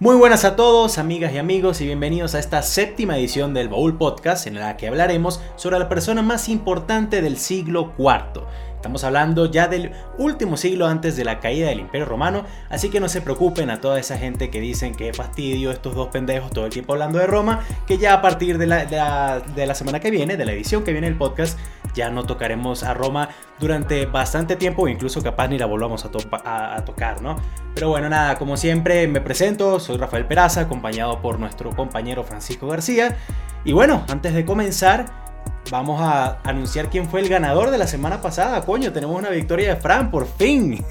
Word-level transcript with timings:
Muy 0.00 0.14
buenas 0.14 0.44
a 0.44 0.54
todos, 0.54 0.96
amigas 0.96 1.32
y 1.32 1.38
amigos, 1.38 1.80
y 1.80 1.86
bienvenidos 1.86 2.36
a 2.36 2.38
esta 2.38 2.62
séptima 2.62 3.18
edición 3.18 3.52
del 3.52 3.68
Baúl 3.68 3.98
Podcast, 3.98 4.46
en 4.46 4.54
la 4.54 4.76
que 4.76 4.86
hablaremos 4.86 5.40
sobre 5.56 5.80
la 5.80 5.88
persona 5.88 6.22
más 6.22 6.48
importante 6.48 7.20
del 7.20 7.36
siglo 7.36 7.94
IV. 7.98 8.44
Estamos 8.78 9.02
hablando 9.02 9.50
ya 9.50 9.66
del 9.66 9.90
último 10.18 10.56
siglo 10.56 10.86
antes 10.86 11.16
de 11.16 11.24
la 11.24 11.40
caída 11.40 11.68
del 11.68 11.80
Imperio 11.80 12.06
Romano, 12.06 12.44
así 12.70 12.90
que 12.90 13.00
no 13.00 13.08
se 13.08 13.20
preocupen 13.20 13.70
a 13.70 13.80
toda 13.80 13.98
esa 13.98 14.16
gente 14.16 14.50
que 14.50 14.60
dicen 14.60 14.94
que 14.94 15.12
fastidio 15.12 15.72
estos 15.72 15.96
dos 15.96 16.08
pendejos 16.08 16.52
todo 16.52 16.64
el 16.64 16.70
tiempo 16.70 16.92
hablando 16.92 17.18
de 17.18 17.26
Roma, 17.26 17.64
que 17.88 17.98
ya 17.98 18.14
a 18.14 18.22
partir 18.22 18.56
de 18.56 18.66
la, 18.66 19.40
de 19.40 19.66
la 19.66 19.74
semana 19.74 19.98
que 19.98 20.12
viene, 20.12 20.36
de 20.36 20.44
la 20.44 20.52
edición 20.52 20.84
que 20.84 20.92
viene 20.92 21.08
del 21.08 21.18
podcast, 21.18 21.58
ya 21.92 22.08
no 22.08 22.24
tocaremos 22.24 22.84
a 22.84 22.94
Roma 22.94 23.30
durante 23.58 24.06
bastante 24.06 24.54
tiempo, 24.54 24.86
incluso 24.86 25.24
capaz 25.24 25.48
ni 25.48 25.58
la 25.58 25.66
volvamos 25.66 26.04
a, 26.04 26.84
tocar, 26.84 27.20
¿no? 27.20 27.36
Pero 27.74 27.88
bueno, 27.88 28.08
nada, 28.08 28.36
como 28.36 28.56
siempre 28.56 29.08
me 29.08 29.20
presento, 29.20 29.80
soy 29.80 29.96
Rafael 29.96 30.24
Peraza, 30.24 30.60
acompañado 30.60 31.20
por 31.20 31.40
nuestro 31.40 31.70
compañero 31.70 32.22
Francisco 32.22 32.68
García. 32.68 33.16
Y 33.64 33.72
bueno, 33.72 34.04
antes 34.08 34.34
de 34.34 34.44
comenzar, 34.44 35.27
vamos 35.70 36.00
a 36.00 36.38
anunciar 36.42 36.88
quién 36.88 37.08
fue 37.08 37.20
el 37.20 37.28
ganador 37.28 37.70
de 37.70 37.78
la 37.78 37.86
semana 37.86 38.20
pasada. 38.20 38.62
Coño, 38.62 38.92
tenemos 38.92 39.16
una 39.16 39.30
victoria 39.30 39.74
de 39.74 39.80
Fran, 39.80 40.10
por 40.10 40.26
fin. 40.26 40.84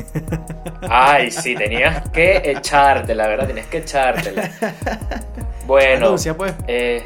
Ay, 0.89 1.31
sí, 1.31 1.55
tenías 1.55 2.09
que 2.09 2.51
echarte, 2.51 3.15
la 3.15 3.27
verdad, 3.27 3.47
tenías 3.47 3.67
que 3.67 3.79
echártela. 3.79 4.51
Bueno, 5.65 6.15
pues. 6.37 6.53
Eh, 6.67 7.03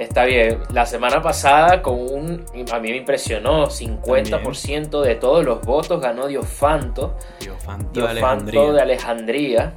Está 0.00 0.24
bien. 0.24 0.60
La 0.70 0.86
semana 0.86 1.20
pasada, 1.20 1.82
con 1.82 2.00
un. 2.00 2.46
A 2.72 2.78
mí 2.78 2.90
me 2.90 2.96
impresionó: 2.96 3.66
50% 3.66 5.02
de 5.02 5.14
todos 5.16 5.44
los 5.44 5.60
votos 5.60 6.00
ganó 6.00 6.26
Diofanto. 6.26 7.18
Diofanto, 7.38 8.06
de, 8.06 8.72
de 8.72 8.80
Alejandría. 8.80 9.74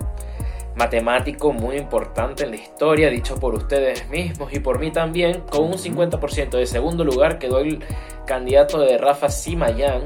Matemático 0.75 1.53
muy 1.53 1.77
importante 1.77 2.43
en 2.43 2.51
la 2.51 2.55
historia, 2.55 3.09
dicho 3.09 3.39
por 3.39 3.53
ustedes 3.53 4.09
mismos 4.09 4.51
y 4.53 4.59
por 4.59 4.79
mí 4.79 4.91
también. 4.91 5.41
Con 5.41 5.65
un 5.65 5.73
50% 5.73 6.49
de 6.51 6.65
segundo 6.65 7.03
lugar 7.03 7.37
quedó 7.37 7.59
el 7.59 7.83
candidato 8.25 8.79
de 8.79 8.97
Rafa 8.97 9.29
Simayán, 9.29 10.03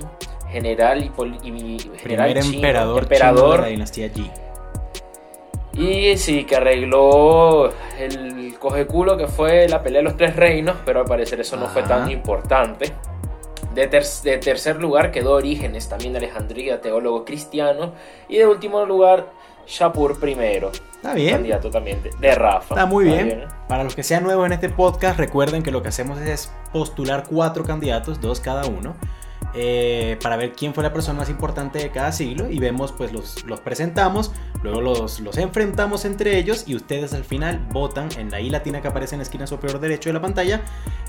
general 0.49 1.03
y, 1.03 1.11
general 1.97 2.33
Primer 2.33 2.37
emperador, 2.37 3.03
emperador 3.03 3.55
de 3.57 3.61
la 3.61 3.67
dinastía 3.67 4.07
Yi. 4.07 4.31
Y 5.77 6.17
sí, 6.17 6.43
que 6.43 6.55
arregló 6.55 7.71
el 7.99 8.57
coge 8.59 8.87
culo 8.87 9.15
que 9.15 9.27
fue 9.27 9.69
la 9.69 9.83
pelea 9.83 9.99
de 9.99 10.05
los 10.05 10.17
tres 10.17 10.35
reinos, 10.35 10.75
pero 10.83 11.01
al 11.01 11.05
parecer 11.05 11.39
eso 11.39 11.55
no 11.55 11.67
fue 11.67 11.83
tan 11.83 12.09
importante. 12.09 12.91
De, 13.75 13.87
de, 13.87 14.37
tercer 14.39 14.77
lugar 14.77 15.11
quedó 15.11 15.33
Orígenes, 15.33 15.87
también 15.87 16.13
de 16.13 16.17
Alejandría, 16.17 16.81
teólogo 16.81 17.23
cristiano. 17.23 17.93
Y 18.27 18.37
de 18.37 18.47
último 18.47 18.83
lugar, 18.85 19.27
Shapur 19.67 20.19
primero. 20.19 20.71
Está 20.71 21.13
bien. 21.13 21.35
Candidato 21.35 21.69
también 21.69 22.01
de, 22.19 22.35
Rafa. 22.35 22.73
Está 22.73 22.85
muy 22.85 23.05
bien. 23.05 23.45
Para 23.67 23.83
los 23.83 23.95
que 23.95 24.03
sean 24.03 24.23
nuevos 24.23 24.45
en 24.45 24.53
este 24.53 24.69
podcast, 24.69 25.19
recuerden 25.19 25.61
que 25.61 25.71
lo 25.71 25.81
que 25.81 25.89
hacemos 25.89 26.19
es 26.19 26.51
postular 26.71 27.23
cuatro 27.29 27.63
candidatos, 27.63 28.21
dos 28.21 28.39
cada 28.39 28.65
uno. 28.65 28.95
Eh, 29.53 30.19
para 30.21 30.35
ver 30.35 30.53
quién 30.53 30.73
fue 30.73 30.83
la 30.83 30.93
persona 30.93 31.19
más 31.19 31.29
importante 31.29 31.79
de 31.79 31.89
cada 31.89 32.11
siglo 32.11 32.49
y 32.51 32.59
vemos 32.59 32.91
pues 32.91 33.11
los, 33.13 33.43
los 33.45 33.59
presentamos, 33.61 34.31
luego 34.61 34.81
los, 34.81 35.19
los, 35.21 35.37
enfrentamos 35.37 36.05
entre 36.05 36.37
ellos 36.37 36.65
y 36.67 36.75
ustedes 36.75 37.13
al 37.13 37.23
final 37.23 37.65
votan 37.71 38.09
en 38.17 38.29
la 38.29 38.41
I 38.41 38.49
latina 38.49 38.81
que 38.81 38.89
aparece 38.89 39.15
en 39.15 39.19
la 39.19 39.23
esquina 39.23 39.47
superior 39.47 39.79
derecho 39.79 40.09
de 40.09 40.13
la 40.13 40.21
pantalla 40.21 40.61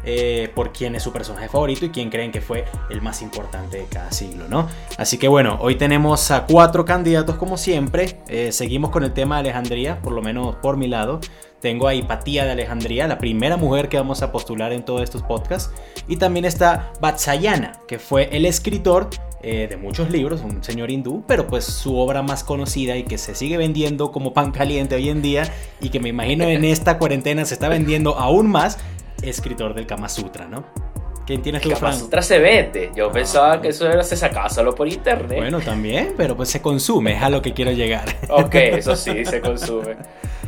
eh, 0.05 0.51
por 0.55 0.73
quién 0.73 0.95
es 0.95 1.03
su 1.03 1.13
personaje 1.13 1.49
favorito 1.49 1.85
y 1.85 1.91
quién 1.91 2.11
creen 2.11 2.31
que 2.31 2.41
fue 2.41 2.65
el 2.89 3.03
más 3.03 3.21
importante 3.23 3.79
de 3.79 3.85
cada 3.87 4.13
siglo, 4.13 4.47
¿no? 4.49 4.69
Así 4.97 5.19
que 5.19 5.29
bueno, 5.29 5.59
hoy 5.61 5.75
tenemos 5.75 6.31
a 6.31 6.47
cuatro 6.47 6.85
candidatos 6.85 7.37
como 7.37 7.57
siempre, 7.57 8.21
eh, 8.29 8.53
seguimos 8.53 8.91
con 8.91 9.03
el 9.03 9.13
tema 9.13 9.37
de 9.37 9.41
Alejandría, 9.51 10.01
por 10.01 10.13
lo 10.13 10.23
menos 10.23 10.57
por 10.57 10.77
mi 10.77 10.87
lado. 10.87 11.21
Tengo 11.61 11.89
a 11.89 11.95
Hipatía 11.95 12.45
de 12.45 12.53
Alejandría, 12.53 13.09
la 13.09 13.19
primera 13.19 13.57
mujer 13.57 13.89
que 13.89 13.97
vamos 13.97 14.23
a 14.23 14.31
postular 14.31 14.73
en 14.73 14.85
todos 14.85 15.03
estos 15.03 15.23
podcasts. 15.23 15.73
Y 16.07 16.17
también 16.17 16.45
está 16.45 16.93
Vatsayana, 17.01 17.81
que 17.89 17.99
fue 17.99 18.29
el 18.33 18.47
escritor 18.47 19.11
eh, 19.41 19.69
de 19.69 19.77
muchos 19.77 20.11
libros, 20.11 20.41
un 20.43 20.65
señor 20.65 20.91
hindú, 20.91 21.23
pero 21.27 21.47
pues 21.47 21.65
su 21.65 21.97
obra 21.97 22.23
más 22.23 22.43
conocida 22.43 22.97
y 22.97 23.05
que 23.05 23.19
se 23.19 23.37
sigue 23.37 23.57
vendiendo 23.57 24.11
como 24.11 24.33
pan 24.33 24.51
caliente 24.51 24.97
hoy 24.97 25.09
en 25.11 25.23
día 25.23 25.53
y 25.81 25.91
que 25.91 26.01
me 26.01 26.09
imagino 26.09 26.45
en 26.45 26.65
esta 26.65 26.99
cuarentena 26.99 27.45
se 27.45 27.55
está 27.55 27.69
vendiendo 27.69 28.19
aún 28.19 28.49
más, 28.49 28.79
escritor 29.23 29.75
del 29.75 29.87
Kama 29.87 30.09
Sutra, 30.09 30.49
¿no? 30.49 30.65
¿Quién 31.25 31.43
tienes 31.43 31.63
tú, 31.63 31.71
Kama 31.71 31.93
Sutra 31.93 32.21
se 32.21 32.41
vende. 32.41 32.91
Yo 32.97 33.11
ah. 33.11 33.13
pensaba 33.13 33.61
que 33.61 33.69
eso 33.69 33.87
era, 33.87 34.03
se 34.03 34.17
sacaba 34.17 34.49
solo 34.49 34.75
por 34.75 34.89
internet. 34.89 35.39
Bueno, 35.39 35.61
también, 35.61 36.15
pero 36.17 36.37
pues 36.37 36.49
se 36.49 36.61
consume, 36.61 37.13
es 37.13 37.23
a 37.23 37.31
lo 37.31 37.41
que 37.41 37.53
quiero 37.53 37.71
llegar. 37.71 38.09
Ok, 38.29 38.55
eso 38.55 38.97
sí, 38.97 39.25
se 39.25 39.41
consume. 39.41 39.97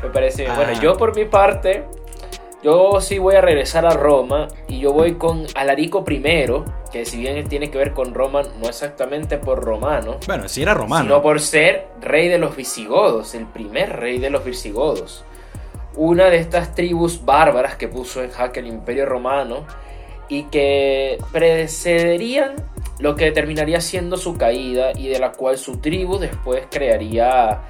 Me 0.03 0.09
parece 0.11 0.43
bien. 0.43 0.57
Bueno, 0.57 0.73
ah. 0.75 0.81
yo 0.81 0.97
por 0.97 1.15
mi 1.15 1.25
parte, 1.25 1.85
yo 2.63 3.01
sí 3.01 3.19
voy 3.19 3.37
a 3.37 3.41
regresar 3.41 3.87
a 3.87 3.91
Roma 3.91 4.49
y 4.69 4.81
yo 4.81 4.93
voy 4.93 5.15
con 5.15 5.47
Alarico 5.55 6.05
I, 6.09 6.23
que 6.93 7.05
si 7.07 7.19
bien 7.19 7.49
tiene 7.49 7.71
que 7.71 7.79
ver 7.79 7.93
con 7.93 8.13
Roma, 8.13 8.43
no 8.61 8.69
exactamente 8.69 9.39
por 9.39 9.65
romano. 9.65 10.19
Bueno, 10.27 10.49
sí 10.49 10.63
era 10.63 10.75
romano. 10.75 11.05
Sino 11.05 11.23
por 11.23 11.41
ser 11.41 11.89
rey 12.01 12.29
de 12.29 12.39
los 12.39 12.57
visigodos, 12.57 13.35
el 13.35 13.47
primer 13.47 13.97
rey 13.97 14.19
de 14.19 14.31
los 14.31 14.45
visigodos. 14.45 15.25
Una 15.97 16.31
de 16.31 16.37
estas 16.37 16.75
tribus 16.75 17.25
bárbaras 17.25 17.77
que 17.77 17.89
puso 17.89 18.23
en 18.23 18.31
jaque 18.31 18.61
el 18.61 18.67
imperio 18.67 19.07
romano 19.07 19.65
y 20.29 20.45
que 20.45 21.19
precederían 21.33 22.55
lo 23.01 23.17
que 23.17 23.33
terminaría 23.33 23.81
siendo 23.81 24.17
su 24.17 24.37
caída 24.37 24.93
y 24.93 25.09
de 25.09 25.19
la 25.19 25.33
cual 25.33 25.59
su 25.59 25.79
tribu 25.79 26.19
después 26.19 26.67
crearía 26.71 27.63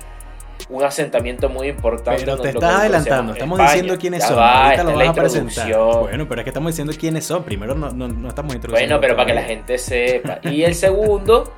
un 0.69 0.85
asentamiento 0.85 1.49
muy 1.49 1.69
importante. 1.69 2.21
Pero 2.21 2.39
te 2.39 2.51
estás 2.51 2.75
adelantando, 2.81 3.33
estamos 3.33 3.59
diciendo 3.59 3.97
quiénes 3.99 4.25
son. 4.25 4.39
Ahorita 4.39 4.85
lo 4.85 4.95
vas 4.95 5.09
a 5.09 5.13
presentar. 5.13 5.73
Bueno, 6.01 6.29
pero 6.29 6.41
es 6.41 6.45
que 6.45 6.51
estamos 6.51 6.73
diciendo 6.73 6.93
quiénes 6.99 7.25
son. 7.25 7.45
Primero 7.45 7.75
no, 7.75 7.91
no, 7.91 8.09
no 8.09 8.29
estamos 8.29 8.55
introduciendo. 8.55 8.97
Bueno, 8.97 9.01
pero 9.01 9.17
para 9.17 9.27
que 9.27 9.35
la 9.35 9.43
gente 9.43 9.79
sepa. 9.79 10.41
Y 10.43 10.63
el 10.63 10.75
segundo, 10.75 11.53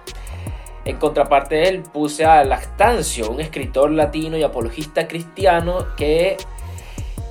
en 0.85 0.97
contraparte 0.97 1.57
de 1.57 1.69
él, 1.69 1.83
puse 1.83 2.25
a 2.25 2.45
Lactancio, 2.45 3.31
un 3.31 3.41
escritor 3.41 3.91
latino 3.91 4.37
y 4.37 4.43
apologista 4.43 5.09
cristiano 5.09 5.87
que 5.97 6.37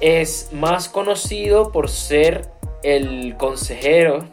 es 0.01 0.49
más 0.51 0.89
conocido 0.89 1.71
por 1.71 1.89
ser 1.89 2.49
el 2.83 3.35
consejero 3.37 4.25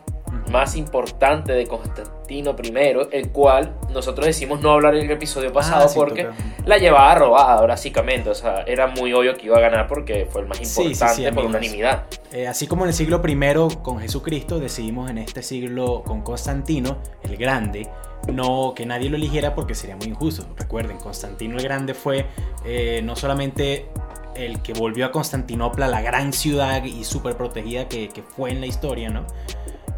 más 0.51 0.77
importante 0.77 1.53
de 1.53 1.67
Constantino 1.67 2.55
I, 2.63 3.09
el 3.13 3.31
cual 3.31 3.77
nosotros 3.91 4.27
decimos 4.27 4.61
no 4.61 4.73
hablar 4.73 4.95
en 4.95 5.07
el 5.07 5.11
episodio 5.13 5.53
pasado 5.53 5.87
ah, 5.89 5.93
porque 5.95 6.29
la 6.65 6.79
llevaba 6.79 7.15
robada, 7.15 7.67
básicamente. 7.67 8.31
O 8.31 8.35
sea, 8.35 8.63
era 8.63 8.87
muy 8.87 9.13
obvio 9.13 9.37
que 9.37 9.47
iba 9.47 9.57
a 9.57 9.61
ganar 9.61 9.87
porque 9.87 10.27
fue 10.31 10.43
el 10.43 10.49
más 10.49 10.61
importante 10.61 11.33
por 11.33 11.45
unanimidad. 11.47 12.05
Eh, 12.33 12.47
así 12.47 12.67
como 12.67 12.85
en 12.85 12.89
el 12.89 12.95
siglo 12.95 13.23
I 13.27 13.39
con 13.83 14.01
Jesucristo, 14.01 14.59
decidimos 14.59 15.11
en 15.11 15.19
este 15.19 15.43
siglo 15.43 16.03
con 16.05 16.23
Constantino, 16.23 16.99
el 17.23 17.37
Grande, 17.37 17.89
no 18.33 18.75
que 18.75 18.85
nadie 18.85 19.09
lo 19.09 19.17
eligiera 19.17 19.55
porque 19.55 19.75
sería 19.75 19.97
muy 19.97 20.09
injusto. 20.09 20.47
Recuerden, 20.57 20.99
Constantino 20.99 21.57
el 21.57 21.63
Grande 21.63 21.95
fue 21.95 22.27
eh, 22.65 23.01
no 23.03 23.17
solamente 23.17 23.89
el 24.35 24.63
que 24.63 24.73
volvió 24.73 25.07
a 25.07 25.11
Constantinopla, 25.11 25.89
la 25.89 26.01
gran 26.01 26.33
ciudad 26.33 26.85
y 26.85 27.05
súper 27.05 27.37
protegida 27.37 27.89
que, 27.89 28.09
que, 28.09 28.23
fue 28.23 28.51
en 28.51 28.61
la 28.61 28.67
historia, 28.67 29.11
¿no? 29.11 29.27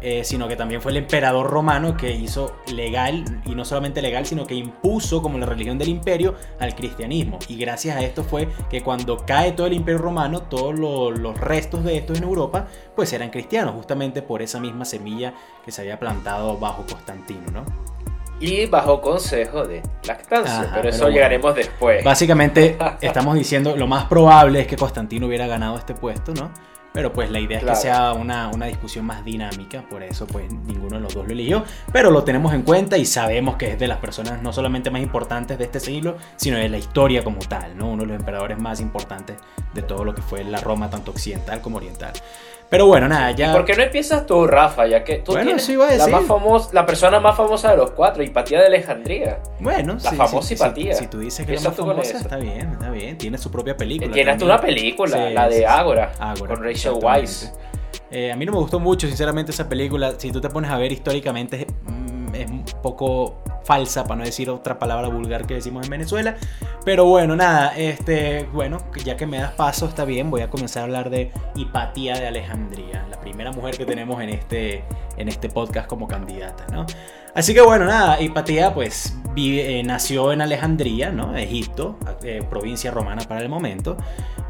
Eh, 0.03 0.23
sino 0.23 0.47
que 0.47 0.55
también 0.55 0.81
fue 0.81 0.91
el 0.91 0.97
emperador 0.97 1.47
romano 1.47 1.95
que 1.95 2.11
hizo 2.11 2.55
legal, 2.73 3.23
y 3.45 3.53
no 3.53 3.63
solamente 3.63 4.01
legal, 4.01 4.25
sino 4.25 4.47
que 4.47 4.55
impuso 4.55 5.21
como 5.21 5.37
la 5.37 5.45
religión 5.45 5.77
del 5.77 5.89
imperio 5.89 6.33
al 6.59 6.73
cristianismo. 6.73 7.37
Y 7.47 7.55
gracias 7.57 7.97
a 7.97 8.01
esto 8.01 8.23
fue 8.23 8.47
que 8.69 8.81
cuando 8.81 9.17
cae 9.17 9.51
todo 9.51 9.67
el 9.67 9.73
imperio 9.73 9.99
romano, 9.99 10.41
todos 10.43 10.77
los 10.77 11.39
restos 11.39 11.83
de 11.83 11.97
estos 11.97 12.17
en 12.17 12.23
Europa, 12.23 12.67
pues 12.95 13.13
eran 13.13 13.29
cristianos, 13.29 13.75
justamente 13.75 14.23
por 14.23 14.41
esa 14.41 14.59
misma 14.59 14.85
semilla 14.85 15.35
que 15.63 15.71
se 15.71 15.81
había 15.81 15.99
plantado 15.99 16.57
bajo 16.57 16.83
Constantino, 16.87 17.51
¿no? 17.51 17.65
y 18.39 18.65
bajo 18.65 18.99
consejo 19.01 19.65
de 19.65 19.83
lactancia. 20.03 20.71
pero 20.73 20.89
eso 20.89 21.09
llegaremos 21.09 21.53
después. 21.53 22.03
Básicamente 22.03 22.75
estamos 23.01 23.35
diciendo 23.35 23.77
lo 23.77 23.85
más 23.85 24.05
probable 24.05 24.61
es 24.61 24.67
que 24.67 24.75
Constantino 24.75 25.27
hubiera 25.27 25.45
ganado 25.45 25.77
este 25.77 25.93
puesto, 25.93 26.33
¿no? 26.33 26.51
Pero 26.93 27.13
pues 27.13 27.29
la 27.31 27.39
idea 27.39 27.59
es 27.59 27.63
que 27.63 27.75
sea 27.75 28.13
una, 28.13 28.49
una, 28.49 28.65
discusión 28.65 29.05
más 29.05 29.23
dinámica, 29.23 29.83
por 29.89 30.03
eso 30.03 30.27
pues 30.27 30.51
ninguno 30.51 30.97
de 30.97 31.01
los 31.01 31.13
dos 31.13 31.25
lo 31.25 31.31
eligió, 31.31 31.63
pero 31.93 32.11
lo 32.11 32.23
tenemos 32.23 32.53
en 32.53 32.63
cuenta 32.63 32.97
y 32.97 33.05
sabemos 33.05 33.55
que 33.55 33.71
es 33.71 33.79
de 33.79 33.87
las 33.87 33.99
personas 33.99 34.41
no 34.41 34.51
solamente 34.51 34.91
más 34.91 35.01
importantes 35.01 35.57
de 35.57 35.63
este 35.63 35.79
siglo, 35.79 36.17
sino 36.35 36.57
de 36.57 36.67
la 36.67 36.77
historia 36.77 37.23
como 37.23 37.39
tal, 37.39 37.77
¿no? 37.77 37.89
Uno 37.89 38.03
de 38.03 38.09
los 38.09 38.19
emperadores 38.19 38.59
más 38.59 38.81
importantes 38.81 39.37
de 39.73 39.81
todo 39.81 40.03
lo 40.03 40.13
que 40.13 40.21
fue 40.21 40.43
la 40.43 40.59
Roma, 40.59 40.89
tanto 40.89 41.11
occidental 41.11 41.61
como 41.61 41.77
oriental. 41.77 42.13
Pero 42.71 42.85
bueno, 42.85 43.09
nada, 43.09 43.31
ya. 43.31 43.49
¿Y 43.49 43.51
por 43.51 43.65
qué 43.65 43.75
no 43.75 43.83
empiezas 43.83 44.25
tú, 44.25 44.47
Rafa? 44.47 44.87
Ya 44.87 45.03
que 45.03 45.17
tú 45.17 45.33
bueno, 45.33 45.59
sí 45.59 45.75
La, 45.75 46.07
más 46.07 46.23
famosa, 46.23 46.69
la 46.71 46.85
persona 46.85 47.19
más 47.19 47.35
famosa 47.35 47.71
de 47.71 47.75
los 47.75 47.91
cuatro, 47.91 48.23
Hipatía 48.23 48.61
de 48.61 48.67
Alejandría. 48.67 49.39
Bueno, 49.59 49.97
la 50.01 50.11
famosa 50.13 50.53
Hipatía. 50.53 50.93
Si, 50.93 51.07
tú 51.07 51.19
dices 51.19 51.45
que 51.45 51.55
es 51.55 51.63
más 51.65 51.75
famosa, 51.75 52.17
está 52.17 52.37
bien, 52.37 52.71
está 52.71 52.89
bien. 52.89 53.17
Tiene 53.17 53.37
su 53.37 53.51
propia 53.51 53.75
película. 53.75 54.13
Tienes 54.13 54.37
tú 54.37 54.45
una 54.45 54.61
película, 54.61 55.29
la 55.31 55.49
de 55.49 55.65
Ágora, 55.65 56.13
con 56.39 56.63
Rachel 56.63 56.93
Weisz. 56.93 57.51
Eh, 58.09 58.31
a 58.31 58.37
mí 58.37 58.45
no 58.45 58.53
me 58.53 58.59
gustó 58.59 58.79
mucho, 58.79 59.05
sinceramente, 59.05 59.51
esa 59.51 59.67
película. 59.67 60.13
Si 60.17 60.31
tú 60.31 60.39
te 60.39 60.49
pones 60.49 60.71
a 60.71 60.77
ver 60.77 60.93
históricamente, 60.93 61.63
es, 61.63 61.67
mm, 61.83 62.35
es 62.35 62.49
un 62.49 62.63
poco 62.81 63.43
falsa, 63.63 64.03
para 64.03 64.17
no 64.17 64.23
decir 64.23 64.49
otra 64.49 64.79
palabra 64.79 65.07
vulgar 65.07 65.45
que 65.45 65.55
decimos 65.55 65.85
en 65.85 65.91
Venezuela. 65.91 66.35
Pero 66.83 67.05
bueno, 67.05 67.35
nada, 67.35 67.73
este, 67.77 68.47
bueno, 68.53 68.79
ya 69.03 69.15
que 69.17 69.25
me 69.25 69.37
das 69.37 69.51
paso, 69.51 69.85
está 69.87 70.05
bien, 70.05 70.31
voy 70.31 70.41
a 70.41 70.49
comenzar 70.49 70.81
a 70.81 70.83
hablar 70.85 71.09
de 71.09 71.31
Hipatía 71.55 72.15
de 72.15 72.27
Alejandría, 72.27 73.05
la 73.09 73.19
primera 73.19 73.51
mujer 73.51 73.77
que 73.77 73.85
tenemos 73.85 74.21
en 74.21 74.29
este, 74.29 74.83
en 75.21 75.29
este 75.29 75.49
podcast 75.49 75.87
como 75.87 76.07
candidata, 76.07 76.65
¿no? 76.71 76.85
Así 77.33 77.53
que 77.53 77.61
bueno, 77.61 77.85
nada, 77.85 78.21
Hipatía 78.21 78.73
pues 78.73 79.15
eh, 79.37 79.81
nació 79.85 80.33
en 80.33 80.41
Alejandría, 80.41 81.11
¿no? 81.11 81.35
Egipto, 81.37 81.97
eh, 82.23 82.43
provincia 82.49 82.91
romana 82.91 83.21
para 83.23 83.41
el 83.41 83.49
momento. 83.49 83.97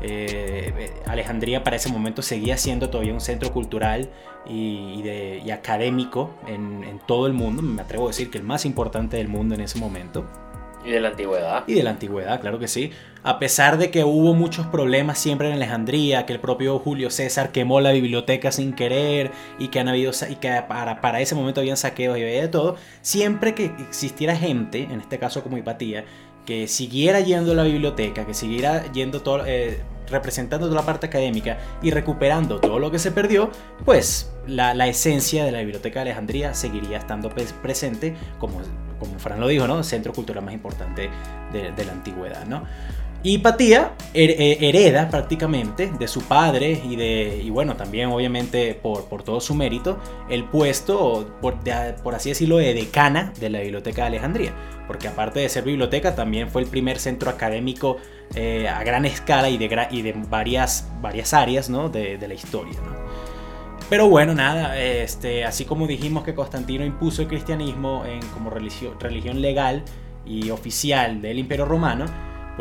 Eh, 0.02 0.92
Alejandría 1.06 1.64
para 1.64 1.76
ese 1.76 1.90
momento 1.90 2.24
seguía 2.24 2.58
siendo 2.58 2.90
todavía 2.90 3.14
un 3.14 3.22
centro 3.22 3.54
cultural 3.54 4.10
y, 4.48 5.04
de, 5.04 5.54
académico 5.54 6.32
en, 6.48 6.84
en 6.84 7.00
todo 7.00 7.28
el 7.28 7.34
mundo. 7.34 7.62
Me 7.62 7.84
atrevo 7.84 8.06
a 8.06 8.08
decir 8.08 8.32
que 8.32 8.40
el 8.40 8.44
más 8.44 8.66
importante 8.66 9.18
del 9.18 9.28
mundo 9.28 9.54
en 9.54 9.62
ese 9.62 9.78
momento. 9.78 10.26
Y 10.84 10.90
de 10.90 11.00
la 11.00 11.10
antigüedad. 11.10 11.64
Y 11.68 11.76
de 11.76 11.84
la 11.84 11.92
antigüedad, 11.92 12.42
claro 12.42 12.58
que 12.58 12.68
sí. 12.68 12.92
A 13.24 13.38
pesar 13.38 13.78
de 13.78 13.92
que 13.92 14.04
hubo 14.04 14.34
muchos 14.34 14.66
problemas 14.66 15.20
siempre 15.20 15.48
en 15.48 15.54
Alejandría, 15.54 16.26
que 16.26 16.34
el 16.34 16.40
propio 16.40 16.80
Julio 16.80 17.12
César 17.12 17.52
quemó 17.52 17.80
la 17.80 17.92
biblioteca 17.92 18.52
sin 18.52 18.74
querer 18.74 19.32
y 19.60 19.68
que 19.68 19.80
han 19.80 19.88
habido 19.88 20.12
y 20.28 20.36
que 20.36 20.64
para, 20.68 21.02
para 21.02 21.22
ese 21.22 21.36
momento 21.36 21.62
habían 21.62 21.78
saqueos 21.78 22.18
y 22.18 22.24
había 22.24 22.42
de 22.42 22.48
todo, 22.48 22.78
siempre 23.02 23.54
que 23.54 23.66
existiera 23.80 24.36
gente, 24.36 24.84
en 24.84 25.02
este 25.02 25.20
caso 25.20 25.44
como 25.44 25.58
Hipatía, 25.58 26.04
que 26.48 26.68
siguiera 26.68 27.20
yendo 27.20 27.52
a 27.52 27.56
la 27.56 27.64
biblioteca, 27.64 28.26
que 28.26 28.34
siguiera 28.34 28.92
yendo 28.92 29.22
todo, 29.22 29.46
eh, 29.46 29.84
representando 30.10 30.66
toda 30.66 30.82
la 30.82 30.86
parte 30.86 31.06
académica 31.06 31.60
y 31.84 31.92
recuperando 31.92 32.60
todo 32.60 32.80
lo 32.80 32.90
que 32.90 32.98
se 32.98 33.12
perdió, 33.12 33.52
pues 33.86 34.32
la, 34.48 34.74
la 34.74 34.88
esencia 34.88 35.46
de 35.46 35.52
la 35.52 35.60
biblioteca 35.60 36.00
de 36.00 36.10
Alejandría 36.10 36.56
seguiría 36.56 36.98
estando 36.98 37.30
presente 37.30 38.16
como 38.40 38.62
como 39.02 39.18
Fran 39.18 39.40
lo 39.40 39.48
dijo, 39.48 39.68
¿no? 39.68 39.84
Centro 39.84 40.14
cultural 40.14 40.46
más 40.46 40.54
importante 40.54 41.10
de, 41.52 41.86
la 41.86 41.92
antigüedad, 41.92 42.46
¿no? 42.46 42.64
Y 43.24 43.38
Patía 43.38 43.94
eh, 44.16 44.58
hereda 44.62 45.10
prácticamente 45.10 45.92
de 46.00 46.08
su 46.08 46.22
padre 46.24 46.82
y 46.84 46.96
de 46.96 47.42
y 47.44 47.52
bueno, 47.52 47.76
también 47.76 48.10
obviamente 48.10 48.74
por, 48.74 49.06
por 49.06 49.22
todo 49.22 49.40
su 49.40 49.54
mérito, 49.54 50.00
el 50.28 50.46
puesto, 50.46 51.38
por, 51.40 51.60
por, 52.02 52.16
así 52.16 52.30
decirlo, 52.30 52.58
de 52.58 52.74
decana 52.74 53.32
de 53.40 53.52
la 53.52 53.60
Biblioteca 53.60 54.02
de 54.02 54.08
Alejandría. 54.08 54.54
Porque 54.88 55.08
aparte 55.08 55.40
de 55.40 55.50
ser 55.50 55.64
biblioteca, 55.64 56.16
también 56.16 56.50
fue 56.50 56.64
el 56.64 56.68
primer 56.68 56.98
centro 56.98 57.30
académico 57.30 57.98
eh, 58.34 58.68
a 58.68 58.84
gran 58.84 59.06
escala 59.06 59.50
y 59.50 59.58
de, 59.58 59.88
y 59.92 60.02
de 60.02 60.14
varias, 60.28 60.90
varias 61.00 61.34
áreas 61.34 61.70
¿no? 61.70 61.90
de, 61.90 62.18
de 62.18 62.28
la 62.28 62.34
historia. 62.34 62.80
¿no? 62.84 63.02
Pero 63.92 64.08
bueno, 64.08 64.34
nada, 64.34 64.80
este, 64.80 65.44
así 65.44 65.66
como 65.66 65.86
dijimos 65.86 66.24
que 66.24 66.34
Constantino 66.34 66.86
impuso 66.86 67.22
el 67.22 67.28
cristianismo 67.28 68.06
en, 68.06 68.22
como 68.30 68.50
religión 68.50 69.42
legal 69.42 69.84
y 70.26 70.50
oficial 70.50 71.22
del 71.22 71.40
Imperio 71.40 71.66
Romano, 71.66 72.06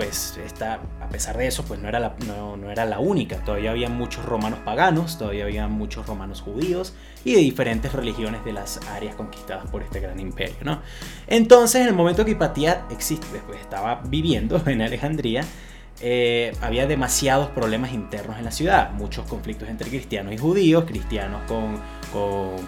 pues 0.00 0.38
esta, 0.42 0.80
a 0.98 1.10
pesar 1.10 1.36
de 1.36 1.46
eso, 1.46 1.62
pues 1.66 1.78
no 1.78 1.86
era, 1.86 2.00
la, 2.00 2.14
no, 2.26 2.70
era 2.70 2.86
la 2.86 3.00
única. 3.00 3.36
Todavía 3.44 3.72
había 3.72 3.90
muchos 3.90 4.24
romanos 4.24 4.60
paganos, 4.64 5.18
todavía 5.18 5.44
había 5.44 5.68
muchos 5.68 6.06
romanos 6.06 6.40
judíos 6.40 6.94
y 7.22 7.34
de 7.34 7.40
diferentes 7.40 7.92
religiones 7.92 8.42
de 8.42 8.54
las 8.54 8.80
áreas 8.88 9.14
conquistadas 9.14 9.70
por 9.70 9.82
este 9.82 10.00
gran 10.00 10.18
imperio, 10.18 10.56
¿no? 10.64 10.80
Entonces, 11.26 11.82
en 11.82 11.88
el 11.88 11.92
momento 11.92 12.24
que 12.24 12.30
Hipatía 12.30 12.86
existe, 12.90 13.26
pues, 13.46 13.60
estaba 13.60 14.00
viviendo 14.06 14.62
en 14.66 14.80
Alejandría, 14.80 15.44
eh, 16.00 16.56
había 16.62 16.86
demasiados 16.86 17.50
problemas 17.50 17.92
internos 17.92 18.38
en 18.38 18.46
la 18.46 18.52
ciudad, 18.52 18.92
muchos 18.92 19.28
conflictos 19.28 19.68
entre 19.68 19.90
cristianos 19.90 20.32
y 20.32 20.38
judíos, 20.38 20.84
cristianos 20.86 21.42
con, 21.46 21.78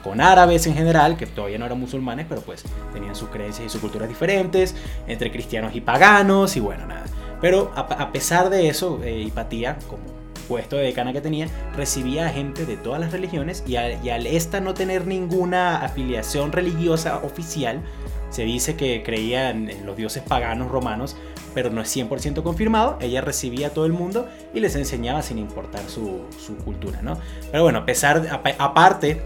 con, 0.03 0.21
árabes 0.21 0.67
en 0.67 0.75
general, 0.75 1.17
que 1.17 1.27
todavía 1.27 1.57
no 1.57 1.65
eran 1.65 1.81
musulmanes, 1.81 2.27
pero 2.29 2.43
pues 2.43 2.63
tenían 2.93 3.17
sus 3.17 3.31
creencias 3.31 3.65
y 3.65 3.71
sus 3.71 3.81
culturas 3.81 4.07
diferentes, 4.07 4.77
entre 5.07 5.33
cristianos 5.33 5.75
y 5.75 5.81
paganos, 5.81 6.57
y 6.57 6.61
bueno, 6.61 6.87
nada. 6.87 7.07
Pero 7.43 7.73
a, 7.75 8.13
pesar 8.13 8.51
de 8.51 8.69
eso, 8.69 9.01
eh, 9.03 9.21
Hipatía, 9.21 9.77
como 9.91 10.05
puesto 10.49 10.77
de 10.77 10.85
decana 10.85 11.13
que 11.13 11.21
tenía, 11.21 11.49
recibía 11.77 12.27
a 12.27 12.31
gente 12.31 12.65
de 12.67 12.77
todas 12.77 13.01
las 13.01 13.11
religiones 13.11 13.65
y 13.67 13.77
al, 13.77 14.27
esta 14.27 14.61
no 14.61 14.75
tener 14.75 15.07
ninguna 15.07 15.79
afiliación 15.79 16.53
religiosa 16.53 17.19
oficial, 17.19 17.83
se 18.31 18.45
dice 18.45 18.77
que 18.77 19.03
creía 19.03 19.51
en, 19.51 19.85
los 19.85 19.97
dioses 19.97 20.23
paganos 20.23 20.71
romanos, 20.71 21.17
pero 21.53 21.71
no 21.71 21.81
es 21.83 21.95
100% 21.95 22.43
confirmado. 22.45 22.97
Ella 23.01 23.21
recibía 23.21 23.69
a 23.69 23.71
todo 23.71 23.87
el 23.87 23.93
mundo 23.93 24.29
y 24.55 24.61
les 24.61 24.77
enseñaba 24.77 25.21
sin 25.23 25.37
importar 25.39 25.83
su, 25.89 26.23
cultura, 26.65 27.03
¿no? 27.03 27.19
Pero 27.51 27.65
bueno, 27.65 27.81
a 27.81 27.87
pesar, 27.87 28.41
aparte 28.59 29.21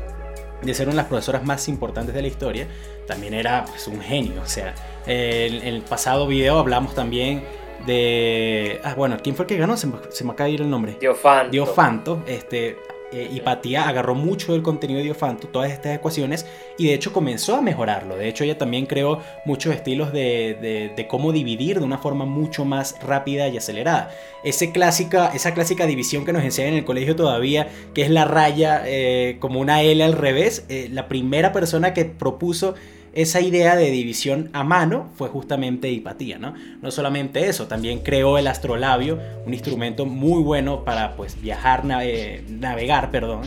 de 0.62 0.74
ser 0.74 0.86
una 0.86 0.94
de 0.94 1.02
las 1.02 1.06
profesoras 1.06 1.44
más 1.44 1.68
importantes 1.68 2.14
de 2.14 2.22
la 2.22 2.28
historia, 2.28 2.66
también 3.06 3.34
era 3.34 3.66
pues, 3.66 3.86
un 3.86 4.00
genio. 4.00 4.40
O 4.42 4.46
sea, 4.46 4.74
en 5.06 5.62
el 5.66 5.82
pasado 5.82 6.26
video 6.26 6.58
hablamos 6.58 6.94
también 6.94 7.44
de... 7.84 8.80
Ah, 8.84 8.94
bueno, 8.94 9.16
¿quién 9.22 9.36
fue 9.36 9.44
el 9.44 9.48
que 9.48 9.56
ganó? 9.56 9.76
Se 9.76 9.86
me, 9.86 9.94
se 10.10 10.24
me 10.24 10.32
acaba 10.32 10.48
de 10.48 10.54
ir 10.54 10.62
el 10.62 10.70
nombre. 10.70 10.96
Diofanto. 11.00 11.50
Diofanto. 11.50 12.22
Este, 12.26 12.76
eh, 13.12 13.30
Hipatía 13.32 13.88
agarró 13.88 14.16
mucho 14.16 14.52
del 14.52 14.62
contenido 14.62 14.98
de 14.98 15.04
Diofanto, 15.04 15.46
todas 15.46 15.70
estas 15.70 15.94
ecuaciones, 15.94 16.44
y 16.76 16.88
de 16.88 16.94
hecho 16.94 17.12
comenzó 17.12 17.54
a 17.54 17.62
mejorarlo. 17.62 18.16
De 18.16 18.28
hecho, 18.28 18.42
ella 18.42 18.58
también 18.58 18.86
creó 18.86 19.20
muchos 19.44 19.74
estilos 19.74 20.12
de, 20.12 21.06
cómo 21.08 21.30
dividir 21.30 21.78
de 21.78 21.84
una 21.84 21.98
forma 21.98 22.24
mucho 22.24 22.64
más 22.64 23.00
rápida 23.00 23.48
y 23.48 23.56
acelerada. 23.56 24.10
Ese 24.42 24.72
clásica, 24.72 25.30
esa 25.34 25.54
clásica 25.54 25.86
división 25.86 26.24
que 26.24 26.32
nos 26.32 26.42
enseñan 26.42 26.72
en 26.72 26.78
el 26.78 26.84
colegio 26.84 27.14
todavía, 27.14 27.68
que 27.94 28.02
es 28.02 28.10
la 28.10 28.24
raya 28.24 28.82
eh, 28.84 29.36
como 29.38 29.60
una 29.60 29.82
L 29.82 30.02
al 30.02 30.12
revés, 30.12 30.64
eh, 30.68 30.88
la 30.90 31.06
primera 31.06 31.52
persona 31.52 31.94
que 31.94 32.06
propuso 32.06 32.74
esa 33.16 33.40
idea 33.40 33.76
de 33.76 33.90
división 33.90 34.50
a 34.52 34.62
mano 34.62 35.08
fue 35.16 35.30
justamente 35.30 35.90
Hipatía, 35.90 36.38
¿no? 36.38 36.52
No 36.82 36.90
solamente 36.90 37.48
eso, 37.48 37.66
también 37.66 38.00
creó 38.00 38.36
el 38.36 38.46
astrolabio, 38.46 39.18
un 39.46 39.54
instrumento 39.54 40.04
muy 40.04 40.42
bueno 40.42 40.84
para 40.84 41.16
pues 41.16 41.40
viajar, 41.40 41.86
navegar, 41.86 43.10
perdón, 43.10 43.40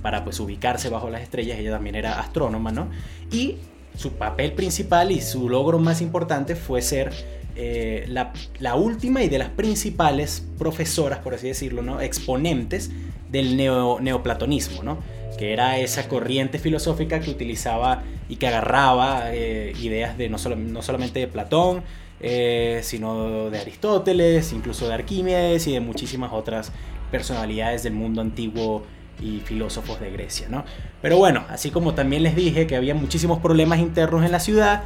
para 0.00 0.22
pues 0.22 0.38
ubicarse 0.38 0.90
bajo 0.90 1.10
las 1.10 1.22
estrellas, 1.22 1.58
ella 1.58 1.72
también 1.72 1.96
era 1.96 2.20
astrónoma, 2.20 2.70
¿no? 2.70 2.88
Y 3.32 3.56
su 3.96 4.12
papel 4.12 4.52
principal 4.52 5.10
y 5.10 5.20
su 5.20 5.48
logro 5.48 5.80
más 5.80 6.00
importante 6.02 6.54
fue 6.54 6.80
ser 6.80 7.12
eh, 7.56 8.06
la, 8.08 8.74
última 8.76 9.24
y 9.24 9.28
de 9.28 9.38
las 9.38 9.48
principales 9.48 10.46
profesoras, 10.56 11.18
por 11.18 11.34
así 11.34 11.48
decirlo, 11.48 11.82
¿no? 11.82 12.00
exponentes 12.00 12.92
del 13.28 13.56
neoplatonismo, 13.56 14.84
¿no? 14.84 14.98
Que 15.36 15.52
era 15.52 15.78
esa 15.78 16.08
corriente 16.08 16.58
filosófica 16.58 17.20
que 17.20 17.30
utilizaba 17.30 18.02
y 18.28 18.36
que 18.36 18.48
agarraba 18.48 19.34
eh, 19.34 19.72
ideas 19.80 20.18
de 20.18 20.28
no, 20.28 20.38
no, 20.38 20.82
solamente 20.82 21.20
de 21.20 21.28
Platón, 21.28 21.82
eh, 22.20 22.80
sino 22.82 23.50
de 23.50 23.58
Aristóteles, 23.58 24.52
incluso 24.52 24.88
de 24.88 24.94
Arquímedes 24.94 25.66
y 25.66 25.72
de 25.72 25.80
muchísimas 25.80 26.32
otras 26.32 26.72
personalidades 27.10 27.82
del 27.82 27.92
mundo 27.92 28.20
antiguo 28.20 28.84
y 29.20 29.40
filósofos 29.40 30.00
de 30.00 30.10
Grecia, 30.10 30.48
¿no? 30.48 30.64
Pero 31.02 31.18
bueno, 31.18 31.44
así 31.48 31.70
como 31.70 31.94
también 31.94 32.22
les 32.22 32.34
dije 32.34 32.66
que 32.66 32.76
había 32.76 32.94
muchísimos 32.94 33.38
problemas 33.38 33.78
internos 33.78 34.24
en 34.24 34.32
la 34.32 34.40
ciudad, 34.40 34.82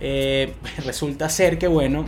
eh, 0.00 0.54
resulta 0.84 1.28
ser 1.28 1.58
que, 1.58 1.68
bueno, 1.68 2.06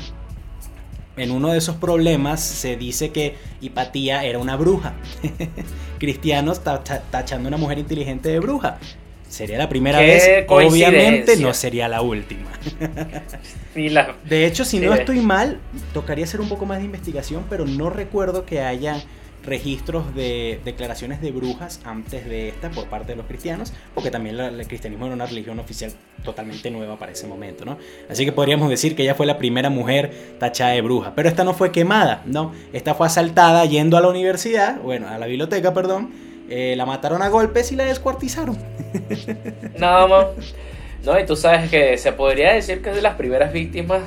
en 1.22 1.30
uno 1.30 1.52
de 1.52 1.58
esos 1.58 1.76
problemas 1.76 2.40
se 2.40 2.76
dice 2.76 3.10
que 3.10 3.36
Hipatía 3.60 4.24
era 4.24 4.38
una 4.38 4.56
bruja. 4.56 4.94
Cristianos 5.98 6.62
tachando 6.62 7.46
a 7.46 7.48
una 7.48 7.56
mujer 7.56 7.78
inteligente 7.78 8.28
de 8.28 8.40
bruja. 8.40 8.78
Sería 9.28 9.56
la 9.56 9.68
primera 9.68 9.98
vez, 9.98 10.44
obviamente 10.48 11.36
no 11.38 11.54
sería 11.54 11.88
la 11.88 12.02
última. 12.02 12.50
De 14.28 14.46
hecho, 14.46 14.66
si 14.66 14.78
no 14.78 14.92
estoy 14.92 15.20
mal, 15.20 15.58
tocaría 15.94 16.24
hacer 16.24 16.42
un 16.42 16.50
poco 16.50 16.66
más 16.66 16.80
de 16.80 16.84
investigación, 16.84 17.46
pero 17.48 17.64
no 17.64 17.88
recuerdo 17.88 18.44
que 18.44 18.60
haya 18.60 19.02
registros 19.44 20.14
de 20.14 20.60
declaraciones 20.64 21.20
de 21.20 21.32
brujas 21.32 21.80
antes 21.84 22.28
de 22.28 22.48
esta 22.48 22.70
por 22.70 22.86
parte 22.86 23.12
de 23.12 23.16
los 23.16 23.26
cristianos, 23.26 23.72
porque 23.94 24.10
también 24.10 24.38
el 24.38 24.66
cristianismo 24.66 25.06
era 25.06 25.14
una 25.14 25.26
religión 25.26 25.58
oficial 25.58 25.92
totalmente 26.24 26.70
nueva 26.70 26.98
para 26.98 27.12
ese 27.12 27.26
momento, 27.26 27.64
¿no? 27.64 27.78
Así 28.08 28.24
que 28.24 28.32
podríamos 28.32 28.68
decir 28.68 28.94
que 28.94 29.02
ella 29.02 29.14
fue 29.14 29.26
la 29.26 29.38
primera 29.38 29.70
mujer 29.70 30.36
tachada 30.38 30.72
de 30.72 30.80
bruja, 30.80 31.14
pero 31.14 31.28
esta 31.28 31.44
no 31.44 31.54
fue 31.54 31.72
quemada, 31.72 32.22
¿no? 32.26 32.52
Esta 32.72 32.94
fue 32.94 33.06
asaltada 33.06 33.64
yendo 33.64 33.96
a 33.96 34.00
la 34.00 34.08
universidad, 34.08 34.80
bueno, 34.80 35.08
a 35.08 35.18
la 35.18 35.26
biblioteca, 35.26 35.74
perdón, 35.74 36.12
eh, 36.48 36.74
la 36.76 36.86
mataron 36.86 37.22
a 37.22 37.28
golpes 37.28 37.72
y 37.72 37.76
la 37.76 37.84
descuartizaron. 37.84 38.58
Nada 39.78 40.06
más. 40.06 40.26
No, 41.04 41.18
y 41.18 41.26
tú 41.26 41.34
sabes 41.34 41.68
que 41.68 41.98
se 41.98 42.12
podría 42.12 42.52
decir 42.52 42.80
que 42.80 42.90
es 42.90 42.96
de 42.96 43.02
las 43.02 43.16
primeras 43.16 43.52
víctimas 43.52 44.02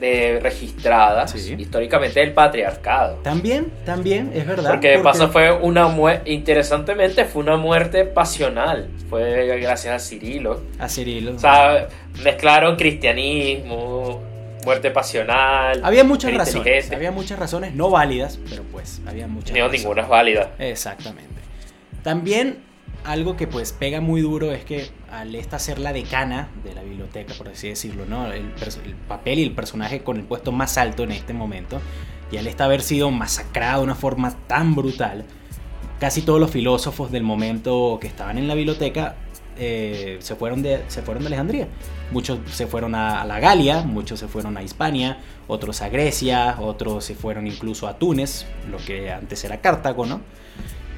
de, 0.00 0.40
registradas 0.42 1.34
históricamente 1.34 2.18
del 2.20 2.32
patriarcado. 2.32 3.16
También, 3.22 3.72
también, 3.84 4.32
es 4.34 4.44
verdad. 4.44 4.70
Porque, 4.72 4.98
pasó 4.98 5.28
fue 5.28 5.52
una 5.52 5.86
muerte, 5.86 6.32
interesantemente, 6.32 7.24
fue 7.24 7.42
una 7.42 7.56
muerte 7.56 8.04
pasional. 8.04 8.88
Fue 9.08 9.46
gracias 9.60 9.94
a 9.94 9.98
Cirilo. 10.04 10.60
A 10.78 10.88
Cirilo. 10.88 11.36
O 11.36 11.38
sea, 11.38 11.86
mezclaron 12.24 12.74
cristianismo, 12.74 14.20
muerte 14.64 14.90
pasional. 14.90 15.80
Había 15.84 16.02
muchas 16.02 16.34
razones. 16.34 16.90
Había 16.90 17.12
muchas 17.12 17.38
razones, 17.38 17.74
no 17.74 17.90
válidas, 17.90 18.40
pero 18.50 18.64
pues 18.72 19.00
había 19.06 19.28
muchas 19.28 19.56
no, 19.56 19.68
ninguna 19.68 20.02
es 20.02 20.08
válida. 20.08 20.50
Exactamente. 20.58 21.32
También 22.02 22.73
algo 23.04 23.36
que 23.36 23.46
pues 23.46 23.72
pega 23.72 24.00
muy 24.00 24.22
duro 24.22 24.52
es 24.52 24.64
que 24.64 24.88
al 25.10 25.34
esta 25.34 25.58
ser 25.58 25.78
la 25.78 25.92
decana 25.92 26.48
de 26.64 26.74
la 26.74 26.82
biblioteca, 26.82 27.34
por 27.34 27.48
así 27.48 27.68
decirlo, 27.68 28.06
¿no? 28.06 28.32
El, 28.32 28.52
el, 28.84 28.94
papel 29.08 29.38
y 29.38 29.42
el 29.42 29.52
personaje 29.52 30.02
con 30.02 30.16
el 30.16 30.24
puesto 30.24 30.52
más 30.52 30.78
alto 30.78 31.04
en 31.04 31.12
este 31.12 31.32
momento, 31.34 31.80
y 32.32 32.38
al 32.38 32.46
esta 32.46 32.64
haber 32.64 32.82
sido 32.82 33.10
masacrado 33.10 33.80
de 33.80 33.84
una 33.84 33.94
forma 33.94 34.34
tan 34.46 34.74
brutal, 34.74 35.24
casi 36.00 36.22
todos 36.22 36.40
los 36.40 36.50
filósofos 36.50 37.12
del 37.12 37.22
momento 37.22 37.98
que 38.00 38.06
estaban 38.06 38.38
en 38.38 38.48
la 38.48 38.54
biblioteca 38.54 39.16
eh, 39.56 40.16
se, 40.20 40.34
fueron 40.34 40.62
de, 40.62 40.82
se 40.88 41.02
fueron 41.02 41.22
de 41.22 41.28
Alejandría. 41.28 41.68
Muchos 42.10 42.38
se 42.50 42.66
fueron 42.66 42.94
a, 42.94 43.24
la 43.24 43.38
Galia, 43.38 43.82
muchos 43.82 44.18
se 44.20 44.28
fueron 44.28 44.56
a 44.56 44.62
Hispania, 44.62 45.18
otros 45.46 45.82
a 45.82 45.88
Grecia, 45.88 46.56
otros 46.60 47.04
se 47.04 47.14
fueron 47.14 47.46
incluso 47.46 47.86
a 47.86 47.98
Túnez, 47.98 48.46
lo 48.70 48.78
que 48.78 49.12
antes 49.12 49.44
era 49.44 49.60
Cartago, 49.60 50.06
¿no? 50.06 50.20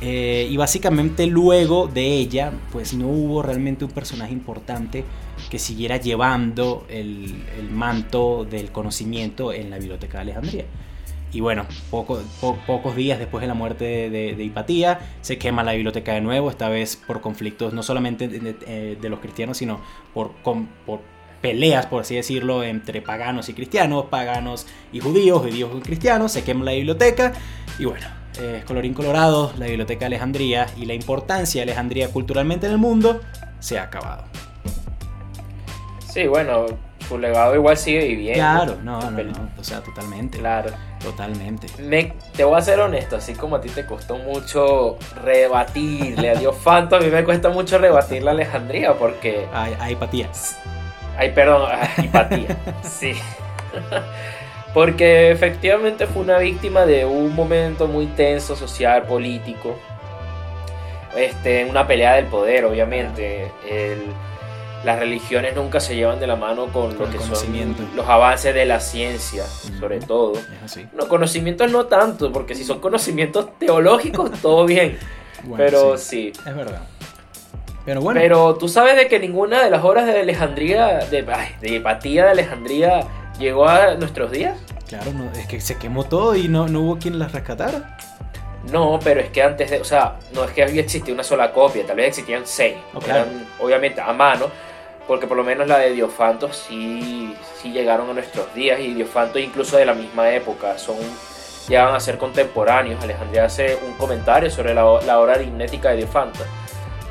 Eh, 0.03 0.47
y 0.51 0.57
básicamente 0.57 1.27
luego 1.27 1.89
de 1.89 2.05
ella, 2.05 2.53
pues 2.71 2.93
no 2.95 3.09
hubo 3.09 3.43
realmente 3.43 3.85
un 3.85 3.91
personaje 3.91 4.33
importante 4.33 5.05
que 5.51 5.59
siguiera 5.59 5.97
llevando 5.97 6.87
el, 6.89 7.35
manto 7.71 8.45
del 8.45 8.73
conocimiento 8.73 9.53
en 9.53 9.71
la 9.71 9.79
biblioteca 9.79 10.19
de 10.19 10.23
Alejandría. 10.23 10.65
Y 11.33 11.41
bueno, 11.41 11.67
pocos 11.91 12.97
días 12.97 13.19
después 13.19 13.43
de 13.43 13.49
la 13.49 13.55
muerte 13.55 14.11
de, 14.11 14.43
Hipatía, 14.43 15.01
se 15.21 15.39
quema 15.39 15.63
la 15.63 15.73
biblioteca 15.73 16.15
de 16.15 16.21
nuevo, 16.21 16.51
esta 16.51 16.69
vez 16.69 16.97
por 16.97 17.21
conflictos 17.21 17.73
no 17.75 17.83
solamente 17.83 18.29
de, 18.29 18.57
eh, 18.67 18.99
los 19.03 19.21
cristianos, 19.21 19.59
sino 19.59 19.81
por, 20.15 20.33
por, 20.43 21.01
peleas, 21.41 21.87
por 21.87 22.03
así 22.03 22.15
decirlo, 22.15 22.65
entre 22.65 23.03
paganos 23.03 23.49
y 23.49 23.55
cristianos, 23.55 24.07
paganos 24.07 24.67
y 24.93 25.01
judíos, 25.01 25.41
judíos 25.41 25.71
y 25.77 25.81
cristianos, 25.81 26.33
se 26.33 26.43
quema 26.43 26.65
la 26.65 26.73
biblioteca 26.73 27.33
y 27.79 27.85
bueno, 27.85 28.07
es 28.39 28.65
colorín 28.65 28.95
colorado, 28.95 29.53
la 29.59 29.67
biblioteca 29.67 30.01
de 30.01 30.07
Alejandría 30.07 30.67
y 30.77 30.87
la 30.87 30.95
importancia 30.95 31.61
de 31.61 31.71
Alejandría 31.71 32.09
culturalmente 32.09 32.67
en 32.67 32.73
el 32.73 32.79
mundo 32.79 33.21
se 33.59 33.79
ha 33.79 33.85
acabado. 33.85 34.25
Sí, 36.09 36.27
bueno, 36.27 36.67
su 37.09 37.19
legado 37.19 37.55
igual 37.55 37.77
sigue 37.77 38.07
viviendo. 38.07 38.41
Claro, 38.41 38.77
no, 38.83 39.11
no, 39.11 39.23
no, 39.23 39.51
o 39.59 39.65
sea, 39.65 39.83
totalmente. 39.83 40.39
Claro. 40.39 40.71
Totalmente. 41.03 41.69
Me, 41.81 42.15
te 42.35 42.43
voy 42.43 42.59
a 42.59 42.63
ser 42.63 42.81
honesto, 42.81 43.17
así 43.17 43.35
como 43.35 43.57
a 43.57 43.61
ti 43.61 43.69
te 43.69 43.87
costó 43.87 44.19
mucho 44.19 44.99
rebatirle 45.23 46.31
a 46.31 46.35
Dios 46.35 46.57
Fanto, 46.63 46.97
a 46.97 47.01
mí 47.01 47.07
me 47.07 47.23
cuesta 47.23 47.49
mucho 47.49 47.79
rebatirle 47.79 48.31
a 48.31 48.33
Alejandría 48.33 48.95
porque... 48.95 49.47
A, 49.53 49.91
Hipatía. 49.91 50.29
Ay, 51.17 51.31
perdón, 51.31 51.71
a 51.71 52.03
Hipatía, 52.03 52.57
sí. 52.83 53.13
Porque 54.77 55.31
efectivamente 55.31 56.07
fue 56.07 56.21
una 56.21 56.37
víctima 56.37 56.85
de 56.85 57.07
un 57.07 57.35
momento 57.35 57.87
muy 57.87 58.09
tenso, 58.09 58.55
social, 58.55 59.05
político. 59.05 59.75
Este, 61.17 61.65
una 61.65 61.87
pelea 61.87 62.17
del 62.17 62.27
poder, 62.27 62.67
obviamente. 62.67 63.51
El 63.67 64.03
las 64.85 64.99
religiones 64.99 65.57
nunca 65.57 65.81
se 65.81 65.97
llevan 65.97 66.21
de 66.21 66.27
la 66.27 66.37
mano 66.37 66.67
con, 66.67 66.99
lo 66.99 67.11
que 67.11 67.19
son 67.19 67.75
los 67.95 68.07
avances 68.07 68.55
de 68.55 68.67
la 68.67 68.79
ciencia, 68.79 69.45
sobre 69.81 69.99
todo. 69.99 70.35
No, 70.93 71.09
conocimientos 71.09 71.73
no 71.73 71.87
tanto, 71.87 72.31
porque 72.31 72.55
si 72.55 72.63
son 72.63 72.79
conocimientos 72.79 73.59
teológicos, 73.59 74.31
todo 74.43 74.67
bien. 74.67 74.99
pero 75.57 75.97
sí. 75.97 76.35
Es 76.47 76.55
verdad. 76.55 76.83
Pero 77.87 78.03
bueno. 78.03 78.21
Pero 78.21 78.57
tú 78.57 78.69
sabes 78.69 78.95
de 78.95 79.09
que 79.09 79.19
ninguna 79.19 79.65
de 79.65 79.71
las 79.71 79.83
obras 79.83 80.07
de 80.07 80.21
Alejandría, 80.21 80.99
de, 80.99 81.25
de 81.63 81.75
Hipatía 81.75 82.27
de 82.27 82.31
Alejandría, 82.33 83.01
llegó 83.39 83.67
a 83.67 83.95
nuestros 83.95 84.31
días. 84.31 84.59
Claro, 84.89 85.13
es 85.37 85.47
que 85.47 85.61
se 85.61 85.79
quemó 85.79 86.05
todo 86.05 86.37
y 86.37 86.49
no, 86.49 86.69
no 86.69 86.81
hubo 86.81 86.99
quien 86.99 87.19
las 87.19 87.33
rescatara. 87.33 87.97
No, 88.71 88.99
pero 89.03 89.21
es 89.21 89.31
que 89.31 89.43
antes 89.43 89.71
de, 89.71 89.81
o 89.81 89.85
sea, 89.85 90.17
no 90.33 90.45
es 90.45 90.51
que 90.51 90.63
había 90.63 90.83
existido 90.83 91.15
una 91.15 91.23
sola 91.23 91.53
copia, 91.53 91.87
tal 91.87 91.97
vez 91.97 92.09
existían 92.09 92.43
seis. 92.45 92.77
Eran, 93.05 93.47
obviamente 93.61 94.01
a 94.01 94.13
mano, 94.13 94.47
porque 95.07 95.27
por 95.27 95.37
lo 95.37 95.45
menos 95.45 95.69
la 95.69 95.79
de 95.79 95.93
Diofanto 95.93 96.53
sí, 96.53 97.35
sí 97.61 97.71
llegaron 97.71 98.11
a 98.11 98.13
nuestros 98.13 98.53
días 98.55 98.81
y 98.81 98.95
Diofanto 98.95 99.39
incluso 99.39 99.77
de 99.77 99.87
la 99.87 99.95
misma 99.95 100.31
época, 100.31 100.79
son 100.79 100.97
llegan 101.69 101.95
a 101.95 102.01
ser 102.01 102.19
contemporáneos. 102.19 103.03
Alejandría 103.03 103.45
hace 103.45 103.79
un 103.87 103.95
comentario 103.95 104.51
sobre 104.51 104.75
la, 104.75 104.83
la 105.05 105.21
obra 105.21 105.39
de 105.39 105.97
Diofanto. 105.97 106.41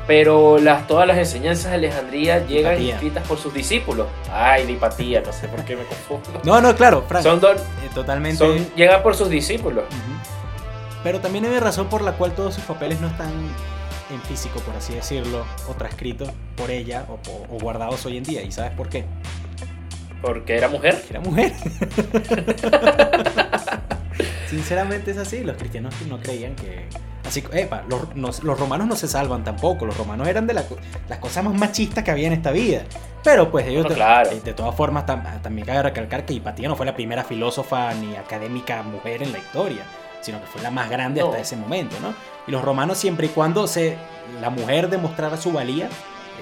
Pero 0.06 0.58
las, 0.58 0.86
todas 0.86 1.06
las 1.06 1.18
enseñanzas 1.18 1.70
de 1.70 1.76
Alejandría 1.76 2.46
llegan 2.46 2.80
escritas 2.80 3.26
por 3.26 3.38
sus 3.38 3.52
discípulos. 3.52 4.06
Ay, 4.30 4.64
de 4.64 4.72
hipatía, 4.72 5.20
no 5.20 5.32
sé 5.32 5.48
por 5.48 5.64
qué 5.64 5.74
me 5.74 5.84
confundo. 5.84 6.40
No, 6.44 6.60
no, 6.60 6.74
claro, 6.76 7.04
Frank. 7.08 7.24
Son 7.24 7.38
eh, 7.38 7.88
totalmente. 7.92 8.38
Son, 8.38 8.74
llegan 8.76 9.02
por 9.02 9.16
sus 9.16 9.28
discípulos. 9.28 9.84
Pero 11.02 11.20
también 11.20 11.44
hay 11.46 11.58
razón 11.58 11.88
por 11.88 12.02
la 12.02 12.12
cual 12.12 12.32
todos 12.32 12.54
sus 12.54 12.64
papeles 12.64 13.00
no 13.00 13.08
están 13.08 13.32
en 14.10 14.20
físico, 14.22 14.60
por 14.60 14.76
así 14.76 14.94
decirlo, 14.94 15.44
o 15.68 15.74
transcritos 15.74 16.30
por 16.56 16.70
ella 16.70 17.06
o, 17.08 17.58
guardados 17.58 18.06
hoy 18.06 18.18
en 18.18 18.24
día. 18.24 18.42
¿Y 18.42 18.52
sabes 18.52 18.72
por 18.72 18.88
qué? 18.88 19.04
Porque 20.22 20.56
era 20.56 20.68
mujer. 20.68 21.02
era 21.10 21.20
mujer. 21.20 21.52
Sinceramente 24.48 25.10
es 25.10 25.18
así, 25.18 25.42
los 25.42 25.56
cristianos 25.56 25.94
no 26.08 26.18
creían 26.18 26.54
que... 26.54 26.88
Así, 27.24 27.42
epa, 27.52 27.82
los, 27.88 28.44
los 28.44 28.60
romanos 28.60 28.86
no 28.86 28.94
se 28.94 29.08
salvan 29.08 29.42
tampoco, 29.42 29.84
los 29.84 29.96
romanos 29.96 30.28
eran 30.28 30.46
de 30.46 30.54
las 30.54 30.66
cosas 31.18 31.42
más 31.42 31.54
machistas 31.54 32.04
que 32.04 32.12
había 32.12 32.28
en 32.28 32.34
esta 32.34 32.52
vida. 32.52 32.82
Pero 33.24 33.50
pues 33.50 33.66
ellos, 33.66 33.88
de, 33.88 34.40
de, 34.44 34.54
todas 34.54 34.74
formas, 34.76 35.04
también 35.06 35.66
cabe 35.66 35.82
recalcar 35.82 36.24
que 36.24 36.34
Hipatía 36.34 36.68
no 36.68 36.76
fue 36.76 36.86
la 36.86 36.94
primera 36.94 37.24
filósofa 37.24 37.92
ni 37.94 38.14
académica 38.14 38.84
mujer 38.84 39.24
en 39.24 39.32
la 39.32 39.38
historia 39.38 39.82
sino 40.26 40.40
que 40.40 40.46
fue 40.48 40.60
la 40.60 40.72
más 40.72 40.90
grande 40.90 41.22
hasta 41.22 41.38
ese 41.38 41.56
momento, 41.56 41.94
¿no? 42.00 42.12
Y 42.48 42.50
los 42.50 42.62
romanos 42.62 42.98
siempre 42.98 43.26
y 43.26 43.30
cuando 43.30 43.68
se, 43.68 43.96
la 44.40 44.50
mujer 44.50 44.90
demostrara 44.90 45.36
su 45.36 45.52
valía, 45.52 45.88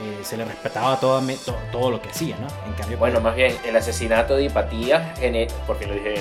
eh, 0.00 0.24
se 0.24 0.36
le 0.36 0.44
respetaba 0.44 0.98
todo, 0.98 1.22
todo, 1.70 1.90
lo 1.90 2.02
que 2.02 2.08
hacía, 2.08 2.36
¿no? 2.38 2.48
En 2.66 2.72
cambio, 2.74 2.98
bueno, 2.98 3.14
pues, 3.14 3.24
más 3.24 3.36
bien, 3.36 3.56
el 3.64 3.76
asesinato 3.76 4.36
de 4.36 4.44
Hipatía, 4.44 5.14
porque 5.66 5.86
lo 5.86 5.94
dije 5.94 6.14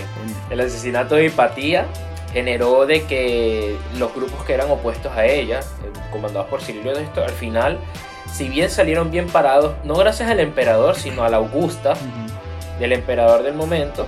el 0.49 0.59
asesinato 0.59 1.15
de 1.15 1.25
Hipatía 1.25 1.87
generó 2.31 2.85
de 2.85 3.03
que 3.03 3.75
los 3.97 4.13
grupos 4.13 4.43
que 4.43 4.53
eran 4.53 4.69
opuestos 4.69 5.11
a 5.13 5.25
ella, 5.25 5.59
eh, 5.59 5.99
comandados 6.11 6.47
por 6.49 6.61
Silvio 6.61 6.93
de 6.93 7.03
esto, 7.03 7.23
al 7.23 7.31
final, 7.31 7.79
si 8.31 8.47
bien 8.47 8.69
salieron 8.69 9.11
bien 9.11 9.27
parados, 9.27 9.75
no 9.83 9.95
gracias 9.95 10.29
al 10.29 10.39
emperador, 10.39 10.95
sino 10.95 11.23
a 11.23 11.29
la 11.29 11.37
Augusta, 11.37 11.95
del 12.79 12.91
emperador 12.91 13.43
del 13.43 13.53
momento, 13.53 14.07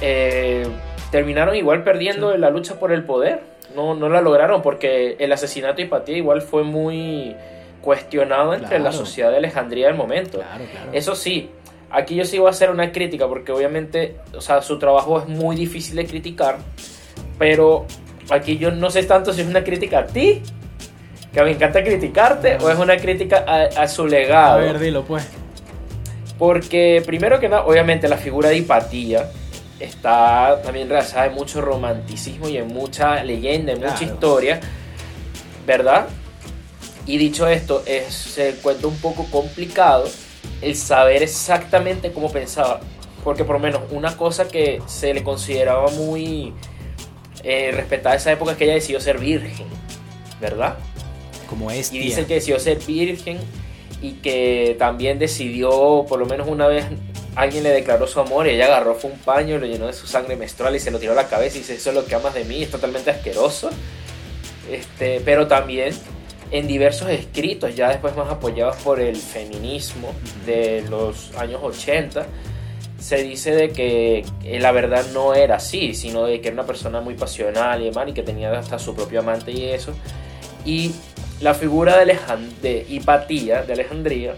eh, 0.00 0.66
terminaron 1.10 1.54
igual 1.54 1.82
perdiendo 1.82 2.36
la 2.36 2.50
lucha 2.50 2.78
por 2.78 2.92
el 2.92 3.04
poder. 3.04 3.40
No, 3.74 3.94
no 3.94 4.08
la 4.08 4.22
lograron 4.22 4.62
porque 4.62 5.16
el 5.18 5.32
asesinato 5.32 5.76
de 5.76 5.82
Hipatía 5.82 6.16
igual 6.16 6.40
fue 6.40 6.62
muy 6.62 7.36
cuestionado 7.86 8.52
entre 8.52 8.80
la 8.80 8.90
sociedad 8.90 9.30
de 9.30 9.36
Alejandría 9.36 9.86
del 9.86 9.94
momento. 9.94 10.40
Eso 10.92 11.14
sí, 11.14 11.48
aquí 11.88 12.16
yo 12.16 12.24
sí 12.24 12.36
voy 12.36 12.48
a 12.48 12.50
hacer 12.50 12.68
una 12.68 12.90
crítica 12.90 13.28
porque 13.28 13.52
obviamente, 13.52 14.16
o 14.34 14.40
sea, 14.40 14.60
su 14.60 14.76
trabajo 14.76 15.20
es 15.20 15.28
muy 15.28 15.54
difícil 15.54 15.94
de 15.94 16.04
criticar, 16.04 16.58
pero 17.38 17.86
aquí 18.28 18.58
yo 18.58 18.72
no 18.72 18.90
sé 18.90 19.04
tanto 19.04 19.32
si 19.32 19.42
es 19.42 19.46
una 19.46 19.62
crítica 19.62 20.00
a 20.00 20.06
ti, 20.06 20.42
que 21.32 21.42
me 21.44 21.52
encanta 21.52 21.84
criticarte, 21.84 22.56
o 22.60 22.68
es 22.68 22.76
una 22.76 22.96
crítica 22.96 23.44
a, 23.46 23.82
a 23.82 23.86
su 23.86 24.04
legado. 24.08 24.58
A 24.58 24.62
ver, 24.62 24.80
dilo 24.80 25.04
pues. 25.04 25.24
Porque 26.40 27.04
primero 27.06 27.38
que 27.38 27.48
nada, 27.48 27.66
obviamente 27.66 28.08
la 28.08 28.16
figura 28.16 28.48
de 28.48 28.56
Hipatía 28.56 29.30
está 29.78 30.60
también 30.60 30.88
realizada 30.88 31.26
en 31.26 31.34
mucho 31.34 31.60
romanticismo 31.60 32.48
y 32.48 32.56
en 32.56 32.66
mucha 32.66 33.22
leyenda, 33.22 33.74
en 33.74 33.80
mucha 33.80 34.02
historia, 34.02 34.58
¿verdad? 35.64 36.08
Y 37.06 37.18
dicho 37.18 37.46
esto, 37.46 37.82
es, 37.86 38.12
se 38.12 38.50
encuentra 38.50 38.88
un 38.88 38.96
poco 38.96 39.26
complicado 39.30 40.08
el 40.60 40.74
saber 40.74 41.22
exactamente 41.22 42.12
cómo 42.12 42.30
pensaba, 42.30 42.80
porque 43.22 43.44
por 43.44 43.54
lo 43.56 43.60
menos 43.60 43.82
una 43.90 44.16
cosa 44.16 44.48
que 44.48 44.82
se 44.86 45.14
le 45.14 45.22
consideraba 45.22 45.90
muy 45.90 46.52
eh, 47.44 47.70
respetada 47.72 48.16
esa 48.16 48.32
época 48.32 48.52
es 48.52 48.58
que 48.58 48.64
ella 48.64 48.74
decidió 48.74 49.00
ser 49.00 49.18
virgen, 49.18 49.66
¿verdad? 50.40 50.76
Como 51.48 51.70
es. 51.70 51.92
Y 51.92 51.98
dice 52.00 52.26
que 52.26 52.34
decidió 52.34 52.58
ser 52.58 52.78
virgen 52.78 53.38
y 54.02 54.12
que 54.14 54.74
también 54.78 55.18
decidió 55.18 56.04
por 56.08 56.18
lo 56.18 56.26
menos 56.26 56.48
una 56.48 56.66
vez 56.66 56.86
alguien 57.36 57.62
le 57.62 57.70
declaró 57.70 58.06
su 58.06 58.18
amor 58.18 58.46
y 58.46 58.50
ella 58.50 58.66
agarró 58.66 58.94
fue 58.94 59.10
un 59.10 59.18
paño, 59.18 59.58
lo 59.58 59.66
llenó 59.66 59.86
de 59.86 59.92
su 59.92 60.06
sangre 60.06 60.36
menstrual 60.36 60.74
y 60.74 60.80
se 60.80 60.90
lo 60.90 60.98
tiró 60.98 61.12
a 61.12 61.14
la 61.16 61.28
cabeza 61.28 61.56
y 61.56 61.60
dice, 61.60 61.74
eso 61.74 61.90
es 61.90 61.96
lo 61.96 62.04
que 62.04 62.14
amas 62.14 62.34
de 62.34 62.44
mí, 62.44 62.62
es 62.62 62.70
totalmente 62.70 63.10
asqueroso. 63.10 63.70
Este, 64.70 65.20
pero 65.24 65.46
también 65.46 65.94
en 66.50 66.66
diversos 66.66 67.10
escritos, 67.10 67.74
ya 67.74 67.88
después 67.88 68.16
más 68.16 68.30
apoyados 68.30 68.76
por 68.76 69.00
el 69.00 69.16
feminismo 69.16 70.12
de 70.44 70.84
los 70.88 71.34
años 71.36 71.60
80, 71.62 72.26
se 72.98 73.22
dice 73.22 73.54
de 73.54 73.70
que 73.70 74.24
la 74.60 74.72
verdad 74.72 75.04
no 75.12 75.34
era 75.34 75.56
así, 75.56 75.94
sino 75.94 76.24
de 76.24 76.40
que 76.40 76.48
era 76.48 76.54
una 76.54 76.66
persona 76.66 77.00
muy 77.00 77.14
pasional 77.14 77.82
y 77.82 77.86
demás, 77.86 78.08
y 78.08 78.12
que 78.12 78.22
tenía 78.22 78.50
hasta 78.58 78.78
su 78.78 78.94
propio 78.94 79.20
amante 79.20 79.52
y 79.52 79.64
eso. 79.64 79.92
Y 80.64 80.92
la 81.40 81.54
figura 81.54 81.98
de, 81.98 82.16
de 82.62 82.86
Hipatía, 82.88 83.62
de 83.62 83.72
Alejandría, 83.74 84.36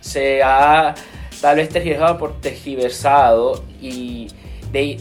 se 0.00 0.42
ha 0.42 0.94
tal 1.40 1.56
vez 1.56 1.68
tergiversado 1.68 2.18
por 2.18 2.40
tergiversado 2.40 3.62
y 3.80 4.28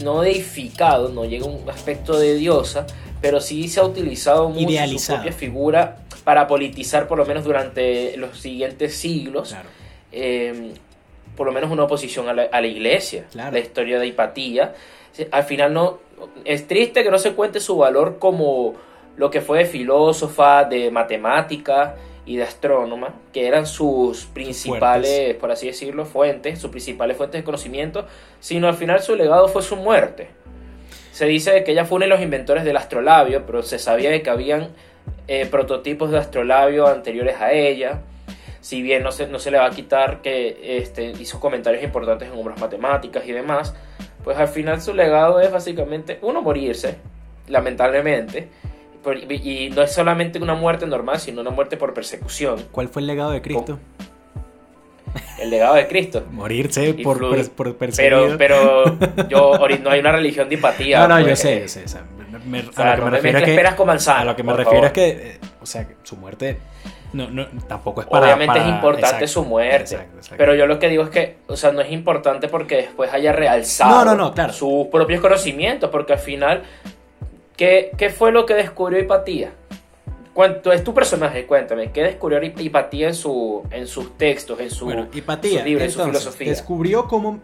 no 0.03 0.21
deificado, 0.21 1.09
no 1.09 1.25
llega 1.25 1.45
un 1.45 1.69
aspecto 1.69 2.17
de 2.17 2.35
diosa, 2.35 2.85
pero 3.21 3.41
sí 3.41 3.67
se 3.67 3.79
ha 3.79 3.83
utilizado 3.83 4.49
mucho 4.49 4.99
su 4.99 5.07
propia 5.07 5.31
figura 5.31 5.97
para 6.27 6.45
politizar 6.45 7.07
por 7.07 7.17
lo 7.17 7.25
menos 7.25 7.45
durante 7.45 8.17
los 8.17 8.37
siguientes 8.37 8.97
siglos. 8.97 9.47
Claro. 9.47 9.69
eh, 10.11 10.73
por 11.37 11.47
lo 11.47 11.53
menos 11.53 11.71
una 11.71 11.85
oposición 11.85 12.27
a 12.27 12.33
la, 12.33 12.43
a 12.51 12.59
la 12.59 12.67
iglesia. 12.67 13.27
Claro. 13.31 13.53
La 13.53 13.59
historia 13.59 13.97
de 13.97 14.07
Hipatía. 14.07 14.73
Al 15.31 15.43
final 15.45 15.73
no. 15.73 15.99
Es 16.43 16.67
triste 16.67 17.01
que 17.01 17.11
no 17.11 17.17
se 17.17 17.31
cuente 17.31 17.61
su 17.61 17.77
valor 17.77 18.17
como 18.19 18.75
lo 19.15 19.29
que 19.31 19.39
fue 19.39 19.59
de 19.59 19.65
filósofa, 19.67 20.65
de 20.65 20.91
matemática 20.91 21.95
y 22.25 22.35
de 22.35 22.43
astrónoma, 22.43 23.13
que 23.31 23.47
eran 23.47 23.65
sus 23.65 24.25
principales, 24.25 25.33
por 25.35 25.49
así 25.51 25.67
decirlo, 25.67 26.03
fuentes, 26.03 26.59
sus 26.59 26.71
principales 26.71 27.15
fuentes 27.15 27.39
de 27.39 27.45
conocimiento, 27.45 28.05
sino 28.41 28.67
al 28.67 28.75
final 28.75 29.01
su 29.01 29.15
legado 29.15 29.47
fue 29.47 29.61
su 29.61 29.77
muerte. 29.77 30.27
Se 31.13 31.25
dice 31.25 31.63
que 31.63 31.71
ella 31.71 31.85
fue 31.85 31.95
uno 31.95 32.05
de 32.05 32.09
los 32.09 32.21
inventores 32.21 32.65
del 32.65 32.75
astrolabio, 32.75 33.45
pero 33.45 33.63
se 33.63 33.79
sabía 33.79 34.09
de 34.09 34.21
que 34.21 34.29
habían 34.29 34.71
eh, 35.27 35.45
prototipos 35.45 36.11
de 36.11 36.17
astrolabio 36.17 36.87
anteriores 36.87 37.39
a 37.41 37.51
ella. 37.51 38.01
Si 38.61 38.81
bien 38.81 39.03
no 39.03 39.11
se, 39.11 39.27
no 39.27 39.39
se 39.39 39.51
le 39.51 39.57
va 39.57 39.65
a 39.65 39.71
quitar 39.71 40.21
que 40.21 40.79
este, 40.79 41.11
hizo 41.11 41.39
comentarios 41.39 41.83
importantes 41.83 42.29
en 42.29 42.37
obras 42.37 42.59
matemáticas 42.59 43.25
y 43.27 43.31
demás, 43.31 43.73
pues 44.23 44.37
al 44.37 44.47
final 44.47 44.81
su 44.81 44.93
legado 44.93 45.39
es 45.39 45.51
básicamente, 45.51 46.19
uno, 46.21 46.41
morirse, 46.41 46.97
lamentablemente. 47.47 48.49
Y 49.29 49.69
no 49.69 49.83
es 49.83 49.93
solamente 49.93 50.37
una 50.39 50.53
muerte 50.53 50.85
normal, 50.85 51.19
sino 51.19 51.39
una 51.39 51.51
muerte 51.51 51.77
por 51.77 51.93
persecución. 51.93 52.65
¿Cuál 52.71 52.89
fue 52.89 53.01
el 53.01 53.07
legado 53.07 53.31
de 53.31 53.41
Cristo? 53.41 53.79
El 55.39 55.49
legado 55.49 55.75
de 55.75 55.87
Cristo. 55.87 56.23
Morirse 56.31 56.93
por, 56.95 57.49
por 57.51 57.75
perseguido. 57.77 58.37
Pero, 58.37 58.97
pero 58.99 59.27
yo, 59.29 59.57
no 59.83 59.89
hay 59.91 59.99
una 59.99 60.11
religión 60.11 60.49
de 60.49 60.55
empatía. 60.55 60.99
no, 60.99 61.07
no, 61.07 61.19
yo 61.19 61.25
pues, 61.27 61.39
sé, 61.39 61.61
yo 61.61 61.67
sé. 61.67 61.83
o 61.85 61.87
sea, 61.87 62.01
me- 62.17 62.39
me- 62.61 62.67
o 62.67 62.71
sea, 62.71 62.93
a 62.93 62.95
lo 62.95 62.95
que 62.95 62.99
no 62.99 63.05
me 63.05 63.11
refiero 63.17 63.37
es 63.39 63.43
que. 63.45 63.75
con 63.75 63.89
A 63.89 64.25
lo 64.25 64.35
que 64.35 64.43
me 64.43 64.53
refiero 64.53 64.71
favor. 64.83 64.85
es 64.85 64.91
que. 64.91 65.39
o 65.61 65.65
sea, 65.65 65.87
su 66.03 66.15
muerte. 66.17 66.57
No, 67.13 67.29
no, 67.29 67.47
tampoco 67.67 68.01
es 68.01 68.07
para. 68.07 68.25
Obviamente 68.25 68.53
para- 68.59 68.63
es 68.67 68.69
importante 68.75 69.05
exacto, 69.05 69.27
su 69.27 69.45
muerte. 69.45 69.95
exacto, 69.95 70.17
exacto. 70.17 70.35
Pero 70.37 70.55
yo 70.55 70.67
lo 70.67 70.77
que 70.77 70.89
digo 70.89 71.03
es 71.03 71.09
que, 71.09 71.37
o 71.47 71.55
sea, 71.55 71.71
no 71.71 71.81
es 71.81 71.91
importante 71.91 72.47
porque 72.49 72.75
después 72.75 73.13
haya 73.13 73.31
realzado 73.31 74.03
No, 74.03 74.05
no, 74.05 74.15
no, 74.15 74.33
claro. 74.33 74.51
sus 74.53 74.87
propios 74.87 75.21
conocimientos, 75.21 75.89
porque 75.89 76.13
al 76.13 76.19
final, 76.19 76.63
¿qué, 77.55 77.91
qué 77.97 78.09
fue 78.09 78.31
lo 78.31 78.45
que 78.45 78.55
descubrió 78.55 78.99
Hipatía? 78.99 79.51
Cuánto 80.37 80.71
es 80.71 80.83
tu 80.83 80.93
personaje, 80.93 81.47
cuéntame, 81.47 81.91
¿qué 81.91 82.03
descubrió 82.03 82.39
Hip- 82.43 82.59
Hipatía 82.61 83.07
en, 83.07 83.15
su, 83.15 83.63
en 83.71 83.87
sus 83.87 84.19
textos, 84.19 84.59
en 84.59 84.69
su, 84.69 84.85
Bueno, 84.85 85.07
Hipatía, 85.11 85.63
libros, 85.65 85.85
en 85.87 85.91
su 85.91 86.03
filosofía? 86.05 86.49
descubrió 86.49 87.07
cómo, 87.07 87.39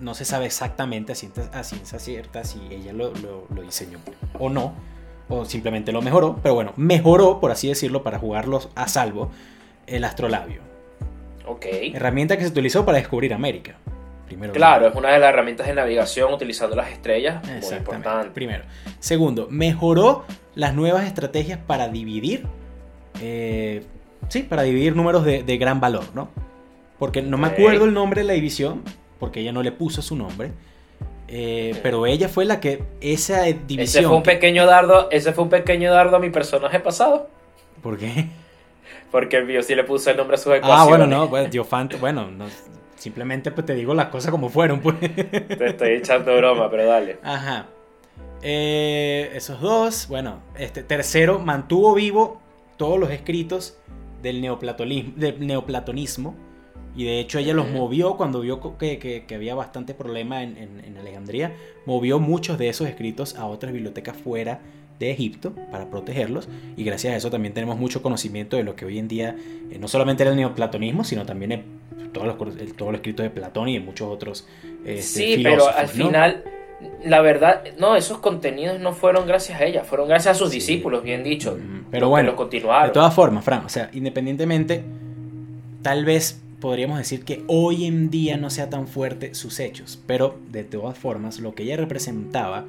no 0.00 0.14
se 0.14 0.24
sabe 0.24 0.46
exactamente 0.46 1.10
a 1.10 1.14
ciencia, 1.16 1.50
a 1.52 1.64
ciencia 1.64 1.98
cierta 1.98 2.44
si 2.44 2.60
ella 2.70 2.92
lo, 2.92 3.10
lo- 3.14 3.44
lo 3.52 3.62
diseñó 3.62 3.98
o 4.38 4.50
no, 4.50 4.72
o 5.28 5.46
simplemente 5.46 5.90
lo 5.90 6.00
mejoró, 6.00 6.38
pero 6.40 6.54
bueno, 6.54 6.74
mejoró, 6.76 7.40
por 7.40 7.50
así 7.50 7.66
decirlo, 7.66 8.04
para 8.04 8.20
jugarlos 8.20 8.68
a 8.76 8.86
salvo, 8.86 9.32
el 9.88 10.04
astrolabio. 10.04 10.60
Ok. 11.44 11.66
Herramienta 11.92 12.36
que 12.36 12.44
se 12.44 12.50
utilizó 12.50 12.84
para 12.84 12.98
descubrir 12.98 13.34
América. 13.34 13.74
Primero 14.28 14.52
Claro, 14.52 14.86
es 14.88 14.94
una 14.94 15.10
de 15.10 15.18
las 15.18 15.30
herramientas 15.30 15.66
de 15.66 15.74
navegación 15.74 16.32
utilizando 16.32 16.76
las 16.76 16.90
estrellas, 16.90 17.42
muy 17.44 17.76
importante. 17.76 18.30
Primero. 18.30 18.64
Segundo, 19.00 19.48
mejoró 19.50 20.24
las 20.54 20.74
nuevas 20.74 21.06
estrategias 21.06 21.58
para 21.66 21.88
dividir, 21.88 22.46
eh, 23.20 23.82
sí, 24.28 24.42
para 24.42 24.62
dividir 24.62 24.94
números 24.94 25.24
de, 25.24 25.42
de 25.42 25.56
gran 25.58 25.80
valor, 25.80 26.04
¿no? 26.14 26.28
Porque 26.98 27.22
no 27.22 27.38
me 27.38 27.48
acuerdo 27.48 27.84
el 27.86 27.94
nombre 27.94 28.20
de 28.20 28.26
la 28.26 28.34
división, 28.34 28.82
porque 29.18 29.40
ella 29.40 29.52
no 29.52 29.62
le 29.62 29.72
puso 29.72 30.02
su 30.02 30.14
nombre, 30.14 30.52
eh, 31.28 31.78
pero 31.82 32.06
ella 32.06 32.28
fue 32.28 32.44
la 32.44 32.60
que 32.60 32.82
esa 33.00 33.42
división... 33.44 33.80
Ese 33.80 34.02
fue 34.02 34.16
un 34.16 34.22
que- 34.22 34.32
pequeño 34.32 34.66
dardo, 34.66 35.08
ese 35.10 35.32
fue 35.32 35.44
un 35.44 35.50
pequeño 35.50 35.92
dardo 35.92 36.16
a 36.16 36.20
mi 36.20 36.30
personaje 36.30 36.80
pasado, 36.80 37.30
¿Por 37.82 37.96
qué? 37.96 38.26
porque 39.10 39.46
yo 39.50 39.62
sí 39.62 39.74
le 39.74 39.84
puse 39.84 40.10
el 40.10 40.16
nombre 40.16 40.34
a 40.34 40.38
sus 40.38 40.52
ecuaciones. 40.54 40.80
Ah, 40.80 40.84
bueno, 40.86 41.06
no, 41.06 41.30
pues 41.30 41.50
Diofante, 41.50 41.96
bueno, 41.96 42.28
no, 42.30 42.46
simplemente 42.98 43.50
pues 43.50 43.66
te 43.66 43.74
digo 43.74 43.94
las 43.94 44.08
cosas 44.08 44.30
como 44.30 44.48
fueron, 44.48 44.80
pues. 44.80 44.98
Te 45.00 45.66
estoy 45.66 45.90
echando 45.94 46.36
broma, 46.36 46.70
pero 46.70 46.86
dale. 46.86 47.18
Ajá. 47.22 47.66
Eh, 48.42 49.30
esos 49.34 49.60
dos. 49.60 50.06
Bueno, 50.08 50.40
este 50.58 50.82
tercero 50.82 51.38
mantuvo 51.38 51.94
vivo 51.94 52.40
todos 52.76 52.98
los 52.98 53.10
escritos 53.10 53.76
del 54.22 54.40
neoplatonismo. 54.40 55.12
Del 55.16 55.46
neoplatonismo 55.46 56.34
y 56.96 57.04
de 57.04 57.20
hecho 57.20 57.38
ella 57.38 57.54
los 57.54 57.68
movió 57.70 58.16
cuando 58.16 58.40
vio 58.40 58.60
que, 58.78 58.98
que- 58.98 59.24
que 59.26 59.34
había 59.34 59.54
bastante 59.54 59.94
problema 59.94 60.42
en, 60.42 60.56
en- 60.56 60.84
en 60.84 60.98
Alejandría. 60.98 61.52
Movió 61.86 62.18
muchos 62.18 62.58
de 62.58 62.68
esos 62.68 62.88
escritos 62.88 63.36
a 63.36 63.46
otras 63.46 63.72
bibliotecas 63.72 64.16
fuera 64.16 64.60
de 64.98 65.12
Egipto 65.12 65.52
para 65.70 65.90
protegerlos. 65.90 66.48
Y 66.76 66.82
gracias 66.82 67.14
a 67.14 67.16
eso 67.16 67.30
también 67.30 67.54
tenemos 67.54 67.76
mucho 67.78 68.02
conocimiento 68.02 68.56
de 68.56 68.64
lo 68.64 68.74
que 68.74 68.84
hoy 68.84 68.98
en 68.98 69.06
día 69.06 69.36
eh, 69.70 69.78
no 69.78 69.86
solamente 69.86 70.24
era 70.24 70.30
el 70.32 70.36
neoplatonismo, 70.36 71.04
sino 71.04 71.24
también 71.24 71.52
el- 71.52 71.64
todos 72.12 72.26
los, 72.26 72.36
cor- 72.36 72.52
el- 72.58 72.74
todos 72.74 72.92
los 72.92 72.98
escritos 73.00 73.24
de 73.24 73.30
Platón 73.30 73.68
y 73.68 73.74
de 73.78 73.84
muchos 73.84 74.08
otros 74.08 74.46
este, 74.84 75.02
sí, 75.02 75.40
pero 75.42 75.68
al 75.68 75.86
¿no? 75.86 75.92
final, 75.92 76.44
la 77.04 77.20
verdad, 77.20 77.62
no, 77.78 77.96
esos 77.96 78.18
contenidos 78.18 78.78
no 78.80 78.92
fueron 78.92 79.26
gracias 79.26 79.60
a 79.60 79.64
ella, 79.64 79.84
fueron 79.84 80.08
gracias 80.08 80.36
a 80.36 80.38
sus 80.38 80.50
Sí. 80.50 80.56
discípulos, 80.56 81.02
bien 81.02 81.22
dicho. 81.24 81.58
Pero 81.90 82.08
bueno, 82.08 82.30
lo 82.30 82.36
continuaron. 82.36 82.88
de 82.88 82.92
todas 82.94 83.14
formas, 83.14 83.44
Fran, 83.44 83.64
o 83.64 83.68
sea, 83.68 83.90
independientemente, 83.92 84.84
tal 85.82 86.04
vez 86.04 86.40
podríamos 86.60 86.98
decir 86.98 87.24
que 87.24 87.44
hoy 87.46 87.84
en 87.86 88.10
día 88.10 88.36
no 88.36 88.50
sea 88.50 88.68
tan 88.68 88.86
fuerte 88.88 89.34
sus 89.34 89.60
hechos, 89.60 90.02
pero 90.06 90.36
de 90.50 90.64
todas 90.64 90.98
formas, 90.98 91.38
lo 91.40 91.54
que 91.54 91.62
ella 91.64 91.76
representaba, 91.76 92.64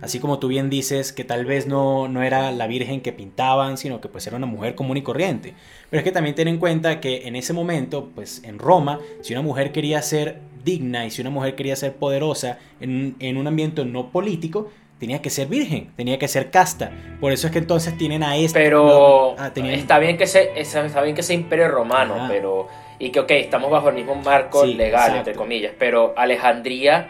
así 0.00 0.20
como 0.20 0.38
tú 0.38 0.48
bien 0.48 0.70
dices 0.70 1.12
que 1.12 1.24
tal 1.24 1.44
vez 1.44 1.66
no, 1.66 2.08
no 2.08 2.22
era 2.22 2.50
la 2.52 2.66
virgen 2.66 3.00
que 3.00 3.12
pintaban, 3.12 3.76
sino 3.78 4.00
que 4.00 4.08
pues 4.08 4.26
era 4.26 4.36
una 4.36 4.46
mujer 4.46 4.74
común 4.74 4.96
y 4.96 5.02
corriente. 5.02 5.54
Pero 5.90 5.98
es 6.00 6.04
que 6.04 6.12
también 6.12 6.34
ten 6.34 6.48
en 6.48 6.58
cuenta 6.58 7.00
que 7.00 7.26
en 7.28 7.36
ese 7.36 7.52
momento, 7.52 8.10
pues 8.14 8.42
en 8.44 8.58
Roma, 8.58 9.00
si 9.22 9.32
una 9.32 9.42
mujer 9.42 9.72
quería 9.72 10.00
ser 10.02 10.38
digna 10.64 11.06
y 11.06 11.10
si 11.10 11.20
una 11.22 11.30
mujer 11.30 11.54
quería 11.54 11.76
ser 11.76 11.94
poderosa 11.94 12.58
en, 12.80 12.90
un- 12.90 13.16
en 13.20 13.36
un 13.36 13.46
ambiente 13.46 13.84
no 13.84 14.10
político, 14.10 14.70
tenía 14.98 15.22
que 15.22 15.30
ser 15.30 15.46
virgen, 15.46 15.92
tenía 15.96 16.18
que 16.18 16.26
ser 16.28 16.50
casta. 16.50 16.90
Por 17.20 17.30
eso 17.32 17.46
es 17.46 17.52
que 17.52 17.60
entonces 17.60 17.96
tienen 17.96 18.22
a 18.24 18.36
este... 18.36 18.58
Pero 18.58 19.36
Ah, 19.38 19.52
tenían- 19.54 19.74
está 19.78 19.98
bien 20.00 20.16
que 20.18 20.26
se 20.26 20.58
está 20.60 21.00
bien 21.02 21.14
que 21.14 21.22
sea 21.22 21.36
imperio 21.36 21.68
romano, 21.68 22.26
pero 22.28 22.66
y 22.98 23.10
que 23.10 23.20
ok, 23.20 23.30
estamos 23.30 23.70
bajo 23.70 23.90
el 23.90 23.94
mismo 23.94 24.16
marco 24.16 24.64
Sí, 24.64 24.74
legal 24.74 25.00
exacto. 25.02 25.18
entre 25.18 25.34
comillas, 25.34 25.72
pero 25.78 26.14
Alejandría 26.16 27.06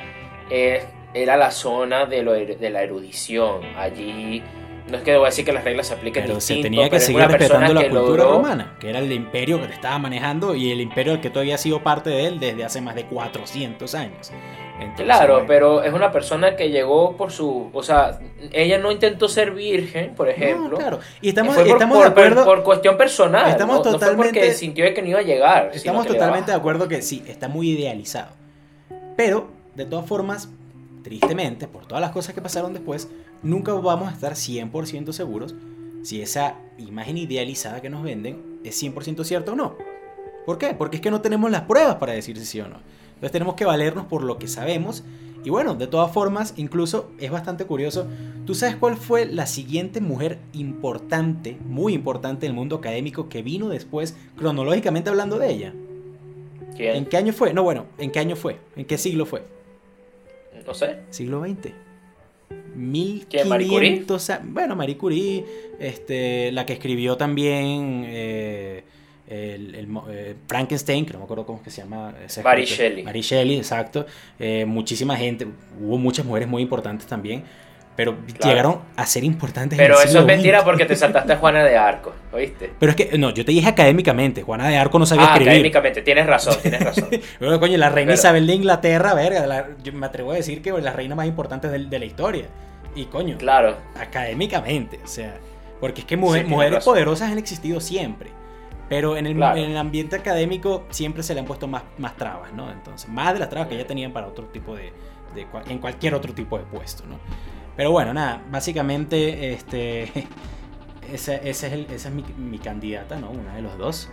es- 0.51 0.85
era 1.15 1.37
la 1.37 1.51
zona 1.51 2.07
de, 2.07 2.23
lo 2.23 2.35
er- 2.37 2.59
de 2.59 2.71
la 2.71 2.83
erudición. 2.83 3.61
Allí 3.77 4.43
no 4.91 4.97
es 4.99 5.03
que 5.03 5.17
voy 5.17 5.25
a 5.27 5.29
decir 5.31 5.45
que 5.45 5.53
las 5.53 5.65
reglas 5.65 5.89
se 5.89 5.95
apliquen 5.95 6.25
Pero 6.27 6.41
se 6.41 6.57
tenía 6.63 6.85
que 6.85 6.91
pero 6.97 7.03
seguir 7.05 7.23
respetando 7.27 7.75
la 7.75 7.89
cultura 7.89 8.25
logró- 8.25 8.31
romana, 8.37 8.77
que 8.81 8.89
era 8.91 8.99
el 9.01 9.13
imperio 9.13 9.61
que 9.61 9.69
le 9.69 9.75
estaba 9.75 9.99
manejando 9.99 10.55
y 10.55 10.71
el 10.71 10.81
imperio 10.81 11.13
al 11.13 11.21
que 11.21 11.29
todavía 11.31 11.57
ha 11.57 11.59
sido 11.59 11.83
parte 11.83 12.09
de 12.11 12.27
él 12.27 12.41
desde 12.41 12.65
hace 12.65 12.81
más 12.81 12.95
de 12.95 13.05
400 13.05 13.95
años. 13.95 14.31
Entonces, 14.81 15.07
Claro, 15.07 15.33
bueno, 15.35 15.47
pero 15.49 15.83
es 15.83 15.93
una 15.93 16.13
persona 16.13 16.55
que 16.55 16.71
llegó 16.71 17.17
por 17.17 17.33
su, 17.33 17.69
o 17.73 17.83
sea, 17.83 18.21
ella 18.53 18.79
no 18.79 18.93
intentó 18.93 19.29
ser 19.29 19.51
virgen, 19.51 20.15
por 20.15 20.29
ejemplo. 20.29 20.69
No, 20.71 20.77
claro. 20.77 21.01
Y 21.21 21.31
estamos, 21.31 21.55
Fue 21.57 21.65
por, 21.65 21.73
estamos 21.73 21.97
por- 21.99 22.05
de 22.07 22.11
acuerdo. 22.13 22.45
por 22.45 22.63
cuestión 22.63 22.97
personal. 22.97 23.51
Estamos 23.51 23.85
no, 23.85 23.93
no 23.93 23.99
fue 23.99 24.09
porque 24.15 24.15
totalmente- 24.29 24.55
sintió 24.55 24.95
que 24.95 25.03
no 25.03 25.09
iba 25.09 25.19
a 25.19 25.23
llegar. 25.23 25.71
Estamos 25.75 26.07
totalmente 26.07 26.53
de 26.53 26.57
acuerdo 26.57 26.87
que 26.87 27.03
sí, 27.03 27.25
está 27.27 27.49
muy 27.49 27.71
idealizado. 27.71 28.29
Pero, 29.17 29.49
de 29.75 29.85
todas 29.85 30.07
formas, 30.07 30.49
tristemente, 31.09 31.67
por 31.69 31.87
todas 31.87 32.03
las 32.03 32.11
cosas 32.11 32.35
que 32.35 32.43
pasaron 32.43 32.75
después, 32.75 33.09
nunca 33.43 33.73
vamos 33.73 34.09
a 34.09 34.13
estar 34.13 34.35
100% 34.35 35.13
seguros 35.13 35.55
si 36.03 36.21
esa 36.21 36.57
imagen 36.77 37.17
idealizada 37.17 37.81
que 37.81 37.89
nos 37.89 38.03
venden 38.03 38.61
es 38.63 38.81
100% 38.83 39.25
cierta 39.25 39.53
o 39.53 39.57
no. 39.57 39.77
¿Por 40.45 40.59
qué? 40.59 40.75
Porque 40.75 40.97
es 40.97 41.03
que 41.03 41.11
no 41.11 41.23
tenemos 41.23 41.51
las 41.51 41.63
pruebas 41.63 41.97
para 41.97 42.13
decir 42.13 42.39
si 42.39 42.45
sí 42.45 42.61
o 42.61 42.69
no. 42.69 42.77
Entonces 43.09 43.33
tenemos 43.33 43.55
que 43.55 43.65
valernos 43.65 44.05
por 44.05 44.23
lo 44.23 44.39
que 44.39 44.49
sabemos. 44.49 45.03
Y 45.45 45.51
bueno, 45.51 45.75
de 45.75 45.87
todas 45.87 46.13
formas, 46.13 46.53
incluso 46.57 47.11
es 47.19 47.31
bastante 47.31 47.65
curioso. 47.65 48.07
¿Tú 48.45 48.55
sabes 48.55 48.77
cuál 48.77 48.97
fue 48.97 49.25
la 49.25 49.47
siguiente 49.47 50.01
mujer 50.01 50.39
importante, 50.53 51.59
muy 51.67 51.95
importante 51.95 52.47
del 52.47 52.55
mundo 52.55 52.77
académico 52.77 53.31
que 53.31 53.43
vino 53.43 53.69
después, 53.69 54.15
cronológicamente 54.37 55.09
hablando 55.09 55.39
de 55.39 55.51
ella? 55.51 55.75
¿Quién? 56.77 56.97
¿En 56.97 57.07
qué 57.07 57.17
año 57.17 57.33
fue? 57.33 57.55
No, 57.55 57.63
bueno, 57.63 57.87
¿en 57.97 58.11
qué 58.11 58.19
año 58.19 58.37
fue? 58.37 58.59
¿En 58.77 58.85
qué 58.85 58.99
siglo 58.99 59.25
fue? 59.25 59.58
No 60.69 60.75
sé. 60.75 60.99
Siglo 61.09 61.41
XX. 61.43 61.73
¿Quién, 63.31 63.49
Marie 63.49 63.67
Curie? 63.69 63.91
1500 63.91 64.31
a- 64.31 64.43
Bueno, 64.45 64.77
Marie 64.77 64.99
Curie, 64.99 65.45
este, 65.81 66.53
la 66.53 66.67
que 66.67 66.75
escribió 66.75 67.17
también 67.17 68.05
eh, 68.07 68.85
el, 69.27 69.89
eh, 70.11 70.35
Frankenstein, 70.47 71.07
que 71.07 71.15
no 71.15 71.21
me 71.21 71.25
acuerdo 71.25 71.47
cómo 71.47 71.59
es 71.59 71.65
que 71.65 71.71
se 71.71 71.81
llama. 71.81 72.15
Mary. 72.45 72.67
Shelley. 72.67 73.03
Mary 73.03 73.23
Shelley, 73.23 73.57
exacto. 73.57 74.05
Eh, 74.39 74.67
muchísima 74.67 75.17
gente, 75.17 75.47
hubo 75.81 75.97
muchas 75.97 76.27
mujeres 76.27 76.49
muy 76.49 76.61
importantes 76.63 77.07
también, 77.07 77.45
pero 77.99 78.15
Claro. 78.15 78.49
llegaron 78.49 78.81
a 78.95 79.07
ser 79.07 79.25
importantes. 79.25 79.77
en 79.77 79.85
Pero 79.85 80.01
eso 80.01 80.21
es 80.21 80.25
mentira 80.25 80.63
porque 80.63 80.85
te 80.87 80.95
saltaste 80.95 81.33
a 81.33 81.37
Juana 81.37 81.65
de 81.65 81.77
Arco, 81.77 82.13
¿oíste? 82.33 82.73
Pero 82.79 82.91
es 82.91 82.97
que, 82.97 83.19
no, 83.19 83.31
yo 83.31 83.45
te 83.45 83.51
dije 83.51 83.67
académicamente, 83.69 84.43
Juana 84.45 84.69
de 84.69 84.77
Arco 84.77 85.01
no 85.01 85.05
sabía 85.05 85.25
Ah, 85.25 85.31
escribir. 85.33 85.49
académicamente, 85.49 86.03
tienes 86.03 86.25
razón, 86.29 86.55
tienes 86.63 86.81
razón. 86.81 87.09
Bueno, 87.41 87.59
coño, 87.59 87.77
la 87.77 87.89
reina 87.91 88.11
Pero- 88.11 88.21
Isabel 88.21 88.47
de 88.47 88.55
Inglaterra, 88.55 89.15
verga, 89.15 89.45
la- 89.49 89.67
yo 89.83 89.93
me 89.95 90.07
atrevo 90.07 90.31
a 90.31 90.37
decir 90.37 90.63
que 90.63 90.71
es 90.71 90.81
la 90.81 90.93
reina 90.93 91.17
más 91.17 91.27
importante 91.27 91.69
de, 91.69 91.87
de 91.87 91.99
la 91.99 92.05
historia. 92.05 92.45
Y 92.95 93.07
coño, 93.07 93.37
Claro. 93.37 93.75
académicamente, 94.01 95.01
o 95.03 95.09
sea. 95.09 95.37
Porque 95.81 96.03
es 96.03 96.07
que 96.07 96.17
mujeres 96.17 96.85
poderosas 96.85 97.33
han 97.33 97.39
existido 97.39 97.81
siempre. 97.81 98.31
Pero 98.89 99.17
en 99.17 99.27
el, 99.27 99.33
en 99.43 99.59
el, 99.73 99.77
ambiente 99.77 100.15
académico 100.15 100.87
siempre 100.91 101.25
se 101.25 101.35
le 101.35 101.41
han 101.41 101.47
puesto 101.47 101.67
más, 101.67 101.83
más 101.99 102.17
trabas, 102.17 102.53
¿no? 102.53 102.71
Entonces, 102.71 103.09
más 103.11 103.33
de 103.35 103.41
las 103.41 103.49
trabas 103.51 103.69
que 103.69 103.77
ya 103.77 103.87
tenían 103.89 104.13
para 104.13 104.29
otro 104.29 104.45
tipo 104.47 104.77
de, 104.77 104.93
de 105.35 105.47
en 105.69 105.79
cualquier 105.79 106.15
otro 106.15 106.33
tipo 106.33 106.57
de 106.59 106.65
puesto, 106.65 107.03
¿no? 107.07 107.19
Pero 107.79 107.93
bueno, 107.93 108.13
nada, 108.13 108.43
básicamente 108.51 109.53
este, 109.53 110.11
esa, 111.13 111.37
es, 111.37 111.63
el, 111.63 111.87
esa 111.93 112.09
es 112.09 112.15
mi, 112.15 112.25
mi, 112.37 112.59
candidata, 112.59 113.21
¿no? 113.21 113.31
Una 113.31 113.55
de 113.55 113.63
los 113.63 113.79
dos. 113.79 114.09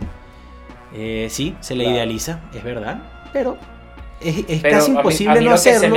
Eh, 0.94 1.26
sí, 1.28 1.56
se 1.58 1.74
le 1.74 1.82
idealiza, 1.82 2.42
es 2.54 2.62
verdad, 2.62 3.02
pero 3.32 3.58
es, 4.20 4.62
casi 4.62 4.92
imposible 4.92 5.40
no 5.40 5.50
hacerlo. 5.50 5.96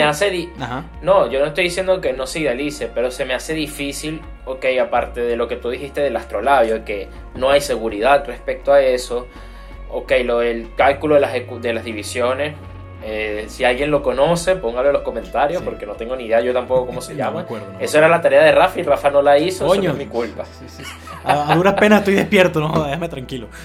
No, 1.04 1.30
yo 1.30 1.40
no 1.40 1.46
estoy 1.46 1.66
diciendo 1.66 2.02
que 2.02 2.12
no 2.12 2.26
se 2.26 2.40
idealice, 2.40 2.88
pero 2.88 3.12
se 3.12 3.24
me 3.24 3.36
hace 3.36 3.54
difícil, 3.54 4.20
ok, 4.46 4.66
aparte 4.82 5.22
de 5.22 5.36
lo 5.36 5.48
que 5.48 5.56
tú 5.56 5.70
dijiste 5.70 6.02
del 6.02 6.16
astrolabio, 6.16 6.84
que 6.84 7.08
no 7.36 7.52
hay 7.52 7.62
seguridad 7.62 8.26
respecto 8.26 8.74
a 8.74 8.82
eso, 8.82 9.28
ok, 9.92 10.12
lo 10.26 10.40
del 10.40 10.74
cálculo 10.74 11.14
de 11.14 11.22
las, 11.22 11.34
de 11.62 11.74
las 11.74 11.84
divisiones, 11.84 12.56
eh, 13.02 13.46
si 13.48 13.64
alguien 13.64 13.92
lo 13.92 14.04
conoce, 14.04 14.58
póngalo 14.58 14.88
en 14.90 14.94
los 14.94 15.04
comentarios, 15.04 15.64
porque 15.64 15.86
no 15.86 15.94
tengo 15.94 16.18
ni 16.18 16.26
idea 16.26 16.42
yo 16.42 16.52
tampoco 16.54 16.86
cómo 16.86 17.02
se 17.02 17.16
llama. 17.16 17.46
eso 17.80 17.98
era 17.98 18.10
la 18.10 18.22
tarea 18.22 18.44
de 18.44 18.52
Rafa 18.52 18.80
y 18.80 18.84
Rafa 18.84 19.10
no 19.10 19.22
la 19.22 19.38
hizo, 19.38 19.66
eso 19.66 19.82
no 19.82 19.92
es 19.92 19.98
mi 19.98 20.08
culpa. 20.08 20.44
a, 21.24 21.56
duras 21.56 21.76
penas 21.76 22.00
estoy 22.00 22.16
despierto, 22.16 22.60
no, 22.60 22.84
déjame 22.84 23.08
tranquilo. 23.08 23.48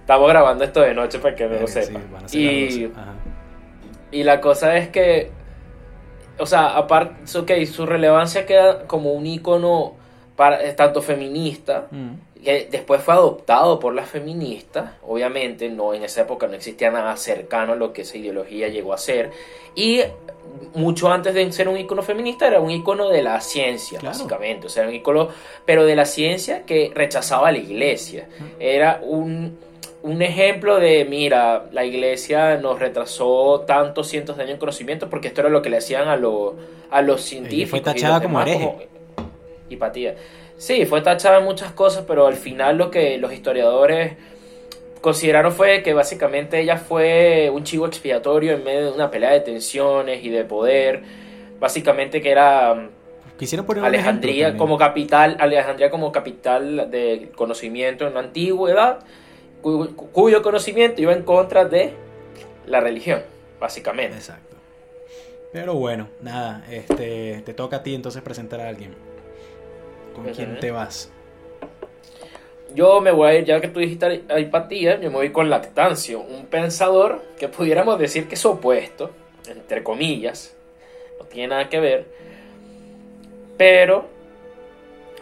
Estamos 0.00 0.28
grabando 0.28 0.64
esto 0.64 0.80
de 0.80 0.94
noche 0.94 1.18
para 1.18 1.34
que 1.34 1.46
no 1.46 1.60
lo 1.60 1.66
sepa. 1.66 2.00
y, 2.32 2.90
y 4.12 4.22
la 4.22 4.40
cosa 4.40 4.76
es 4.76 4.88
que, 4.88 5.32
o 6.38 6.46
sea, 6.46 6.76
aparte, 6.76 7.38
ok, 7.38 7.50
su 7.66 7.86
relevancia 7.86 8.46
queda 8.46 8.86
como 8.86 9.12
un 9.12 9.26
icono 9.26 9.94
para, 10.36 10.74
tanto 10.76 11.02
feminista, 11.02 11.88
mm. 11.90 12.10
Que 12.42 12.68
después 12.70 13.02
fue 13.02 13.14
adoptado 13.14 13.78
por 13.78 13.94
las 13.94 14.08
feministas, 14.08 14.92
obviamente, 15.06 15.68
no 15.68 15.94
en 15.94 16.04
esa 16.04 16.22
época 16.22 16.46
no 16.46 16.54
existía 16.54 16.90
nada 16.90 17.16
cercano 17.16 17.72
a 17.72 17.76
lo 17.76 17.92
que 17.92 18.02
esa 18.02 18.18
ideología 18.18 18.68
llegó 18.68 18.92
a 18.92 18.98
ser, 18.98 19.30
y 19.74 20.00
mucho 20.74 21.10
antes 21.10 21.34
de 21.34 21.50
ser 21.52 21.68
un 21.68 21.78
icono 21.78 22.02
feminista 22.02 22.46
era 22.46 22.60
un 22.60 22.70
icono 22.70 23.08
de 23.08 23.22
la 23.22 23.40
ciencia, 23.40 24.00
básicamente, 24.02 24.66
o 24.66 24.70
sea, 24.70 24.86
un 24.86 24.94
icono, 24.94 25.28
pero 25.64 25.84
de 25.84 25.96
la 25.96 26.04
ciencia 26.04 26.62
que 26.62 26.90
rechazaba 26.94 27.48
a 27.48 27.52
la 27.52 27.58
iglesia, 27.58 28.28
era 28.58 29.00
un 29.02 29.56
un 30.02 30.20
ejemplo 30.20 30.80
de, 30.80 31.04
mira, 31.04 31.66
la 31.70 31.84
iglesia 31.84 32.56
nos 32.56 32.78
retrasó 32.78 33.60
tantos 33.66 34.08
cientos 34.08 34.36
de 34.36 34.42
años 34.42 34.54
en 34.54 34.58
conocimiento 34.58 35.08
porque 35.08 35.28
esto 35.28 35.42
era 35.42 35.50
lo 35.50 35.62
que 35.62 35.70
le 35.70 35.76
hacían 35.78 36.08
a, 36.08 36.14
a 36.90 37.02
los 37.02 37.22
científicos. 37.22 37.62
Y 37.62 37.66
fue 37.66 37.80
tachada 37.80 38.20
como 38.20 38.40
hereje. 38.42 38.88
hipatía. 39.70 40.16
Sí, 40.62 40.86
fue 40.86 41.00
tachada 41.00 41.38
en 41.38 41.44
muchas 41.44 41.72
cosas, 41.72 42.04
pero 42.06 42.28
al 42.28 42.36
final 42.36 42.78
lo 42.78 42.88
que 42.88 43.18
los 43.18 43.32
historiadores 43.32 44.12
consideraron 45.00 45.50
fue 45.50 45.82
que 45.82 45.92
básicamente 45.92 46.60
ella 46.60 46.76
fue 46.76 47.50
un 47.52 47.64
chivo 47.64 47.84
expiatorio 47.84 48.52
en 48.52 48.62
medio 48.62 48.84
de 48.84 48.92
una 48.92 49.10
pelea 49.10 49.32
de 49.32 49.40
tensiones 49.40 50.24
y 50.24 50.30
de 50.30 50.44
poder. 50.44 51.02
Básicamente 51.58 52.20
que 52.20 52.30
era 52.30 52.90
Quisiera 53.36 53.66
poner 53.66 53.84
Alejandría 53.84 54.56
como 54.56 54.78
capital, 54.78 55.36
Alejandría 55.40 55.90
como 55.90 56.12
capital 56.12 56.92
de 56.92 57.32
conocimiento 57.34 58.06
en 58.06 58.14
la 58.14 58.20
antigüedad 58.20 59.00
cuyo, 59.62 60.42
conocimiento 60.42 61.02
iba 61.02 61.12
en 61.12 61.24
contra 61.24 61.64
de 61.64 61.92
la 62.68 62.78
religión, 62.78 63.20
básicamente. 63.58 64.16
Exacto. 64.16 64.56
Pero 65.52 65.74
bueno, 65.74 66.06
nada, 66.20 66.64
este, 66.70 67.42
te 67.44 67.52
toca 67.52 67.78
a 67.78 67.82
ti 67.82 67.96
entonces 67.96 68.22
presentar 68.22 68.60
a 68.60 68.68
alguien. 68.68 68.94
¿Con 70.14 70.24
quién 70.26 70.58
te 70.60 70.70
vas? 70.70 71.10
Yo 72.74 73.00
me 73.00 73.10
voy 73.10 73.28
a 73.28 73.34
ir, 73.34 73.44
ya 73.44 73.60
que 73.60 73.68
tú 73.68 73.80
dijiste 73.80 74.22
empatía, 74.28 74.98
yo 75.00 75.10
me 75.10 75.16
voy 75.16 75.30
con 75.30 75.50
Lactancio, 75.50 76.20
un 76.20 76.46
pensador 76.46 77.22
que 77.38 77.48
pudiéramos 77.48 77.98
decir 77.98 78.28
que 78.28 78.34
es 78.34 78.46
opuesto, 78.46 79.10
entre 79.46 79.82
comillas, 79.82 80.56
no 81.18 81.26
tiene 81.26 81.48
nada 81.48 81.68
que 81.68 81.80
ver, 81.80 82.06
pero 83.58 84.06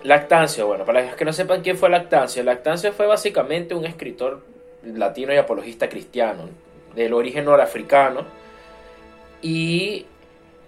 Lactancio, 0.05 0.67
bueno, 0.67 0.85
para 0.85 1.03
los 1.03 1.15
que 1.15 1.25
no 1.25 1.33
sepan 1.33 1.63
quién 1.63 1.77
fue 1.77 1.91
Lactancio, 1.91 2.43
Lactancio 2.45 2.93
fue 2.93 3.07
básicamente 3.07 3.75
un 3.75 3.85
escritor 3.85 4.43
latino 4.85 5.35
y 5.35 5.37
apologista 5.37 5.89
cristiano, 5.89 6.49
del 6.95 7.13
origen 7.13 7.45
norafricano, 7.45 8.25
y 9.43 10.07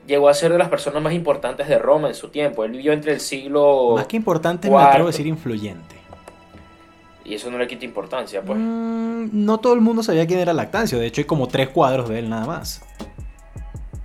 llegó 0.07 0.29
a 0.29 0.35
ser 0.35 0.53
de 0.53 0.59
las 0.59 0.69
personas 0.69 1.03
más 1.03 1.12
importantes 1.12 1.69
de 1.69 1.79
Roma 1.79 2.09
en 2.09 2.15
su 2.15 2.29
tiempo. 2.29 2.65
Él 2.65 2.73
vivió 2.73 2.93
entre 2.93 3.12
el 3.12 3.21
siglo. 3.21 3.95
Más 3.97 4.07
que 4.07 4.17
importante, 4.17 4.71
me 4.71 4.77
atrevo 4.77 5.09
a 5.09 5.11
decir 5.11 5.27
influyente. 5.27 5.97
Y 7.25 7.35
eso 7.35 7.51
no 7.51 7.59
le 7.59 7.67
quita 7.69 7.85
importancia, 7.85 8.43
pues. 8.43 8.59
Mm, 8.59 9.29
no 9.33 9.59
todo 9.59 9.75
el 9.75 9.81
mundo 9.81 10.03
sabía 10.03 10.27
quién 10.27 10.41
era 10.41 10.53
Lactancio, 10.53 10.99
de 10.99 11.07
hecho 11.07 11.21
hay 11.21 11.25
como 11.25 11.47
tres 11.47 11.69
cuadros 11.69 12.09
de 12.09 12.19
él 12.19 12.29
nada 12.29 12.47
más. 12.47 12.83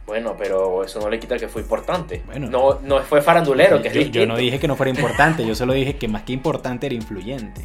Bueno, 0.06 0.36
pero 0.38 0.84
eso 0.84 1.02
no 1.02 1.10
le 1.10 1.20
quita 1.20 1.38
que 1.38 1.48
fue 1.48 1.62
importante. 1.64 2.24
Bueno, 2.26 2.48
no, 2.50 2.80
no 2.82 3.02
fue 3.02 3.22
farandulero, 3.22 3.82
que 3.82 3.92
yo, 3.92 4.02
yo 4.02 4.26
no 4.26 4.38
dije 4.38 4.60
que 4.60 4.68
no 4.68 4.76
fuera 4.76 4.90
importante, 4.96 5.46
yo 5.46 5.56
solo 5.56 5.74
dije 5.74 5.98
que 5.98 6.08
más 6.08 6.24
que 6.24 6.34
importante 6.34 6.86
era 6.86 6.96
influyente. 6.96 7.62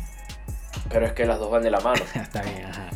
Pero 0.89 1.07
es 1.07 1.13
que 1.13 1.25
las 1.27 1.39
dos 1.39 1.51
van 1.51 1.63
de 1.63 1.71
la 1.71 1.81
mano. 1.81 2.03
Está 2.15 2.43
bien, 2.43 2.67
ajá. 2.67 2.89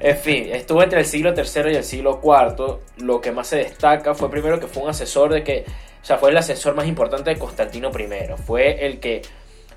En 0.00 0.16
fin, 0.16 0.48
estuvo 0.52 0.82
entre 0.82 1.00
el 1.00 1.06
siglo 1.06 1.34
III 1.34 1.72
y 1.72 1.76
el 1.76 1.84
siglo 1.84 2.20
IV. 2.22 2.78
Lo 3.04 3.20
que 3.20 3.32
más 3.32 3.48
se 3.48 3.56
destaca 3.56 4.14
fue 4.14 4.30
primero 4.30 4.60
que 4.60 4.66
fue 4.66 4.82
un 4.82 4.90
asesor 4.90 5.32
de 5.32 5.42
que, 5.42 5.64
o 6.02 6.04
sea, 6.04 6.18
fue 6.18 6.30
el 6.30 6.36
asesor 6.36 6.74
más 6.74 6.86
importante 6.86 7.30
de 7.30 7.38
Constantino 7.38 7.90
I. 7.90 8.36
Fue 8.44 8.86
el 8.86 9.00
que, 9.00 9.22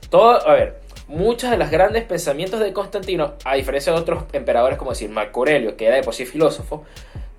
todo, 0.10 0.47
a 0.47 0.54
ver, 0.54 0.82
muchos 1.08 1.49
de 1.49 1.58
los 1.58 1.71
grandes 1.71 2.04
pensamientos 2.04 2.60
de 2.60 2.73
Constantino, 2.73 3.34
a 3.43 3.56
diferencia 3.56 3.91
de 3.91 3.99
otros 3.99 4.25
emperadores 4.34 4.78
como 4.78 4.91
decir 4.91 5.10
Marco 5.10 5.39
Aurelio, 5.39 5.75
que 5.75 5.88
era 5.88 5.95
de 5.95 6.04
por 6.04 6.13
sí 6.13 6.25
filósofo, 6.25 6.84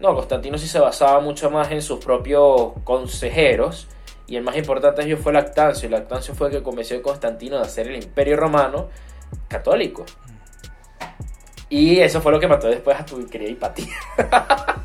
no, 0.01 0.15
Constantino 0.15 0.57
sí 0.57 0.67
se 0.67 0.81
basaba 0.81 1.21
mucho 1.21 1.51
más 1.51 1.71
en 1.71 1.83
sus 1.83 2.03
propios 2.03 2.73
consejeros. 2.85 3.87
Y 4.27 4.37
el 4.37 4.43
más 4.43 4.57
importante 4.57 5.03
de 5.03 5.09
ellos 5.09 5.21
fue 5.21 5.33
Lactancio. 5.33 5.89
Y 5.89 5.93
Lactancio 5.93 6.35
fue 6.35 6.49
el 6.49 6.55
que 6.55 6.63
convenció 6.63 6.97
a 6.97 7.03
Constantino 7.03 7.57
de 7.57 7.63
hacer 7.63 7.89
el 7.89 7.97
imperio 7.97 8.37
romano 8.37 8.89
católico. 9.49 10.07
Y 11.71 12.01
eso 12.01 12.21
fue 12.21 12.33
lo 12.33 12.41
que 12.41 12.49
mató 12.49 12.69
después 12.69 12.99
a 12.99 13.07
tu 13.07 13.25
querida 13.29 13.51
Hipatía. 13.51 13.95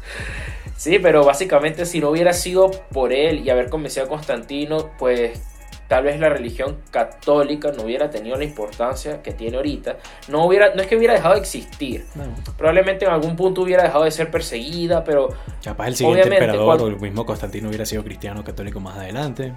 sí, 0.77 0.99
pero 0.99 1.25
básicamente 1.25 1.85
si 1.85 1.99
no 1.99 2.11
hubiera 2.11 2.31
sido 2.31 2.69
por 2.93 3.11
él 3.11 3.39
y 3.43 3.49
haber 3.49 3.69
convencido 3.69 4.05
a 4.05 4.09
Constantino, 4.09 4.91
pues 4.99 5.41
tal 5.87 6.03
vez 6.03 6.19
la 6.19 6.29
religión 6.29 6.77
católica 6.91 7.71
no 7.71 7.83
hubiera 7.83 8.09
tenido 8.11 8.37
la 8.37 8.43
importancia 8.43 9.23
que 9.23 9.33
tiene 9.33 9.57
ahorita. 9.57 9.97
No, 10.27 10.45
hubiera, 10.45 10.75
no 10.75 10.81
es 10.81 10.87
que 10.87 10.95
hubiera 10.95 11.13
dejado 11.13 11.33
de 11.33 11.41
existir. 11.41 12.05
Probablemente 12.55 13.05
en 13.05 13.11
algún 13.11 13.35
punto 13.35 13.61
hubiera 13.61 13.83
dejado 13.83 14.03
de 14.03 14.11
ser 14.11 14.29
perseguida, 14.29 15.03
pero... 15.03 15.29
Capaz 15.63 15.87
el 15.87 15.95
siguiente 15.95 16.23
emperador 16.23 16.81
o 16.81 16.87
el 16.87 16.99
mismo 16.99 17.25
Constantino 17.25 17.67
hubiera 17.67 17.85
sido 17.85 18.03
cristiano 18.03 18.43
católico 18.43 18.79
más 18.79 18.97
adelante. 18.97 19.53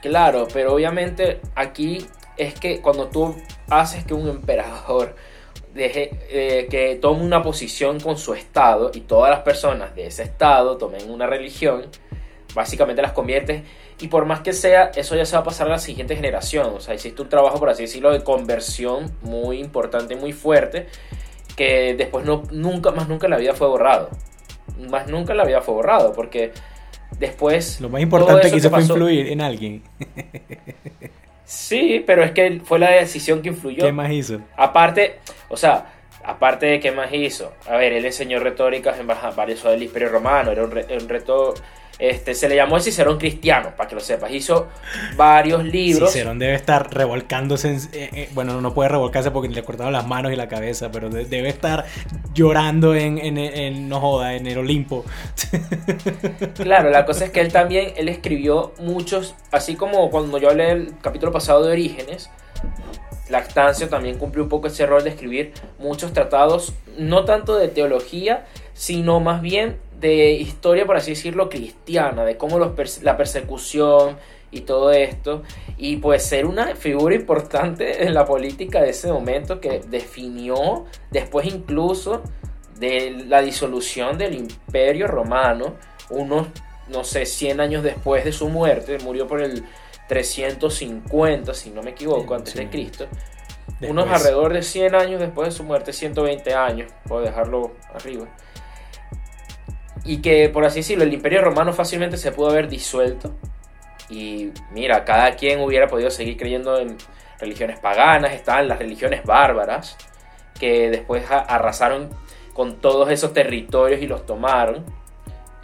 Claro, 0.00 0.46
pero 0.52 0.74
obviamente 0.74 1.40
aquí 1.54 2.06
es 2.36 2.54
que 2.54 2.80
cuando 2.80 3.08
tú 3.08 3.36
haces 3.68 4.04
que 4.04 4.14
un 4.14 4.28
emperador 4.28 5.14
deje 5.74 6.10
eh, 6.30 6.66
que 6.70 6.96
tome 6.96 7.22
una 7.22 7.42
posición 7.42 8.00
con 8.00 8.18
su 8.18 8.34
estado 8.34 8.90
y 8.94 9.00
todas 9.00 9.30
las 9.30 9.40
personas 9.40 9.94
de 9.94 10.06
ese 10.06 10.22
estado 10.22 10.76
tomen 10.76 11.10
una 11.10 11.26
religión, 11.26 11.86
básicamente 12.54 13.02
las 13.02 13.12
conviertes 13.12 13.62
y 14.02 14.08
por 14.08 14.26
más 14.26 14.40
que 14.40 14.52
sea, 14.52 14.90
eso 14.96 15.14
ya 15.14 15.24
se 15.24 15.36
va 15.36 15.42
a 15.42 15.44
pasar 15.44 15.68
a 15.68 15.70
la 15.70 15.78
siguiente 15.78 16.16
generación. 16.16 16.74
O 16.74 16.80
sea, 16.80 16.92
hiciste 16.92 17.22
un 17.22 17.28
trabajo, 17.28 17.60
por 17.60 17.68
así 17.68 17.82
decirlo, 17.82 18.10
de 18.10 18.24
conversión 18.24 19.16
muy 19.22 19.58
importante, 19.60 20.16
muy 20.16 20.32
fuerte, 20.32 20.88
que 21.54 21.94
después 21.94 22.24
no, 22.24 22.42
nunca, 22.50 22.90
más 22.90 23.08
nunca 23.08 23.28
en 23.28 23.30
la 23.30 23.36
vida 23.36 23.54
fue 23.54 23.68
borrado. 23.68 24.10
Más 24.90 25.06
nunca 25.06 25.32
en 25.32 25.38
la 25.38 25.44
vida 25.44 25.60
fue 25.60 25.74
borrado, 25.74 26.12
porque 26.14 26.50
después... 27.16 27.80
Lo 27.80 27.90
más 27.90 28.02
importante 28.02 28.50
que 28.50 28.56
hizo 28.56 28.70
fue 28.70 28.80
influir 28.80 29.28
en 29.28 29.40
alguien. 29.40 29.84
sí, 31.44 32.02
pero 32.06 32.22
es 32.22 32.32
que 32.32 32.60
fue 32.64 32.78
la 32.78 32.90
decisión 32.90 33.42
que 33.42 33.50
influyó. 33.50 33.84
¿Qué 33.84 33.92
más 33.92 34.10
hizo? 34.10 34.40
Aparte, 34.56 35.18
o 35.48 35.56
sea, 35.56 35.86
aparte 36.24 36.66
de 36.66 36.80
qué 36.80 36.92
más 36.92 37.12
hizo. 37.12 37.52
A 37.68 37.76
ver, 37.76 37.92
él 37.92 38.04
enseñó 38.04 38.38
retóricas 38.40 38.98
en 38.98 39.06
varios 39.06 39.62
del 39.62 39.82
Imperio 39.82 40.08
Romano, 40.08 40.52
era 40.52 40.64
un, 40.64 40.70
un 40.72 41.08
reto 41.08 41.54
este, 42.02 42.34
se 42.34 42.48
le 42.48 42.56
llamó 42.56 42.76
el 42.76 42.82
Cicerón 42.82 43.16
cristiano, 43.16 43.74
para 43.76 43.88
que 43.88 43.94
lo 43.94 44.00
sepas. 44.00 44.32
Hizo 44.32 44.66
varios 45.16 45.62
libros. 45.64 46.10
Cicerón 46.10 46.36
debe 46.40 46.54
estar 46.54 46.92
revolcándose. 46.92 47.76
Eh, 47.92 48.10
eh, 48.12 48.28
bueno, 48.32 48.60
no 48.60 48.74
puede 48.74 48.88
revolcarse 48.88 49.30
porque 49.30 49.48
le 49.48 49.62
cortaron 49.62 49.92
las 49.92 50.04
manos 50.04 50.32
y 50.32 50.36
la 50.36 50.48
cabeza, 50.48 50.90
pero 50.90 51.08
debe 51.10 51.48
estar 51.48 51.84
llorando 52.34 52.96
en, 52.96 53.18
en, 53.18 53.88
no 53.88 54.00
joda, 54.00 54.34
en 54.34 54.48
el 54.48 54.58
Olimpo. 54.58 55.04
Claro, 56.54 56.90
la 56.90 57.04
cosa 57.04 57.26
es 57.26 57.30
que 57.30 57.40
él 57.40 57.52
también, 57.52 57.92
él 57.96 58.08
escribió 58.08 58.72
muchos, 58.78 59.34
así 59.50 59.76
como 59.76 60.10
cuando 60.10 60.38
yo 60.38 60.50
hablé 60.50 60.66
del 60.66 60.94
capítulo 61.00 61.30
pasado 61.32 61.64
de 61.64 61.72
Orígenes, 61.72 62.30
Lactancio 63.28 63.88
también 63.88 64.18
cumplió 64.18 64.44
un 64.44 64.48
poco 64.48 64.68
ese 64.68 64.86
rol 64.86 65.04
de 65.04 65.10
escribir 65.10 65.52
muchos 65.78 66.12
tratados, 66.12 66.72
no 66.98 67.24
tanto 67.24 67.56
de 67.56 67.68
teología, 67.68 68.46
sino 68.74 69.20
más 69.20 69.40
bien 69.42 69.76
de 70.02 70.32
historia, 70.32 70.84
por 70.84 70.96
así 70.96 71.12
decirlo, 71.12 71.48
cristiana, 71.48 72.24
de 72.24 72.36
cómo 72.36 72.58
los 72.58 73.02
la 73.02 73.16
persecución 73.16 74.18
y 74.50 74.62
todo 74.62 74.90
esto, 74.90 75.42
y 75.78 75.96
pues 75.96 76.24
ser 76.24 76.44
una 76.44 76.74
figura 76.76 77.14
importante 77.14 78.04
en 78.04 78.12
la 78.12 78.26
política 78.26 78.82
de 78.82 78.90
ese 78.90 79.10
momento 79.10 79.60
que 79.60 79.80
definió 79.88 80.84
después 81.10 81.46
incluso 81.46 82.22
de 82.78 83.24
la 83.28 83.40
disolución 83.40 84.18
del 84.18 84.34
imperio 84.34 85.06
romano, 85.06 85.76
unos, 86.10 86.48
no 86.88 87.04
sé, 87.04 87.24
100 87.24 87.60
años 87.60 87.82
después 87.84 88.24
de 88.24 88.32
su 88.32 88.48
muerte, 88.48 88.98
murió 88.98 89.28
por 89.28 89.40
el 89.40 89.64
350, 90.08 91.54
si 91.54 91.70
no 91.70 91.82
me 91.82 91.92
equivoco, 91.92 92.34
antes 92.34 92.54
de 92.54 92.68
Cristo. 92.68 93.06
Unos 93.80 94.08
alrededor 94.08 94.52
de 94.52 94.62
100 94.62 94.94
años 94.96 95.20
después 95.20 95.48
de 95.48 95.52
su 95.52 95.62
muerte, 95.62 95.92
120 95.92 96.54
años, 96.54 96.92
puedo 97.06 97.22
dejarlo 97.22 97.72
arriba. 97.94 98.26
Y 100.04 100.20
que, 100.20 100.48
por 100.48 100.64
así 100.64 100.80
decirlo, 100.80 101.04
el 101.04 101.12
imperio 101.12 101.42
romano 101.42 101.72
fácilmente 101.72 102.16
se 102.16 102.32
pudo 102.32 102.50
haber 102.50 102.68
disuelto. 102.68 103.34
Y 104.08 104.50
mira, 104.72 105.04
cada 105.04 105.36
quien 105.36 105.60
hubiera 105.60 105.86
podido 105.86 106.10
seguir 106.10 106.36
creyendo 106.36 106.78
en 106.78 106.96
religiones 107.38 107.78
paganas, 107.78 108.32
estaban 108.32 108.68
las 108.68 108.78
religiones 108.78 109.24
bárbaras, 109.24 109.96
que 110.58 110.90
después 110.90 111.24
arrasaron 111.30 112.10
con 112.52 112.80
todos 112.80 113.10
esos 113.10 113.32
territorios 113.32 114.00
y 114.00 114.06
los 114.06 114.26
tomaron. 114.26 114.84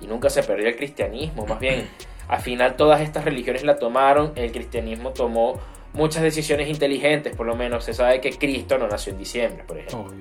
Y 0.00 0.06
nunca 0.06 0.30
se 0.30 0.42
perdió 0.42 0.68
el 0.68 0.76
cristianismo, 0.76 1.46
más 1.46 1.58
bien, 1.58 1.88
al 2.28 2.40
final 2.40 2.76
todas 2.76 3.00
estas 3.00 3.24
religiones 3.24 3.64
la 3.64 3.76
tomaron, 3.76 4.32
el 4.36 4.52
cristianismo 4.52 5.10
tomó 5.10 5.58
muchas 5.92 6.22
decisiones 6.22 6.68
inteligentes, 6.68 7.34
por 7.34 7.46
lo 7.46 7.56
menos 7.56 7.84
se 7.84 7.94
sabe 7.94 8.20
que 8.20 8.30
Cristo 8.30 8.78
no 8.78 8.88
nació 8.88 9.12
en 9.12 9.18
diciembre, 9.18 9.64
por 9.66 9.78
ejemplo. 9.78 10.12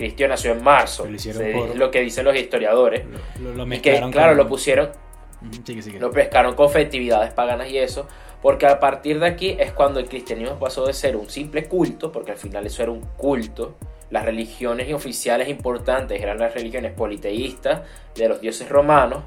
Cristo 0.00 0.26
nació 0.26 0.52
en 0.52 0.64
marzo, 0.64 1.04
es 1.04 1.76
lo 1.76 1.90
que 1.90 2.00
dicen 2.00 2.24
los 2.24 2.34
historiadores. 2.34 3.04
Lo, 3.38 3.66
y 3.70 3.80
que, 3.80 4.00
claro, 4.10 4.34
lo 4.34 4.48
pusieron, 4.48 4.88
lo 5.98 6.10
pescaron 6.10 6.54
con 6.54 6.70
festividades 6.70 7.34
paganas 7.34 7.68
y 7.68 7.76
eso, 7.76 8.08
porque 8.40 8.64
a 8.64 8.80
partir 8.80 9.20
de 9.20 9.26
aquí 9.26 9.56
es 9.58 9.72
cuando 9.72 10.00
el 10.00 10.08
cristianismo 10.08 10.58
pasó 10.58 10.86
de 10.86 10.94
ser 10.94 11.16
un 11.16 11.28
simple 11.28 11.64
culto, 11.64 12.10
porque 12.10 12.30
al 12.30 12.38
final 12.38 12.64
eso 12.64 12.82
era 12.82 12.92
un 12.92 13.02
culto, 13.18 13.76
las 14.08 14.24
religiones 14.24 14.90
oficiales 14.90 15.50
importantes 15.50 16.22
eran 16.22 16.38
las 16.38 16.54
religiones 16.54 16.92
politeístas 16.92 17.82
de 18.14 18.26
los 18.26 18.40
dioses 18.40 18.70
romanos 18.70 19.22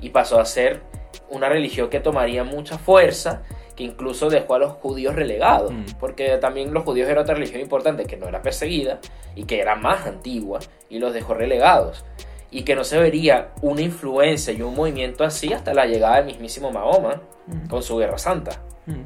y 0.00 0.10
pasó 0.10 0.38
a 0.38 0.44
ser 0.44 0.80
una 1.28 1.48
religión 1.48 1.90
que 1.90 1.98
tomaría 1.98 2.44
mucha 2.44 2.78
fuerza 2.78 3.42
que 3.76 3.84
incluso 3.84 4.28
dejó 4.28 4.54
a 4.54 4.58
los 4.58 4.72
judíos 4.72 5.14
relegados, 5.14 5.72
mm. 5.72 5.98
porque 5.98 6.36
también 6.38 6.72
los 6.74 6.84
judíos 6.84 7.08
eran 7.08 7.22
otra 7.22 7.34
religión 7.34 7.60
importante 7.60 8.04
que 8.04 8.16
no 8.16 8.28
era 8.28 8.42
perseguida 8.42 9.00
y 9.34 9.44
que 9.44 9.60
era 9.60 9.74
más 9.74 10.06
antigua 10.06 10.60
y 10.88 10.98
los 10.98 11.14
dejó 11.14 11.34
relegados 11.34 12.04
y 12.50 12.64
que 12.64 12.76
no 12.76 12.84
se 12.84 12.98
vería 12.98 13.52
una 13.62 13.80
influencia 13.80 14.52
y 14.52 14.60
un 14.60 14.74
movimiento 14.74 15.24
así 15.24 15.52
hasta 15.52 15.72
la 15.72 15.86
llegada 15.86 16.16
del 16.16 16.26
mismísimo 16.26 16.70
Mahoma 16.70 17.22
mm. 17.46 17.68
con 17.68 17.82
su 17.82 17.96
guerra 17.96 18.18
santa 18.18 18.62
mm. 18.86 19.02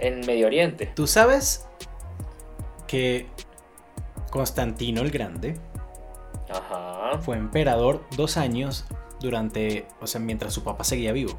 en 0.00 0.20
Medio 0.26 0.46
Oriente. 0.46 0.90
Tú 0.94 1.06
sabes 1.06 1.66
que 2.88 3.26
Constantino 4.30 5.02
el 5.02 5.10
Grande 5.10 5.56
fue 7.20 7.36
emperador 7.36 8.04
dos 8.16 8.36
años 8.36 8.84
durante, 9.20 9.86
o 10.00 10.06
sea, 10.06 10.20
mientras 10.20 10.52
su 10.52 10.62
papá 10.62 10.84
seguía 10.84 11.12
vivo. 11.12 11.32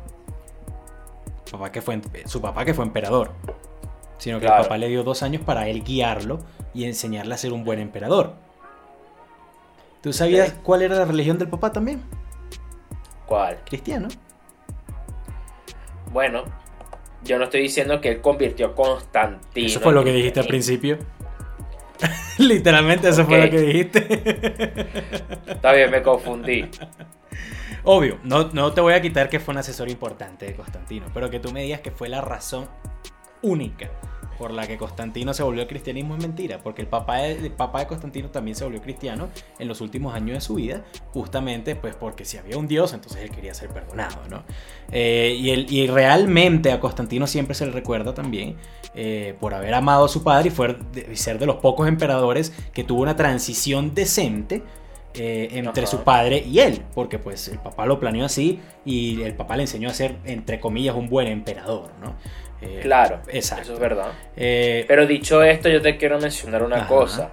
Papá 1.52 1.72
que 1.72 1.82
fue, 1.82 2.02
su 2.26 2.42
papá 2.42 2.66
que 2.66 2.74
fue 2.74 2.86
emperador. 2.86 3.32
Sino 4.18 4.40
que 4.40 4.48
el 4.48 4.52
papá 4.52 4.78
le 4.78 4.88
dio 4.88 5.04
dos 5.04 5.24
años 5.24 5.42
para 5.44 5.68
él 5.68 5.84
guiarlo 5.84 6.40
y 6.74 6.86
enseñarle 6.86 7.34
a 7.34 7.38
ser 7.38 7.54
un 7.54 7.64
buen 7.64 7.80
emperador. 7.80 8.34
¿Tú 10.02 10.14
sabías 10.14 10.54
cuál 10.64 10.82
era 10.82 10.96
la 10.96 11.06
religión 11.06 11.38
del 11.38 11.50
papá 11.50 11.72
también? 11.72 12.02
¿Cuál? 13.26 13.60
Cristiano. 13.66 14.08
Bueno, 16.12 16.44
yo 17.24 17.38
no 17.38 17.46
estoy 17.46 17.62
diciendo 17.62 18.00
que 18.00 18.10
él 18.10 18.22
convirtió 18.22 18.68
a 18.68 18.76
Constantino. 18.76 19.68
Eso 19.68 19.80
fue 19.80 19.94
lo 19.94 20.04
que 20.04 20.12
dijiste 20.14 20.40
al 20.40 20.48
principio. 20.48 20.98
Literalmente 22.38 23.10
eso 23.10 23.26
fue 23.26 23.46
lo 23.46 23.50
que 23.50 23.60
dijiste. 23.60 24.08
Está 25.48 25.74
bien, 25.74 25.92
me 25.92 26.02
confundí. 26.02 26.70
Obvio, 27.90 28.20
no, 28.26 28.50
no 28.52 28.74
te 28.74 28.82
voy 28.82 28.94
a 28.96 29.02
quitar 29.02 29.30
que 29.30 29.40
fue 29.40 29.54
un 29.54 29.60
asesor 29.60 29.90
importante 29.90 30.46
de 30.46 30.54
Constantino, 30.54 31.06
pero 31.14 31.30
que 31.30 31.40
tú 31.40 31.54
me 31.54 31.64
digas 31.64 31.80
que 31.80 31.90
fue 31.90 32.10
la 32.10 32.20
razón 32.20 32.68
única 33.42 33.90
por 34.38 34.52
la 34.52 34.68
que 34.68 34.78
Constantino 34.78 35.34
se 35.34 35.42
volvió 35.42 35.66
cristianismo 35.68 36.18
es 36.18 36.22
mentira, 36.22 36.60
porque 36.60 36.82
el 36.82 36.90
papá, 36.90 37.20
de, 37.20 37.50
papá 37.50 37.80
de 37.80 37.88
Constantino 37.88 38.30
también 38.30 38.56
se 38.56 38.66
volvió 38.66 38.82
cristiano 38.82 39.30
en 39.58 39.70
los 39.70 39.80
últimos 39.80 40.14
años 40.14 40.36
de 40.36 40.42
su 40.42 40.56
vida, 40.56 40.84
justamente 41.14 41.78
pues 41.78 41.96
porque 41.96 42.26
si 42.26 42.38
había 42.38 42.58
un 42.58 42.68
Dios, 42.68 42.92
entonces 42.92 43.22
él 43.24 43.32
quería 43.32 43.54
ser 43.54 43.70
perdonado, 43.70 44.18
¿no? 44.30 44.44
Eh, 44.92 45.34
y, 45.40 45.80
y 45.80 45.88
realmente 45.88 46.74
a 46.74 46.82
Constantino 46.82 47.26
siempre 47.26 47.56
se 47.56 47.66
le 47.66 47.72
recuerda 47.72 48.14
también 48.14 48.58
eh, 48.96 49.34
por 49.40 49.54
haber 49.54 49.74
amado 49.74 50.06
a 50.06 50.10
su 50.10 50.24
padre 50.24 50.52
y 51.10 51.16
ser 51.16 51.40
de 51.40 51.46
los 51.46 51.56
pocos 51.56 51.88
emperadores 51.88 52.52
que 52.74 52.84
tuvo 52.84 53.02
una 53.02 53.16
transición 53.16 53.96
decente 53.96 54.62
eh, 55.18 55.50
entre 55.52 55.88
su 55.88 56.04
padre 56.04 56.44
y 56.46 56.60
él, 56.60 56.82
porque 56.94 57.20
pues 57.20 57.48
el 57.48 57.60
papá 57.60 57.86
lo 57.86 58.00
planeó 58.00 58.26
así 58.26 58.60
y 58.86 59.22
el 59.24 59.34
papá 59.34 59.56
le 59.58 59.64
enseñó 59.64 59.90
a 59.90 59.94
ser, 59.94 60.18
entre 60.26 60.60
comillas, 60.60 60.96
un 60.96 61.10
buen 61.10 61.28
emperador, 61.28 61.92
¿no? 62.02 62.16
Eh, 62.62 62.80
claro, 62.82 63.22
exacto. 63.28 63.64
eso 63.64 63.74
es 63.74 63.80
verdad. 63.80 64.12
Eh, 64.36 64.86
Pero 64.88 65.06
dicho 65.06 65.44
esto, 65.44 65.70
yo 65.70 65.82
te 65.82 65.98
quiero 65.98 66.20
mencionar 66.20 66.64
una 66.64 66.88
cosa. 66.88 67.32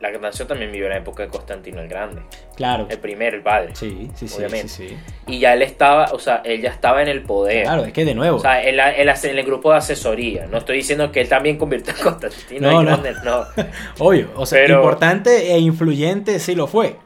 La 0.00 0.10
nació 0.18 0.46
también 0.46 0.70
vivió 0.70 0.86
en 0.86 0.92
la 0.92 0.98
época 0.98 1.22
de 1.22 1.28
Constantino 1.28 1.80
el 1.80 1.88
Grande. 1.88 2.22
Claro. 2.56 2.86
El 2.90 2.98
primero, 2.98 3.36
el 3.36 3.42
padre. 3.42 3.74
Sí, 3.74 4.10
sí, 4.14 4.28
sí. 4.28 4.36
Obviamente. 4.36 4.68
Sí, 4.68 4.96
Y 5.26 5.38
ya 5.38 5.54
él 5.54 5.62
estaba, 5.62 6.06
o 6.12 6.18
sea, 6.18 6.42
él 6.44 6.60
ya 6.60 6.70
estaba 6.70 7.00
en 7.00 7.08
el 7.08 7.22
poder. 7.22 7.64
Claro, 7.64 7.84
es 7.84 7.92
que 7.92 8.04
de 8.04 8.14
nuevo. 8.14 8.36
O 8.36 8.40
sea, 8.40 8.62
en, 8.62 8.78
el 8.78 9.44
grupo 9.44 9.70
de 9.70 9.78
asesoría. 9.78 10.46
No 10.46 10.58
estoy 10.58 10.78
diciendo 10.78 11.10
que 11.10 11.20
él 11.20 11.28
también 11.28 11.56
convirtió 11.56 11.94
a 11.94 11.96
Constantino 11.96 12.80
el 12.80 12.86
Grande, 12.86 13.14
no. 13.24 13.44
Obvio, 13.98 14.30
o 14.36 14.44
sea, 14.44 14.68
importante 14.68 15.52
e 15.52 15.58
influyente 15.58 16.38
sí 16.38 16.54
lo 16.54 16.66
fue. 16.66 16.96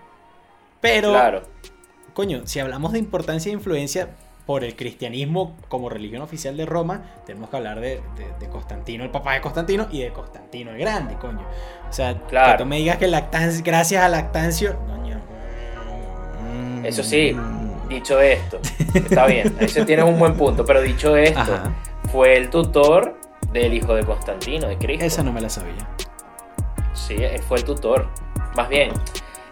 Pero, 0.81 1.11
claro. 1.11 1.42
coño, 2.14 2.46
si 2.46 2.61
hablamos 2.61 2.92
de 2.92 2.98
importancia 2.98 3.51
e 3.51 3.53
influencia 3.53 4.09
por 4.48 4.64
el 4.64 4.74
cristianismo 4.76 5.54
como 5.68 5.90
religión 5.90 6.22
oficial 6.22 6.56
de 6.56 6.64
Roma, 6.64 7.02
tenemos 7.26 7.50
que 7.50 7.58
hablar 7.58 7.80
de, 7.80 8.00
Constantino, 8.50 9.04
el 9.04 9.11
papá 9.11 9.34
de 9.34 9.42
Constantino, 9.42 9.88
y 9.90 10.00
de 10.00 10.11
Constantino 10.11 10.70
el 10.70 10.78
Grande, 10.78 11.16
coño. 11.16 11.46
O 11.87 11.92
sea, 11.92 12.14
que 12.14 12.54
tú 12.56 12.64
me 12.64 12.78
digas 12.78 12.96
que 12.96 13.08
lactancia, 13.08 13.62
gracias 13.62 14.02
a 14.02 14.08
Lactancio, 14.08 14.78
coño. 14.87 15.20
Eso 16.82 17.02
sí, 17.02 17.37
dicho 17.90 18.18
esto, 18.22 18.58
está 18.94 19.26
bien, 19.26 19.54
ese 19.61 19.84
tiene 19.84 20.02
un 20.02 20.18
buen 20.18 20.34
punto, 20.34 20.64
pero 20.64 20.80
dicho 20.80 21.14
esto, 21.14 21.58
fue 22.11 22.38
el 22.38 22.48
tutor 22.48 23.20
del 23.52 23.74
hijo 23.74 23.94
de 23.94 24.04
Constantino, 24.04 24.66
de 24.66 24.78
Cristo. 24.78 25.04
Esa 25.04 25.22
no 25.22 25.30
me 25.30 25.42
la 25.42 25.50
sabía. 25.50 25.87
Sí, 26.94 27.16
él 27.16 27.42
fue 27.42 27.58
el 27.58 27.64
tutor. 27.64 28.08
Más 28.56 28.70
bien, 28.70 28.92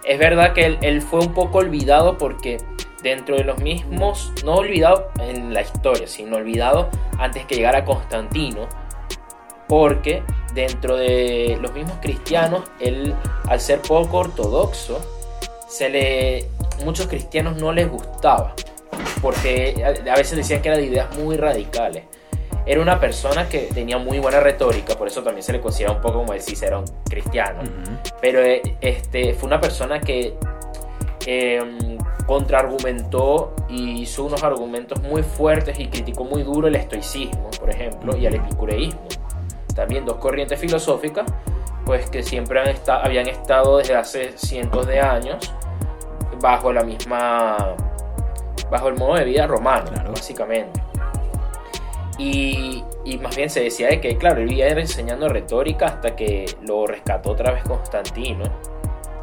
es 0.06 0.18
verdad 0.18 0.54
que 0.54 0.78
él, 0.80 1.02
fue 1.02 1.20
un 1.20 1.35
poco 1.35 1.59
olvidado 1.59 2.16
porque 2.16 2.56
dentro 3.02 3.37
de 3.37 3.44
los 3.44 3.59
mismos, 3.59 4.32
no 4.44 4.56
olvidado 4.56 5.11
en 5.20 5.52
la 5.54 5.62
historia, 5.62 6.06
sino 6.06 6.37
olvidado 6.37 6.88
antes 7.18 7.44
que 7.46 7.56
llegara 7.56 7.85
Constantino, 7.85 8.68
porque 9.68 10.22
dentro 10.54 10.96
de 10.96 11.59
los 11.61 11.72
mismos 11.72 11.98
cristianos, 12.00 12.62
él 12.80 13.14
al 13.48 13.61
ser 13.61 13.80
poco 13.80 14.18
ortodoxo, 14.18 15.00
se 15.68 15.88
le, 15.88 16.48
muchos 16.85 17.06
cristianos 17.06 17.56
no 17.56 17.72
les 17.72 17.88
gustaba, 17.88 18.54
porque 19.20 19.85
a 19.85 20.16
veces 20.16 20.37
decían 20.37 20.62
que 20.62 20.68
eran 20.68 20.80
de 20.80 20.87
ideas 20.87 21.16
muy 21.18 21.37
radicales. 21.37 22.04
Era 22.64 22.80
una 22.80 22.98
persona 22.98 23.48
que 23.48 23.68
tenía 23.72 23.96
muy 23.96 24.18
buena 24.18 24.40
retórica, 24.40 24.96
por 24.96 25.06
eso 25.06 25.22
también 25.22 25.44
se 25.44 25.52
le 25.52 25.61
considera 25.61 25.92
un 25.92 26.00
poco 26.00 26.18
como 26.18 26.32
el 26.32 26.42
Cicerón 26.42 26.85
cristiano, 27.09 27.61
pero 28.20 28.40
eh, 28.40 28.61
este, 28.80 29.35
fue 29.35 29.46
una 29.46 29.61
persona 29.61 30.00
que 30.00 30.35
eh, 31.26 31.98
contraargumentó 32.26 33.54
y 33.68 34.02
hizo 34.02 34.24
unos 34.24 34.42
argumentos 34.42 35.00
muy 35.02 35.22
fuertes 35.22 35.78
y 35.78 35.86
criticó 35.88 36.24
muy 36.24 36.42
duro 36.42 36.68
el 36.68 36.74
estoicismo, 36.74 37.50
por 37.58 37.70
ejemplo, 37.70 38.16
y 38.16 38.26
el 38.26 38.34
epicureísmo. 38.34 39.00
También 39.74 40.04
dos 40.04 40.16
corrientes 40.16 40.58
filosóficas, 40.58 41.26
pues 41.84 42.10
que 42.10 42.22
siempre 42.22 42.60
han 42.60 42.74
habían 42.88 43.28
estado 43.28 43.78
desde 43.78 43.94
hace 43.94 44.36
cientos 44.36 44.86
de 44.86 45.00
años 45.00 45.52
bajo 46.40 46.72
la 46.72 46.82
misma, 46.82 47.76
bajo 48.70 48.88
el 48.88 48.96
modo 48.96 49.14
de 49.14 49.24
vida 49.24 49.46
romano, 49.46 49.90
básicamente. 50.10 50.82
Y, 52.18 52.82
más 53.20 53.36
bien 53.36 53.50
se 53.50 53.60
decía 53.62 53.88
de 53.88 54.00
que, 54.00 54.16
claro, 54.16 54.40
él 54.40 54.52
iba 54.52 54.66
enseñando 54.66 55.28
retórica 55.28 55.86
hasta 55.86 56.16
que 56.16 56.46
lo 56.62 56.86
rescató 56.86 57.32
otra 57.32 57.52
vez 57.52 57.62
Constantino 57.64 58.44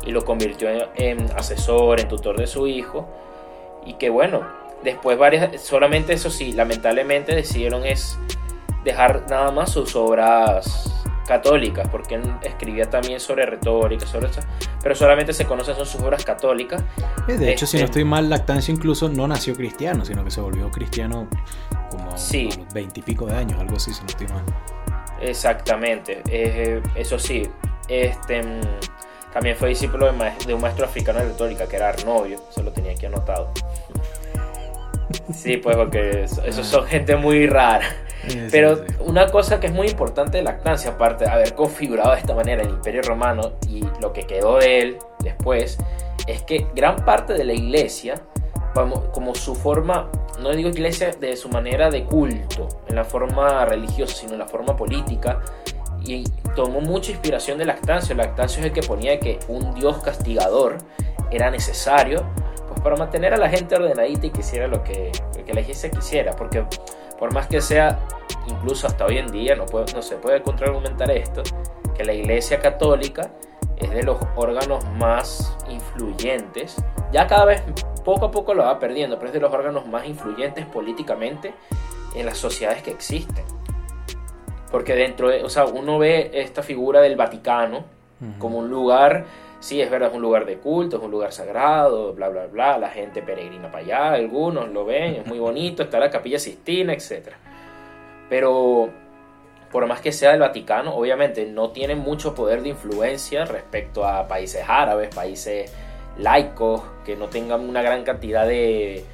y 0.05 0.11
lo 0.11 0.23
convirtió 0.25 0.69
en, 0.95 1.31
asesor, 1.37 1.99
en 1.99 2.07
tutor 2.07 2.37
de 2.37 2.47
su 2.47 2.67
hijo. 2.67 3.07
Y 3.85 3.93
que 3.95 4.09
bueno, 4.09 4.41
después 4.83 5.17
varias, 5.17 5.61
solamente 5.61 6.13
eso 6.13 6.29
sí, 6.29 6.51
lamentablemente 6.53 7.35
decidieron 7.35 7.85
es 7.85 8.17
dejar 8.83 9.25
nada 9.29 9.51
más 9.51 9.71
sus 9.71 9.95
obras 9.95 10.89
católicas, 11.27 11.87
porque 11.89 12.15
él 12.15 12.23
escribía 12.41 12.89
también 12.89 13.17
sobre 13.21 13.45
retórica, 13.45 14.05
sobre 14.05 14.27
eso, 14.27 14.41
pero 14.81 14.93
solamente 14.93 15.31
se 15.31 15.45
conocen 15.45 15.73
son 15.75 15.85
sus 15.85 16.01
obras 16.01 16.25
católicas. 16.25 16.83
Eh, 17.29 17.37
De 17.37 17.51
hecho, 17.53 17.65
si 17.65 17.77
no 17.77 17.85
Este- 17.85 17.99
estoy 17.99 18.03
mal, 18.03 18.29
Lactancio 18.29 18.73
incluso 18.73 19.07
no 19.07 19.25
nació 19.25 19.55
cristiano, 19.55 20.03
sino 20.03 20.25
que 20.25 20.31
se 20.31 20.41
volvió 20.41 20.69
cristiano 20.69 21.27
como 21.89 22.17
Sí. 22.17 22.49
a 22.53 22.57
los 22.59 22.73
veintipico 22.73 23.25
de 23.25 23.35
años, 23.37 23.57
algo 23.57 23.77
así, 23.77 23.93
si 23.93 24.01
no 24.01 24.07
estoy 24.07 24.27
mal. 24.27 24.43
Exactamente, 25.21 26.21
eh, 26.29 26.81
eso 26.95 27.17
sí, 27.17 27.49
este 27.87 28.43
mm, 28.43 28.61
también 29.33 29.55
fue 29.55 29.69
discípulo 29.69 30.05
de, 30.11 30.53
un 30.53 30.61
maestro 30.61 30.85
africano 30.85 31.19
de 31.19 31.25
retórica 31.25 31.67
que 31.67 31.75
era 31.75 31.89
Arnovio, 31.89 32.39
eso 32.49 32.61
lo 32.63 32.71
tenía 32.71 32.91
aquí 32.91 33.05
anotado. 33.07 33.49
Sí, 35.33 35.57
pues 35.57 35.75
porque 35.75 36.23
eso- 36.23 36.43
esos 36.43 36.65
son 36.67 36.85
gente 36.85 37.15
muy 37.15 37.47
rara. 37.47 37.85
Pero 38.51 38.85
una 38.99 39.27
cosa 39.27 39.59
que 39.59 39.67
es 39.67 39.73
muy 39.73 39.87
importante 39.87 40.37
de 40.37 40.43
Lactancia, 40.43 40.91
aparte 40.91 41.25
de 41.25 41.31
haber 41.31 41.55
configurado 41.55 42.11
de 42.11 42.19
esta 42.19 42.33
manera 42.33 42.61
el 42.63 42.69
Imperio 42.69 43.01
Romano 43.01 43.53
y 43.67 43.83
lo 44.01 44.13
que 44.13 44.21
quedó 44.25 44.59
de 44.59 44.79
él 44.81 44.97
después, 45.19 45.77
es 46.25 46.41
que 46.43 46.67
gran 46.73 47.03
parte 47.03 47.33
de 47.33 47.43
la 47.43 47.53
iglesia, 47.53 48.15
como, 48.73 49.11
como 49.11 49.35
su 49.35 49.55
forma, 49.55 50.09
no 50.39 50.51
digo 50.51 50.69
iglesia 50.69 51.11
de 51.11 51.35
su 51.35 51.49
manera 51.49 51.89
de 51.89 52.05
culto, 52.05 52.69
en 52.87 52.95
la 52.95 53.03
forma 53.03 53.65
religiosa, 53.65 54.15
sino 54.15 54.33
en 54.33 54.39
la 54.39 54.47
forma 54.47 54.75
política, 54.77 55.41
y 56.03 56.23
tomó 56.55 56.81
mucha 56.81 57.11
inspiración 57.11 57.57
de 57.57 57.65
Lactancio. 57.65 58.15
Lactancio 58.15 58.59
es 58.59 58.67
el 58.67 58.73
que 58.73 58.81
ponía 58.81 59.19
que 59.19 59.39
un 59.47 59.73
dios 59.73 60.03
castigador 60.03 60.77
era 61.31 61.49
necesario 61.49 62.23
pues 62.67 62.79
para 62.81 62.95
mantener 62.95 63.33
a 63.33 63.37
la 63.37 63.49
gente 63.49 63.75
ordenadita 63.75 64.27
y 64.27 64.29
que 64.29 64.41
hiciera 64.41 64.67
lo 64.67 64.83
que, 64.83 65.11
lo 65.37 65.45
que 65.45 65.53
la 65.53 65.61
iglesia 65.61 65.89
quisiera, 65.89 66.35
porque 66.35 66.65
por 67.19 67.33
más 67.33 67.47
que 67.47 67.61
sea, 67.61 67.99
incluso 68.47 68.87
hasta 68.87 69.05
hoy 69.05 69.17
en 69.17 69.27
día, 69.27 69.55
no, 69.55 69.65
se 70.01 70.15
puede 70.17 70.41
contraargumentar 70.41 71.09
esto, 71.11 71.41
que 71.95 72.03
la 72.03 72.13
iglesia 72.13 72.59
católica 72.59 73.31
es 73.77 73.89
de 73.91 74.03
los 74.03 74.17
órganos 74.35 74.83
más 74.97 75.57
influyentes, 75.69 76.75
ya 77.11 77.27
cada 77.27 77.45
vez 77.45 77.63
poco 78.03 78.25
a 78.25 78.31
poco 78.31 78.53
lo 78.53 78.63
va 78.63 78.79
perdiendo, 78.79 79.17
pero 79.17 79.27
es 79.27 79.33
de 79.33 79.39
los 79.39 79.53
órganos 79.53 79.87
más 79.87 80.05
influyentes 80.05 80.65
políticamente 80.65 81.53
en 82.15 82.25
las 82.25 82.37
sociedades 82.37 82.83
que 82.83 82.91
existen. 82.91 83.45
Porque 84.73 84.95
dentro 84.95 85.29
de, 85.29 85.43
o 85.43 85.49
sea, 85.49 85.65
uno 85.65 85.99
ve 85.99 86.31
esta 86.33 86.63
figura 86.63 86.99
del 86.99 87.15
Vaticano 87.15 87.85
como 88.39 88.57
un 88.57 88.71
lugar, 88.71 89.25
sí, 89.59 89.79
es 89.79 89.91
verdad, 89.91 90.09
es 90.09 90.15
un 90.15 90.23
lugar 90.23 90.47
de 90.47 90.57
culto, 90.57 90.97
es 90.97 91.03
un 91.03 91.11
lugar 91.11 91.31
sagrado, 91.31 92.13
bla, 92.13 92.29
bla, 92.29 92.47
bla, 92.47 92.79
la 92.79 92.89
gente 92.89 93.21
peregrina 93.21 93.69
para 93.69 93.83
allá, 93.83 94.13
algunos 94.13 94.69
lo 94.69 94.83
ven, 94.83 95.13
es 95.13 95.27
muy 95.27 95.37
bonito, 95.37 95.83
está 95.83 95.99
la 95.99 96.09
capilla 96.09 96.39
Sistina, 96.39 96.91
etc. 96.91 97.33
Pero 98.29 98.89
por 99.71 99.85
más 99.85 100.01
que 100.01 100.11
sea 100.11 100.33
el 100.33 100.39
Vaticano, 100.39 100.95
obviamente 100.95 101.45
no 101.45 101.69
tiene 101.69 101.93
mucho 101.93 102.33
poder 102.33 102.63
de 102.63 102.69
influencia 102.69 103.45
respecto 103.45 104.07
a 104.07 104.27
países 104.27 104.65
árabes, 104.67 105.13
países 105.13 105.71
laicos, 106.17 106.81
que 107.05 107.15
no 107.15 107.27
tengan 107.27 107.61
una 107.61 107.83
gran 107.83 108.03
cantidad 108.03 108.47
de, 108.47 109.05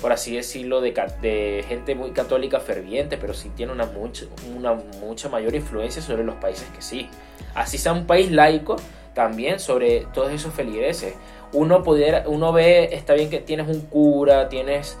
por 0.00 0.12
así 0.12 0.36
decirlo, 0.36 0.80
de, 0.80 0.92
de 1.20 1.64
gente 1.68 1.94
muy 1.94 2.10
católica 2.10 2.60
ferviente, 2.60 3.16
pero 3.16 3.34
sí 3.34 3.50
tiene 3.56 3.72
una 3.72 3.86
mucha, 3.86 4.26
una 4.56 4.74
mucha 5.00 5.28
mayor 5.28 5.54
influencia 5.54 6.00
sobre 6.02 6.24
los 6.24 6.36
países 6.36 6.68
que 6.74 6.82
sí. 6.82 7.08
Así 7.54 7.78
sea 7.78 7.92
un 7.92 8.06
país 8.06 8.30
laico, 8.30 8.76
también 9.14 9.58
sobre 9.58 10.06
todos 10.14 10.32
esos 10.32 10.54
feligreses. 10.54 11.14
Uno, 11.52 11.82
pudiera, 11.82 12.24
uno 12.26 12.52
ve, 12.52 12.90
está 12.92 13.14
bien 13.14 13.30
que 13.30 13.40
tienes 13.40 13.68
un 13.68 13.80
cura, 13.80 14.48
tienes 14.48 14.96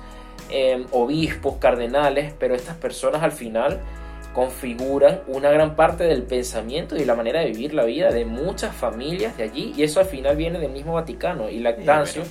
eh, 0.50 0.84
obispos, 0.92 1.56
cardenales, 1.56 2.32
pero 2.38 2.54
estas 2.54 2.76
personas 2.76 3.22
al 3.22 3.32
final 3.32 3.80
configuran 4.34 5.22
una 5.26 5.50
gran 5.50 5.74
parte 5.74 6.04
del 6.04 6.22
pensamiento 6.22 6.96
y 6.96 7.04
la 7.04 7.14
manera 7.14 7.40
de 7.40 7.46
vivir 7.46 7.74
la 7.74 7.84
vida 7.84 8.10
de 8.10 8.24
muchas 8.24 8.74
familias 8.74 9.36
de 9.36 9.44
allí 9.44 9.72
y 9.76 9.82
eso 9.82 10.00
al 10.00 10.06
final 10.06 10.36
viene 10.36 10.58
del 10.58 10.70
mismo 10.70 10.92
Vaticano 10.92 11.48
y 11.48 11.58
Lactancio 11.58 12.22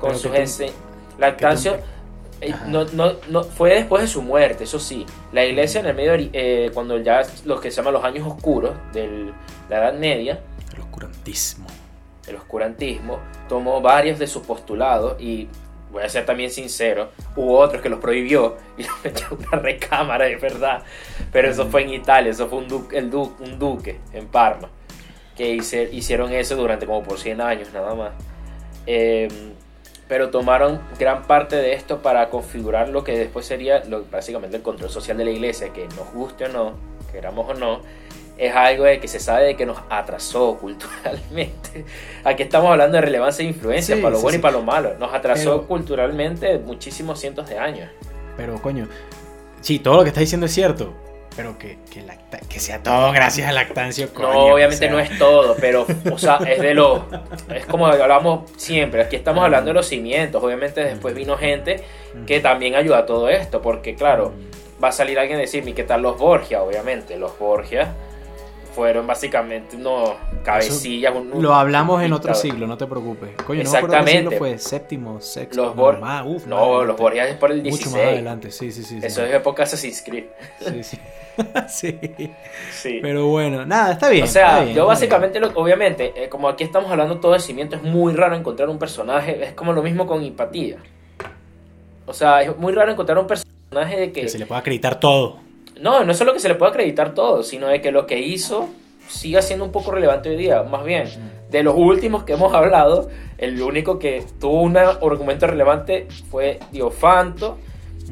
con 0.00 0.10
pero 0.20 0.46
sus 0.46 0.72
Lactancio 1.18 1.76
no, 2.68 2.84
no, 2.92 3.12
no, 3.28 3.44
fue 3.44 3.70
después 3.74 4.02
de 4.02 4.08
su 4.08 4.22
muerte, 4.22 4.64
eso 4.64 4.78
sí. 4.78 5.06
La 5.32 5.44
iglesia 5.44 5.80
en 5.80 5.86
el 5.86 5.94
medio, 5.94 6.12
eh, 6.32 6.70
cuando 6.74 6.98
ya 6.98 7.22
los 7.44 7.60
que 7.60 7.70
se 7.70 7.76
llaman 7.78 7.94
los 7.94 8.04
años 8.04 8.26
oscuros 8.26 8.72
de 8.92 9.32
la 9.70 9.78
Edad 9.78 9.94
Media, 9.94 10.40
El 10.74 10.80
oscurantismo. 10.82 11.66
el 12.28 12.36
oscurantismo, 12.36 13.18
tomó 13.48 13.80
varios 13.80 14.18
de 14.18 14.26
sus 14.26 14.42
postulados 14.46 15.20
y 15.20 15.48
voy 15.90 16.02
a 16.02 16.08
ser 16.08 16.26
también 16.26 16.50
sincero, 16.50 17.10
hubo 17.36 17.58
otros 17.58 17.80
que 17.80 17.88
los 17.88 18.00
prohibió 18.00 18.56
y 18.76 18.82
los 18.86 19.04
metió 19.04 19.26
en 19.30 19.38
una 19.48 19.58
recámara, 19.62 20.26
es 20.28 20.40
verdad. 20.40 20.82
Pero 21.32 21.48
eso 21.48 21.66
fue 21.66 21.82
en 21.84 21.90
Italia, 21.94 22.30
eso 22.32 22.48
fue 22.48 22.58
un, 22.58 22.68
du- 22.68 22.88
el 22.92 23.08
du- 23.10 23.34
un 23.40 23.58
duque 23.58 24.00
en 24.12 24.26
Parma, 24.26 24.68
que 25.36 25.54
hice- 25.54 25.88
hicieron 25.92 26.32
eso 26.32 26.54
durante 26.56 26.84
como 26.84 27.02
por 27.02 27.18
100 27.18 27.40
años 27.40 27.68
nada 27.72 27.94
más. 27.94 28.10
Eh, 28.86 29.28
pero 30.08 30.30
tomaron 30.30 30.80
gran 30.98 31.24
parte 31.24 31.56
de 31.56 31.74
esto 31.74 31.98
para 32.02 32.28
configurar 32.30 32.88
lo 32.88 33.02
que 33.04 33.18
después 33.18 33.44
sería 33.46 33.82
lo- 33.84 34.04
básicamente 34.04 34.56
el 34.56 34.62
control 34.62 34.90
social 34.90 35.16
de 35.16 35.24
la 35.24 35.30
iglesia, 35.30 35.72
que 35.72 35.86
nos 35.88 36.12
guste 36.12 36.44
o 36.44 36.48
no, 36.48 36.72
queramos 37.12 37.48
o 37.48 37.54
no, 37.54 37.80
es 38.38 38.54
algo 38.54 38.84
de 38.84 39.00
que 39.00 39.08
se 39.08 39.18
sabe 39.18 39.44
de 39.46 39.56
que 39.56 39.64
nos 39.66 39.78
atrasó 39.90 40.56
culturalmente. 40.60 41.84
Aquí 42.24 42.42
estamos 42.42 42.70
hablando 42.70 42.96
de 42.96 43.00
relevancia 43.00 43.42
e 43.44 43.48
influencia, 43.48 43.96
Sí, 43.96 44.02
para 44.02 44.12
lo 44.12 44.16
sí, 44.18 44.22
bueno 44.22 44.34
sí. 44.34 44.38
y 44.38 44.42
para 44.42 44.52
lo 44.56 44.62
malo. 44.62 44.94
Nos 44.98 45.12
atrasó 45.14 45.56
Pero- 45.56 45.66
culturalmente 45.66 46.58
muchísimos 46.58 47.18
cientos 47.18 47.48
de 47.48 47.58
años. 47.58 47.88
Pero 48.36 48.60
coño, 48.60 48.88
sí, 49.62 49.78
todo 49.78 49.96
lo 49.96 50.02
que 50.02 50.08
estás 50.08 50.20
diciendo 50.20 50.46
es 50.46 50.52
cierto. 50.52 50.92
Pero 51.36 51.58
que, 51.58 51.76
que, 51.90 52.00
lacta- 52.02 52.40
que 52.48 52.58
sea 52.58 52.82
todo 52.82 53.12
gracias 53.12 53.46
a 53.48 53.52
Lactancio, 53.52 54.12
coño. 54.14 54.32
no, 54.32 54.38
obviamente 54.54 54.86
o 54.86 54.88
sea, 54.88 54.90
no 54.90 55.00
es 55.00 55.18
todo, 55.18 55.54
pero, 55.60 55.86
o 56.10 56.16
sea, 56.18 56.36
es 56.48 56.60
de 56.60 56.72
lo. 56.74 57.04
Es 57.54 57.66
como 57.66 57.86
hablamos 57.86 58.50
siempre. 58.56 59.02
Aquí 59.02 59.16
estamos 59.16 59.44
hablando 59.44 59.68
de 59.68 59.74
los 59.74 59.86
cimientos. 59.86 60.42
Obviamente, 60.42 60.82
después 60.82 61.14
vino 61.14 61.36
gente 61.36 61.82
que 62.26 62.40
también 62.40 62.74
ayuda 62.74 62.98
a 62.98 63.06
todo 63.06 63.28
esto, 63.28 63.60
porque, 63.60 63.94
claro, 63.94 64.32
va 64.82 64.88
a 64.88 64.92
salir 64.92 65.18
alguien 65.18 65.38
a 65.38 65.42
decirme, 65.42 65.74
¿qué 65.74 65.84
tal 65.84 66.00
los 66.02 66.16
Borgia? 66.18 66.62
Obviamente, 66.62 67.16
los 67.18 67.38
Borgia 67.38 67.94
fueron 68.76 69.06
básicamente 69.06 69.74
unos 69.74 70.10
cabecillas. 70.44 71.14
Lo 71.34 71.54
hablamos 71.54 72.02
en 72.02 72.12
otro 72.12 72.34
siglo, 72.34 72.66
no 72.66 72.76
te 72.76 72.86
preocupes. 72.86 73.30
Coño, 73.46 73.46
no 73.46 73.48
me 73.54 73.56
qué 73.62 73.64
siglo 73.64 73.94
Exactamente. 73.96 74.36
fue, 74.38 74.58
séptimo, 74.58 75.20
sexto. 75.22 75.64
Los 75.64 75.74
no, 75.74 75.82
Bor- 75.82 75.98
más, 75.98 76.24
uf, 76.26 76.42
más 76.42 76.46
No, 76.46 76.58
adelante. 76.58 76.86
los 76.88 76.96
Borgia 76.98 77.26
es 77.26 77.36
por 77.36 77.50
el 77.52 77.62
Mucho 77.62 77.70
16. 77.70 77.94
más 77.96 78.12
adelante, 78.12 78.50
sí, 78.50 78.70
sí, 78.70 78.82
sí. 78.82 79.00
sí. 79.00 79.06
Eso 79.06 79.24
es 79.24 79.34
época 79.34 79.62
Assassin's 79.62 80.02
Creed. 80.02 80.24
Sí, 80.60 80.82
sí. 80.82 80.98
sí. 81.68 81.98
Sí. 82.70 82.98
Pero 83.00 83.28
bueno, 83.28 83.64
nada, 83.64 83.92
está 83.92 84.10
bien. 84.10 84.24
O 84.24 84.26
sea, 84.26 84.48
está 84.50 84.64
bien, 84.64 84.76
yo 84.76 84.86
básicamente, 84.86 85.40
lo, 85.40 85.48
obviamente, 85.54 86.12
eh, 86.14 86.28
como 86.28 86.46
aquí 86.46 86.62
estamos 86.62 86.90
hablando 86.90 87.18
todo 87.18 87.32
de 87.32 87.40
cimiento, 87.40 87.76
es 87.76 87.82
muy 87.82 88.12
raro 88.12 88.36
encontrar 88.36 88.68
un 88.68 88.78
personaje, 88.78 89.42
es 89.42 89.52
como 89.54 89.72
lo 89.72 89.82
mismo 89.82 90.06
con 90.06 90.22
empatía. 90.22 90.76
O 92.04 92.12
sea, 92.12 92.42
es 92.42 92.54
muy 92.58 92.74
raro 92.74 92.92
encontrar 92.92 93.18
un 93.18 93.26
personaje 93.26 93.96
de 93.98 94.12
que... 94.12 94.20
Que 94.20 94.28
se 94.28 94.38
le 94.38 94.44
pueda 94.44 94.60
acreditar 94.60 95.00
todo. 95.00 95.45
No, 95.80 96.04
no 96.04 96.12
es 96.12 96.18
solo 96.18 96.32
que 96.32 96.40
se 96.40 96.48
le 96.48 96.54
pueda 96.54 96.70
acreditar 96.70 97.14
todo, 97.14 97.42
sino 97.42 97.68
de 97.68 97.80
que 97.80 97.90
lo 97.90 98.06
que 98.06 98.18
hizo 98.18 98.68
siga 99.08 99.42
siendo 99.42 99.64
un 99.64 99.72
poco 99.72 99.92
relevante 99.92 100.30
hoy 100.30 100.36
día. 100.36 100.62
Más 100.62 100.84
bien, 100.84 101.08
de 101.50 101.62
los 101.62 101.74
últimos 101.76 102.24
que 102.24 102.34
hemos 102.34 102.54
hablado, 102.54 103.08
el 103.38 103.60
único 103.60 103.98
que 103.98 104.24
tuvo 104.40 104.62
un 104.62 104.76
argumento 104.76 105.46
relevante 105.46 106.08
fue 106.30 106.58
Diofanto. 106.72 107.58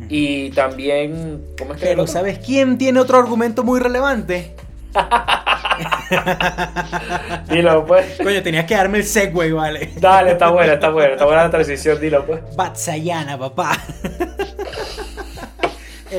Y 0.08 0.50
también, 0.50 1.44
¿cómo 1.56 1.74
es 1.74 1.80
que 1.80 1.86
Pero? 1.86 2.06
¿sabes 2.06 2.40
quién 2.40 2.78
tiene 2.78 3.00
otro 3.00 3.18
argumento 3.18 3.62
muy 3.62 3.80
relevante? 3.80 4.54
Dilo, 7.48 7.84
pues. 7.86 8.18
Coño, 8.22 8.42
tenías 8.42 8.64
que 8.64 8.74
darme 8.74 8.98
el 8.98 9.04
segue, 9.04 9.52
vale. 9.52 9.90
Dale, 9.96 10.32
está 10.32 10.50
buena, 10.50 10.74
está 10.74 10.90
buena, 10.90 11.12
está 11.12 11.24
buena 11.24 11.44
la 11.44 11.50
transición, 11.50 12.00
dilo, 12.00 12.26
pues. 12.26 12.40
Vatsayana, 12.56 13.38
papá. 13.38 13.78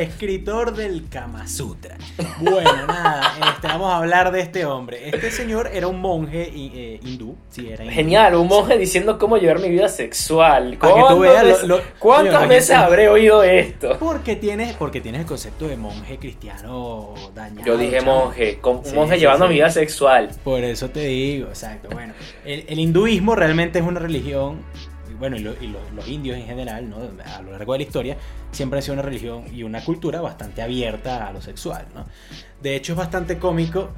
Escritor 0.03 0.75
del 0.75 1.07
Kama 1.09 1.47
Sutra. 1.47 1.97
Bueno, 2.39 2.87
nada, 2.87 3.33
este, 3.53 3.67
vamos 3.67 3.91
a 3.91 3.97
hablar 3.97 4.31
de 4.31 4.41
este 4.41 4.65
hombre. 4.65 5.09
Este 5.09 5.31
señor 5.31 5.69
era 5.73 5.87
un 5.87 5.99
monje 6.01 6.51
eh, 6.53 6.99
hindú. 7.03 7.35
Sí, 7.49 7.69
era 7.69 7.83
hindú. 7.83 7.95
Genial, 7.95 8.35
un 8.35 8.47
monje 8.47 8.77
diciendo 8.77 9.17
cómo 9.17 9.37
llevar 9.37 9.59
mi 9.59 9.69
vida 9.69 9.87
sexual. 9.89 10.77
Para 10.79 10.93
que 10.95 10.99
tú 11.01 11.05
¿Cuántas 11.05 11.19
veas 11.19 11.43
lo- 11.43 11.49
veces- 11.49 11.67
lo- 11.67 11.81
¿Cuántas 11.99 12.47
veces 12.49 12.75
habré 12.75 13.09
oído 13.09 13.43
esto? 13.43 13.97
Porque 13.99 14.35
tienes, 14.35 14.73
porque 14.75 15.01
tienes 15.01 15.21
el 15.21 15.27
concepto 15.27 15.67
de 15.67 15.77
monje 15.77 16.17
cristiano 16.17 17.13
dañado. 17.33 17.65
Yo 17.65 17.77
dije 17.77 18.01
monje, 18.01 18.59
con- 18.59 18.77
un 18.77 18.85
Sí, 18.85 18.95
monje 18.95 19.15
sí, 19.15 19.21
llevando 19.21 19.45
sí. 19.45 19.49
mi 19.49 19.55
vida 19.55 19.69
sexual. 19.69 20.29
Por 20.43 20.63
eso 20.63 20.89
te 20.89 21.01
digo, 21.01 21.47
exacto. 21.49 21.89
Bueno, 21.91 22.13
el, 22.45 22.65
el 22.67 22.79
hinduismo 22.79 23.35
realmente 23.35 23.79
es 23.79 23.85
una 23.85 23.99
religión, 23.99 24.59
bueno, 25.29 25.37
y, 25.37 25.39
lo- 25.39 25.63
y 25.63 25.67
lo- 25.67 25.79
los 25.95 26.07
indios 26.07 26.37
en 26.37 26.45
general, 26.45 26.89
¿no? 26.89 26.97
a 26.97 27.41
lo 27.41 27.51
largo 27.51 27.73
de 27.73 27.79
la 27.79 27.83
historia, 27.83 28.17
siempre 28.51 28.79
ha 28.79 28.81
sido 28.81 28.93
una 28.93 29.01
religión 29.01 29.43
y 29.53 29.63
una 29.63 29.83
cultura 29.83 30.21
bastante 30.21 30.61
abierta 30.61 31.27
a 31.27 31.33
lo 31.33 31.41
sexual. 31.41 31.85
¿no? 31.95 32.05
De 32.61 32.75
hecho, 32.75 32.93
es 32.93 32.97
bastante 32.97 33.37
cómico 33.39 33.89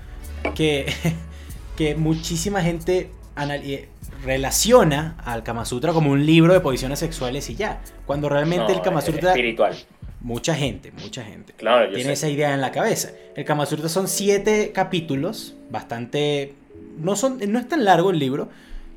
que, 0.55 0.85
que 1.77 1.95
muchísima 1.95 2.61
gente 2.61 3.11
eh, 3.37 3.89
relaciona 4.23 5.15
al 5.25 5.43
Kama 5.43 5.65
Sutra 5.65 5.93
como 5.93 6.11
un 6.11 6.25
libro 6.25 6.53
de 6.53 6.59
posiciones 6.59 6.99
sexuales 6.99 7.49
y 7.49 7.55
ya. 7.55 7.81
Cuando 8.05 8.29
realmente 8.29 8.71
No, 8.71 8.77
el 8.79 8.81
Kama 8.81 8.99
es 8.99 9.05
Sutra... 9.05 9.29
espiritual. 9.31 9.75
mucha 10.21 10.55
gente, 10.55 10.91
mucha 11.01 11.23
gente. 11.23 11.53
Claro, 11.53 11.87
tiene 11.89 12.03
sé. 12.05 12.13
esa 12.13 12.29
idea 12.29 12.53
en 12.53 12.61
la 12.61 12.71
cabeza. 12.71 13.09
El 13.35 13.45
Kama 13.45 13.65
Sutra 13.65 13.89
son 13.89 14.07
siete 14.07 14.71
capítulos, 14.73 15.55
bastante... 15.69 16.53
No, 16.97 17.15
son, 17.15 17.39
no 17.51 17.59
es 17.59 17.67
tan 17.67 17.85
largo 17.85 18.09
el 18.11 18.17
libro. 18.19 18.49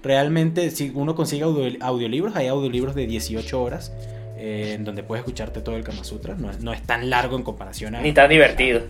Realmente, 0.03 0.71
si 0.71 0.91
uno 0.95 1.15
consigue 1.15 1.43
audio- 1.45 1.77
audiolibros, 1.81 2.35
hay 2.37 2.47
audiolibros 2.49 2.95
de 2.95 3.07
18 3.07 3.63
horas 3.63 3.93
eh, 4.37 4.73
en 4.75 4.85
donde 4.85 5.03
puedes 5.03 5.21
escucharte 5.21 5.61
todo 5.61 5.77
el 5.77 5.85
Kama 5.85 6.05
Sutra. 6.05 6.35
No, 6.35 6.51
es- 6.51 6.61
no 6.61 6.73
es 6.73 6.83
tan 6.83 7.11
largo 7.11 7.37
en 7.37 7.43
comparación 7.43 7.95
a... 7.95 8.01
Ni 8.01 8.13
tan 8.13 8.31
divertido. 8.31 8.83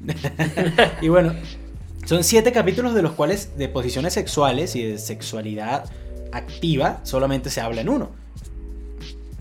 Y 1.02 1.08
bueno, 1.08 1.34
son 2.06 2.24
siete 2.24 2.52
capítulos 2.52 2.94
de 2.94 3.02
los 3.02 3.12
cuales 3.12 3.56
de 3.58 3.68
posiciones 3.68 4.14
sexuales 4.14 4.74
y 4.76 4.82
de 4.84 4.98
sexualidad 4.98 5.84
activa 6.32 7.00
solamente 7.02 7.50
se 7.50 7.60
habla 7.60 7.80
en 7.82 7.88
uno. 7.88 8.10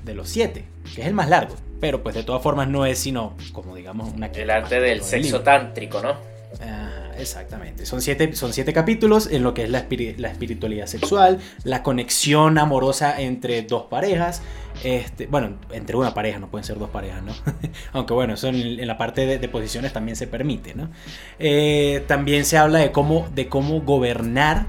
De 0.04 0.14
los 0.14 0.30
siete, 0.30 0.66
que 0.96 1.02
es 1.02 1.08
el 1.08 1.14
más 1.14 1.30
largo. 1.30 1.56
Pero 1.80 2.02
pues 2.02 2.16
de 2.16 2.24
todas 2.24 2.42
formas 2.42 2.68
no 2.68 2.86
es 2.86 2.98
sino, 2.98 3.36
como 3.54 3.76
digamos, 3.76 4.14
una... 4.14 4.28
El 4.28 4.50
arte 4.50 4.80
del 4.82 5.02
sexo 5.04 5.24
libro. 5.28 5.42
tántrico, 5.44 6.02
¿no? 6.02 6.12
Ajá, 6.62 6.87
exactamente. 7.20 7.86
Son 7.86 8.02
siete, 8.02 8.34
son 8.36 8.54
siete 8.54 8.74
capítulos 8.74 9.28
en 9.32 9.44
lo 9.44 9.54
que 9.54 9.64
es 9.64 9.70
la, 9.70 9.88
espiri- 9.88 10.16
la 10.18 10.30
espiritualidad 10.30 10.88
sexual, 10.88 11.40
la 11.64 11.84
conexión 11.84 12.58
amorosa 12.58 13.20
entre 13.22 13.62
dos 13.64 13.84
parejas. 13.86 14.42
Este, 14.84 15.26
bueno, 15.28 15.58
entre 15.72 15.96
una 15.98 16.14
pareja, 16.14 16.38
no 16.40 16.50
pueden 16.50 16.64
ser 16.64 16.78
dos 16.78 16.90
parejas, 16.90 17.24
¿no? 17.24 17.34
Aunque 17.94 18.14
bueno, 18.14 18.36
eso 18.36 18.48
en, 18.50 18.86
la 18.86 18.98
parte 18.98 19.26
de, 19.26 19.40
de 19.40 19.48
posiciones 19.50 19.92
también 19.94 20.16
se 20.16 20.28
permite, 20.28 20.76
¿no? 20.76 20.90
Eh, 21.40 22.04
también 22.08 22.46
se 22.46 22.58
habla 22.58 22.80
de 22.80 22.92
cómo, 22.92 23.28
de 23.34 23.48
cómo 23.48 23.82
gobernar 23.82 24.66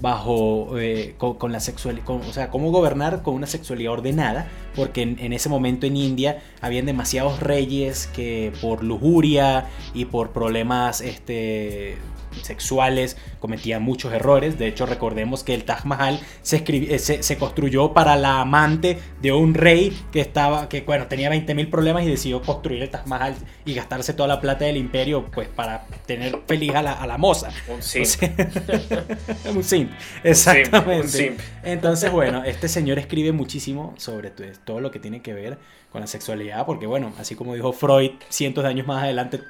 bajo 0.00 0.78
eh, 0.78 1.14
con, 1.18 1.52
la 1.52 1.60
sexualidad, 1.60 2.08
o 2.08 2.32
sea, 2.32 2.48
cómo 2.48 2.70
gobernar 2.70 3.22
con 3.22 3.34
una 3.34 3.46
sexualidad 3.46 3.92
ordenada, 3.92 4.48
porque 4.76 5.02
en, 5.02 5.18
en 5.18 5.32
ese 5.32 5.48
momento 5.48 5.86
en 5.86 5.96
India 5.96 6.42
habían 6.60 6.86
demasiados 6.86 7.40
reyes 7.40 8.06
que 8.08 8.52
por 8.60 8.82
lujuria 8.82 9.66
y 9.94 10.06
por 10.06 10.30
problemas 10.30 11.00
este, 11.00 11.96
sexuales 12.42 13.16
cometían 13.38 13.82
muchos 13.82 14.12
errores. 14.12 14.58
De 14.58 14.66
hecho, 14.66 14.86
recordemos 14.86 15.44
que 15.44 15.54
el 15.54 15.64
Taj 15.64 15.84
Mahal 15.84 16.20
se, 16.42 16.64
eh, 16.66 16.98
se, 16.98 17.22
se 17.22 17.38
construyó 17.38 17.92
para 17.92 18.16
la 18.16 18.40
amante 18.40 18.98
de 19.22 19.32
un 19.32 19.54
rey 19.54 19.96
que 20.12 20.20
estaba, 20.20 20.68
que 20.68 20.82
bueno, 20.82 21.06
tenía 21.06 21.30
20.000 21.30 21.70
problemas 21.70 22.04
y 22.04 22.08
decidió 22.08 22.42
construir 22.42 22.82
el 22.82 22.90
Taj 22.90 23.06
Mahal 23.06 23.34
y 23.64 23.74
gastarse 23.74 24.14
toda 24.14 24.28
la 24.28 24.40
plata 24.40 24.64
del 24.64 24.76
imperio, 24.76 25.26
pues 25.30 25.48
para 25.48 25.86
tener 26.06 26.38
feliz 26.46 26.74
a 26.74 26.82
la, 26.82 26.92
a 26.92 27.06
la 27.06 27.18
moza. 27.18 27.48
Un 27.68 27.82
simp. 27.82 28.06
Un 29.54 29.64
simp, 29.64 29.90
exactamente. 30.24 31.02
Un 31.02 31.08
simp. 31.08 31.40
Entonces, 31.62 32.10
bueno, 32.10 32.44
este 32.44 32.68
señor 32.68 32.98
escribe 32.98 33.32
muchísimo 33.32 33.94
sobre 33.96 34.30
tu- 34.30 34.44
todo 34.64 34.80
lo 34.80 34.90
que 34.90 34.98
tiene 34.98 35.22
que 35.22 35.32
ver 35.32 35.58
con 35.90 36.00
la 36.00 36.06
sexualidad, 36.06 36.64
porque 36.66 36.86
bueno, 36.86 37.12
así 37.18 37.34
como 37.34 37.54
dijo 37.54 37.72
Freud 37.72 38.12
cientos 38.28 38.62
de 38.62 38.70
años 38.70 38.86
más 38.86 39.02
adelante, 39.02 39.40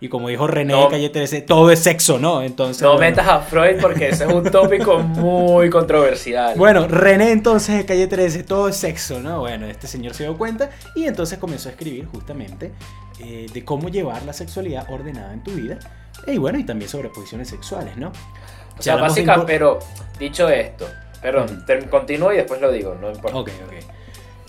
y 0.00 0.08
como 0.08 0.28
dijo 0.28 0.46
René 0.46 0.72
No. 0.74 0.88
Calle 0.88 1.08
13, 1.08 1.40
todo 1.42 1.72
es 1.72 1.80
sexo, 1.80 2.18
¿no? 2.20 2.40
Entonces, 2.42 2.82
No 2.82 2.92
bueno, 2.92 3.00
metas 3.10 3.26
a 3.26 3.40
Freud 3.40 3.80
porque 3.80 4.10
ese 4.10 4.24
es 4.24 4.32
un 4.32 4.44
tópico 4.44 4.98
muy 5.00 5.70
controversial. 5.70 6.56
bueno, 6.56 6.86
René 6.86 7.32
entonces 7.32 7.78
de 7.78 7.84
Calle 7.84 8.06
13, 8.06 8.44
todo 8.44 8.68
es 8.68 8.76
sexo, 8.76 9.18
¿no? 9.20 9.40
Bueno, 9.40 9.66
este 9.66 9.88
señor 9.88 10.14
se 10.14 10.22
dio 10.22 10.38
cuenta 10.38 10.70
y 10.94 11.04
entonces 11.04 11.38
comenzó 11.38 11.68
a 11.68 11.72
escribir 11.72 12.06
justamente 12.06 12.72
eh, 13.18 13.46
de 13.52 13.64
cómo 13.64 13.88
llevar 13.88 14.22
la 14.22 14.32
sexualidad 14.32 14.86
ordenada 14.90 15.32
en 15.32 15.42
tu 15.42 15.50
vida. 15.50 15.78
Y 16.28 16.38
bueno, 16.38 16.58
y 16.60 16.64
también 16.64 16.88
sobre 16.88 17.08
posiciones 17.08 17.48
sexuales, 17.48 17.96
¿no? 17.96 18.12
o 18.78 18.82
sea, 18.82 18.94
hablamos 18.94 19.16
de 19.16 19.24
pero 19.46 19.80
dicho 20.20 20.48
esto, 20.48 20.86
perdón, 21.20 21.64
ter- 21.66 21.90
continúo 21.90 22.32
y 22.32 22.36
después 22.36 22.60
lo 22.60 22.70
digo, 22.70 22.94
no 23.00 23.10
importa. 23.10 23.36
Ok, 23.36 23.50
ok. 23.66 23.97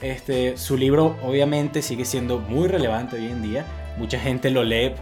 Este, 0.01 0.57
su 0.57 0.77
libro 0.77 1.17
obviamente 1.23 1.81
sigue 1.81 2.05
siendo 2.05 2.39
muy 2.39 2.67
relevante 2.67 3.17
hoy 3.17 3.25
en 3.27 3.41
día. 3.41 3.65
Mucha 3.97 4.19
gente 4.19 4.49
lo 4.49 4.63
lee, 4.63 4.93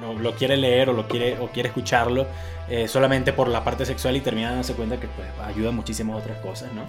lo, 0.00 0.18
lo 0.18 0.34
quiere 0.34 0.56
leer 0.56 0.88
o 0.88 0.92
lo 0.92 1.08
quiere, 1.08 1.38
o 1.40 1.48
quiere 1.48 1.68
escucharlo 1.68 2.26
eh, 2.68 2.88
solamente 2.88 3.32
por 3.32 3.48
la 3.48 3.64
parte 3.64 3.84
sexual 3.86 4.16
y 4.16 4.20
termina 4.20 4.50
dándose 4.50 4.74
cuenta 4.74 4.98
que 4.98 5.08
pues, 5.08 5.28
ayuda 5.44 5.68
a 5.70 5.72
muchísimas 5.72 6.16
otras 6.16 6.38
cosas, 6.38 6.72
¿no? 6.72 6.82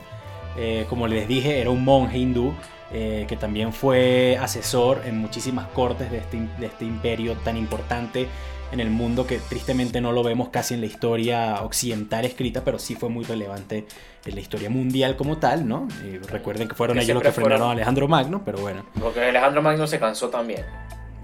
Eh, 0.58 0.86
como 0.90 1.08
les 1.08 1.28
dije, 1.28 1.60
era 1.60 1.70
un 1.70 1.84
monje 1.84 2.18
hindú 2.18 2.54
eh, 2.92 3.26
que 3.28 3.38
también 3.38 3.74
fue 3.74 4.40
asesor 4.42 5.04
en 5.06 5.20
muchísimas 5.20 5.68
cortes 5.68 6.10
de 6.10 6.18
este, 6.18 6.40
de 6.58 6.66
este 6.66 6.86
imperio 6.86 7.34
tan 7.44 7.58
importante 7.58 8.28
en 8.72 8.80
el 8.80 8.90
mundo 8.90 9.28
que 9.28 9.38
tristemente 9.38 10.02
no 10.02 10.12
lo 10.12 10.24
vemos 10.24 10.50
casi 10.50 10.74
en 10.74 10.82
la 10.82 10.88
historia 10.88 11.62
occidental 11.62 12.26
escrita, 12.26 12.64
pero 12.64 12.80
sí 12.80 12.96
fue 12.96 13.10
muy 13.10 13.24
relevante 13.24 13.86
en 14.28 14.36
la 14.36 14.42
historia 14.42 14.70
mundial 14.70 15.16
como 15.16 15.38
tal, 15.38 15.68
¿no? 15.68 15.88
Y 16.06 16.18
recuerden 16.18 16.68
que 16.68 16.76
fueron 16.76 16.98
Que 16.98 17.04
ellos 17.04 17.16
los 17.16 17.24
que 17.24 17.32
frenaron 17.32 17.58
fueron- 17.58 17.70
a 17.70 17.72
Alejandro 17.74 18.08
Magno, 18.08 18.42
pero 18.46 18.60
bueno. 18.60 18.86
Porque 19.00 19.22
Alejandro 19.24 19.62
Magno 19.62 19.88
se 19.88 20.00
cansó 20.00 20.30
también. 20.30 20.62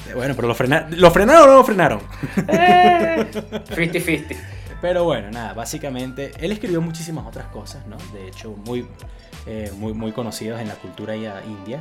Eh, 0.10 0.14
Bueno, 0.16 0.34
pero 0.36 0.48
lo, 0.48 0.56
frena- 0.56 0.88
¿lo 0.92 1.12
frenaron 1.12 1.44
o 1.44 1.48
no 1.48 1.58
lo 1.60 1.64
frenaron? 1.64 2.00
Eh, 2.48 3.26
50-50. 3.70 4.36
Pero 4.82 5.06
bueno, 5.06 5.32
nada, 5.32 5.54
básicamente 5.54 6.32
él 6.40 6.52
escribió 6.52 6.82
muchísimas 6.82 7.26
otras 7.26 7.48
cosas, 7.48 7.86
¿no? 7.88 7.96
De 8.14 8.28
hecho, 8.28 8.54
muy, 8.66 8.86
eh, 9.46 9.72
muy, 9.78 9.94
muy 9.94 10.12
conocidos 10.12 10.60
en 10.60 10.68
la 10.68 10.76
cultura 10.76 11.16
india, 11.16 11.80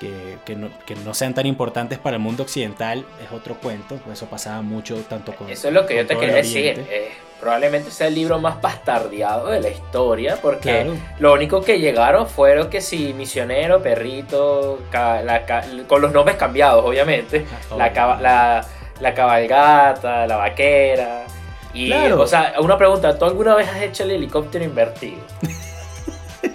que, 0.00 0.36
que, 0.44 0.56
no, 0.56 0.68
que 0.84 0.94
no 0.96 1.14
sean 1.14 1.32
tan 1.34 1.46
importantes 1.46 1.98
para 1.98 2.16
el 2.16 2.22
mundo 2.22 2.42
occidental 2.42 3.04
es 3.24 3.32
otro 3.32 3.54
cuento, 3.56 3.96
pues 4.04 4.18
eso 4.18 4.26
pasaba 4.26 4.60
mucho 4.62 4.96
tanto 5.08 5.34
con... 5.34 5.48
Eso 5.50 5.68
es 5.68 5.74
lo 5.74 5.86
que 5.86 5.96
yo 5.96 6.06
te 6.06 6.16
quería 6.18 6.34
decir. 6.36 6.84
Eh, 6.90 7.12
probablemente 7.40 7.90
sea 7.90 8.06
el 8.08 8.14
libro 8.14 8.38
más 8.38 8.60
bastardeado 8.60 9.48
de 9.48 9.60
la 9.60 9.68
historia, 9.70 10.38
porque 10.42 10.70
Claro. 10.82 10.94
lo 11.18 11.32
único 11.32 11.62
que 11.62 11.78
llegaron 11.80 12.26
fueron 12.26 12.68
que 12.70 12.80
si 12.80 13.12
misionero, 13.14 13.82
perrito, 13.82 14.80
ca- 14.90 15.22
la 15.22 15.44
ca- 15.46 15.64
con 15.86 16.00
los 16.02 16.12
nombres 16.12 16.36
cambiados, 16.36 16.84
obviamente. 16.84 17.46
Ah, 17.70 17.76
la, 17.76 18.20
la, 18.20 18.66
la 19.00 19.14
cabalgata, 19.14 20.26
la 20.26 20.36
vaquera. 20.36 21.24
Y, 21.74 21.88
Claro. 21.88 22.20
o 22.22 22.26
sea, 22.26 22.54
una 22.60 22.78
pregunta, 22.78 23.18
¿tú 23.18 23.24
alguna 23.26 23.54
vez 23.54 23.68
has 23.68 23.82
hecho 23.82 24.04
el 24.04 24.12
helicóptero 24.12 24.64
invertido? 24.64 25.18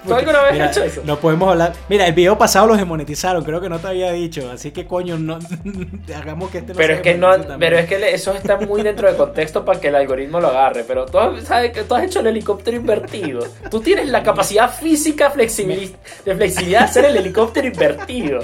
¿Tú 0.07 0.15
alguna 0.15 0.41
vez 0.43 0.53
Mira, 0.53 0.65
has 0.65 0.71
hecho 0.77 0.83
eso? 0.83 1.01
no 1.05 1.19
podemos 1.19 1.49
hablar. 1.51 1.73
Mira, 1.87 2.07
el 2.07 2.13
video 2.13 2.37
pasado 2.37 2.65
lo 2.67 2.75
desmonetizaron, 2.75 3.43
creo 3.43 3.61
que 3.61 3.69
no 3.69 3.77
te 3.79 3.87
había 3.87 4.11
dicho, 4.11 4.49
así 4.51 4.71
que 4.71 4.87
coño, 4.87 5.19
no 5.19 5.37
hagamos 6.15 6.49
que 6.49 6.57
este 6.59 6.73
Pero 6.73 6.95
es 6.95 7.01
que 7.01 7.15
no, 7.15 7.29
también. 7.37 7.59
pero 7.59 7.77
es 7.77 7.85
que 7.87 8.13
eso 8.13 8.33
está 8.33 8.57
muy 8.57 8.81
dentro 8.81 9.09
de 9.11 9.15
contexto 9.15 9.63
para 9.63 9.79
que 9.79 9.89
el 9.89 9.95
algoritmo 9.95 10.39
lo 10.39 10.47
agarre. 10.47 10.83
Pero 10.87 11.05
tú 11.05 11.19
has- 11.19 11.43
sabes 11.43 11.71
que 11.71 11.83
tú 11.83 11.93
has 11.95 12.03
hecho 12.03 12.19
el 12.21 12.27
helicóptero 12.27 12.75
invertido. 12.77 13.45
Tú 13.69 13.79
tienes 13.81 14.09
la 14.09 14.23
capacidad 14.23 14.71
física 14.73 15.31
flexibili- 15.31 15.93
de 16.25 16.35
flexibilidad 16.35 16.79
de 16.79 16.85
hacer 16.85 17.05
el 17.05 17.17
helicóptero 17.17 17.67
invertido. 17.67 18.39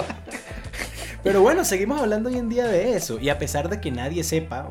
Pero 1.24 1.40
bueno, 1.42 1.64
seguimos 1.64 2.00
hablando 2.00 2.28
hoy 2.28 2.36
en 2.38 2.48
día 2.48 2.66
de 2.66 2.94
eso. 2.94 3.18
Y 3.20 3.28
a 3.28 3.38
pesar 3.38 3.68
de 3.68 3.80
que 3.80 3.90
nadie 3.90 4.22
sepa 4.22 4.68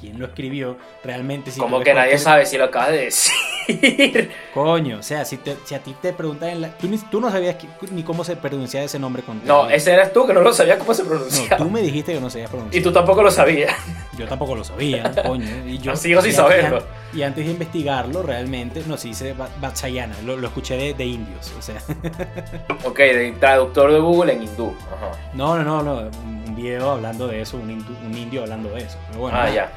quién 0.00 0.18
lo 0.18 0.26
escribió, 0.26 0.76
realmente 1.04 1.50
si 1.50 1.60
Como 1.60 1.80
que 1.80 1.92
nadie 1.94 2.10
cualquier- 2.12 2.18
sabe 2.20 2.46
si 2.46 2.56
lo 2.58 2.64
acabas 2.64 2.90
de 2.90 2.98
decir. 3.04 3.32
Coño, 4.54 4.98
o 4.98 5.02
sea, 5.02 5.24
si, 5.24 5.36
te- 5.36 5.56
si 5.64 5.74
a 5.74 5.78
ti 5.80 5.94
te 6.00 6.12
preguntan 6.12 6.48
en 6.50 6.60
la... 6.62 6.68
Tú, 6.70 6.88
ni, 6.88 6.98
tú 6.98 7.20
no 7.20 7.30
sabías 7.30 7.56
qui- 7.56 7.68
ni 7.92 8.02
cómo 8.02 8.24
se 8.24 8.34
pronunciaba 8.36 8.86
ese 8.86 8.98
nombre 8.98 9.22
con 9.22 9.40
No, 9.44 9.68
ese 9.70 9.92
eras 9.92 10.12
tú 10.12 10.26
que 10.26 10.32
no 10.32 10.40
lo 10.40 10.52
sabías 10.52 10.78
cómo 10.78 10.92
se 10.94 11.02
No, 11.04 11.08
pronunciaba. 11.10 11.56
tú 11.58 11.70
me 11.70 11.80
dijiste 11.82 12.12
que 12.14 12.20
no 12.20 12.30
sabías 12.30 12.50
y 12.50 12.52
pronunciar. 12.52 12.82
tú 12.82 12.92
tampoco 12.92 13.22
lo 13.22 13.30
sabías. 13.30 13.74
Yo 14.18 14.26
tampoco 14.26 14.54
lo 14.56 14.64
sabía, 14.64 15.12
coño. 15.26 15.46
Y 15.66 15.78
yo, 15.78 15.94
Sigo 15.94 16.20
sin 16.22 16.32
y- 16.32 16.34
saberlo. 16.34 16.82
Y, 17.12 17.18
y 17.18 17.22
antes 17.22 17.44
de 17.44 17.52
investigarlo, 17.52 18.22
realmente, 18.22 18.82
no, 18.86 18.96
se 18.96 19.08
dice 19.08 19.34
Ba- 19.34 19.48
Vatsyayana, 19.60 20.16
lo, 20.24 20.36
lo 20.36 20.48
escuché 20.48 20.76
de, 20.76 20.94
de 20.94 21.04
indios, 21.06 21.52
o 21.58 21.62
sea... 21.62 21.80
Ok, 22.84 22.98
de 22.98 23.32
traductor 23.38 23.92
de 23.92 23.98
Google 24.00 24.32
en 24.32 24.42
hindú. 24.44 24.74
Ajá. 24.96 25.12
No, 25.34 25.56
no, 25.56 25.64
no, 25.82 25.82
no, 26.02 26.10
un 26.24 26.54
video 26.56 26.90
hablando 26.90 27.28
de 27.28 27.42
eso, 27.42 27.56
un, 27.56 27.68
hindú- 27.70 27.96
un 28.04 28.16
indio 28.16 28.42
hablando 28.42 28.70
de 28.70 28.80
eso. 28.82 28.96
Pero 29.08 29.20
bueno, 29.20 29.38
ah, 29.38 29.50
ya. 29.50 29.70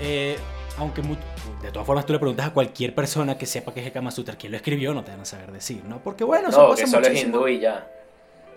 Eh, 0.00 0.36
aunque 0.78 1.02
de 1.02 1.70
todas 1.70 1.86
formas 1.86 2.04
tú 2.04 2.12
le 2.12 2.18
preguntas 2.18 2.46
a 2.46 2.52
cualquier 2.52 2.94
persona 2.94 3.38
que 3.38 3.46
sepa 3.46 3.72
que 3.72 3.80
es 3.80 3.86
el 3.86 3.92
Kama 3.92 4.10
Sutra, 4.10 4.36
quién 4.36 4.50
lo 4.52 4.56
escribió, 4.56 4.92
no 4.92 5.04
te 5.04 5.12
van 5.12 5.20
a 5.20 5.24
saber 5.24 5.52
decir, 5.52 5.84
¿no? 5.84 6.02
Porque 6.02 6.24
bueno, 6.24 6.48
eso 6.48 6.62
No, 6.62 6.68
pasa 6.70 6.82
que 6.84 6.90
solo 6.90 7.06
es 7.06 7.12
muchísimo. 7.12 7.36
hindú 7.38 7.48
y 7.48 7.60
ya. 7.60 7.90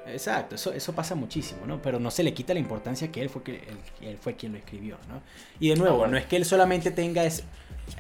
Exacto, 0.08 0.56
eso, 0.56 0.72
eso 0.74 0.94
pasa 0.94 1.16
muchísimo, 1.16 1.66
¿no? 1.66 1.82
Pero 1.82 2.00
no 2.00 2.10
se 2.12 2.24
le 2.24 2.34
quita 2.34 2.54
la 2.54 2.60
importancia 2.60 3.12
que 3.12 3.22
él 3.22 3.30
fue, 3.30 3.44
que, 3.44 3.56
él, 3.56 3.78
él 4.02 4.18
fue 4.18 4.36
quien 4.36 4.54
lo 4.54 4.58
escribió, 4.58 4.98
¿no? 5.10 5.22
Y 5.60 5.70
de 5.70 5.76
nuevo, 5.76 5.98
bueno. 5.98 6.14
no 6.14 6.18
es 6.18 6.26
que 6.26 6.38
él 6.38 6.46
solamente 6.46 6.92
tenga 6.92 7.24
ese... 7.26 7.44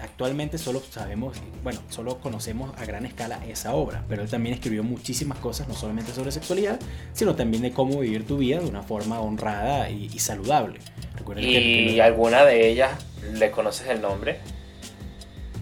Actualmente 0.02 0.58
solo 0.58 0.82
sabemos, 0.92 1.38
bueno, 1.64 1.80
solo 1.90 2.20
conocemos 2.20 2.72
a 2.78 2.86
gran 2.86 3.06
escala 3.06 3.40
esa 3.48 3.74
obra, 3.74 4.04
pero 4.08 4.22
él 4.22 4.30
también 4.30 4.54
escribió 4.56 4.84
muchísimas 4.84 5.38
cosas, 5.40 5.68
no 5.68 5.74
solamente 5.74 6.12
sobre 6.14 6.32
sexualidad, 6.32 6.80
sino 7.14 7.36
también 7.36 7.64
de 7.64 7.72
cómo 7.72 8.00
vivir 8.00 8.26
tu 8.28 8.38
vida 8.38 8.60
de 8.60 8.66
una 8.66 8.84
forma 8.84 9.20
honrada 9.22 9.90
y, 9.90 10.10
y 10.14 10.20
saludable. 10.20 10.80
Recuerden 11.16 11.46
que- 11.46 11.52
que 11.52 11.60
¿Y 11.94 11.96
lo- 11.98 12.04
alguna 12.04 12.46
de 12.46 12.70
ellas 12.70 12.92
le 13.34 13.50
conoces 13.50 13.88
el 13.88 14.02
nombre? 14.02 14.38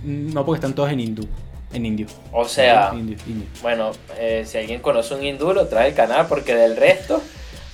No, 0.04 0.46
porque 0.46 0.58
están 0.58 0.76
todos 0.76 0.92
en 0.92 1.00
hindú, 1.00 1.28
en 1.74 1.86
indio. 1.86 2.08
O 2.32 2.46
sea, 2.46 2.92
Indio, 2.94 3.18
indio. 3.28 3.48
bueno, 3.62 3.92
eh, 4.18 4.44
si 4.46 4.58
alguien 4.58 4.82
conoce 4.82 5.16
un 5.16 5.24
hindú, 5.24 5.54
lo 5.54 5.68
trae 5.68 5.88
al 5.90 5.94
canal 5.96 6.28
porque 6.28 6.54
del 6.56 6.76
resto. 6.78 7.22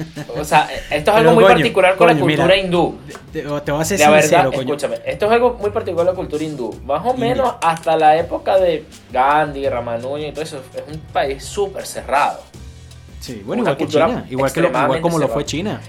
O 0.37 0.43
sea, 0.43 0.69
esto 0.89 1.11
es 1.11 1.17
algo 1.17 1.33
muy 1.33 1.43
coño, 1.43 1.55
particular 1.55 1.95
con 1.95 2.07
la 2.07 2.13
mira, 2.13 2.25
cultura 2.25 2.57
hindú. 2.57 2.97
Te, 3.31 3.41
te 3.41 3.71
voy 3.71 3.81
a 3.81 3.85
ser 3.85 3.99
verdad, 3.99 4.21
sincero, 4.21 4.51
coño. 4.51 4.61
escúchame, 4.61 4.95
esto 5.05 5.25
es 5.25 5.31
algo 5.31 5.57
muy 5.59 5.71
particular 5.71 6.05
con 6.05 6.15
la 6.15 6.17
cultura 6.17 6.43
hindú. 6.43 6.81
Más 6.85 7.05
o 7.05 7.11
India. 7.11 7.29
menos 7.29 7.55
hasta 7.61 7.95
la 7.97 8.17
época 8.17 8.57
de 8.57 8.85
Gandhi, 9.11 9.67
Ramanujan 9.67 10.21
y 10.21 10.31
todo 10.31 10.43
eso, 10.43 10.61
es 10.73 10.93
un 10.93 10.99
país 11.13 11.43
súper 11.43 11.85
cerrado. 11.85 12.39
Sí, 13.19 13.41
bueno, 13.45 13.61
igual 13.61 13.77
que 13.77 13.87
China, 13.87 14.25
igual, 14.29 14.51
que 14.51 14.61
lo, 14.61 14.67
igual 14.69 15.01
como 15.01 15.19
lo 15.19 15.27
fue 15.27 15.45
China. 15.45 15.79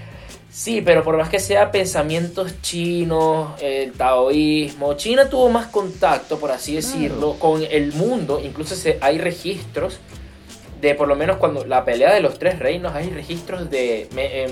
Sí, 0.51 0.83
pero 0.85 1.03
por 1.03 1.17
más 1.17 1.29
que 1.29 1.39
sea 1.39 1.71
pensamientos 1.71 2.61
chinos, 2.61 3.59
el 3.59 3.91
taoísmo, 3.93 4.93
China 4.93 5.27
tuvo 5.27 5.49
más 5.49 5.65
contacto, 5.65 6.37
por 6.37 6.51
así 6.51 6.75
decirlo, 6.75 7.37
con 7.39 7.63
el 7.63 7.91
mundo. 7.93 8.39
Incluso 8.39 8.75
se, 8.75 8.99
hay 9.01 9.17
registros 9.17 9.99
de, 10.83 10.95
por 10.95 11.07
lo 11.07 11.15
menos 11.15 11.37
cuando 11.37 11.65
la 11.65 11.85
pelea 11.85 12.13
de 12.13 12.19
los 12.19 12.37
tres 12.37 12.59
reinos, 12.59 12.93
hay 12.93 13.09
registros 13.09 13.69
de 13.69 14.01
em, 14.15 14.51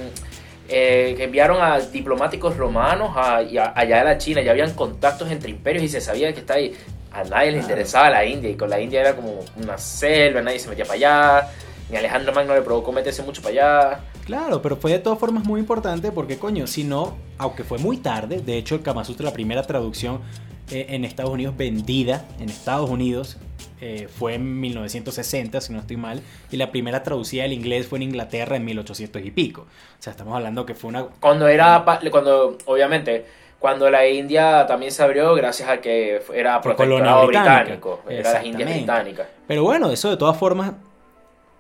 eh, 0.70 1.14
que 1.18 1.26
enviaron 1.26 1.62
a 1.62 1.80
diplomáticos 1.80 2.56
romanos 2.56 3.12
a, 3.16 3.38
allá 3.38 3.98
de 3.98 4.04
la 4.06 4.18
China. 4.18 4.42
Ya 4.42 4.52
habían 4.52 4.74
contactos 4.74 5.30
entre 5.30 5.52
imperios 5.52 5.84
y 5.84 5.90
se 5.90 6.00
sabía 6.00 6.34
que 6.34 6.40
está 6.40 6.54
ahí. 6.54 6.74
A 7.12 7.26
nadie 7.26 7.52
le 7.52 7.58
interesaba 7.58 8.10
la 8.10 8.24
India 8.24 8.50
y 8.50 8.56
con 8.56 8.70
la 8.70 8.80
India 8.80 9.02
era 9.02 9.14
como 9.14 9.44
una 9.62 9.78
selva, 9.78 10.42
nadie 10.42 10.60
se 10.60 10.70
metía 10.70 10.86
para 10.86 10.96
allá. 10.96 11.50
Ni 11.90 11.98
Alejandro 11.98 12.32
Magno 12.32 12.56
le 12.56 12.62
provocó 12.62 12.94
meterse 12.94 13.22
mucho 13.22 13.42
para 13.42 13.52
allá. 13.52 14.00
Claro, 14.26 14.62
pero 14.62 14.78
fue 14.78 14.92
de 14.92 15.00
todas 15.00 15.20
formas 15.20 15.44
muy 15.44 15.60
importante 15.60 16.14
porque, 16.14 16.38
coño, 16.38 16.66
si 16.66 16.86
no, 16.86 17.18
aunque 17.38 17.66
fue 17.66 17.78
muy 17.78 17.98
tarde, 17.98 18.40
de 18.40 18.58
hecho 18.58 18.76
el 18.76 18.82
Kama 18.82 19.04
Sutra, 19.04 19.26
la 19.26 19.34
primera 19.34 19.64
traducción 19.64 20.22
eh, 20.70 20.86
en 20.90 21.04
Estados 21.04 21.32
Unidos 21.32 21.58
vendida 21.58 22.24
en 22.40 22.48
Estados 22.48 22.90
Unidos, 22.90 23.38
eh, 23.84 24.08
fue 24.08 24.36
en 24.36 24.60
1960, 24.60 25.60
si 25.60 25.74
no 25.74 25.80
estoy 25.80 25.98
mal, 25.98 26.22
y 26.52 26.58
la 26.58 26.72
primera 26.72 27.02
traducida 27.02 27.44
del 27.44 27.54
inglés 27.54 27.88
fue 27.88 27.98
en 27.98 28.04
Inglaterra 28.04 28.56
en 28.56 28.64
1800 28.64 29.26
y 29.26 29.32
pico. 29.32 29.62
O 29.62 30.02
sea, 30.02 30.12
estamos 30.12 30.36
hablando 30.36 30.68
que 30.68 30.76
fue 30.76 30.90
una... 30.90 31.06
Cuando 31.20 31.48
era, 31.48 31.84
cuando, 32.12 32.60
obviamente, 32.66 33.26
cuando 33.58 33.90
la 33.90 34.08
India 34.08 34.68
también 34.68 34.92
se 34.92 35.02
abrió 35.02 35.34
gracias 35.34 35.68
a 35.68 35.82
que 35.82 36.22
era 36.32 36.62
protectorado 36.62 37.26
británico, 37.26 38.02
era 38.08 38.34
la 38.34 38.46
India 38.46 38.66
británica. 38.68 39.28
Pero 39.48 39.64
bueno, 39.64 39.90
eso 39.90 40.12
de 40.12 40.18
todas 40.18 40.38
formas, 40.38 40.74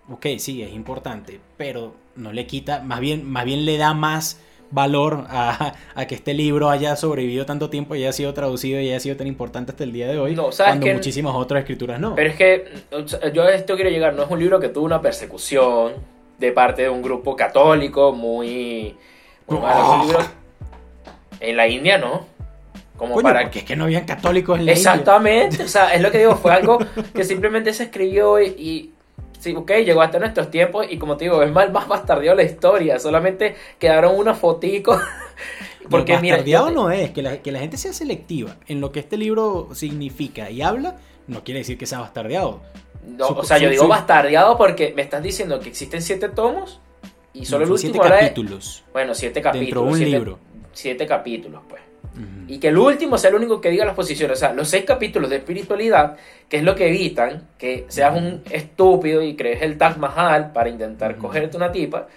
ok, 0.07 0.27
sí, 0.37 0.61
es 0.61 0.73
importante, 0.73 1.39
pero 1.57 1.95
no 2.15 2.31
le 2.33 2.45
quita, 2.45 2.81
más 2.83 2.99
bien, 2.99 3.27
más 3.27 3.45
bien 3.45 3.65
le 3.65 3.77
da 3.77 3.95
más 3.95 4.39
valor 4.71 5.25
a, 5.29 5.73
que 6.07 6.15
este 6.15 6.33
libro 6.33 6.69
haya 6.69 6.95
sobrevivido 6.95 7.45
tanto 7.45 7.69
tiempo 7.69 7.95
y 7.95 7.99
haya 8.03 8.13
sido 8.13 8.33
traducido 8.33 8.79
y 8.79 8.89
haya 8.89 8.99
sido 8.99 9.17
tan 9.17 9.27
importante 9.27 9.71
hasta 9.71 9.83
el 9.83 9.91
día 9.91 10.07
de 10.07 10.17
hoy, 10.17 10.35
cuando 10.35 10.87
muchísimas 10.87 11.35
otras 11.35 11.61
escrituras 11.61 11.99
no. 11.99 12.15
Pero 12.15 12.29
es 12.29 12.35
que 12.35 12.65
yo 13.33 13.43
a 13.43 13.51
esto 13.53 13.75
quiero 13.75 13.89
llegar, 13.89 14.13
no 14.13 14.23
es 14.23 14.31
un 14.31 14.39
libro 14.39 14.59
que 14.59 14.69
tuvo 14.69 14.85
una 14.85 15.01
persecución 15.01 15.93
de 16.39 16.51
parte 16.51 16.83
de 16.83 16.89
un 16.89 17.01
grupo 17.01 17.35
católico 17.35 18.13
muy... 18.13 18.95
en 21.39 21.57
la 21.57 21.67
India 21.67 21.97
no. 21.97 22.25
Como 22.97 23.19
para... 23.21 23.41
Porque 23.41 23.59
es 23.59 23.65
que 23.65 23.75
no 23.75 23.85
habían 23.85 24.05
católicos 24.05 24.59
en 24.59 24.67
la 24.67 24.71
Exactamente, 24.71 25.63
o 25.63 25.67
sea, 25.67 25.93
es 25.93 26.01
lo 26.01 26.11
que 26.11 26.19
digo, 26.19 26.35
fue 26.35 26.53
algo 26.53 26.79
que 27.13 27.23
simplemente 27.23 27.73
se 27.73 27.83
escribió 27.83 28.41
y 28.41 28.91
Sí, 29.41 29.55
ok, 29.55 29.71
llegó 29.83 30.03
hasta 30.03 30.19
nuestros 30.19 30.51
tiempos 30.51 30.85
y 30.87 30.99
como 30.99 31.17
te 31.17 31.25
digo, 31.25 31.41
es 31.41 31.51
mal 31.51 31.71
más 31.71 31.87
bastardeado 31.87 32.37
la 32.37 32.43
historia. 32.43 32.99
Solamente 32.99 33.55
quedaron 33.79 34.15
unas 34.15 34.37
foticos. 34.37 35.01
Porque 35.89 36.13
no, 36.13 36.21
bastardeado 36.21 36.69
no 36.69 36.91
es, 36.91 37.09
que 37.09 37.23
la, 37.23 37.41
que 37.41 37.51
la 37.51 37.59
gente 37.59 37.75
sea 37.75 37.91
selectiva 37.91 38.55
en 38.67 38.79
lo 38.79 38.91
que 38.91 38.99
este 38.99 39.17
libro 39.17 39.69
significa 39.73 40.51
y 40.51 40.61
habla, 40.61 40.97
no 41.25 41.43
quiere 41.43 41.61
decir 41.61 41.75
que 41.79 41.87
sea 41.87 41.99
bastardeado. 41.99 42.61
No, 43.03 43.29
o 43.29 43.43
sea, 43.43 43.57
yo 43.57 43.71
digo 43.71 43.87
bastardeado 43.87 44.59
porque 44.59 44.93
me 44.95 45.01
estás 45.01 45.23
diciendo 45.23 45.59
que 45.59 45.69
existen 45.69 46.03
siete 46.03 46.29
tomos 46.29 46.79
y 47.33 47.45
solo 47.45 47.65
el 47.65 47.71
último 47.71 47.93
siete 47.93 48.09
capítulos. 48.09 48.83
Bueno, 48.93 49.15
siete 49.15 49.41
capítulos. 49.41 49.65
Dentro 49.65 49.85
de 49.85 49.91
un 49.91 50.11
libro. 50.11 50.39
Siete 50.71 51.07
capítulos, 51.07 51.63
pues. 51.67 51.81
Y 52.47 52.59
que 52.59 52.67
el 52.67 52.77
último 52.77 53.17
sea 53.17 53.29
el 53.29 53.37
único 53.37 53.61
que 53.61 53.69
diga 53.69 53.85
las 53.85 53.95
posiciones. 53.95 54.37
O 54.37 54.39
sea, 54.39 54.53
los 54.53 54.67
seis 54.67 54.83
capítulos 54.85 55.29
de 55.29 55.37
espiritualidad, 55.37 56.17
que 56.49 56.57
es 56.57 56.63
lo 56.63 56.75
que 56.75 56.89
evitan 56.89 57.47
que 57.57 57.85
seas 57.87 58.15
un 58.17 58.43
estúpido 58.49 59.21
y 59.23 59.35
crees 59.35 59.61
el 59.61 59.77
Taj 59.77 59.97
Mahal 59.97 60.51
para 60.51 60.69
intentar 60.69 61.15
cogerte 61.17 61.55
una 61.57 61.71
tipa. 61.71 62.07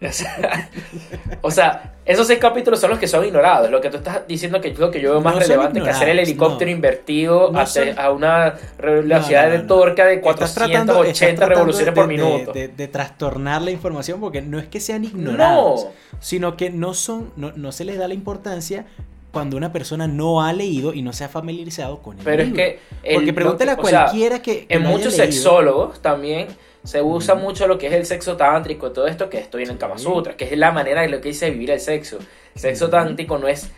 O 1.42 1.50
sea, 1.50 1.94
esos 2.04 2.26
seis 2.26 2.38
capítulos 2.38 2.80
son 2.80 2.90
los 2.90 2.98
que 2.98 3.06
son 3.06 3.24
ignorados. 3.24 3.70
Lo 3.70 3.80
que 3.80 3.90
tú 3.90 3.98
estás 3.98 4.26
diciendo 4.26 4.60
que 4.60 4.74
yo, 4.74 4.90
que 4.90 5.00
yo 5.00 5.12
veo 5.12 5.20
más 5.20 5.36
relevante 5.36 5.80
que 5.80 5.90
hacer 5.90 6.08
el 6.08 6.18
helicóptero 6.18 6.70
invertido 6.70 7.52
a 7.96 8.10
una 8.10 8.54
velocidad 8.78 9.50
de 9.50 9.60
torca 9.60 10.06
de 10.06 10.20
480 10.20 11.46
revoluciones 11.46 11.94
por 11.94 12.06
minuto. 12.06 12.52
De, 12.52 12.88
trastornar 12.88 13.62
la 13.62 13.70
información 13.70 14.20
porque 14.20 14.42
no 14.42 14.58
es 14.58 14.66
que 14.66 14.80
sean 14.80 15.04
ignorados, 15.04 15.86
sino 16.18 16.56
que 16.56 16.70
no, 16.70 16.94
son, 16.94 17.32
no, 17.36 17.52
no 17.54 17.72
se 17.72 17.84
les 17.84 17.98
da 17.98 18.08
la 18.08 18.14
importancia 18.14 18.86
cuando 19.30 19.56
una 19.56 19.72
persona 19.72 20.08
no 20.08 20.42
ha 20.42 20.52
leído 20.52 20.92
y 20.92 21.02
no 21.02 21.12
se 21.12 21.24
ha 21.24 21.28
familiarizado 21.28 22.02
con 22.02 22.18
el 22.18 22.24
Pero 22.24 22.42
es 22.42 22.52
que... 22.52 22.78
Porque 23.14 23.32
pregúntale 23.32 23.70
a 23.70 23.76
cualquiera 23.76 24.42
que, 24.42 24.66
En 24.68 24.82
muchos 24.82 25.14
sexólogos 25.14 26.00
también 26.02 26.48
se 26.82 27.02
usa 27.02 27.34
mucho 27.34 27.66
lo 27.66 27.78
que 27.78 27.88
es 27.88 27.92
el 27.92 28.06
sexo 28.06 28.36
tántrico, 28.36 28.90
todo 28.90 29.06
esto 29.06 29.28
que 29.28 29.38
estoy 29.38 29.64
en 29.64 29.70
el 29.70 29.78
Kama 29.78 29.98
Sutra, 29.98 30.36
que 30.36 30.46
es 30.46 30.56
la 30.56 30.72
manera 30.72 31.02
de 31.02 31.08
lo 31.08 31.20
que 31.20 31.28
dice 31.28 31.50
vivir 31.50 31.70
el 31.70 31.80
sexo. 31.80 32.18
El 32.54 32.60
sexo 32.60 32.88
tántrico 32.88 33.38
no 33.38 33.48
es 33.48 33.70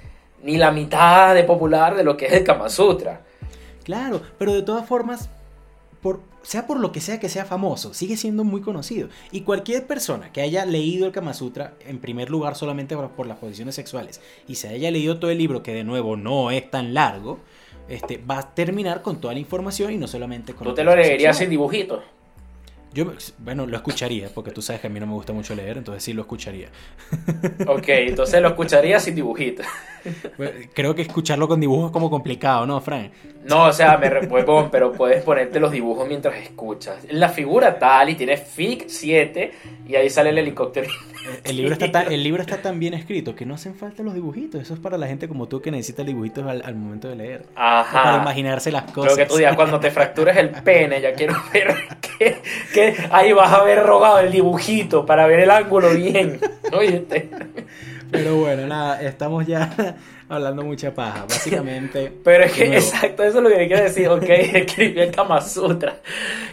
ni 0.43 0.57
la 0.57 0.71
mitad 0.71 1.35
de 1.35 1.45
popular 1.45 1.97
de 1.97 2.05
lo 2.05 2.17
que 2.17 2.27
es 2.27 2.33
el 2.33 2.45
Kama 2.45 2.69
Sutra. 2.69 3.23
Claro, 3.85 4.23
pero 4.39 4.53
de 4.53 4.63
todas 4.63 4.87
formas, 4.87 5.29
por, 6.01 6.21
sea 6.43 6.67
por 6.69 6.79
lo 6.79 6.93
que 6.93 7.01
sea 7.01 7.19
que 7.19 7.29
sea 7.29 7.45
famoso, 7.45 7.93
sigue 7.93 8.17
siendo 8.17 8.45
muy 8.45 8.61
conocido. 8.61 9.09
Y 9.33 9.41
cualquier 9.41 9.87
persona 9.89 10.33
que 10.33 10.41
haya 10.41 10.65
leído 10.65 11.07
el 11.07 11.13
Kama 11.13 11.35
Sutra, 11.35 11.75
en 11.87 11.99
primer 11.99 12.31
lugar 12.31 12.55
solamente 12.55 12.97
por, 12.97 13.27
las 13.27 13.39
posiciones 13.39 13.75
sexuales, 13.75 14.21
y 14.47 14.55
se 14.55 14.69
haya 14.69 14.93
leído 14.93 15.19
todo 15.19 15.33
el 15.33 15.39
libro, 15.39 15.65
que 15.65 15.75
de 15.75 15.83
nuevo 15.83 16.17
no 16.17 16.53
es 16.53 16.71
tan 16.71 16.95
largo, 16.95 17.41
este, 17.89 18.19
va 18.19 18.39
a 18.39 18.55
terminar 18.55 19.03
con 19.03 19.21
toda 19.21 19.35
la 19.35 19.41
información 19.41 19.93
y 19.93 19.97
no 19.97 20.07
solamente 20.07 20.55
con... 20.55 20.69
¿Tú 20.69 20.75
te 20.75 20.85
lo 20.85 20.95
leerías 20.95 21.37
sin 21.37 21.51
dibujitos? 21.51 22.05
Yo, 22.95 23.13
bueno, 23.39 23.67
lo 23.67 23.77
escucharía, 23.77 24.29
porque 24.35 24.51
tú 24.51 24.61
sabes 24.61 24.81
que 24.81 24.89
a 24.89 24.91
mí 24.91 25.01
no 25.01 25.07
me 25.07 25.15
gusta 25.15 25.33
mucho 25.33 25.55
leer, 25.55 25.79
entonces 25.79 26.03
sí 26.03 26.13
lo 26.13 26.23
escucharía. 26.23 26.69
Ok, 27.67 27.89
entonces 27.89 28.41
lo 28.43 28.49
escucharía 28.49 28.99
sin 28.99 29.15
dibujitos. 29.15 29.67
Creo 30.75 30.95
que 30.95 31.03
escucharlo 31.03 31.47
con 31.49 31.61
dibujos 31.61 31.87
es 31.87 31.93
como 31.93 32.11
complicado, 32.11 32.67
¿no, 32.67 32.81
Frank? 32.81 33.13
No, 33.45 33.67
o 33.67 33.73
sea, 33.73 33.97
me 33.99 34.09
repuesto, 34.09 34.69
pero 34.71 34.93
puedes 34.93 35.23
ponerte 35.23 35.61
los 35.61 35.71
dibujos 35.71 36.07
mientras 36.09 36.37
escuchas. 36.37 37.05
La 37.11 37.29
figura 37.29 37.79
tal 37.79 38.11
y 38.11 38.15
tiene 38.15 38.37
FIC 38.37 38.85
7 38.89 39.53
y 39.89 39.95
ahí 39.95 40.11
sale 40.11 40.31
el 40.31 40.39
helicóptero. 40.39 40.89
El 41.45 41.57
libro, 41.57 41.73
está 41.73 41.91
tan, 41.91 42.13
el 42.13 42.23
libro 42.23 42.43
está 42.43 42.59
tan 42.59 42.79
bien 42.79 42.95
escrito 42.95 43.35
que 43.35 43.47
no 43.47 43.55
hacen 43.55 43.75
falta 43.75 44.03
los 44.03 44.15
dibujitos. 44.15 44.61
Eso 44.61 44.75
es 44.75 44.81
para 44.81 44.99
la 44.99 45.07
gente 45.07 45.29
como 45.29 45.49
tú 45.49 45.61
que 45.61 45.71
necesita 45.71 46.03
dibujitos 46.03 46.45
al, 46.47 46.75
momento 46.75 47.09
de 47.09 47.17
leer. 47.17 47.47
Ajá. 47.55 48.03
Para 48.03 48.23
imaginarse 48.23 48.73
las 48.73 48.91
cosas. 48.91 49.15
Creo 49.15 49.27
que 49.27 49.33
tú 49.33 49.39
digas, 49.39 49.57
cuando 49.57 49.79
te 49.79 49.91
fracturas 49.91 50.37
el 50.37 50.51
pene, 50.51 51.01
ya 51.01 51.13
quiero 51.15 51.35
ver 51.53 51.75
que, 52.83 53.09
ahí 53.11 53.33
vas 53.33 53.53
a 53.53 53.63
ver 53.63 53.83
rogado 53.85 54.19
el 54.19 54.33
dibujito 54.33 55.07
para 55.07 55.27
ver 55.27 55.41
el 55.41 55.51
ángulo 55.51 55.91
bien. 55.91 56.41
Oíste. 56.73 57.31
Pero 58.13 58.37
bueno, 58.37 58.67
nada, 58.67 59.01
estamos 59.01 59.47
ya 59.47 59.75
hablando 60.29 60.63
mucha 60.63 60.95
paja, 60.95 61.23
básicamente. 61.23 62.13
Pero 62.23 62.45
es 62.45 62.53
que, 62.53 62.77
exacto, 62.77 63.23
eso 63.23 63.39
es 63.39 63.45
lo 63.45 63.49
que 63.49 63.67
quiero 63.67 63.83
decir, 63.83 64.07
ok, 64.07 64.23
escribí 64.29 65.01
el 65.01 65.11
Kama 65.11 65.41
Sutra. 65.41 65.97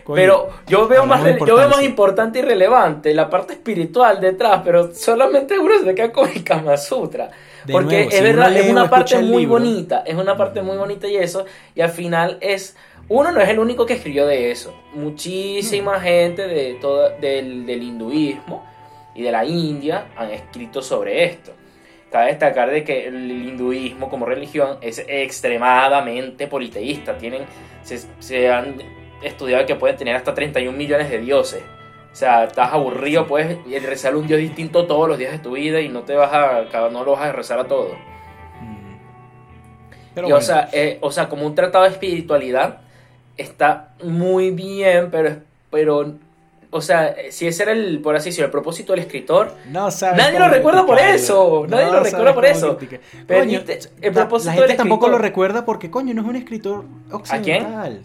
pero 0.08 0.50
yo 0.68 0.88
veo, 0.88 1.06
más, 1.06 1.22
yo 1.46 1.58
veo 1.58 1.68
más 1.68 1.84
importante 1.84 2.40
y 2.40 2.42
relevante 2.44 3.14
la 3.14 3.30
parte 3.30 3.54
espiritual 3.54 4.22
detrás, 4.22 4.62
pero 4.64 4.96
solamente 4.96 5.60
uno 5.60 5.74
se 5.84 5.94
queda 5.94 6.14
con 6.14 6.30
el 6.30 6.44
Kama 6.46 6.78
Sutra. 6.78 7.30
porque 7.70 8.08
es 8.10 8.24
verdad, 8.24 8.56
es 8.56 8.70
una 8.70 8.90
parte 8.90 9.20
muy 9.20 9.46
bonita, 9.46 10.04
es 10.06 10.16
una 10.16 10.38
parte 10.38 10.62
muy 10.62 10.78
bonita 10.78 11.10
y 11.10 11.18
eso, 11.18 11.46
y 11.76 11.82
al 11.82 11.90
final 11.90 12.38
es... 12.40 12.76
Uno 13.10 13.32
no 13.32 13.42
es 13.42 13.50
el 13.50 13.58
único 13.58 13.86
que 13.88 13.94
escribió 13.94 14.28
de 14.28 14.52
eso. 14.52 14.74
Muchísima 14.94 15.98
mm. 15.98 16.02
gente 16.02 16.48
de 16.48 16.76
todo, 16.76 17.10
del, 17.20 17.66
del 17.66 17.82
hinduismo 17.82 18.64
y 19.16 19.24
de 19.24 19.32
la 19.32 19.44
India 19.44 20.10
han 20.16 20.30
escrito 20.30 20.82
sobre 20.82 21.26
esto. 21.26 21.52
Cabe 22.12 22.28
destacar 22.28 22.72
de 22.72 22.84
que 22.84 23.08
el 23.08 23.30
hinduismo 23.30 24.10
como 24.10 24.26
religión 24.26 24.78
es 24.82 25.04
extremadamente 25.08 26.48
politeísta. 26.48 27.18
Tienen, 27.18 27.44
se, 27.84 28.52
han 28.52 28.76
estudiado 29.22 29.66
que 29.66 29.76
pueden 29.76 29.98
tener 29.98 30.16
hasta 30.16 30.34
31 30.34 30.76
millones 30.76 31.10
de 31.10 31.20
dioses. 31.20 31.62
O 32.12 32.16
sea, 32.16 32.46
estás 32.46 32.74
aburrido, 32.74 33.28
puedes 33.28 33.60
rezar 33.84 34.16
un 34.16 34.26
dios 34.26 34.40
distinto 34.40 34.88
todos 34.88 35.08
los 35.08 35.20
días 35.20 35.32
de 35.32 35.40
tu 35.40 35.52
vida 35.52 35.80
y 35.82 35.90
no 35.90 36.02
te 36.02 36.16
vas 36.16 36.32
a, 36.34 36.90
no 36.90 37.04
lo 37.04 37.12
vas 37.12 37.22
a 37.22 37.32
rezar 37.32 37.60
a 37.60 37.68
todos. 37.68 37.94
Mm. 38.62 38.96
Pero 40.16 40.36
o, 40.36 40.42
sea, 40.42 40.70
eh, 40.72 40.98
o 41.02 41.12
sea, 41.12 41.30
como 41.30 41.46
un 41.46 41.54
tratado 41.54 41.84
de 41.84 41.92
espiritualidad 41.92 42.82
está 43.42 43.94
muy 44.04 44.52
bien, 44.52 45.10
pero, 45.12 45.38
pero 45.72 46.14
o 46.72 46.82
sea, 46.82 47.16
si 47.32 47.48
ese 47.48 47.64
era 47.64 47.72
el, 47.72 48.00
por 48.00 48.16
así 48.16 48.30
decirlo, 48.30 48.46
el 48.46 48.52
propósito 48.52 48.94
del 48.94 49.02
escritor, 49.02 49.56
no 49.72 49.90
nadie 50.16 50.38
lo 50.38 50.50
recuerda 50.50 50.86
por 50.86 51.00
eso, 51.00 51.66
nadie 51.68 51.92
lo 51.92 52.02
recuerda 52.02 52.34
por 52.36 52.46
eso. 52.46 52.78
Pero 53.26 53.44
el 54.02 54.14
propósito 54.14 54.52
la, 54.52 54.58
gente 54.58 54.76
tampoco 54.76 55.08
lo 55.08 55.18
recuerda 55.18 55.66
porque, 55.66 55.90
coño, 55.90 56.14
no 56.14 56.22
es 56.22 56.28
un 56.28 56.36
escritor 56.36 56.86
occidental. 57.12 58.02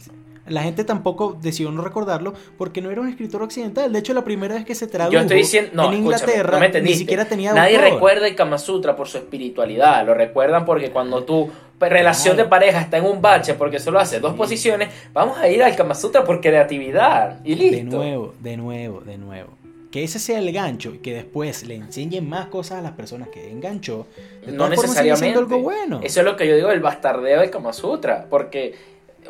La 0.46 0.62
gente 0.62 0.84
tampoco 0.84 1.38
decidió 1.40 1.70
no 1.70 1.82
recordarlo 1.82 2.34
porque 2.58 2.82
no 2.82 2.90
era 2.90 3.00
un 3.00 3.08
escritor 3.08 3.42
occidental. 3.42 3.92
De 3.92 3.98
hecho, 3.98 4.12
la 4.12 4.24
primera 4.24 4.54
vez 4.54 4.64
que 4.64 4.74
se 4.74 4.86
tradujo 4.86 5.18
estoy 5.18 5.38
diciendo, 5.38 5.90
en 5.90 5.98
Inglaterra 5.98 6.60
ni 6.82 6.94
siquiera 6.94 7.24
tenía 7.24 7.52
Nadie 7.52 7.78
recuerda 7.78 8.26
el 8.26 8.34
Kama 8.34 8.58
Sutra 8.58 8.94
por 8.94 9.08
su 9.08 9.18
espiritualidad. 9.18 10.04
Lo 10.04 10.14
recuerdan 10.14 10.64
porque 10.64 10.90
cuando 10.90 11.24
tú 11.24 11.50
relación 11.88 12.36
de 12.36 12.44
pareja 12.44 12.80
está 12.80 12.98
en 12.98 13.04
un 13.04 13.20
bache 13.20 13.54
porque 13.54 13.78
solo 13.78 13.98
hace 13.98 14.20
dos 14.20 14.34
posiciones, 14.34 14.88
vamos 15.12 15.38
a 15.38 15.48
ir 15.48 15.62
al 15.62 15.74
Kama 15.76 15.94
Sutra 15.94 16.24
por 16.24 16.40
creatividad 16.40 17.40
y 17.44 17.54
listo. 17.54 17.76
De 17.76 17.84
nuevo, 17.84 18.34
de 18.40 18.56
nuevo, 18.56 19.00
de 19.00 19.18
nuevo. 19.18 19.50
Que 19.90 20.02
ese 20.02 20.18
sea 20.18 20.40
el 20.40 20.52
gancho 20.52 20.92
y 20.92 20.98
que 20.98 21.14
después 21.14 21.64
le 21.64 21.76
enseñen 21.76 22.28
más 22.28 22.46
cosas 22.46 22.78
a 22.78 22.82
las 22.82 22.92
personas 22.92 23.28
que 23.28 23.48
enganchó. 23.48 24.08
De 24.44 24.50
no 24.50 24.68
necesariamente. 24.68 25.38
algo 25.38 25.60
bueno. 25.60 26.00
Eso 26.02 26.20
es 26.20 26.26
lo 26.26 26.36
que 26.36 26.48
yo 26.48 26.56
digo, 26.56 26.70
el 26.70 26.80
bastardeo 26.80 27.40
del 27.40 27.50
Kama 27.50 27.72
Sutra. 27.72 28.26
Porque, 28.28 28.74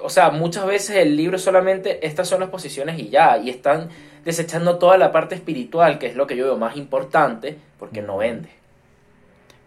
o 0.04 0.10
sea, 0.10 0.30
muchas 0.30 0.66
veces 0.66 0.96
el 0.96 1.16
libro 1.16 1.38
solamente, 1.38 2.06
estas 2.06 2.28
son 2.28 2.40
las 2.40 2.50
posiciones 2.50 2.98
y 2.98 3.08
ya. 3.08 3.38
Y 3.38 3.48
están 3.50 3.88
desechando 4.24 4.78
toda 4.78 4.98
la 4.98 5.10
parte 5.12 5.34
espiritual, 5.34 5.98
que 5.98 6.06
es 6.06 6.14
lo 6.16 6.26
que 6.26 6.36
yo 6.36 6.44
veo 6.44 6.56
más 6.58 6.76
importante, 6.76 7.56
porque 7.78 8.02
no 8.02 8.18
vende. 8.18 8.48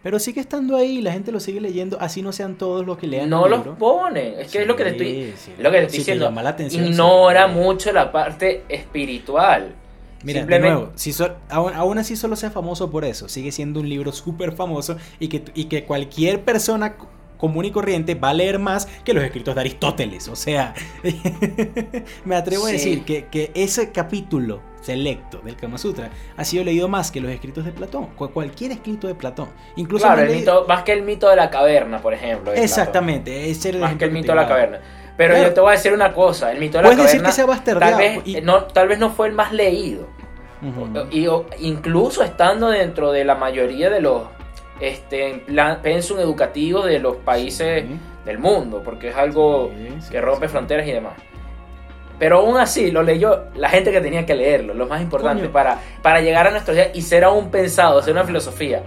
Pero 0.04 0.20
sigue 0.20 0.40
estando 0.40 0.78
ahí, 0.78 1.02
la 1.02 1.12
gente 1.12 1.32
lo 1.32 1.40
sigue 1.40 1.60
leyendo, 1.60 1.98
así 2.00 2.22
no 2.22 2.32
sean 2.32 2.56
todos 2.56 2.86
los 2.86 2.98
que 2.98 3.08
lean 3.08 3.30
No 3.30 3.46
el 3.46 3.52
los 3.52 3.68
ponen. 3.78 4.40
Es 4.40 4.52
que 4.52 4.62
es 4.62 4.68
lo 4.68 4.76
que 4.76 4.84
te 4.84 4.90
estoy, 4.92 5.34
Sí, 5.38 5.52
lo 5.58 5.70
que 5.72 5.78
te 5.80 5.84
estoy 5.86 5.98
diciendo. 6.00 6.26
llama 6.26 6.44
la 6.44 6.50
atención, 6.52 6.86
Ignora 6.86 7.48
mucho 7.48 7.92
la 7.92 8.12
parte 8.12 8.64
espiritual. 8.70 9.74
Mira, 10.24 10.40
Simplemente- 10.42 10.68
de 10.70 10.74
nuevo, 10.76 10.92
si 10.96 11.14
so- 11.14 11.36
aún, 11.50 11.74
aún 11.74 11.98
así 11.98 12.16
solo 12.16 12.36
sea 12.36 12.52
famoso 12.52 12.90
por 12.90 13.06
eso, 13.06 13.28
sigue 13.28 13.52
siendo 13.52 13.80
un 13.80 13.90
libro 13.90 14.12
súper 14.12 14.52
famoso 14.54 14.98
y 15.20 15.28
que, 15.28 15.44
y 15.54 15.66
que 15.66 15.84
cualquier 15.84 16.42
persona 16.42 16.96
común 17.38 17.66
y 17.66 17.72
corriente 17.72 18.16
va 18.16 18.30
a 18.30 18.34
leer 18.34 18.60
más 18.60 18.86
que 19.04 19.14
los 19.14 19.24
escritos 19.24 19.56
de 19.56 19.62
Aristóteles. 19.62 20.28
O 20.28 20.36
sea, 20.36 20.74
me 22.26 22.36
atrevo 22.36 22.66
a 22.66 22.70
decir 22.72 23.04
que, 23.06 23.26
que 23.26 23.52
ese 23.54 23.92
capítulo 23.92 24.62
selecto 24.82 25.40
del 25.40 25.56
Kama 25.58 25.78
Sutra 25.78 26.10
ha 26.38 26.44
sido 26.46 26.64
leído 26.64 26.88
más 26.88 27.12
que 27.12 27.20
los 27.20 27.32
escritos 27.32 27.66
de 27.66 27.72
Platón, 27.72 28.08
cu- 28.16 28.30
cualquier 28.30 28.72
escrito 28.72 29.08
de 29.08 29.16
Platón. 29.16 29.50
Incluso 29.76 30.06
Claro, 30.06 30.22
el 30.22 30.30
mito, 30.36 30.66
más 30.68 30.84
que 30.84 30.94
el 30.94 31.02
mito 31.04 31.30
de 31.30 31.36
la 31.36 31.50
caverna, 31.50 32.00
por 32.02 32.14
ejemplo. 32.14 32.54
Exactamente, 32.54 33.50
ese 33.50 33.70
era 33.70 33.78
el 33.80 33.84
Más 33.84 33.96
que 33.96 34.06
el 34.06 34.12
mito 34.12 34.32
de 34.32 34.36
la 34.36 34.48
caverna. 34.48 34.80
Pero 35.18 35.34
Claro. 35.34 35.50
yo 35.50 35.54
te 35.56 35.62
voy 35.62 35.70
a 35.70 35.72
decir 35.74 35.94
una 35.94 36.14
cosa, 36.14 36.52
el 36.52 36.60
mito 36.60 36.78
de 36.78 36.84
la 36.84 36.90
Puedes 36.90 37.04
decir 37.04 37.22
caverna 37.22 37.30
que 37.30 37.36
sea 37.36 37.46
bastardeado, 37.46 37.98
tal 37.98 38.00
vez, 38.16 38.22
y- 38.28 38.42
no, 38.42 38.64
tal 38.66 38.88
vez 38.88 39.00
no 39.00 39.10
fue 39.10 39.28
el 39.28 39.34
más 39.34 39.52
leído. 39.52 40.08
Ujú. 40.62 41.08
Y 41.12 41.28
o- 41.28 41.46
incluso 41.60 42.24
estando 42.24 42.70
dentro 42.70 43.12
de 43.12 43.26
la 43.26 43.36
mayoría 43.36 43.90
de 43.90 44.00
los 44.00 44.24
este, 44.80 45.30
en 45.32 45.39
plan- 45.41 45.80
pensum 45.82 46.19
educativos 46.19 46.86
de 46.86 46.99
los 46.99 47.15
países 47.17 47.84
Sí. 47.84 47.99
del 48.25 48.39
mundo, 48.39 48.82
porque 48.84 49.09
es 49.09 49.15
algo 49.15 49.71
Sí, 49.75 49.95
sí, 50.01 50.11
que 50.11 50.21
rompe 50.21 50.47
fronteras 50.47 50.88
y 50.88 50.91
demás. 50.91 51.13
Pero 52.19 52.39
aún 52.39 52.57
así 52.57 52.89
lo 52.89 53.03
leyó 53.03 53.43
la 53.55 53.69
gente 53.69 53.91
que 53.91 54.01
tenía 54.01 54.25
que 54.25 54.34
leerlo, 54.34 54.73
lo 54.73 54.88
más 54.88 55.01
importante 55.01 55.41
Coño. 55.43 55.53
para, 55.53 55.80
para 56.01 56.19
llegar 56.19 56.47
a 56.47 56.51
nuestros 56.51 56.75
días 56.75 56.89
y 56.93 57.01
ser 57.03 57.23
aún 57.23 57.51
pensado, 57.51 58.01
ser 58.01 58.13
una 58.13 58.23
filosofía. 58.23 58.82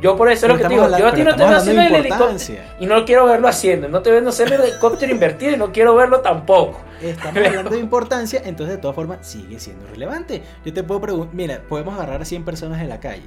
Yo 0.00 0.14
por 0.14 0.30
eso 0.30 0.46
es 0.46 0.52
lo 0.52 0.58
que 0.58 0.62
te 0.64 0.68
digo, 0.68 0.82
estamos 0.84 1.00
yo 1.00 1.08
a 1.08 1.14
ti 1.14 1.22
no 1.22 1.34
te 1.34 1.42
veo 1.42 1.56
haciendo 1.56 1.80
el 1.80 1.86
hablando 1.86 2.08
helicóptero 2.08 2.62
y 2.78 2.86
no 2.86 3.04
quiero 3.06 3.24
verlo 3.26 3.48
haciendo, 3.48 3.88
no 3.88 4.02
te 4.02 4.10
veo 4.10 4.28
hacer 4.28 4.52
el 4.52 4.60
helicóptero 4.60 5.10
invertido 5.10 5.52
y 5.52 5.56
no 5.56 5.72
quiero 5.72 5.94
verlo 5.96 6.20
tampoco. 6.20 6.80
Estamos 7.02 7.36
hablando 7.44 7.70
de 7.70 7.78
importancia, 7.80 8.42
entonces 8.44 8.76
de 8.76 8.82
todas 8.82 8.94
formas 8.94 9.26
sigue 9.26 9.58
siendo 9.58 9.86
relevante. 9.86 10.42
Yo 10.64 10.72
te 10.72 10.82
puedo 10.84 11.00
preguntar, 11.00 11.34
mira, 11.34 11.62
podemos 11.66 11.94
agarrar 11.94 12.20
a 12.20 12.24
100 12.26 12.44
personas 12.44 12.80
en 12.82 12.88
la 12.90 13.00
calle 13.00 13.24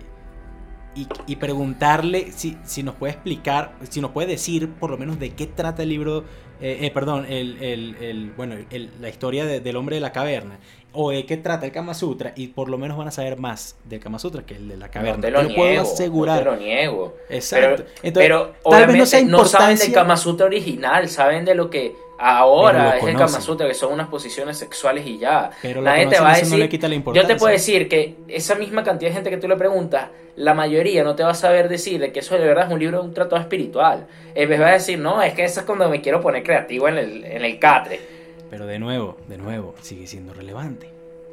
y, 1.28 1.36
preguntarle 1.38 2.32
si, 2.32 2.58
si 2.64 2.84
nos 2.84 2.96
puede 2.96 3.14
explicar, 3.14 3.74
si 3.90 4.02
nos 4.02 4.12
puede 4.12 4.28
decir 4.28 4.70
por 4.70 4.90
lo 4.92 4.98
menos 4.98 5.20
de 5.20 5.32
qué 5.32 5.46
trata 5.48 5.84
el 5.84 5.90
libro, 5.90 6.24
eh, 6.62 6.80
eh, 6.82 6.92
perdón, 6.92 7.26
el, 7.30 7.58
el- 7.62 7.96
el- 8.02 8.32
bueno, 8.36 8.56
el- 8.70 8.90
la 9.00 9.10
historia 9.10 9.46
de- 9.46 9.60
del 9.62 9.76
hombre 9.78 9.96
de 9.96 10.02
la 10.02 10.12
caverna, 10.12 10.60
o 10.92 11.12
de 11.12 11.26
qué 11.26 11.38
trata 11.38 11.66
el 11.66 11.72
Kama 11.72 11.94
Sutra, 11.94 12.34
y 12.36 12.48
por 12.48 12.70
lo 12.70 12.78
menos 12.78 12.98
van 12.98 13.08
a 13.08 13.12
saber 13.12 13.38
más 13.38 13.76
del 13.86 14.00
Kama 14.00 14.20
Sutra 14.20 14.44
que 14.46 14.56
el 14.56 14.68
de 14.68 14.78
la 14.78 14.90
caverna. 14.90 15.18
no 15.18 15.22
te 15.22 15.32
lo 15.32 15.56
puedo 15.56 15.70
niego, 15.70 15.82
asegurar. 15.82 16.38
no 16.38 16.52
te 16.52 16.58
lo 16.58 16.64
niego. 16.64 17.18
Exacto. 17.30 17.84
Pero, 17.84 17.86
Entonces, 18.04 18.12
pero 18.14 18.56
tal 18.70 18.88
vez 18.88 18.98
no 18.98 19.06
sea 19.06 19.24
no 19.24 19.46
saben 19.46 19.78
del 19.78 19.92
Kama 19.92 20.18
Sutra 20.18 20.46
original, 20.48 21.08
saben 21.10 21.46
de 21.46 21.56
lo 21.56 21.70
que 21.70 21.96
ahora 22.18 22.98
es 22.98 23.04
el. 23.04 23.16
Kama 23.16 23.42
Sutra, 23.42 23.68
que 23.68 23.74
son 23.74 23.94
unas 23.94 24.08
posiciones 24.08 24.58
sexuales 24.58 25.06
y 25.06 25.20
ya. 25.20 25.52
Pero 25.62 25.84
gente 25.84 26.18
conocen, 26.18 26.24
va 26.24 26.32
a 26.32 26.36
decir, 26.36 26.52
no 26.52 26.58
le 26.58 26.70
quita 26.70 26.88
la 26.88 26.96
yo 27.14 27.28
te 27.28 27.36
puedo 27.36 27.52
decir 27.52 27.88
que 27.88 28.16
esa 28.28 28.56
misma 28.56 28.84
cantidad 28.84 29.10
de 29.10 29.16
gente 29.16 29.30
que 29.30 29.38
tú 29.38 29.48
le 29.48 29.56
preguntas, 29.56 30.10
la 30.36 30.54
mayoría 30.54 31.04
no 31.04 31.16
te 31.16 31.24
va 31.24 31.32
a 31.32 31.36
saber 31.36 31.70
decir 31.70 32.00
de 32.00 32.12
que 32.12 32.20
eso 32.20 32.36
de 32.36 32.46
verdad 32.46 32.68
es 32.68 32.74
un 32.74 32.80
libro, 32.80 33.02
un 33.04 33.14
tratado 33.14 33.42
espiritual. 33.42 34.08
En 34.34 34.50
vez 34.50 34.60
va 34.60 34.68
a 34.68 34.74
decir, 34.74 34.98
no, 34.98 35.22
es 35.22 35.34
que 35.34 35.44
eso 35.44 35.60
es 35.60 35.66
cuando 35.66 35.90
me 35.90 36.02
quiero 36.02 36.22
poner 36.22 36.44
creativo 36.44 36.88
en 36.88 36.98
el, 36.98 37.26
en 37.26 37.44
el 37.44 37.60
catre. 37.60 38.19
Pero 38.50 38.66
de 38.66 38.80
nuevo, 38.80 39.18
de 39.28 39.38
nuevo, 39.38 39.76
sigue 39.82 40.08
siendo 40.08 40.34
relevante. 40.34 40.90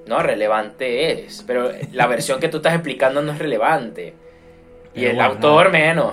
No, 0.07 0.23
relevante 0.23 1.13
es, 1.25 1.43
pero 1.47 1.71
la 1.93 2.07
versión 2.07 2.39
que 2.39 2.49
tú 2.49 2.59
estás 2.59 2.75
explicando 2.75 3.23
no 3.23 3.33
es 3.33 3.39
relevante. 3.39 4.15
Y 4.95 5.05
el 5.05 5.17
bueno, 5.17 5.31
autor 5.33 5.71
menos. 5.71 6.13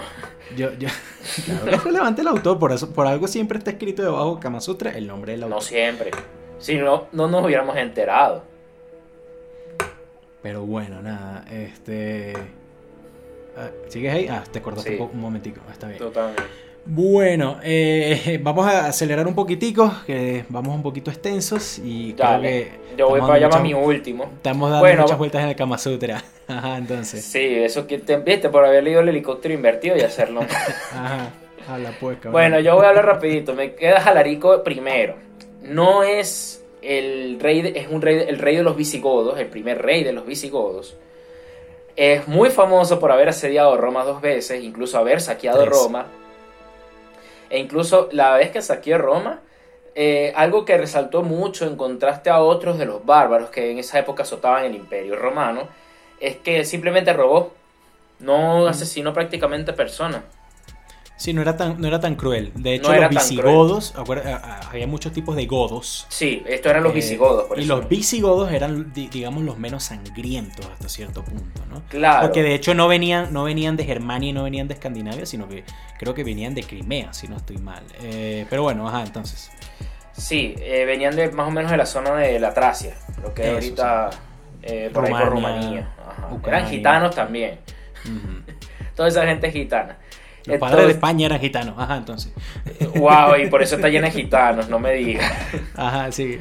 Yo, 0.57 0.73
yo, 0.73 0.89
claro 1.45 1.65
que 1.65 1.75
es 1.75 1.83
relevante 1.83 2.21
el 2.21 2.27
autor, 2.27 2.59
por 2.59 2.71
eso, 2.71 2.91
por 2.91 3.07
algo 3.07 3.27
siempre 3.27 3.57
está 3.57 3.71
escrito 3.71 4.01
debajo 4.01 4.39
Kama 4.39 4.59
Sutra 4.61 4.91
el 4.91 5.07
nombre 5.07 5.33
del 5.33 5.43
autor. 5.43 5.57
No 5.57 5.61
siempre. 5.61 6.11
Si 6.57 6.75
no, 6.77 7.07
no 7.11 7.27
nos 7.27 7.45
hubiéramos 7.45 7.75
enterado. 7.77 8.43
Pero 10.41 10.65
bueno, 10.65 11.01
nada, 11.01 11.45
este. 11.51 12.33
ah, 13.55 13.69
¿Sigues 13.87 14.13
ahí? 14.13 14.27
Ah, 14.27 14.43
te 14.51 14.61
cortaste 14.61 14.97
Sí. 14.97 15.01
un, 15.01 15.09
un 15.11 15.19
momentico, 15.19 15.61
está 15.71 15.87
bien. 15.87 15.99
Totalmente. 15.99 16.43
Bueno, 16.85 17.59
eh, 17.63 18.39
vamos 18.43 18.67
a 18.67 18.87
acelerar 18.87 19.25
un 19.27 19.35
poquitico, 19.35 19.91
que 20.05 20.43
vamos 20.49 20.75
un 20.75 20.83
poquito 20.83 21.11
extensos 21.11 21.79
y 21.79 22.13
creo 22.13 22.29
Dale. 22.29 22.49
que 22.49 22.71
Yo 22.97 23.09
voy 23.09 23.21
para 23.21 23.35
allá 23.35 23.49
para 23.49 23.63
mi 23.63 23.73
último. 23.73 24.25
Estamos 24.35 24.69
dando 24.69 24.83
Bueno, 24.85 25.01
muchas 25.03 25.17
vueltas 25.17 25.43
en 25.43 25.49
el 25.49 25.55
Kama 25.55 25.77
Sutra. 25.77 26.23
Ajá, 26.47 26.77
entonces. 26.77 27.23
Sí, 27.23 27.39
eso 27.39 27.87
que 27.87 27.99
te 27.99 28.17
viste 28.17 28.49
por 28.49 28.65
haber 28.65 28.83
leído 28.83 28.99
el 28.99 29.09
helicóptero 29.09 29.53
invertido 29.53 29.95
y 29.95 30.01
hacerlo. 30.01 30.41
Ajá, 30.93 31.29
habla 31.69 31.93
pues, 32.01 32.17
cabrón. 32.17 32.33
bueno, 32.33 32.59
yo 32.59 32.75
voy 32.75 32.85
a 32.85 32.89
hablar 32.89 33.05
rapidito. 33.05 33.53
Me 33.53 33.75
queda 33.75 34.01
Jalarico 34.01 34.61
primero. 34.63 35.15
No 35.61 36.03
es 36.03 36.65
el 36.81 37.39
rey, 37.39 37.61
de- 37.61 37.79
es 37.79 37.87
un 37.89 38.01
rey, 38.01 38.25
el 38.27 38.39
rey 38.39 38.57
de 38.57 38.63
los 38.63 38.75
visigodos, 38.75 39.39
el 39.39 39.47
primer 39.47 39.81
rey 39.81 40.03
de 40.03 40.11
los 40.11 40.25
visigodos. 40.25 40.97
Es 41.95 42.27
muy 42.27 42.49
famoso 42.49 42.99
por 42.99 43.11
haber 43.13 43.29
asediado 43.29 43.77
Roma 43.77 44.03
dos 44.03 44.19
veces, 44.19 44.61
incluso 44.63 44.97
haber 44.97 45.21
saqueado 45.21 45.59
Tres. 45.61 45.69
Roma. 45.71 46.07
E 47.53 47.59
incluso 47.59 48.09
la 48.11 48.35
vez 48.35 48.49
que 48.49 48.63
saqueó 48.63 48.97
Roma, 48.97 49.41
eh, 49.93 50.33
algo 50.35 50.65
que 50.65 50.75
resaltó 50.75 51.21
mucho 51.21 51.67
en 51.67 51.75
contraste 51.75 52.31
a 52.31 52.41
otros 52.41 52.79
de 52.79 52.87
los 52.87 53.05
bárbaros 53.05 53.51
que 53.51 53.69
en 53.69 53.77
esa 53.77 53.99
época 53.99 54.23
azotaban 54.23 54.65
el 54.65 54.73
imperio 54.73 55.15
romano, 55.15 55.67
es 56.19 56.37
que 56.37 56.65
simplemente 56.65 57.13
robó. 57.13 57.53
No 58.17 58.65
asesinó 58.65 59.13
prácticamente 59.13 59.71
personas. 59.71 60.23
Sí, 61.15 61.31
no 61.31 61.41
era 61.41 61.55
tan, 61.55 61.79
no 61.79 61.87
era 61.87 61.99
tan 61.99 62.15
cruel. 62.15 62.51
De 62.55 62.73
hecho, 62.75 62.91
No 62.91 62.99
los 62.99 63.09
visigodos, 63.11 63.93
había 63.95 64.87
muchos 64.87 65.13
tipos 65.13 65.35
de 65.35 65.45
godos. 65.45 66.05
Sí, 66.09 66.43
estos 66.47 66.71
eran 66.71 66.83
los 66.83 66.91
Eh, 66.91 66.95
visigodos, 66.95 67.45
por 67.45 67.59
y 67.59 67.63
eso. 67.63 67.77
los 67.77 67.87
visigodos 67.87 68.51
eran, 68.51 68.91
di- 68.93 69.07
digamos, 69.07 69.43
los 69.43 69.57
menos 69.57 69.83
sangrientos 69.83 70.65
hasta 70.65 70.89
cierto 70.89 71.23
punto, 71.23 71.61
¿no? 71.69 71.83
Claro. 71.89 72.23
Porque 72.23 72.41
de 72.43 72.55
hecho 72.55 72.73
no 72.73 72.87
venían, 72.87 73.31
no 73.31 73.43
venían 73.43 73.77
de 73.77 73.85
Germania 73.85 74.29
y 74.31 74.33
no 74.33 74.43
venían 74.43 74.67
de 74.67 74.73
Escandinavia, 74.73 75.25
sino 75.25 75.47
que 75.47 75.63
creo 75.99 76.13
que 76.13 76.23
venían 76.23 76.55
de 76.55 76.63
Crimea, 76.63 77.13
si 77.13 77.27
no 77.27 77.37
estoy 77.37 77.57
mal. 77.57 77.83
Eh, 78.01 78.45
pero 78.49 78.63
bueno, 78.63 78.87
ajá, 78.89 79.03
entonces. 79.03 79.51
Sí, 80.11 80.55
eh, 80.59 80.83
venían 80.85 81.15
de 81.15 81.31
más 81.31 81.47
o 81.47 81.51
menos 81.51 81.71
de 81.71 81.77
la 81.77 81.85
zona 81.85 82.15
de 82.15 82.39
la 82.39 82.53
Tracia, 82.53 82.95
lo 83.21 83.33
que 83.33 83.43
es 83.43 83.53
ahorita 83.53 84.09
por 84.93 85.05
ahí 85.05 85.11
por 85.11 85.29
Rumanía. 85.29 85.93
Ajá. 86.07 86.29
Eran 86.47 86.67
gitanos 86.67 87.15
también. 87.15 87.59
Toda 88.95 89.07
esa 89.07 89.25
gente 89.25 89.47
es 89.47 89.53
gitana. 89.53 89.97
Los 90.45 90.57
padres 90.57 90.85
de 90.85 90.91
España 90.91 91.25
eran 91.27 91.39
gitanos, 91.39 91.75
ajá, 91.77 91.97
entonces. 91.97 92.33
Wow, 92.95 93.35
y 93.41 93.47
por 93.47 93.61
eso 93.61 93.75
está 93.75 93.89
llena 93.89 94.07
de 94.07 94.13
gitanos, 94.13 94.69
no 94.69 94.79
me 94.79 94.93
digas. 94.93 95.31
Ajá, 95.75 96.11
sí. 96.11 96.39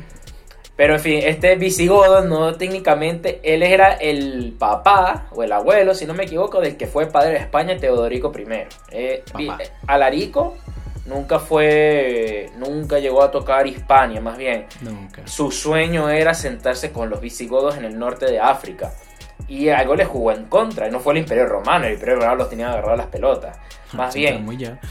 Pero 0.76 0.94
en 0.94 1.00
fin, 1.00 1.20
este 1.22 1.55
visigodo 1.57 2.22
no 2.22 2.55
técnicamente, 2.55 3.40
él 3.44 3.62
era 3.62 3.92
el 3.92 4.55
papá 4.59 5.26
o 5.30 5.42
el 5.42 5.53
abuelo, 5.53 5.94
si 5.94 6.07
no 6.07 6.14
me 6.14 6.24
equivoco, 6.24 6.61
del 6.61 6.76
que 6.76 6.86
fue 6.86 7.07
padre 7.07 7.32
de 7.32 7.38
España, 7.38 7.76
Teodorico 7.76 8.32
I. 8.36 8.44
Eh, 8.90 9.22
eh, 9.38 9.48
Alarico 9.86 10.57
nunca 11.07 11.38
fue, 11.38 12.50
nunca 12.57 12.98
llegó 12.98 13.22
a 13.22 13.30
tocar 13.30 13.66
Hispania, 13.66 14.20
más 14.20 14.38
bien. 14.38 14.66
Nunca. 14.80 15.26
Su 15.26 15.50
sueño 15.50 16.09
era 16.09 16.32
sentarse 16.34 16.90
con 16.90 17.11
los 17.11 17.20
visigodos 17.20 17.76
en 17.76 17.84
el 17.84 17.98
norte 17.98 18.26
de 18.26 18.40
África. 18.40 18.92
Y 19.49 19.68
algo 19.68 19.95
le 19.95 20.05
jugó 20.05 20.32
en 20.32 20.45
contra. 20.47 20.88
Y 20.88 20.90
no 20.90 21.01
fue 21.01 21.12
el 21.14 21.20
Imperio 21.20 21.47
Romano, 21.47 21.84
el 21.86 21.95
Imperio 21.95 22.16
Romano 22.16 22.36
los 22.36 22.51
tenía 22.51 22.70
agarrados 22.70 22.99
las 22.99 23.07
pelotas. 23.09 23.59
Más 23.93 24.12
Sí, 24.14 24.20
bien, 24.20 24.45
muy 24.45 24.57
ya. 24.57 24.78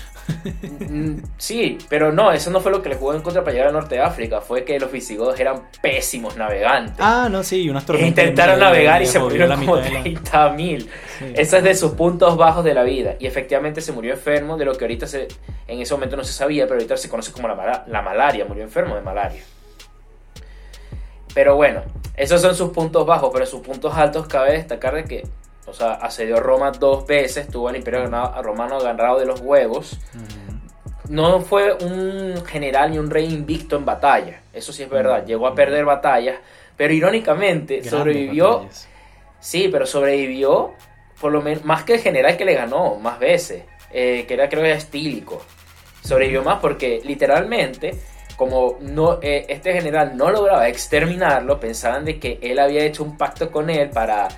Mm, 0.88 1.18
Sí, 1.38 1.78
pero 1.90 2.12
no, 2.12 2.32
eso 2.32 2.52
no 2.52 2.62
fue 2.62 2.72
lo 2.72 2.82
que 2.82 2.90
le 2.90 2.96
jugó 2.96 3.14
en 3.14 3.22
contra 3.22 3.42
para 3.44 3.54
llegar 3.54 3.68
al 3.68 3.74
norte 3.74 3.96
de 3.96 4.02
África. 4.02 4.40
Fue 4.40 4.64
que 4.64 4.80
los 4.80 4.92
visigodos 4.92 5.38
eran 5.40 5.64
pésimos 5.82 6.38
navegantes. 6.38 6.96
Ah, 7.00 7.28
no, 7.30 7.44
sí, 7.44 7.70
unas 7.70 7.86
tormentas. 7.86 8.10
intentaron 8.10 8.60
navegar 8.60 9.02
y 9.02 9.08
se 9.08 9.20
murieron 9.20 9.50
la 9.50 9.56
como 9.56 9.76
mitad 9.76 9.88
de 9.88 9.94
la- 9.94 10.02
30 10.04 10.50
mil. 10.52 10.90
Sí. 11.20 11.34
Ese 11.36 11.58
es 11.58 11.64
de 11.64 11.76
sus 11.76 11.94
puntos 11.94 12.38
bajos 12.38 12.64
de 12.64 12.74
la 12.74 12.84
vida. 12.84 13.16
Y 13.20 13.26
efectivamente 13.26 13.82
se 13.82 13.92
murió 13.92 14.14
enfermo 14.14 14.58
de 14.58 14.66
lo 14.66 14.74
que 14.76 14.86
ahorita 14.86 15.08
se, 15.08 15.28
en 15.68 15.82
ese 15.82 15.94
momento 15.94 16.16
no 16.16 16.24
se 16.24 16.34
sabía, 16.34 16.64
pero 16.66 16.76
ahorita 16.76 16.96
se 16.98 17.10
conoce 17.10 17.32
como 17.32 17.48
la, 17.48 17.56
mala- 17.56 17.84
la 17.88 18.02
malaria. 18.02 18.46
Murió 18.46 18.64
enfermo 18.64 18.96
de 18.96 19.02
malaria. 19.02 19.42
Pero 21.34 21.56
bueno, 21.56 21.82
esos 22.18 22.42
son 22.42 22.56
sus 22.56 22.72
puntos 22.72 23.06
bajos, 23.06 23.30
pero 23.34 23.46
sus 23.46 23.62
puntos 23.62 23.96
altos 23.96 24.28
cabe 24.28 24.54
destacar 24.54 24.96
de 24.96 25.06
que, 25.06 25.28
o 25.66 25.74
sea, 25.74 25.94
asedió 25.94 26.40
Roma 26.40 26.72
dos 26.72 27.06
veces, 27.08 27.48
tuvo 27.48 27.70
el 27.70 27.78
imperio 27.78 28.06
romano 28.42 28.78
agarrado 28.78 29.20
de 29.20 29.26
los 29.26 29.40
huevos. 29.42 29.98
No 31.08 31.42
fue 31.42 31.74
un 31.74 32.46
general 32.46 32.92
ni 32.92 32.98
un 33.00 33.10
rey 33.10 33.26
invicto 33.26 33.76
en 33.76 33.86
batalla. 33.86 34.42
Eso 34.54 34.72
sí 34.72 34.84
es 34.84 34.90
verdad. 34.90 35.26
Llegó 35.26 35.48
a 35.48 35.56
perder 35.56 35.84
batallas. 35.84 36.38
Pero 36.78 36.94
irónicamente 36.94 37.76
Grandes 37.76 37.92
sobrevivió. 37.92 38.54
batallas. 38.60 38.88
Sí, 39.40 39.68
pero 39.72 39.86
sobrevivió 39.86 40.72
por 41.20 41.32
lo 41.32 41.42
menos 41.42 41.66
más 41.66 41.84
que 41.84 41.96
el 41.96 42.00
general 42.00 42.38
que 42.38 42.46
le 42.46 42.54
ganó 42.56 42.96
más 42.96 43.20
veces. 43.20 43.64
eh, 43.92 44.26
que 44.26 44.34
era 44.36 44.48
creo 44.48 44.62
que 44.64 44.70
era 44.70 44.78
estílico. 44.78 45.42
Sobrevivió 46.02 46.44
más 46.44 46.60
porque 46.60 47.02
literalmente. 47.04 47.94
Como 48.42 48.78
no, 48.82 49.20
eh, 49.22 49.46
este 49.50 49.72
general 49.72 50.18
no 50.18 50.32
lograba 50.32 50.68
exterminarlo, 50.68 51.60
pensaban 51.60 52.06
de 52.06 52.18
que 52.18 52.40
él 52.42 52.58
había 52.58 52.84
hecho 52.84 53.04
un 53.04 53.16
pacto 53.16 53.52
con 53.52 53.70
él 53.70 53.92
para 53.92 54.30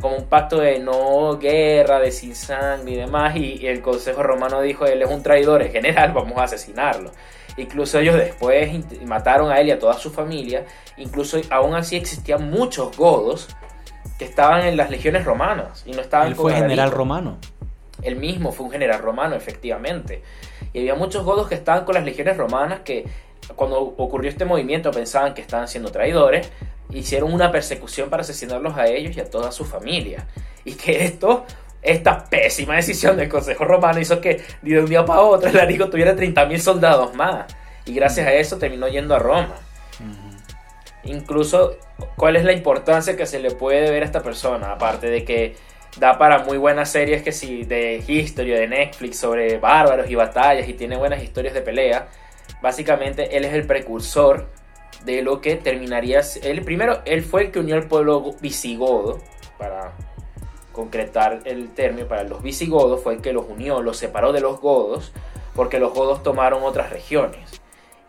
como 0.00 0.16
un 0.16 0.24
pacto 0.24 0.58
de 0.58 0.80
no 0.80 1.38
guerra, 1.38 2.00
de 2.00 2.10
sin 2.10 2.34
sangre 2.34 2.90
y 2.90 2.96
demás, 2.96 3.36
y, 3.36 3.58
y 3.62 3.68
el 3.68 3.80
Consejo 3.80 4.24
Romano 4.24 4.60
dijo, 4.60 4.86
él 4.86 5.02
es 5.02 5.08
un 5.08 5.22
traidor, 5.22 5.62
es 5.62 5.70
general, 5.70 6.10
vamos 6.12 6.36
a 6.36 6.42
asesinarlo. 6.42 7.12
Incluso 7.56 8.00
ellos 8.00 8.16
después 8.16 8.68
mataron 9.06 9.52
a 9.52 9.60
él 9.60 9.68
y 9.68 9.70
a 9.70 9.78
toda 9.78 9.94
su 9.94 10.10
familia, 10.10 10.64
incluso 10.96 11.40
aún 11.48 11.76
así 11.76 11.94
existían 11.94 12.50
muchos 12.50 12.96
godos 12.96 13.46
que 14.18 14.24
estaban 14.24 14.66
en 14.66 14.76
las 14.76 14.90
legiones 14.90 15.24
romanas 15.24 15.84
y 15.86 15.92
no 15.92 16.00
estaban 16.00 16.26
Él 16.26 16.34
con 16.34 16.50
fue 16.50 16.54
general 16.54 16.90
romano. 16.90 17.38
Él 18.02 18.16
mismo 18.16 18.50
fue 18.50 18.66
un 18.66 18.72
general 18.72 19.00
romano, 19.00 19.36
efectivamente. 19.36 20.22
Y 20.72 20.80
había 20.80 20.96
muchos 20.96 21.24
godos 21.24 21.48
que 21.48 21.54
estaban 21.54 21.84
con 21.84 21.94
las 21.94 22.04
legiones 22.04 22.36
romanas 22.36 22.80
que 22.80 23.04
cuando 23.56 23.80
ocurrió 23.80 24.30
este 24.30 24.44
movimiento 24.44 24.90
pensaban 24.90 25.34
que 25.34 25.42
estaban 25.42 25.68
siendo 25.68 25.90
traidores, 25.90 26.50
hicieron 26.90 27.32
una 27.32 27.50
persecución 27.50 28.10
para 28.10 28.22
asesinarlos 28.22 28.76
a 28.76 28.86
ellos 28.86 29.16
y 29.16 29.20
a 29.20 29.30
toda 29.30 29.52
su 29.52 29.64
familia. 29.64 30.26
Y 30.64 30.74
que 30.74 31.04
esto, 31.04 31.44
esta 31.82 32.24
pésima 32.24 32.76
decisión 32.76 33.16
del 33.16 33.28
Consejo 33.28 33.64
Romano 33.64 34.00
hizo 34.00 34.20
que 34.20 34.42
de 34.62 34.80
un 34.80 34.86
día 34.86 35.04
para 35.04 35.20
otro 35.20 35.48
el 35.48 35.60
Arico 35.60 35.88
tuviera 35.88 36.14
30.000 36.14 36.58
soldados 36.58 37.14
más. 37.14 37.46
Y 37.86 37.94
gracias 37.94 38.26
a 38.26 38.32
eso 38.32 38.58
terminó 38.58 38.88
yendo 38.88 39.14
a 39.14 39.18
Roma. 39.18 39.54
Incluso, 41.04 41.76
¿cuál 42.16 42.36
es 42.36 42.44
la 42.44 42.52
importancia 42.52 43.16
que 43.16 43.26
se 43.26 43.38
le 43.38 43.50
puede 43.50 43.90
ver 43.90 44.02
a 44.02 44.06
esta 44.06 44.22
persona? 44.22 44.72
Aparte 44.72 45.08
de 45.08 45.24
que 45.24 45.54
da 45.98 46.18
para 46.18 46.40
muy 46.40 46.56
buenas 46.56 46.90
series 46.90 47.22
que 47.22 47.30
sí, 47.30 47.64
de 47.64 48.02
History 48.06 48.50
de 48.50 48.66
Netflix 48.66 49.18
sobre 49.18 49.58
bárbaros 49.58 50.10
y 50.10 50.14
batallas 50.14 50.68
y 50.68 50.74
tiene 50.74 50.96
buenas 50.96 51.22
historias 51.22 51.54
de 51.54 51.60
pelea. 51.60 52.08
Básicamente, 52.64 53.36
él 53.36 53.44
es 53.44 53.52
el 53.52 53.66
precursor 53.66 54.46
de 55.04 55.20
lo 55.20 55.42
que 55.42 55.56
terminaría. 55.56 56.22
Él 56.42 56.62
primero, 56.64 57.02
él 57.04 57.22
fue 57.22 57.42
el 57.42 57.50
que 57.50 57.58
unió 57.58 57.74
al 57.74 57.88
pueblo 57.88 58.34
visigodo 58.40 59.18
para 59.58 59.92
concretar 60.72 61.42
el 61.44 61.74
término 61.74 62.08
para 62.08 62.22
los 62.22 62.42
visigodos 62.42 63.02
fue 63.02 63.16
el 63.16 63.20
que 63.20 63.34
los 63.34 63.44
unió, 63.46 63.82
los 63.82 63.98
separó 63.98 64.32
de 64.32 64.40
los 64.40 64.62
godos, 64.62 65.12
porque 65.54 65.78
los 65.78 65.92
godos 65.92 66.22
tomaron 66.22 66.62
otras 66.62 66.88
regiones. 66.88 67.60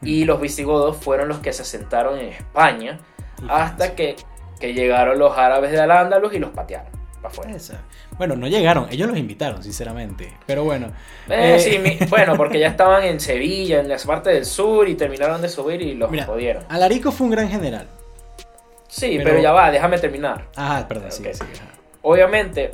Y 0.01 0.23
los 0.23 0.39
visigodos 0.39 0.95
fueron 0.95 1.27
los 1.27 1.39
que 1.39 1.51
se 1.51 1.63
asentaron 1.63 2.17
en 2.17 2.29
España 2.29 3.01
hasta 3.49 3.93
que, 3.93 4.15
que 4.61 4.73
llegaron 4.73 5.19
los 5.19 5.37
árabes 5.37 5.73
de 5.73 5.81
Al-Ándalus 5.81 6.33
y 6.33 6.39
los 6.39 6.51
patearon 6.51 6.94
para 7.25 7.33
afuera. 7.41 7.55
Esa. 7.55 7.81
Bueno, 8.17 8.35
no 8.35 8.47
llegaron, 8.47 8.87
ellos 8.91 9.07
los 9.07 9.17
invitaron, 9.17 9.61
sinceramente. 9.63 10.33
Pero 10.45 10.63
bueno. 10.63 10.87
Eh, 11.29 11.55
Eh, 11.55 11.59
sí, 11.59 11.77
mi- 11.79 11.97
bueno, 12.09 12.35
porque 12.35 12.59
ya 12.59 12.67
estaban 12.67 13.03
en 13.03 13.19
Sevilla, 13.19 13.79
en 13.79 13.89
la 13.89 13.97
parte 13.97 14.29
del 14.31 14.45
sur, 14.45 14.87
y 14.87 14.95
terminaron 14.95 15.41
de 15.41 15.49
subir 15.49 15.81
y 15.81 15.95
los 15.95 16.09
Mira, 16.11 16.25
jodieron. 16.25 16.63
Alarico 16.69 17.11
fue 17.11 17.25
un 17.25 17.31
gran 17.31 17.49
general. 17.49 17.87
Sí, 18.87 19.15
pero- 19.17 19.31
pero, 19.31 19.41
ya 19.41 19.51
va, 19.51 19.71
déjame 19.71 19.97
terminar. 19.97 20.45
Ajá, 20.55 20.87
perdón, 20.87 21.11
sí. 21.11 21.23
Obviamente, 22.01 22.71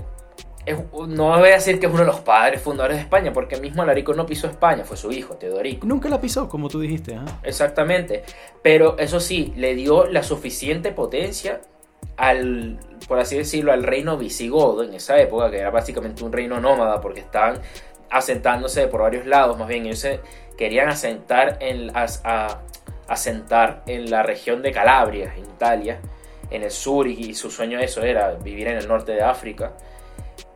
es- 0.66 0.78
no 1.08 1.40
voy 1.40 1.50
a 1.50 1.54
decir 1.54 1.80
que 1.80 1.88
es 1.88 1.92
uno 1.92 2.02
de 2.02 2.08
los 2.08 2.20
padres 2.20 2.62
fundadores 2.62 2.98
de 2.98 3.04
España, 3.04 3.34
porque 3.34 3.58
mismo 3.58 3.82
Alarico 3.82 4.14
no 4.14 4.26
pisó 4.26 4.48
España, 4.48 4.84
fue 4.84 4.98
su 4.98 5.12
hijo, 5.12 5.36
Teodorico. 5.36 5.88
Nunca 5.88 6.10
la 6.10 6.20
pisó, 6.22 6.48
como 6.50 6.70
tú 6.70 6.80
dijiste. 6.80 7.16
ajá. 7.16 7.40
Exactamente. 7.44 8.24
Pero 8.62 8.98
eso 9.00 9.20
sí, 9.20 9.54
le 9.56 9.74
dio 9.74 10.06
la 10.08 10.22
suficiente 10.22 10.92
potencia 10.92 11.62
al, 12.22 12.78
por 13.08 13.20
así 13.20 13.36
decirlo, 13.38 13.72
al 13.74 13.84
reino 13.84 14.16
visigodo 14.18 14.84
en 14.84 14.94
esa 14.94 15.20
época, 15.20 15.50
que 15.50 15.58
era 15.60 15.72
básicamente 15.72 16.24
un 16.24 16.32
reino 16.32 16.60
nómada, 16.60 17.02
porque 17.02 17.22
estaban 17.22 17.60
asentándose 18.10 18.88
por 18.88 19.02
varios 19.02 19.26
lados, 19.26 19.58
más 19.58 19.68
bien 19.68 19.86
ellos 19.86 20.00
se 20.00 20.20
querían 20.58 20.90
asentar 20.90 21.58
en, 21.62 21.92
a- 21.98 22.60
asentar 23.08 23.84
en 23.88 24.10
la 24.12 24.24
región 24.24 24.62
de 24.62 24.72
Calabria, 24.72 25.34
en 25.36 25.44
Italia, 25.46 26.00
en 26.50 26.64
el 26.64 26.72
sur, 26.72 27.08
y, 27.08 27.14
y 27.14 27.34
su 27.34 27.50
sueño 27.50 27.80
eso 27.80 28.04
era 28.04 28.32
vivir 28.36 28.68
en 28.68 28.78
el 28.78 28.88
norte 28.88 29.14
de 29.14 29.22
África. 29.24 29.74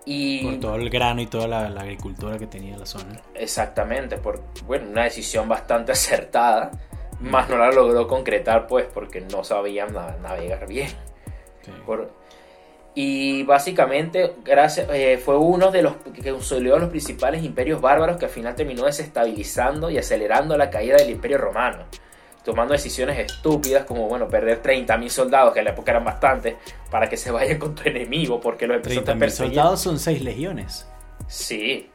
Y 0.05 0.45
Por 0.45 0.59
todo 0.59 0.75
el 0.75 0.89
grano 0.91 1.21
y 1.21 1.25
toda 1.25 1.47
la, 1.47 1.69
la 1.69 1.81
agricultura 1.81 2.37
que 2.37 2.45
tenía 2.45 2.77
la 2.77 2.85
zona. 2.85 3.19
Exactamente, 3.33 4.17
por 4.17 4.41
bueno, 4.67 4.89
una 4.91 5.05
decisión 5.05 5.49
bastante 5.49 5.91
acertada, 5.93 6.71
más 7.21 7.49
no 7.49 7.57
la 7.57 7.71
logró 7.71 8.07
concretar 8.07 8.67
pues 8.67 8.85
porque 8.93 9.21
no 9.21 9.43
sabían 9.43 9.93
na- 9.93 10.15
navegar 10.21 10.67
bien. 10.67 10.89
Sí. 11.65 11.71
Por- 11.85 12.11
y 12.97 13.43
básicamente 13.43 14.35
gracias, 14.43 14.87
eh, 14.93 15.17
fue 15.23 15.37
uno 15.37 15.69
de 15.69 15.81
los 15.81 15.95
que 15.97 16.31
consolidó 16.31 16.79
los 16.79 16.89
principales 16.89 17.43
imperios 17.43 17.81
bárbaros 17.81 18.15
que 18.17 18.25
al 18.25 18.31
final 18.31 18.55
terminó 18.55 18.85
desestabilizando 18.85 19.89
y 19.89 19.97
acelerando 19.97 20.55
la 20.57 20.69
caída 20.69 20.95
del 20.95 21.09
imperio 21.09 21.37
romano, 21.39 21.83
tomando 22.45 22.71
decisiones 22.71 23.19
estúpidas 23.19 23.83
como 23.83 24.07
bueno 24.07 24.29
perder 24.29 24.61
30.000 24.61 25.09
soldados, 25.09 25.51
que 25.51 25.59
en 25.59 25.65
la 25.65 25.71
época 25.71 25.91
eran 25.91 26.05
bastantes, 26.05 26.55
para 26.89 27.09
que 27.09 27.17
se 27.17 27.31
vayan 27.31 27.57
con 27.59 27.75
tu 27.75 27.89
enemigo 27.89 28.39
porque 28.39 28.65
los 28.65 28.77
empezó 28.77 29.01
a 29.01 29.03
30.000 29.03 29.19
perseguir. 29.19 29.53
soldados 29.55 29.81
son 29.81 29.99
6 29.99 30.21
legiones. 30.21 30.87
Sí. 31.27 31.89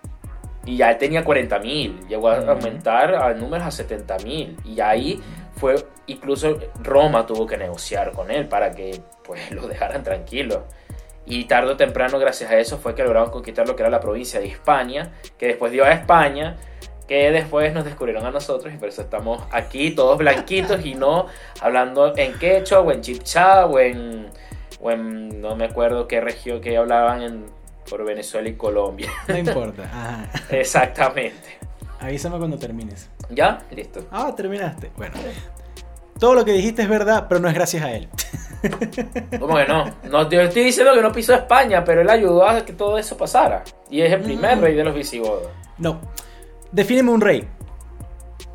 Y 0.67 0.77
ya 0.77 0.91
él 0.91 0.99
tenía 0.99 1.25
40.000. 1.25 2.07
Llegó 2.09 2.29
a 2.29 2.41
Ujú. 2.41 2.51
aumentar 2.51 3.15
a 3.15 3.33
números 3.33 3.67
a 3.67 3.71
70.000. 3.71 4.55
Y 4.67 4.81
ahí 4.81 5.19
fue, 5.57 5.77
incluso 6.09 6.59
Roma 6.83 7.25
tuvo 7.25 7.47
que 7.47 7.57
negociar 7.57 8.13
con 8.13 8.31
él 8.31 8.47
para 8.49 8.73
que 8.73 9.01
pues 9.31 9.53
lo 9.53 9.69
dejaran 9.69 10.03
tranquilo. 10.03 10.65
Y 11.25 11.45
tarde 11.45 11.71
o 11.71 11.77
temprano, 11.77 12.19
gracias 12.19 12.51
a 12.51 12.59
eso, 12.59 12.79
fue 12.79 12.97
que 12.97 13.05
lograron 13.05 13.31
conquistar 13.31 13.69
lo 13.69 13.77
que 13.77 13.83
era 13.83 13.91
la 13.91 14.01
provincia 14.01 14.41
de 14.41 14.49
Hispania, 14.49 15.13
que 15.39 15.47
después 15.47 15.71
dio 15.71 15.85
a 15.85 15.93
España, 15.93 16.57
que 17.07 17.31
después 17.31 17.73
nos 17.73 17.85
descubrieron 17.85 18.27
a 18.27 18.33
nosotros 18.33 18.75
y 18.75 18.77
por 18.77 18.89
eso 18.89 19.03
estamos 19.03 19.41
aquí 19.53 19.93
todos 19.93 20.19
blanquitos 20.19 20.85
y 20.85 20.95
no 20.95 21.27
hablando 21.61 22.17
en 22.17 22.37
quechua 22.41 22.81
o 22.81 22.91
en 22.91 23.03
chipchá 23.03 23.67
o 23.67 23.79
en, 23.79 24.27
o 24.81 24.91
en 24.91 25.41
no 25.41 25.55
me 25.55 25.67
acuerdo 25.67 26.09
qué 26.09 26.21
región 26.21 26.61
que 26.61 26.77
hablaban 26.77 27.23
en, 27.23 27.47
por 27.89 28.05
Venezuela 28.05 28.49
y 28.49 28.55
Colombia. 28.55 29.11
No 29.29 29.39
importa. 29.39 29.85
Ajá. 29.93 30.31
Exactamente. 30.51 31.59
Avísame 32.01 32.39
cuando 32.39 32.59
termines. 32.59 33.09
¿Ya? 33.29 33.63
Listo. 33.71 34.05
Ah, 34.11 34.35
terminaste. 34.35 34.91
Bueno. 34.97 35.15
Todo 36.19 36.35
lo 36.35 36.45
que 36.45 36.53
dijiste 36.53 36.83
es 36.83 36.89
verdad, 36.89 37.27
pero 37.29 37.41
no 37.41 37.47
es 37.49 37.55
gracias 37.55 37.85
a 37.85 37.93
él. 37.93 38.09
¿Cómo 39.39 39.57
que 39.57 39.67
no? 39.67 39.85
no 40.11 40.29
yo 40.31 40.41
estoy 40.43 40.65
diciendo 40.65 40.93
que 40.95 41.01
no 41.03 41.13
pisó 41.13 41.35
España, 41.35 41.85
pero 41.85 42.01
él 42.03 42.11
ayudó 42.11 42.47
a 42.47 42.65
que 42.65 42.73
todo 42.73 42.99
eso 42.99 43.17
pasara. 43.17 43.65
Y 43.91 44.01
es 44.03 44.13
el 44.13 44.21
primer 44.23 44.57
Mm. 44.57 44.61
rey 44.61 44.75
de 44.75 44.85
los 44.85 44.95
visigodos. 44.95 45.49
No. 45.79 46.01
Defíneme 46.73 47.11
un 47.11 47.21
rey. 47.21 47.49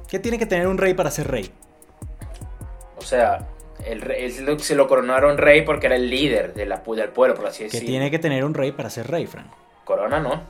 ¿Qué 0.08 0.20
tiene 0.20 0.38
que 0.38 0.46
tener 0.46 0.68
un 0.68 0.78
rey 0.78 0.94
para 0.94 1.10
ser 1.12 1.28
rey? 1.30 1.52
O 2.98 3.02
sea, 3.02 3.48
el 3.86 4.02
rey- 4.02 4.32
se 4.60 4.76
lo 4.76 4.88
coronaron 4.88 5.38
rey 5.38 5.64
porque 5.64 5.88
era 5.88 5.96
el 5.96 6.10
líder 6.10 6.54
de 6.54 6.66
la, 6.66 6.78
del 6.86 7.10
pueblo, 7.10 7.36
por 7.36 7.48
así 7.48 7.60
¿Qué 7.60 7.64
decirlo. 7.66 7.88
tiene 7.88 8.12
que 8.12 8.20
tener 8.20 8.46
un 8.46 8.54
rey 8.54 8.72
para 8.72 8.90
ser 8.90 9.08
rey, 9.08 9.26
Fran? 9.28 9.48
Corona 9.84 10.20
no. 10.20 10.44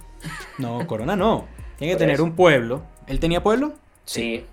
No, 0.58 0.86
Corona 0.88 1.16
no. 1.16 1.46
Tiene 1.78 1.92
que 1.94 1.96
Por 1.98 2.00
tener 2.00 2.16
eso. 2.16 2.24
un 2.24 2.36
pueblo. 2.36 2.82
¿Él 3.08 3.20
tenía 3.20 3.42
pueblo? 3.44 3.74
Sí. 4.06 4.46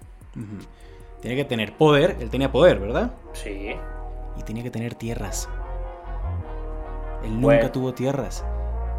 Tiene 1.21 1.37
que 1.37 1.45
tener 1.45 1.73
poder. 1.75 2.17
Él 2.21 2.31
tenía 2.31 2.51
poder, 2.51 2.79
¿verdad? 2.79 3.13
sí. 3.35 3.75
Y 4.39 4.43
tenía 4.43 4.63
que 4.63 4.71
tener 4.71 4.95
tierras. 4.95 5.49
Él 7.25 7.35
nunca 7.41 7.47
Bueno. 7.57 7.71
tuvo 7.71 7.95
tierras. 7.95 8.45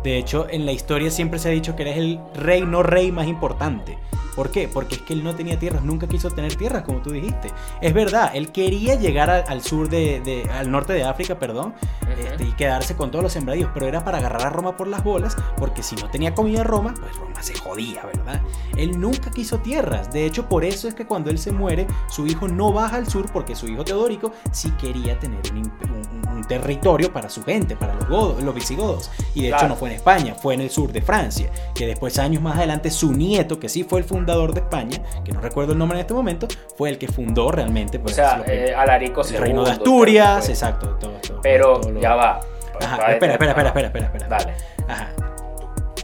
De 0.04 0.18
hecho, 0.18 0.48
en 0.50 0.66
la 0.66 0.72
historia 0.72 1.10
siempre 1.12 1.40
se 1.40 1.50
ha 1.50 1.52
dicho 1.52 1.76
que 1.76 1.84
él 1.84 1.88
es 1.90 1.98
el 1.98 2.20
rey 2.36 2.62
no 2.66 2.84
rey 2.84 3.12
más 3.12 3.28
importante. 3.28 3.98
¿Por 4.36 4.50
qué? 4.52 4.68
Porque 4.68 4.96
es 4.96 5.02
que 5.02 5.14
él 5.14 5.24
no 5.24 5.36
tenía 5.36 5.58
tierras, 5.60 5.84
nunca 5.84 6.08
quiso 6.08 6.30
tener 6.32 6.56
tierras, 6.56 6.84
como 6.84 7.00
tú 7.02 7.12
dijiste. 7.12 7.50
Es 7.82 7.94
verdad, 7.94 8.32
él 8.34 8.52
quería 8.52 8.96
llegar 8.96 9.30
a- 9.30 9.40
al 9.42 9.62
sur 9.62 9.90
de, 9.90 10.22
de- 10.22 10.50
al 10.52 10.72
norte 10.72 10.94
de 10.94 11.04
África, 11.04 11.38
perdón, 11.40 11.74
Ujú. 12.02 12.12
este, 12.22 12.44
y 12.46 12.52
quedarse 12.54 12.96
con 12.96 13.12
todos 13.12 13.24
los 13.24 13.34
sembradíos, 13.34 13.70
pero 13.74 13.88
era 13.88 14.04
para 14.04 14.18
agarrar 14.18 14.48
a 14.48 14.50
Roma 14.50 14.76
por 14.76 14.88
las 14.88 15.04
bolas, 15.04 15.36
porque 15.58 15.84
si 15.84 15.96
no 15.96 16.10
tenía 16.10 16.34
comida 16.34 16.64
Roma, 16.64 16.94
pues 17.00 17.16
Roma 17.16 17.42
se 17.44 17.56
jodía, 17.56 18.04
¿verdad? 18.06 18.42
Él 18.76 19.00
nunca 19.00 19.30
quiso 19.32 19.60
tierras, 19.60 20.12
de 20.12 20.26
hecho 20.26 20.48
por 20.50 20.66
eso 20.66 20.88
es 20.88 20.96
que 20.96 21.06
cuando 21.06 21.30
él 21.30 21.38
se 21.38 21.52
muere, 21.52 21.86
su 22.10 22.26
hijo 22.28 22.48
no 22.48 22.72
baja 22.74 22.96
al 22.98 23.08
sur, 23.08 23.26
porque 23.32 23.56
su 23.56 23.68
hijo 23.68 23.84
Teodorico 23.84 24.32
sí 24.52 24.72
quería 24.80 25.20
tener 25.20 25.42
un, 25.52 25.60
un- 25.60 26.24
un 26.34 26.44
territorio 26.46 27.14
para 27.14 27.30
su 27.30 27.44
gente, 27.44 27.76
para 27.76 27.94
los, 27.94 28.08
godos, 28.10 28.42
los 28.44 28.56
visigodos, 28.56 29.12
y 29.36 29.42
de 29.44 29.48
hecho 29.50 29.58
Claro. 29.58 29.68
no 29.70 29.76
fue 29.76 29.90
en 29.90 29.96
España, 29.96 30.34
fue 30.36 30.56
en 30.56 30.62
el 30.62 30.70
sur 30.72 30.92
de 30.92 31.02
Francia, 31.02 31.52
que 31.76 31.86
después 31.86 32.18
años 32.18 32.42
más 32.42 32.58
adelante 32.58 32.90
su 32.90 33.12
nieto, 33.14 33.60
que 33.60 33.70
sí 33.70 33.84
fue 33.84 34.00
el 34.00 34.06
fundador 34.06 34.23
de 34.26 34.60
España, 34.62 34.98
que 35.24 35.32
no 35.32 35.42
recuerdo 35.42 35.74
el 35.74 35.78
nombre 35.78 35.98
en 35.98 36.02
este 36.02 36.14
momento, 36.14 36.48
fue 36.78 36.90
el 36.90 36.98
que 36.98 37.08
fundó 37.08 37.52
realmente 37.52 37.98
O 37.98 38.02
pues, 38.02 38.16
sea, 38.16 38.38
lo 38.38 38.44
que- 38.46 38.66
eh, 38.68 38.76
Alarico 38.76 39.22
el 39.22 39.28
II. 39.34 39.38
reino 39.38 39.64
de 39.66 39.72
Asturias, 39.72 40.46
fue. 40.46 40.54
exacto, 40.54 40.90
todo, 41.00 41.12
todo- 41.28 41.42
Pero 41.42 41.80
todo 41.80 41.92
lo- 41.92 42.00
ya 42.02 42.16
va. 42.16 42.40
Ajá, 42.82 42.98
Va 42.98 43.12
espera, 43.14 43.34
espera, 43.34 43.52
espera, 43.52 43.68
espera, 43.70 43.88
espera, 43.88 44.06
espera. 44.06 44.28
Dale. 44.28 44.54
Ajá. 44.88 45.10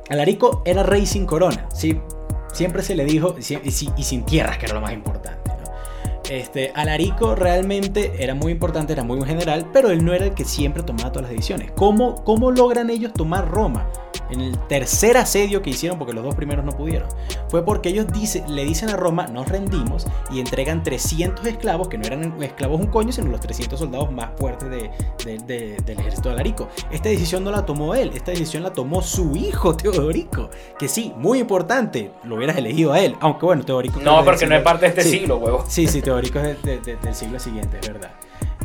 Alarico 0.09 0.61
era 0.65 0.83
rey 0.83 1.05
sin 1.05 1.25
corona, 1.25 1.67
¿sí? 1.73 1.99
Siempre 2.53 2.81
se 2.83 2.95
le 2.95 3.05
dijo, 3.05 3.35
y 3.37 3.43
sin 4.03 4.23
tierras, 4.25 4.57
que 4.57 4.65
era 4.65 4.75
lo 4.75 4.81
más 4.81 4.91
importante. 4.91 5.48
Este, 6.29 6.71
Alarico 6.75 7.35
realmente 7.35 8.13
era 8.23 8.35
muy 8.35 8.51
importante, 8.51 8.93
era 8.93 9.03
muy 9.03 9.19
general, 9.25 9.67
pero 9.73 9.89
él 9.89 10.05
no 10.05 10.13
era 10.13 10.25
el 10.25 10.33
que 10.33 10.45
siempre 10.45 10.83
tomaba 10.83 11.11
todas 11.11 11.23
las 11.23 11.31
decisiones. 11.31 11.71
¿Cómo, 11.75 12.23
cómo 12.23 12.51
logran 12.51 12.89
ellos 12.89 13.13
tomar 13.13 13.49
Roma? 13.49 13.89
En 14.31 14.41
el 14.41 14.59
tercer 14.67 15.17
asedio 15.17 15.63
que 15.63 15.71
hicieron, 15.71 15.97
porque 15.97 16.13
los 16.13 16.23
dos 16.23 16.35
primeros 16.35 16.63
no 16.63 16.71
pudieron, 16.71 17.09
fue 17.47 17.65
porque 17.65 17.89
ellos 17.89 18.05
dice, 18.13 18.43
le 18.47 18.63
dicen 18.63 18.89
a 18.89 18.95
Roma, 18.95 19.25
nos 19.25 19.47
rendimos, 19.49 20.05
y 20.31 20.39
entregan 20.39 20.83
300 20.83 21.43
esclavos, 21.47 21.87
que 21.87 21.97
no 21.97 22.05
eran 22.05 22.39
esclavos 22.43 22.79
un 22.79 22.85
coño, 22.87 23.11
sino 23.11 23.29
los 23.31 23.39
300 23.39 23.79
soldados 23.79 24.11
más 24.11 24.29
fuertes 24.37 24.69
de- 24.69 24.91
de- 25.25 25.37
de- 25.39 25.77
del 25.83 25.99
ejército 25.99 26.29
de 26.29 26.35
Alarico. 26.35 26.67
Esta 26.91 27.09
decisión 27.09 27.43
no 27.43 27.49
la 27.49 27.65
tomó 27.65 27.95
él, 27.95 28.11
esta 28.13 28.29
decisión 28.29 28.61
la 28.61 28.71
tomó 28.71 29.01
su 29.01 29.35
hijo 29.35 29.75
Teodorico, 29.75 30.51
que 30.77 30.87
sí, 30.87 31.11
muy 31.17 31.39
importante, 31.39 32.11
lo 32.23 32.35
hubieras 32.35 32.55
elegido 32.57 32.93
a 32.93 32.99
él, 32.99 33.15
aunque 33.21 33.47
bueno, 33.47 33.65
Teodorico... 33.65 33.99
No, 33.99 34.19
que 34.19 34.25
porque 34.25 34.45
no 34.45 34.55
es 34.55 34.61
parte 34.61 34.81
de 34.85 34.89
este 34.89 35.01
sí, 35.01 35.09
siglo, 35.09 35.37
huevo. 35.37 35.65
Sí, 35.67 35.87
sí, 35.87 36.03
Teodorico 36.03 36.18
es 36.27 36.33
de- 36.33 36.55
de- 36.63 36.79
de- 36.79 36.95
del 36.97 37.15
siglo 37.15 37.39
siguiente, 37.39 37.79
es 37.81 37.87
verdad. 37.87 38.11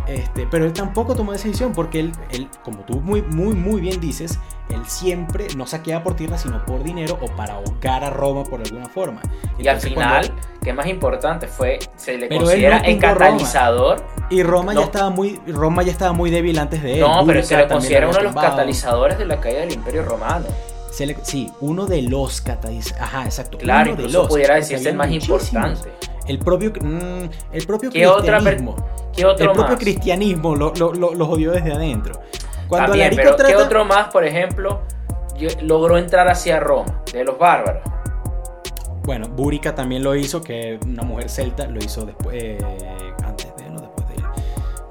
Este, 0.06 0.46
pero 0.50 0.66
él 0.66 0.72
tampoco 0.74 1.14
tomó 1.14 1.32
esa 1.32 1.44
decisión 1.46 1.72
porque 1.72 1.98
él, 2.00 2.12
él, 2.30 2.48
como 2.62 2.80
tú 2.80 3.00
muy, 3.00 3.22
muy, 3.22 3.54
muy 3.54 3.80
bien 3.80 4.00
dices, 4.00 4.38
él 4.68 4.82
siempre 4.86 5.46
no 5.56 5.66
saqueaba 5.66 6.04
por 6.04 6.14
tierra 6.14 6.36
sino 6.36 6.62
por 6.66 6.82
dinero 6.82 7.18
o 7.22 7.26
para 7.36 7.54
ahogar 7.54 8.04
a 8.04 8.10
Roma 8.10 8.44
por 8.44 8.60
alguna 8.60 8.86
forma. 8.86 9.22
Y 9.58 9.66
al 9.66 9.80
final, 9.80 10.26
cuando- 10.26 10.42
que 10.62 10.72
más 10.74 10.86
importante 10.88 11.46
fue, 11.46 11.78
se 11.96 12.18
le 12.18 12.26
Pero 12.28 12.42
considera 12.42 12.80
no 12.80 12.84
el 12.84 13.00
Roma. 13.00 13.14
catalizador. 13.14 14.04
y 14.30 14.42
Roma 14.42 14.74
no. 14.74 14.80
ya 14.80 14.86
estaba 14.86 15.10
muy 15.10 15.40
Roma 15.46 15.82
ya 15.82 15.92
estaba 15.92 16.12
muy 16.12 16.30
débil 16.30 16.58
antes 16.58 16.82
de 16.82 16.94
él. 16.94 17.00
No, 17.00 17.24
pero 17.26 17.42
se 17.42 17.56
le 17.56 17.66
considera 17.68 18.08
uno 18.08 18.18
de 18.18 18.24
los 18.24 18.34
catalizadores 18.34 19.18
de 19.18 19.24
la 19.26 19.40
caída 19.40 19.60
del 19.60 19.72
Imperio 19.72 20.02
Romano. 20.04 20.46
Se 20.94 21.06
le- 21.06 21.16
sí, 21.22 21.50
uno 21.60 21.86
de 21.86 22.02
los 22.02 22.40
catalizadores. 22.40 23.00
Ajá, 23.02 23.24
exacto. 23.24 23.58
Claro, 23.58 23.92
uno 23.94 24.02
de 24.02 24.08
los, 24.10 24.28
pudiera 24.28 24.54
decirse 24.54 24.90
el 24.90 24.96
más 24.96 25.08
muchísimos. 25.08 25.48
importante. 25.52 25.90
El 26.28 26.38
propio, 26.38 26.72
mm, 26.80 27.24
el 27.52 27.66
propio 27.66 27.90
¿Qué 27.90 28.06
otra 28.06 28.38
cristianismo. 28.38 28.76
¿Qué 29.12 29.22
el 29.22 29.26
otro 29.28 29.52
propio 29.52 29.72
más? 29.72 29.78
cristianismo 29.78 30.54
lo, 30.56 30.72
lo, 30.74 30.92
lo, 30.92 31.14
lo 31.14 31.26
jodió 31.26 31.50
desde 31.52 31.72
adentro. 31.72 32.20
Cuando 32.68 32.92
También, 32.92 33.12
pero 33.16 33.36
¿qué 33.36 33.56
otro 33.56 33.84
más, 33.84 34.08
por 34.08 34.24
ejemplo, 34.24 34.82
logró 35.62 35.98
entrar 35.98 36.28
hacia 36.28 36.60
Roma? 36.60 37.02
De 37.12 37.24
los 37.24 37.38
bárbaros. 37.38 37.82
Bueno, 39.02 39.28
Búrica 39.28 39.74
también 39.74 40.02
lo 40.02 40.14
hizo, 40.14 40.40
que 40.40 40.78
una 40.86 41.02
mujer 41.02 41.28
celta 41.28 41.66
lo 41.66 41.78
hizo 41.78 42.06
después, 42.06 42.36
eh, 42.42 42.58
antes 43.22 43.53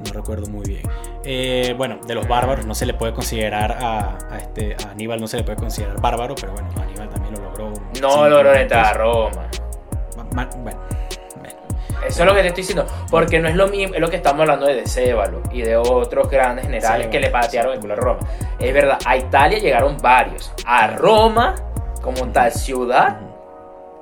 No 0.05 0.13
recuerdo 0.13 0.47
muy 0.47 0.65
bien. 0.65 0.83
Eh, 1.23 1.73
bueno, 1.77 1.99
de 2.05 2.15
los 2.15 2.27
bárbaros 2.27 2.65
no 2.65 2.75
se 2.75 2.85
le 2.85 2.93
puede 2.93 3.13
considerar 3.13 3.71
a, 3.71 4.17
a 4.31 4.37
este, 4.37 4.75
a 4.85 4.91
Aníbal, 4.91 5.19
no 5.21 5.27
se 5.27 5.37
le 5.37 5.43
puede 5.43 5.57
considerar 5.57 5.99
bárbaro, 6.01 6.35
pero 6.35 6.51
bueno, 6.53 6.69
Aníbal 6.81 7.09
también 7.09 7.33
lo 7.35 7.41
logró. 7.43 7.73
No 8.01 8.27
logró 8.29 8.53
entrar 8.53 8.85
a 8.85 8.93
Roma. 8.93 9.47
Ma- 10.17 10.23
ma- 10.33 10.49
Bueno, 10.57 10.79
bueno. 11.37 11.57
Eso 12.05 12.23
es 12.23 12.25
lo 12.27 12.35
que 12.35 12.41
te 12.41 12.47
estoy 12.47 12.61
diciendo. 12.63 12.85
Porque 13.09 13.39
no 13.39 13.47
es 13.47 13.55
lo 13.55 13.67
mismo, 13.67 13.95
es 13.95 14.01
lo 14.01 14.09
que 14.09 14.17
estamos 14.17 14.41
hablando 14.41 14.65
de 14.65 14.75
Decébalo 14.75 15.41
y 15.51 15.61
de 15.61 15.77
otros 15.77 16.29
grandes 16.29 16.65
generales 16.65 17.05
Sí, 17.05 17.11
que 17.11 17.19
le 17.21 17.29
patearon 17.29 17.73
el 17.73 17.79
culo 17.79 17.93
a 17.93 17.97
Roma. 17.97 18.19
Es 18.59 18.73
verdad, 18.73 18.99
a 19.05 19.15
Italia 19.15 19.57
llegaron 19.59 19.97
varios. 20.01 20.51
A 20.65 20.87
Roma, 20.87 21.55
como 22.01 22.27
tal 22.29 22.51
ciudad, 22.51 23.21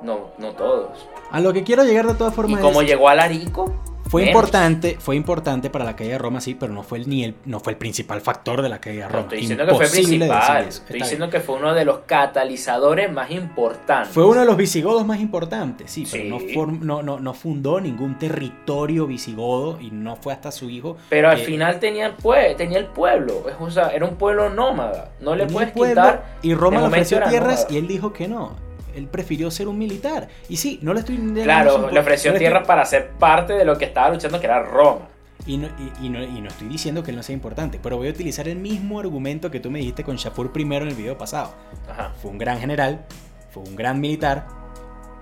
no, 0.01 0.31
no 0.39 0.51
todos. 0.53 1.07
A 1.29 1.39
lo 1.39 1.53
que 1.53 1.63
quiero 1.63 1.83
llegar 1.83 2.07
de 2.07 2.15
todas 2.15 2.33
Y 2.33 2.35
formas 2.35 2.59
como 2.59 2.81
es- 2.81 2.87
llegó 2.87 3.07
a 3.07 3.13
Larico, 3.15 3.71
Fue 4.11 4.23
Menos. 4.23 4.35
importante, 4.41 4.97
fue 4.99 5.15
importante 5.15 5.69
para 5.69 5.85
la 5.85 5.95
caída 5.95 6.11
de 6.11 6.17
Roma, 6.17 6.41
sí, 6.41 6.53
pero 6.53 6.73
no 6.73 6.83
fue 6.83 6.97
el, 6.97 7.07
ni 7.07 7.23
el, 7.23 7.35
no 7.45 7.61
fue 7.61 7.71
el 7.71 7.77
principal 7.77 8.19
factor 8.19 8.61
de 8.61 8.67
la 8.67 8.81
caída 8.81 9.05
de 9.07 9.07
no 9.07 9.13
Roma. 9.13 9.21
estoy 9.23 9.39
diciendo 9.39 9.63
que 9.65 9.71
fue 9.75 9.85
Imposible 9.85 10.25
principal. 10.27 10.65
Estoy 10.67 10.99
diciendo 10.99 11.29
que 11.29 11.39
fue 11.39 11.55
uno 11.55 11.73
de 11.73 11.85
los 11.85 11.99
catalizadores 11.99 13.09
más 13.11 13.31
importantes. 13.31 14.13
Fue 14.13 14.25
uno 14.25 14.41
de 14.41 14.45
los 14.45 14.57
visigodos 14.57 15.05
más 15.05 15.19
importantes, 15.21 15.89
sí, 15.91 16.05
pero 16.11 16.23
Sí. 16.23 16.29
No, 16.29 16.39
form- 16.39 16.79
no, 16.81 17.01
no, 17.01 17.19
no 17.21 17.33
fundó 17.33 17.79
ningún 17.79 18.17
territorio 18.19 19.07
visigodo 19.07 19.79
y 19.79 19.91
no 19.91 20.17
fue 20.17 20.33
hasta 20.33 20.51
su 20.51 20.69
hijo. 20.69 20.97
Pero 21.09 21.29
al 21.29 21.37
final 21.37 21.79
tenía 21.79 22.07
el, 22.07 22.17
pue- 22.17 22.55
tenía 22.57 22.79
el 22.79 22.87
pueblo. 22.87 23.43
O 23.61 23.69
sea, 23.71 23.89
era 23.89 24.05
un 24.05 24.15
pueblo 24.15 24.49
nómada. 24.49 25.11
No 25.21 25.35
le 25.35 25.45
puedes 25.47 25.71
pueblo 25.71 26.01
quitar. 26.01 26.37
Y 26.41 26.53
Roma 26.53 26.81
le 26.81 26.87
ofreció 26.87 27.17
tierras 27.29 27.59
nómada. 27.61 27.67
y 27.73 27.77
él 27.77 27.87
dijo 27.87 28.11
que 28.11 28.27
no. 28.27 28.55
Él 28.95 29.07
prefirió 29.07 29.49
ser 29.51 29.67
un 29.67 29.77
militar. 29.77 30.27
Y 30.49 30.57
sí, 30.57 30.79
no 30.81 30.93
le 30.93 30.99
estoy 31.01 31.17
Claro, 31.43 31.89
le 31.89 31.99
ofreció 31.99 32.31
no 32.31 32.37
estoy- 32.37 32.65
para 32.65 32.85
ser 32.85 33.09
parte 33.11 33.53
de 33.53 33.65
lo 33.65 33.77
que 33.77 33.85
estaba 33.85 34.09
luchando, 34.09 34.39
que 34.39 34.45
era 34.45 34.61
Roma. 34.63 35.07
Y 35.47 35.57
no, 35.57 35.67
y, 36.01 36.05
y 36.05 36.09
no, 36.09 36.23
y 36.23 36.39
no 36.41 36.49
estoy 36.49 36.67
diciendo 36.67 37.03
que 37.03 37.09
él 37.11 37.17
no 37.17 37.23
sea 37.23 37.33
importante, 37.33 37.79
pero 37.81 37.97
voy 37.97 38.07
a 38.07 38.11
utilizar 38.11 38.47
el 38.47 38.57
mismo 38.57 38.99
argumento 38.99 39.49
que 39.49 39.59
tú 39.59 39.71
me 39.71 39.79
dijiste 39.79 40.03
con 40.03 40.15
Shapur 40.17 40.51
primero 40.51 40.83
en 40.85 40.91
el 40.91 40.95
video 40.95 41.17
pasado. 41.17 41.53
Ajá. 41.89 42.13
Fue 42.21 42.29
un 42.29 42.37
gran 42.37 42.59
general, 42.59 43.05
fue 43.51 43.63
un 43.63 43.75
gran 43.75 43.99
militar. 43.99 44.45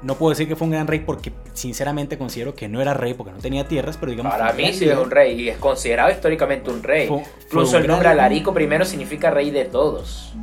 No 0.01 0.15
puedo 0.15 0.30
decir 0.30 0.47
que 0.47 0.55
fue 0.55 0.65
un 0.65 0.72
gran 0.72 0.88
rey 0.88 0.99
porque 0.99 1.34
sinceramente 1.53 2.17
considero 2.17 2.53
que 2.55 2.70
no 2.70 2.82
era 2.82 2.93
rey 2.93 3.13
porque 3.13 3.32
no 3.34 3.39
tenía 3.39 3.67
tierras, 3.67 3.97
pero 3.97 4.11
digamos... 4.11 4.32
Para 4.34 4.53
mí 4.53 4.74
sí 4.74 4.88
es 4.88 4.97
un 4.97 5.11
rey 5.11 5.39
y 5.41 5.49
es 5.49 5.57
considerado 5.57 6.09
históricamente 6.09 6.70
un 6.70 6.84
rey. 6.84 7.07
Fue- 7.07 7.24
fue 7.24 7.43
Incluso 7.45 7.76
un 7.78 7.84
el 7.84 7.88
nombre 7.88 8.07
Alarico 8.09 8.53
I 8.57 8.86
significa 8.86 9.30
rey 9.30 9.51
de 9.51 9.65
todos. 9.65 10.34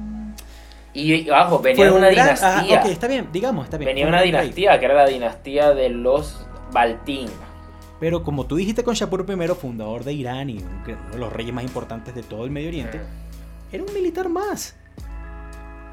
Y 0.99 1.29
bajo, 1.29 1.59
venía 1.61 1.93
una 1.93 2.11
gran- 2.11 2.35
dinastía. 2.35 2.81
ok, 2.81 2.87
está 2.87 3.07
bien, 3.07 3.29
digamos, 3.33 3.65
está 3.65 3.77
bien. 3.77 3.87
venía 3.89 4.05
fue 4.05 4.07
de 4.07 4.09
un 4.09 4.15
una 4.15 4.23
rey. 4.23 4.31
dinastía, 4.31 4.79
que 4.81 4.85
era 4.87 4.95
la 4.95 5.07
dinastía 5.07 5.75
de 5.75 5.89
los 5.91 6.47
Baltín. 6.73 7.29
Pero 8.01 8.23
como 8.23 8.47
tú 8.47 8.57
dijiste 8.57 8.83
con 8.85 8.95
Shapur 8.95 9.25
I, 9.29 9.47
fundador 9.55 10.05
de 10.05 10.13
Irán 10.13 10.51
y 10.51 10.59
un- 10.59 10.65
uno 10.87 11.11
de 11.13 11.19
los 11.19 11.33
reyes 11.33 11.55
más 11.55 11.65
importantes 11.65 12.15
de 12.15 12.23
todo 12.23 12.45
el 12.45 12.51
Medio 12.51 12.69
Oriente, 12.69 12.99
Mm. 12.99 13.75
era 13.75 13.85
un 13.85 13.93
militar 13.95 14.29
más. 14.29 14.75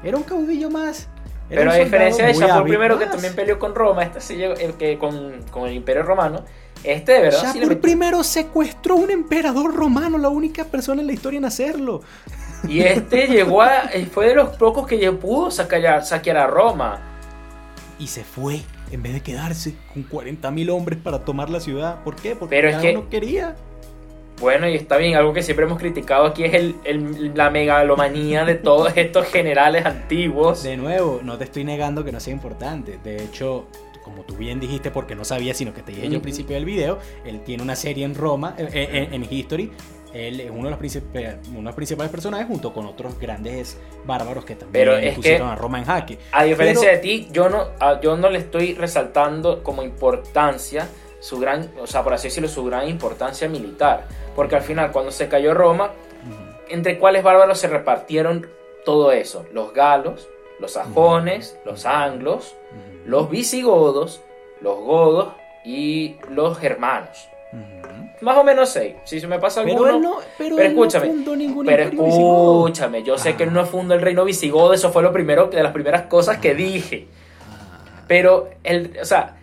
Era 0.02 0.16
un 0.16 0.22
caudillo 0.22 0.70
más. 0.70 1.08
Era 1.50 1.60
Pero 1.60 1.70
a 1.72 1.74
diferencia 1.76 2.26
de 2.26 2.32
Shapur 2.34 2.68
I, 2.68 2.98
que 2.98 3.06
también 3.06 3.34
peleó 3.34 3.58
con 3.58 3.74
Roma, 3.74 4.02
este 4.02 4.20
sí 4.20 4.36
llegó, 4.36 4.54
el 4.54 4.74
que 4.74 4.98
con, 4.98 5.42
con 5.50 5.66
el 5.68 5.74
Imperio 5.74 6.02
Romano, 6.02 6.42
este 6.82 7.12
de 7.12 7.20
verdad 7.20 7.52
sí 7.52 7.58
Shapur 7.60 7.76
metió- 7.76 8.20
I 8.20 8.24
secuestró 8.24 8.96
un 8.96 9.10
emperador 9.10 9.74
romano, 9.74 10.16
la 10.18 10.28
única 10.30 10.64
persona 10.64 11.00
en 11.02 11.06
la 11.06 11.12
historia 11.12 11.38
en 11.38 11.44
hacerlo. 11.44 12.00
Y 12.68 12.80
este 12.80 13.26
llegó 13.26 13.62
a. 13.62 13.90
eh, 13.92 14.06
fue 14.06 14.28
de 14.28 14.34
los 14.34 14.50
pocos 14.56 14.86
que 14.86 15.10
pudo 15.12 15.50
saquear, 15.50 16.04
saquear 16.04 16.36
a 16.36 16.46
Roma. 16.46 17.00
Y 17.98 18.06
se 18.08 18.24
fue, 18.24 18.60
en 18.90 19.02
vez 19.02 19.12
de 19.14 19.20
quedarse 19.20 19.74
con 19.92 20.08
40.000 20.08 20.70
hombres 20.70 20.98
para 21.02 21.24
tomar 21.24 21.50
la 21.50 21.60
ciudad. 21.60 22.02
¿Por 22.02 22.16
qué? 22.16 22.34
Porque 22.36 22.56
Pero 22.56 22.68
es 22.68 22.74
cada 22.76 22.82
que- 22.82 22.96
uno 22.96 23.08
quería. 23.08 23.56
Bueno, 24.40 24.68
y 24.68 24.74
está 24.74 24.96
bien, 24.96 25.14
algo 25.14 25.32
que 25.32 25.42
siempre 25.44 25.64
hemos 25.64 25.78
criticado 25.78 26.26
aquí 26.26 26.42
es 26.44 26.54
el, 26.54 26.74
el- 26.84 27.32
la 27.36 27.50
megalomanía 27.50 28.44
de 28.44 28.56
todos 28.56 28.92
estos 28.96 29.26
generales 29.26 29.86
antiguos. 29.86 30.64
De 30.64 30.76
nuevo, 30.76 31.20
no 31.22 31.38
te 31.38 31.44
estoy 31.44 31.62
negando 31.64 32.04
que 32.04 32.10
no 32.10 32.18
sea 32.18 32.32
importante. 32.32 32.98
De 33.04 33.22
hecho, 33.22 33.66
como 34.02 34.22
tú 34.22 34.34
bien 34.36 34.58
dijiste, 34.58 34.90
porque 34.90 35.14
no 35.14 35.24
sabía, 35.24 35.54
sino 35.54 35.72
que 35.72 35.82
te 35.82 35.92
dije 35.92 36.08
yo 36.08 36.16
al 36.16 36.20
principio 36.20 36.56
del 36.56 36.64
video, 36.64 36.98
él 37.24 37.42
tiene 37.44 37.62
una 37.62 37.76
serie 37.76 38.04
en 38.04 38.16
Roma, 38.16 38.54
eh, 38.58 38.68
eh, 38.72 39.08
en, 39.12 39.22
en 39.22 39.32
History. 39.32 39.70
Él 40.14 40.40
es 40.40 40.50
uno 40.50 40.64
de, 40.64 40.70
los 40.70 40.78
princip- 40.78 41.02
uno 41.48 41.58
de 41.58 41.62
los 41.64 41.74
principales 41.74 42.10
personajes 42.10 42.46
junto 42.46 42.72
con 42.72 42.86
otros 42.86 43.18
grandes 43.18 43.78
bárbaros 44.06 44.44
que 44.44 44.54
también 44.54 44.72
Pero 44.86 44.96
es 44.96 45.14
pusieron 45.16 45.48
que- 45.48 45.52
a 45.52 45.56
Roma 45.56 45.78
en 45.80 45.84
jaque. 45.84 46.18
A 46.32 46.44
diferencia 46.44 46.88
Pero- 46.88 46.96
de 46.96 47.02
ti, 47.02 47.28
yo 47.32 47.48
no, 47.48 47.66
yo 48.00 48.16
no 48.16 48.30
le 48.30 48.38
estoy 48.38 48.74
resaltando 48.74 49.62
como 49.62 49.82
importancia 49.82 50.86
su 51.20 51.38
gran, 51.40 51.70
o 51.80 51.86
sea, 51.86 52.02
por 52.04 52.14
así 52.14 52.28
decirlo, 52.28 52.48
su 52.48 52.64
gran 52.64 52.88
importancia 52.88 53.48
militar. 53.48 54.06
Porque 54.36 54.56
al 54.56 54.62
final, 54.62 54.92
cuando 54.92 55.10
se 55.10 55.28
cayó 55.28 55.52
Roma. 55.54 55.90
¿entre 56.70 56.98
cuáles 56.98 57.22
bárbaros 57.22 57.58
se 57.58 57.68
repartieron 57.68 58.46
todo 58.86 59.12
eso? 59.12 59.44
Los 59.52 59.74
galos, 59.74 60.26
los 60.58 60.72
sajones, 60.72 61.58
los 61.66 61.84
anglos, 61.84 62.54
los 63.04 63.28
visigodos, 63.30 64.22
los 64.62 64.78
godos 64.78 65.34
y 65.64 66.16
los 66.30 66.56
germanos. 66.58 67.28
Más 68.20 68.36
o 68.38 68.44
menos 68.44 68.70
seis. 68.70 68.94
Si 69.04 69.20
se 69.20 69.26
me 69.26 69.38
pasa 69.38 69.62
Pero 69.62 69.84
alguno. 69.84 69.94
él 69.96 70.00
no, 70.02 70.16
pero 70.38 70.56
pero 70.56 70.68
él 70.68 70.74
no 70.76 70.84
escúchame, 70.84 71.06
fundó 71.06 71.36
ningún 71.36 71.66
Pero 71.66 71.82
imperio 71.84 72.04
visigodo. 72.04 72.66
escúchame, 72.66 73.02
yo 73.02 73.18
sé 73.18 73.34
que 73.36 73.42
él 73.42 73.48
Ah. 73.50 73.52
no 73.52 73.66
fundó 73.66 73.94
el 73.94 74.00
reino 74.00 74.24
visigodo, 74.24 74.72
eso 74.72 74.92
fue 74.92 75.02
lo 75.02 75.12
primero 75.12 75.46
de 75.48 75.62
las 75.62 75.72
primeras 75.72 76.02
cosas 76.02 76.38
que 76.38 76.54
dije. 76.54 77.06
Ah. 77.40 78.04
Pero, 78.08 78.50
el, 78.62 78.96
o 79.00 79.04
sea, 79.04 79.36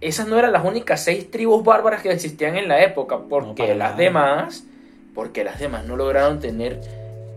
esas 0.00 0.26
no 0.28 0.38
eran 0.38 0.52
las 0.52 0.64
únicas 0.64 1.02
seis 1.02 1.30
tribus 1.30 1.64
bárbaras 1.64 2.02
que 2.02 2.10
existían 2.10 2.56
en 2.56 2.68
la 2.68 2.82
época, 2.82 3.18
porque 3.28 3.74
las 3.74 3.90
nada. 3.92 3.96
demás, 4.02 4.64
porque 5.14 5.42
las 5.44 5.58
demás 5.58 5.84
no 5.86 5.96
lograron 5.96 6.38
tener 6.40 6.80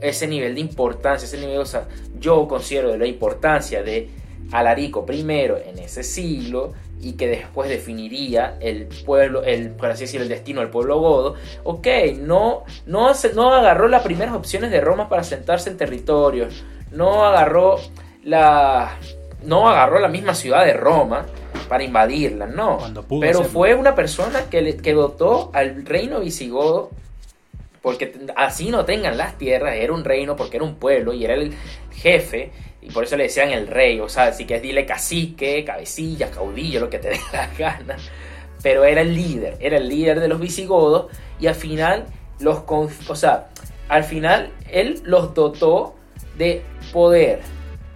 ese 0.01 0.27
nivel 0.27 0.55
de 0.55 0.61
importancia, 0.61 1.25
ese 1.25 1.37
nivel, 1.37 1.59
o 1.59 1.65
sea, 1.65 1.87
yo 2.19 2.47
considero 2.47 2.89
de 2.91 2.97
la 2.97 3.05
importancia 3.05 3.83
de 3.83 4.09
Alarico 4.51 5.05
I 5.09 5.19
en 5.21 5.79
ese 5.79 6.03
siglo 6.03 6.73
y 7.01 7.13
que 7.13 7.27
después 7.27 7.69
definiría 7.69 8.57
el 8.59 8.87
pueblo, 9.05 9.43
el, 9.43 9.71
por 9.71 9.89
así 9.89 10.03
decirlo, 10.03 10.23
el 10.23 10.29
destino 10.29 10.61
del 10.61 10.69
pueblo 10.69 10.99
godo, 10.99 11.35
ok, 11.63 11.87
no, 12.19 12.63
no, 12.85 13.11
no 13.35 13.53
agarró 13.53 13.87
las 13.87 14.03
primeras 14.03 14.35
opciones 14.35 14.71
de 14.71 14.81
Roma 14.81 15.07
para 15.09 15.23
sentarse 15.23 15.69
en 15.69 15.77
territorios, 15.77 16.63
no 16.91 17.25
agarró 17.25 17.77
la, 18.23 18.97
no 19.43 19.69
agarró 19.69 19.99
la 19.99 20.09
misma 20.09 20.33
ciudad 20.33 20.65
de 20.65 20.73
Roma 20.73 21.25
para 21.67 21.83
invadirla, 21.83 22.47
no, 22.47 22.79
pero 23.07 23.39
hacerlo. 23.39 23.43
fue 23.43 23.75
una 23.75 23.95
persona 23.95 24.43
que, 24.49 24.61
le, 24.61 24.77
que 24.77 24.93
dotó 24.93 25.51
al 25.53 25.85
reino 25.85 26.19
visigodo 26.19 26.89
porque 27.81 28.13
así 28.35 28.69
no 28.69 28.85
tengan 28.85 29.17
las 29.17 29.37
tierras, 29.37 29.75
era 29.75 29.93
un 29.93 30.03
reino 30.03 30.35
porque 30.35 30.57
era 30.57 30.65
un 30.65 30.75
pueblo 30.75 31.13
y 31.13 31.23
era 31.23 31.35
el 31.35 31.53
jefe, 31.91 32.51
y 32.81 32.89
por 32.91 33.03
eso 33.03 33.17
le 33.17 33.23
decían 33.23 33.51
el 33.51 33.67
rey, 33.67 33.99
o 33.99 34.09
sea, 34.09 34.25
así 34.25 34.45
que 34.45 34.59
dile 34.59 34.85
cacique, 34.85 35.63
cabecilla, 35.63 36.29
caudillo, 36.31 36.81
lo 36.81 36.89
que 36.89 36.99
te 36.99 37.09
dé 37.11 37.19
la 37.31 37.47
gana, 37.57 37.97
pero 38.61 38.83
era 38.83 39.01
el 39.01 39.13
líder, 39.13 39.57
era 39.59 39.77
el 39.77 39.87
líder 39.87 40.19
de 40.19 40.27
los 40.27 40.39
visigodos 40.39 41.07
y 41.39 41.47
al 41.47 41.55
final 41.55 42.05
los, 42.39 42.63
o 42.67 43.15
sea, 43.15 43.49
al 43.87 44.03
final 44.03 44.51
él 44.71 45.01
los 45.03 45.33
dotó 45.33 45.95
de 46.37 46.61
poder, 46.91 47.41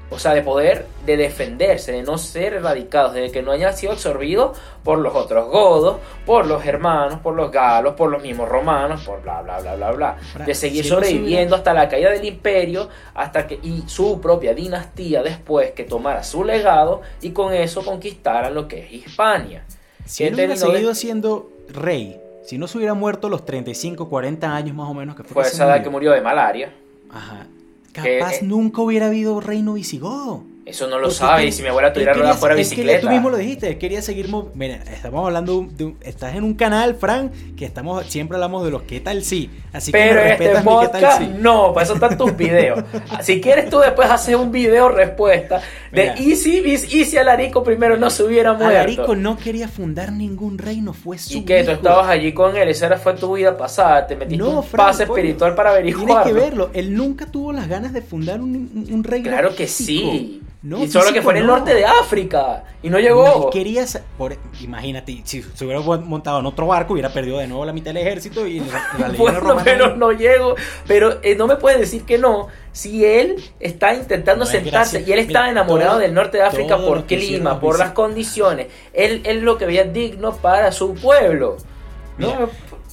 o 0.09 0.19
sea, 0.19 0.33
de 0.33 0.41
poder 0.41 0.85
de 1.05 1.17
defenderse, 1.17 1.91
de 1.91 2.03
no 2.03 2.17
ser 2.17 2.53
erradicados, 2.53 3.13
de 3.13 3.31
que 3.31 3.41
no 3.41 3.51
hayan 3.51 3.75
sido 3.75 3.93
absorbidos 3.93 4.57
por 4.83 4.99
los 4.99 5.15
otros 5.15 5.49
godos, 5.49 5.97
por 6.25 6.45
los 6.45 6.63
hermanos, 6.65 7.19
por 7.19 7.35
los 7.35 7.51
galos, 7.51 7.95
por 7.95 8.09
los 8.11 8.21
mismos 8.21 8.47
romanos, 8.47 9.03
por 9.05 9.21
bla, 9.21 9.41
bla, 9.41 9.59
bla, 9.59 9.75
bla, 9.75 9.91
bla. 9.91 10.17
De 10.45 10.53
seguir 10.53 10.85
sobreviviendo 10.85 11.55
hasta 11.55 11.73
la 11.73 11.89
caída 11.89 12.11
del 12.11 12.25
imperio, 12.25 12.89
hasta 13.13 13.47
que, 13.47 13.59
y 13.63 13.83
su 13.87 14.21
propia 14.21 14.53
dinastía 14.53 15.23
después 15.23 15.71
que 15.71 15.83
tomara 15.83 16.23
su 16.23 16.43
legado 16.43 17.01
y 17.21 17.31
con 17.31 17.53
eso 17.53 17.83
conquistaran 17.83 18.53
lo 18.53 18.67
que 18.67 18.79
es 18.79 18.91
Hispania. 18.91 19.65
Si 20.05 20.23
él 20.25 20.35
hubiera 20.35 20.55
seguido 20.55 20.93
siendo 20.93 21.49
rey, 21.69 22.19
si 22.43 22.57
no 22.57 22.67
se 22.67 22.77
hubiera 22.77 22.93
muerto 22.93 23.29
los 23.29 23.45
35, 23.45 24.09
40 24.09 24.55
años 24.55 24.75
más 24.75 24.89
o 24.89 24.93
menos 24.93 25.15
que 25.15 25.23
fue, 25.23 25.33
fue 25.33 25.43
esa 25.43 25.65
edad 25.65 25.83
que 25.83 25.89
murió 25.89 26.11
de 26.11 26.21
malaria. 26.21 26.73
Ajá. 27.09 27.47
Capaz 27.93 28.41
eh, 28.41 28.43
nunca 28.43 28.81
hubiera 28.81 29.05
habido 29.07 29.39
reino 29.39 29.73
visigodo. 29.73 30.43
Eso 30.65 30.87
no 30.87 30.97
lo 30.97 31.11
sabe. 31.11 31.47
Y 31.47 31.51
si 31.51 31.61
mi 31.61 31.67
abuela 31.67 31.91
tuviera 31.91 32.13
ruedas 32.13 32.37
fuera 32.37 32.55
bicicleta. 32.55 33.01
tú 33.01 33.09
mismo 33.09 33.29
lo 33.29 33.37
dijiste. 33.37 33.77
Quería 33.77 34.01
seguir. 34.01 34.29
Mira, 34.53 34.75
estamos 34.75 35.25
hablando. 35.25 35.67
De, 35.69 35.93
estás 36.01 36.35
en 36.35 36.43
un 36.45 36.53
canal, 36.53 36.95
Fran, 36.95 37.31
que 37.57 37.65
estamos 37.65 38.05
siempre 38.05 38.37
hablamos 38.37 38.63
de 38.63 38.71
los 38.71 38.83
qué 38.83 39.01
tal 39.01 39.23
sí. 39.23 39.49
Así 39.73 39.91
Pero 39.91 40.21
que 40.21 40.31
este 40.31 40.61
podcast, 40.61 41.21
sí. 41.21 41.31
no, 41.37 41.73
para 41.73 41.83
eso 41.83 41.95
están 41.95 42.17
tus 42.17 42.35
videos. 42.37 42.83
si 43.21 43.41
quieres, 43.41 43.69
tú 43.69 43.79
después 43.79 44.09
hacer 44.09 44.37
un 44.37 44.51
video 44.51 44.87
respuesta 44.87 45.61
de 45.91 46.13
y 46.17 46.35
si, 46.35 46.59
y 46.59 47.05
si 47.05 47.17
Alarico 47.17 47.63
primero 47.63 47.97
no 47.97 48.09
se 48.09 48.23
hubiera 48.23 48.53
muerto. 48.53 48.67
Alarico 48.67 49.15
no 49.15 49.37
quería 49.37 49.67
fundar 49.67 50.13
ningún 50.13 50.57
reino, 50.57 50.93
fue 50.93 51.17
su. 51.17 51.39
Y 51.39 51.45
que 51.45 51.63
tú 51.63 51.71
estabas 51.71 52.07
allí 52.07 52.33
con 52.33 52.55
él. 52.55 52.69
Esa 52.69 52.95
fue 52.97 53.15
tu 53.15 53.33
vida 53.33 53.57
pasada. 53.57 54.07
Te 54.07 54.15
metiste 54.15 54.43
un 54.43 54.63
pase 54.63 55.03
espiritual 55.03 55.55
para 55.55 55.71
averiguar. 55.71 56.05
Tienes 56.05 56.23
que 56.23 56.33
verlo. 56.33 56.69
Él 56.73 56.95
nunca 56.95 57.25
tuvo 57.25 57.51
las 57.51 57.67
ganas 57.67 57.91
de 57.91 58.01
fundar 58.01 58.39
un, 58.39 58.87
un 58.89 59.03
reino. 59.03 59.29
Claro 59.29 59.55
que 59.55 59.67
sí 59.67 60.41
y 60.63 60.87
solo 60.87 61.11
que 61.11 61.21
fue 61.21 61.33
en 61.33 61.39
el 61.39 61.47
norte 61.47 61.73
de 61.73 61.83
África 61.83 62.63
y 62.81 62.89
no 62.89 62.97
llegó. 62.97 63.49
quería, 63.49 63.85
por, 64.17 64.37
imagínate, 64.61 65.21
si 65.25 65.41
se 65.41 65.65
hubiera 65.65 65.81
montado 65.81 66.39
en 66.39 66.45
otro 66.45 66.67
barco, 66.67 66.93
hubiera 66.93 67.09
perdido 67.09 67.39
de 67.39 67.47
nuevo 67.47 67.65
la 67.65 67.73
mitad 67.73 67.93
del 67.93 67.97
ejército 67.97 68.47
y 68.47 68.61
la, 68.61 69.09
bueno, 69.17 69.57
pero 69.61 69.97
no 69.97 70.13
llego. 70.13 70.55
Pero 70.87 71.19
eh, 71.21 71.35
no 71.35 71.47
me 71.47 71.57
puedes 71.57 71.81
decir 71.81 72.03
que 72.03 72.17
no 72.17 72.47
si 72.71 73.03
él 73.03 73.43
está 73.59 73.93
intentando 73.93 74.45
sentarse 74.45 75.03
y 75.05 75.11
él 75.11 75.19
estaba 75.19 75.49
enamorado 75.49 75.99
del 75.99 76.13
norte 76.13 76.37
de 76.37 76.43
África 76.43 76.77
por 76.77 77.05
clima, 77.05 77.59
por 77.59 77.77
las 77.77 77.91
condiciones. 77.91 78.67
Él, 78.93 79.21
él 79.25 79.41
lo 79.41 79.57
que 79.57 79.65
veía 79.65 79.83
digno 79.83 80.33
para 80.37 80.71
su 80.71 80.93
pueblo. 80.93 81.57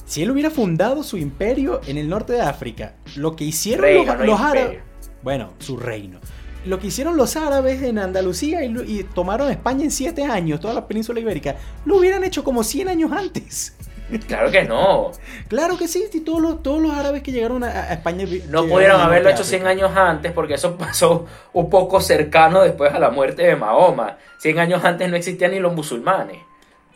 si 0.05 0.23
él 0.23 0.31
hubiera 0.31 0.49
fundado 0.49 1.03
su 1.03 1.15
imperio 1.15 1.79
en 1.87 1.97
el 1.97 2.09
norte 2.09 2.33
de 2.33 2.41
África, 2.41 2.95
lo 3.15 3.37
que 3.37 3.45
hicieron 3.45 4.25
los 4.25 4.41
árabes, 4.41 4.79
bueno, 5.23 5.53
su 5.59 5.77
reino 5.77 6.19
lo 6.65 6.79
que 6.79 6.87
hicieron 6.87 7.17
los 7.17 7.35
árabes 7.35 7.81
en 7.81 7.99
Andalucía 7.99 8.63
y, 8.63 9.03
tomaron 9.03 9.49
España 9.49 9.83
en 9.83 9.91
siete 9.91 10.23
años, 10.23 10.59
toda 10.59 10.73
la 10.73 10.87
península 10.87 11.19
ibérica, 11.19 11.55
lo 11.85 11.97
hubieran 11.97 12.23
hecho 12.23 12.43
como 12.43 12.63
100 12.63 12.89
años 12.89 13.11
antes. 13.11 13.75
Claro 14.27 14.51
que 14.51 14.63
no. 14.65 15.11
Claro 15.47 15.77
que 15.77 15.87
sí, 15.87 16.03
todos 16.25 16.41
los, 16.41 16.61
todos 16.61 16.81
los 16.81 16.91
árabes 16.91 17.23
que 17.23 17.31
llegaron 17.31 17.63
a, 17.63 17.93
España... 17.93 18.25
No 18.49 18.67
pudieron 18.67 18.99
haberlo 18.99 19.29
hecho 19.29 19.45
100 19.45 19.65
años 19.67 19.95
antes 19.95 20.33
porque 20.33 20.55
eso 20.55 20.75
pasó 20.77 21.27
un 21.53 21.69
poco 21.69 22.01
cercano 22.01 22.61
después 22.61 22.93
a 22.93 22.99
la 22.99 23.09
muerte 23.09 23.43
de 23.43 23.55
Mahoma. 23.55 24.17
100 24.39 24.59
años 24.59 24.83
antes 24.83 25.09
no 25.09 25.15
existían 25.15 25.51
ni 25.51 25.61
los 25.61 25.73
musulmanes. 25.73 26.39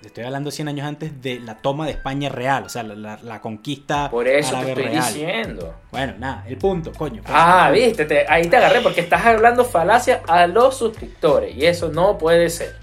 Estoy 0.05 0.23
hablando 0.23 0.51
100 0.51 0.67
años 0.67 0.87
antes 0.87 1.21
de 1.21 1.39
la 1.39 1.55
toma 1.55 1.85
de 1.85 1.91
España 1.91 2.29
real, 2.29 2.63
o 2.65 2.69
sea, 2.69 2.83
la, 2.83 3.41
conquista. 3.41 4.09
Por 4.09 4.27
eso 4.27 4.55
te 4.59 4.71
estoy 4.71 4.95
diciendo. 4.95 5.75
Bueno, 5.91 6.13
nada, 6.19 6.45
el 6.47 6.57
punto, 6.57 6.91
coño. 6.93 7.23
ah, 7.25 7.71
viste, 7.73 8.25
ahí 8.29 8.47
te 8.47 8.57
agarré 8.57 8.81
porque 8.81 9.01
estás 9.01 9.25
hablando 9.25 9.65
falacia 9.65 10.21
a 10.27 10.47
los 10.47 10.77
suscriptores 10.77 11.55
y 11.55 11.65
eso 11.65 11.89
no 11.89 12.17
puede 12.17 12.49
ser. 12.49 12.75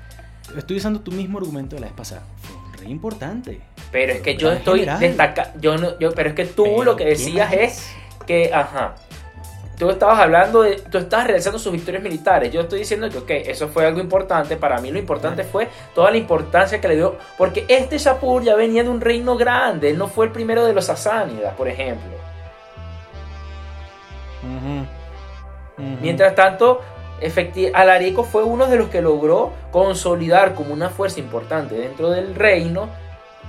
Estoy 0.56 0.78
usando 0.78 1.00
tu 1.00 1.12
mismo 1.12 1.38
argumento 1.38 1.76
de 1.76 1.80
la 1.80 1.86
vez 1.86 1.96
pasada. 1.96 2.22
Fue 2.42 2.76
rey 2.78 2.90
importante. 2.90 3.60
Pero 3.92 4.12
es 4.12 4.20
que 4.20 4.36
yo 4.36 4.50
estoy 4.50 4.84
destacando. 4.84 5.60
Yo 5.60 5.78
no, 5.78 5.98
yo, 5.98 6.12
pero 6.12 6.30
es 6.30 6.34
que 6.34 6.46
tú 6.46 6.82
lo 6.82 6.96
que 6.96 7.04
decías 7.04 7.52
es 7.52 7.86
que, 8.26 8.52
ajá, 8.52 8.96
tú 9.82 9.90
estabas 9.90 10.20
hablando 10.20 10.62
de, 10.62 10.76
tú 10.76 10.98
estabas 10.98 11.26
realizando 11.26 11.58
sus 11.58 11.72
victorias 11.72 12.04
militares. 12.04 12.52
Yo 12.52 12.60
estoy 12.60 12.78
diciendo 12.78 13.08
que, 13.10 13.18
ok, 13.18 13.30
eso 13.48 13.66
fue 13.66 13.84
algo 13.84 13.98
importante. 13.98 14.56
Para 14.56 14.80
mí 14.80 14.92
lo 14.92 14.98
importante 14.98 15.42
fue 15.42 15.66
toda 15.92 16.12
la 16.12 16.18
importancia 16.18 16.80
que 16.80 16.86
le 16.86 16.94
dio, 16.94 17.16
porque 17.36 17.64
este 17.66 17.98
Shapur 17.98 18.44
ya 18.44 18.54
venía 18.54 18.84
de 18.84 18.90
un 18.90 19.00
reino 19.00 19.36
grande, 19.36 19.90
él 19.90 19.98
no 19.98 20.06
fue 20.06 20.26
el 20.26 20.30
primero 20.30 20.64
de 20.64 20.72
los 20.72 20.84
sasánidas, 20.84 21.54
por 21.54 21.66
ejemplo. 21.66 22.12
Mientras 26.00 26.36
tanto, 26.36 26.80
Alarico 27.74 28.22
fue 28.22 28.44
uno 28.44 28.66
de 28.66 28.76
los 28.76 28.88
que 28.88 29.02
logró 29.02 29.52
consolidar 29.72 30.54
como 30.54 30.72
una 30.72 30.90
fuerza 30.90 31.18
importante 31.18 31.74
dentro 31.74 32.10
del 32.10 32.36
reino 32.36 32.88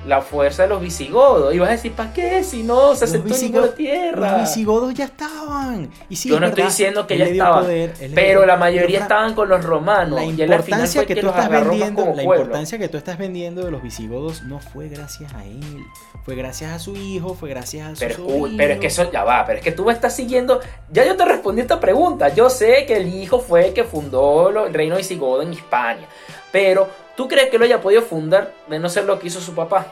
la 0.05 0.21
fuerza 0.21 0.63
de 0.63 0.69
los 0.69 0.81
visigodos. 0.81 1.53
Y 1.53 1.59
vas 1.59 1.69
a 1.69 1.71
decir, 1.73 1.93
¿para 1.93 2.13
qué? 2.13 2.43
Si 2.43 2.63
no 2.63 2.95
se 2.95 3.05
aceptó 3.05 3.35
ninguna 3.35 3.67
tierra. 3.69 4.31
Los 4.31 4.41
visigodos 4.41 4.93
ya 4.93 5.05
estaban. 5.05 5.89
Y 6.09 6.15
Yo 6.15 6.39
no 6.39 6.47
estoy 6.47 6.65
diciendo 6.65 7.07
que 7.07 7.17
ya 7.17 7.25
estaban. 7.25 7.65
pero 8.13 8.45
la 8.45 8.57
mayoría 8.57 8.99
estaban 8.99 9.33
con 9.33 9.49
los 9.49 9.63
romanos. 9.63 10.19
La 10.19 10.25
importancia 10.25 11.05
que, 11.05 11.15
tú 11.15 11.27
estás 11.27 11.49
vendiendo, 11.49 12.13
la 12.15 12.23
importancia 12.23 12.77
que 12.77 12.89
tú 12.89 12.97
estás 12.97 13.17
vendiendo 13.17 13.63
de 13.63 13.71
los 13.71 13.81
visigodos 13.81 14.43
no 14.43 14.59
fue 14.59 14.89
gracias 14.89 15.33
a 15.33 15.45
él. 15.45 15.83
Fue 16.23 16.35
gracias 16.35 16.71
a 16.71 16.79
su 16.79 16.95
hijo, 16.95 17.33
fue 17.33 17.49
gracias 17.49 17.87
a 17.87 17.95
su 17.95 17.99
pero, 17.99 18.47
pero 18.55 18.73
es 18.73 18.79
que 18.79 18.87
eso 18.87 19.11
ya 19.11 19.23
va, 19.25 19.45
pero 19.45 19.57
es 19.57 19.63
que 19.63 19.73
tú 19.73 19.85
me 19.85 19.93
estás 19.93 20.15
siguiendo. 20.15 20.61
Ya 20.91 21.05
yo 21.05 21.17
te 21.17 21.25
respondí 21.25 21.61
esta 21.61 21.79
pregunta. 21.79 22.33
Yo 22.33 22.49
sé 22.49 22.85
que 22.85 22.97
el 22.97 23.13
hijo 23.13 23.39
fue 23.39 23.67
el 23.67 23.73
que 23.73 23.83
fundó 23.83 24.65
el 24.65 24.73
reino 24.73 24.95
visigodo 24.95 25.41
en 25.41 25.51
España. 25.53 26.07
Pero 26.51 26.87
¿Tú 27.15 27.27
crees 27.27 27.49
que 27.49 27.59
lo 27.59 27.65
haya 27.65 27.79
podido 27.79 28.01
fundar 28.01 28.53
de 28.67 28.79
no 28.79 28.89
ser 28.89 29.05
lo 29.05 29.19
que 29.19 29.27
hizo 29.27 29.39
su 29.39 29.53
papá? 29.53 29.87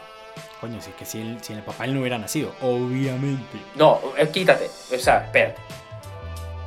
Coño, 0.59 0.81
si 0.81 0.89
es 0.89 0.95
que 0.95 1.05
si, 1.05 1.21
el, 1.21 1.43
si 1.43 1.53
el 1.53 1.61
papá 1.61 1.85
él 1.85 1.93
no 1.93 2.01
hubiera 2.01 2.17
nacido, 2.17 2.51
obviamente. 2.61 3.59
No, 3.75 3.99
eh, 4.17 4.27
quítate. 4.29 4.69
O 4.93 4.97
sea, 4.97 5.25
espérate. 5.25 5.59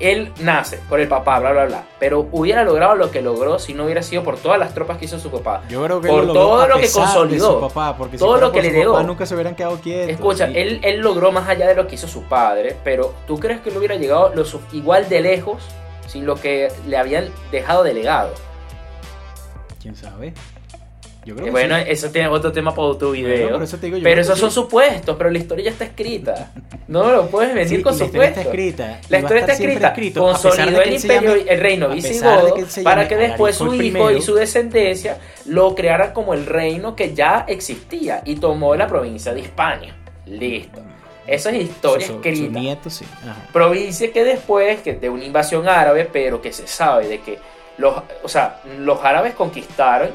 Él 0.01 0.33
nace 0.41 0.81
por 0.89 0.99
el 0.99 1.07
papá, 1.09 1.39
bla, 1.39 1.53
bla, 1.53 1.65
bla. 1.67 1.85
Pero 2.01 2.29
hubiera 2.33 2.65
logrado 2.65 2.97
lo 2.97 3.11
que 3.11 3.23
logró 3.23 3.59
si 3.59 3.75
no 3.75 3.85
hubiera 3.85 4.03
sido 4.03 4.25
por 4.25 4.37
todas 4.37 4.59
las 4.59 4.75
tropas 4.75 4.99
que 4.99 5.05
hizo 5.05 5.19
su 5.19 5.31
papá. 5.31 5.63
Yo 5.69 5.85
creo 5.85 6.01
que 6.01 6.09
por 6.09 6.27
todo 6.33 6.67
lo 6.67 6.79
que 6.79 6.91
consolidó. 6.91 7.61
papá, 7.61 7.97
porque 7.97 8.19
todo 8.19 8.37
lo 8.37 8.53
que 8.53 8.63
le 8.63 8.73
dio. 8.73 9.01
nunca 9.03 9.27
se 9.27 9.35
hubieran 9.35 9.55
quedado 9.55 9.79
quietos. 9.81 10.11
Escucha, 10.11 10.47
él, 10.47 10.81
él, 10.83 10.99
logró 10.99 11.33
más 11.33 11.49
allá 11.49 11.67
de 11.69 11.75
lo 11.75 11.87
que 11.87 11.95
hizo 11.95 12.09
su 12.09 12.23
padre. 12.25 12.77
Pero 12.85 13.15
¿tú 13.27 13.39
crees 13.39 13.61
que 13.61 13.71
él 13.71 13.77
hubiera 13.77 13.97
llegado 13.97 14.33
igual 14.73 15.09
de 15.09 15.21
lejos 15.21 15.63
sin 16.07 16.27
lo 16.27 16.37
que 16.37 16.71
le 16.87 16.97
habían 16.97 17.31
dejado 17.53 17.85
de 17.85 17.95
legado? 17.95 18.35
¿Quién 19.85 19.97
sabe? 19.97 20.33
Yo 21.27 21.37
creo 21.37 21.53
bueno, 21.53 21.77
eso 21.77 22.09
tiene 22.09 22.29
otro 22.29 22.51
tema 22.53 22.75
para 22.75 22.89
otro 22.89 23.11
video. 23.11 23.61
pero 24.03 24.21
esos 24.23 24.39
son 24.39 24.51
supuestos, 24.51 25.15
pero 25.19 25.29
la 25.29 25.37
historia 25.37 25.67
ya 25.67 25.71
está 25.73 25.85
escrita. 25.85 26.53
No 26.89 27.11
lo 27.11 27.29
puedes 27.29 27.55
venir 27.55 27.83
con 27.83 27.93
supuestos. 27.95 28.15
La 28.19 28.27
historia 28.27 28.29
está 28.29 28.41
escrita. 28.43 29.01
La 29.09 29.19
historia 29.19 29.41
está 29.41 29.53
escrita. 29.53 29.95
Consolidó 30.21 30.83
el 30.83 30.95
imperio, 30.95 31.35
el 31.35 31.61
reino 31.61 31.89
visigodo, 31.91 32.57
para 32.83 33.09
que 33.09 33.17
después 33.17 33.57
su 33.57 33.75
hijo 33.75 34.11
y 34.11 34.23
su 34.23 34.35
descendencia 34.35 35.19
lo 35.45 35.75
crearan 35.75 36.13
como 36.15 36.33
el 36.33 36.47
reino 36.47 36.97
que 36.97 37.15
ya 37.15 37.45
existía 37.47 38.23
y 38.25 38.37
tomó 38.37 38.75
la 38.75 38.87
provincia 38.87 39.35
de 39.35 39.41
España. 39.41 39.97
Listo. 40.27 40.81
Esa 41.27 41.51
es 41.51 41.65
historia 41.65 42.07
escrita. 42.07 42.61
Provincia 43.53 44.13
que 44.13 44.25
después, 44.25 44.81
que 44.81 44.95
de 44.95 45.11
una 45.11 45.25
invasión 45.25 45.69
árabe, 45.69 46.09
pero 46.11 46.41
que 46.41 46.53
se 46.53 46.67
sabe 46.67 47.09
de 47.09 47.21
que 47.21 47.39
los, 47.79 47.95
o 48.23 48.29
sea, 48.29 48.61
los 48.79 49.03
árabes 49.05 49.35
conquistaron 49.35 50.11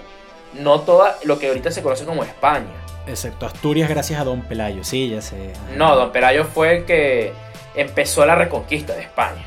no 0.54 0.82
toda 0.82 1.18
lo 1.24 1.38
que 1.38 1.48
ahorita 1.48 1.72
se 1.72 1.82
conoce 1.82 2.06
como 2.06 2.24
España. 2.24 2.68
Excepto 3.08 3.46
Asturias 3.46 3.90
gracias 3.90 4.20
a 4.20 4.24
Don 4.24 4.42
Pelayo, 4.42 4.84
sí, 4.84 5.10
ya 5.10 5.22
sé. 5.22 5.54
No, 5.76 5.96
Don 5.96 6.12
Pelayo 6.12 6.46
fue 6.46 6.78
el 6.78 6.86
que 6.86 7.34
empezó 7.76 8.26
la 8.26 8.36
reconquista 8.36 8.94
de 8.94 9.02
España. 9.02 9.46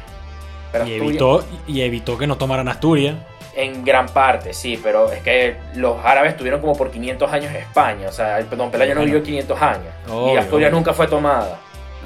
y, 0.87 0.93
evitó, 0.95 1.45
y 1.67 1.83
evitó 1.83 2.19
que 2.19 2.27
no 2.27 2.37
tomaran 2.37 2.69
Asturias. 2.69 3.17
En 3.55 3.85
gran 3.85 4.07
parte, 4.07 4.55
sí, 4.55 4.81
pero 4.83 5.13
es 5.13 5.23
que 5.23 5.57
los 5.75 6.03
árabes 6.03 6.37
tuvieron 6.37 6.61
como 6.61 6.75
por 6.75 6.91
500 6.91 7.31
años 7.31 7.55
España. 7.55 8.09
O 8.09 8.13
sea, 8.13 8.43
Don 8.43 8.71
Pelayo 8.71 8.95
no 8.95 9.03
vivió 9.03 9.23
500 9.23 9.61
años. 9.61 9.95
y 10.33 10.37
Asturias 10.37 10.73
nunca 10.73 10.95
fue 10.95 11.07
tomada. 11.07 11.59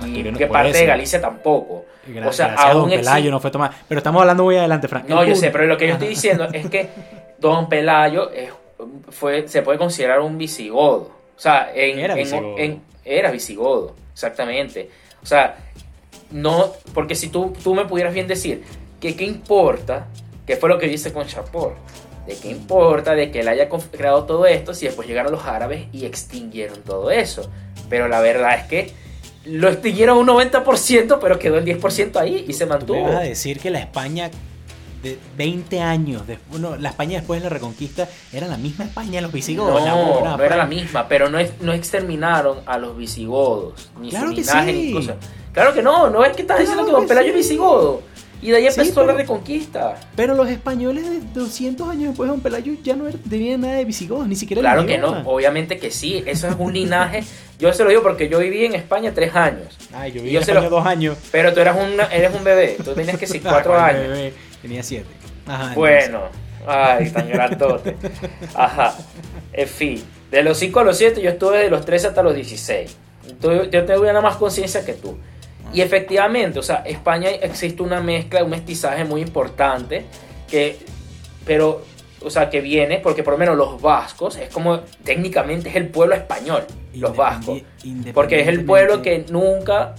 Y 0.05 0.23
que 0.33 0.47
parte 0.47 0.79
de 0.79 0.87
Galicia 0.87 1.21
tampoco. 1.21 1.87
o 2.27 2.33
sea, 2.33 2.55
aún 2.55 2.91
Don 2.91 2.91
Pelayo 2.91 3.31
no 3.31 3.41
fue 3.41 3.51
tomada. 3.51 3.75
Pero 3.89 3.99
estamos 3.99 4.21
hablando 4.21 4.45
muy 4.45 4.57
adelante, 4.57 4.89
Frank. 4.89 5.09
No, 5.09 5.25
yo 5.25 5.35
sé, 5.35 5.51
pero 5.51 5.67
lo 5.67 5.77
que 5.77 5.87
yo 5.87 5.95
estoy 5.95 6.09
diciendo 6.17 6.49
es 6.53 6.69
que 6.69 6.89
Don 7.39 7.69
Pelayo 7.69 8.31
fue, 9.11 9.49
se 9.49 9.63
puede 9.63 9.79
considerar 9.79 10.21
un 10.21 10.37
visigodo. 10.39 11.11
O 11.37 11.41
sea, 11.41 11.71
en, 11.75 11.99
era 11.99 12.15
visigodo. 12.15 12.59
En, 12.59 12.83
era 13.05 13.31
visigodo, 13.31 13.95
exactamente. 14.13 14.91
O 15.23 15.27
sea, 15.27 15.57
no, 16.31 16.73
porque 16.93 17.15
si 17.15 17.29
tú, 17.29 17.53
tú 17.63 17.75
me 17.75 17.85
pudieras 17.85 18.13
bien 18.13 18.27
decir 18.27 18.65
que 19.01 19.15
qué 19.17 19.25
importa, 19.25 20.09
que 20.47 20.57
fue 20.57 20.69
lo 20.69 20.79
que 20.79 20.89
dice 20.89 21.13
con 21.13 21.27
Chapor, 21.27 21.75
de 22.27 22.37
qué 22.37 22.49
importa 22.51 23.15
de 23.15 23.31
que 23.31 23.41
él 23.41 23.49
haya 23.49 23.69
creado 23.69 24.25
todo 24.25 24.47
esto 24.47 24.75
si 24.75 24.87
después 24.87 25.07
llegaron 25.07 25.33
los 25.33 25.45
árabes 25.45 25.87
y 25.93 26.05
extinguieron 26.05 26.83
todo 26.83 27.11
eso. 27.11 27.49
Pero 27.89 28.09
la 28.09 28.21
verdad 28.21 28.57
es 28.57 28.65
que 28.65 28.93
lo 29.47 29.69
extinguieron 29.69 30.19
un 30.19 30.27
90%, 30.27 31.19
pero 31.21 31.39
quedó 31.39 31.59
el 31.59 31.65
10% 31.65 32.17
ahí 32.17 32.45
y 32.49 32.53
se 32.53 32.67
mantuvo. 32.67 32.99
¿Tú 32.99 33.05
me 33.05 33.11
vas 33.13 33.21
a 33.21 33.25
decir 33.25 33.59
que 33.61 33.71
la 33.71 33.79
España 33.79 34.31
de 35.03 35.19
20 35.37 35.81
años, 35.81 36.27
de, 36.27 36.39
bueno, 36.51 36.77
la 36.77 36.89
España 36.89 37.19
después 37.19 37.41
de 37.41 37.49
la 37.49 37.55
Reconquista 37.55 38.09
era 38.33 38.49
la 38.49 38.57
misma 38.57 38.85
España, 38.87 39.21
los 39.21 39.33
visigodos. 39.33 39.85
No, 39.85 40.37
no, 40.37 40.43
era 40.43 40.57
la 40.57 40.67
misma, 40.67 41.07
pero 41.07 41.29
no, 41.29 41.39
no 41.61 41.73
exterminaron 41.73 42.61
a 42.67 42.79
los 42.79 42.97
visigodos, 42.97 43.91
ni 44.01 44.11
claro 44.11 44.29
su 44.29 44.35
que 44.35 44.41
linaje, 44.41 44.73
sí. 44.73 44.79
ni 44.79 44.93
cosas. 44.93 45.17
Claro 45.53 45.73
que 45.73 45.83
no, 45.83 46.11
no 46.11 46.25
es 46.25 46.35
que 46.35 46.43
estás 46.43 46.59
diciendo 46.59 46.85
que 46.85 46.93
Don 46.93 47.07
Pelayo 47.07 47.31
es 47.31 47.37
visigodo. 47.37 48.03
Y 48.43 48.51
de 48.51 48.57
ahí 48.59 48.63
Sí, 48.71 48.81
empezó 48.81 49.01
la 49.01 49.07
pero- 49.09 49.19
reconquista. 49.19 49.97
Pero 50.15 50.35
los 50.35 50.49
españoles 50.49 51.09
de 51.09 51.21
200 51.41 51.89
años 51.89 52.09
después 52.09 52.29
de 52.29 52.33
Don 52.33 52.41
Pelayo 52.41 52.75
ya 52.83 52.95
no 52.95 53.09
er- 53.09 53.19
tenían 53.29 53.63
nada 53.63 53.75
de 53.75 53.85
visigodos, 53.85 54.29
ni 54.29 54.37
siquiera 54.37 54.61
Claro 54.61 54.85
que 54.87 54.99
no, 54.99 55.23
obviamente 55.25 55.79
que 55.79 55.91
sí, 55.91 56.23
eso 56.27 56.49
es 56.49 56.55
un 56.59 56.73
linaje. 56.73 57.25
Yo 57.59 57.73
se 57.73 57.83
lo 57.85 57.89
digo 57.89 58.03
porque 58.03 58.29
yo 58.29 58.39
viví 58.39 58.67
en 58.67 58.75
España 58.75 59.13
tres 59.15 59.35
años, 59.35 59.79
Ay, 59.95 60.13
yo 60.13 60.21
viví 60.21 60.33
yo 60.35 60.41
en 60.41 60.45
se 60.45 60.51
España 60.51 60.69
lo- 60.69 60.77
dos 60.77 60.87
años. 60.87 61.17
pero 61.33 61.55
tú 61.55 61.61
eras 61.61 61.75
un, 61.79 61.99
eres 62.13 62.35
un 62.35 62.45
bebé, 62.45 62.77
tú 62.85 62.93
tenías 62.93 63.17
que 63.19 63.27
ser 63.27 63.41
cuatro 63.41 63.75
Ah, 63.75 63.87
años. 63.87 64.03
bebé, 64.09 64.35
Tenía 64.61 64.83
siete. 64.83 65.07
Ajá, 65.47 65.73
Bueno, 65.75 66.21
ay, 66.67 67.09
tan 67.11 67.27
grandote. 67.31 67.97
Ajá, 68.55 68.95
en 69.55 69.69
fin, 69.69 70.05
de 70.31 70.43
los 70.43 70.59
5 70.59 70.81
a 70.81 70.85
los 70.85 70.99
7 70.99 71.23
yo 71.23 71.31
estuve 71.31 71.57
de 71.59 71.71
los 71.71 71.85
13 71.87 72.09
hasta 72.09 72.23
los 72.23 72.35
16. 72.35 72.95
Entonces, 73.27 73.71
yo 73.73 73.85
tengo 73.87 74.03
una 74.03 74.21
más 74.21 74.37
conciencia 74.37 74.85
que 74.85 74.93
tú. 74.93 75.17
Y 75.73 75.81
efectivamente, 75.81 76.59
o 76.59 76.63
sea, 76.63 76.77
España 76.87 77.29
existe 77.29 77.83
una 77.83 78.01
mezcla, 78.01 78.43
un 78.43 78.51
mestizaje 78.51 79.05
muy 79.05 79.21
importante 79.21 80.05
que, 80.51 80.79
pero, 81.45 81.83
o 82.23 82.31
sea, 82.31 82.49
que 82.49 82.61
viene, 82.61 82.99
porque 82.99 83.23
por 83.23 83.35
lo 83.35 83.39
menos 83.39 83.57
los 83.57 83.81
vascos 83.81 84.37
es 84.37 84.49
como, 84.49 84.81
técnicamente 85.05 85.69
es 85.69 85.77
el 85.77 85.89
pueblo 85.89 86.15
español, 86.15 86.65
los 86.95 87.15
vascos. 87.17 87.63
Porque 88.15 88.41
es 88.41 88.49
el 88.49 88.65
pueblo 88.65 89.03
que 89.03 89.27
nunca, 89.31 89.95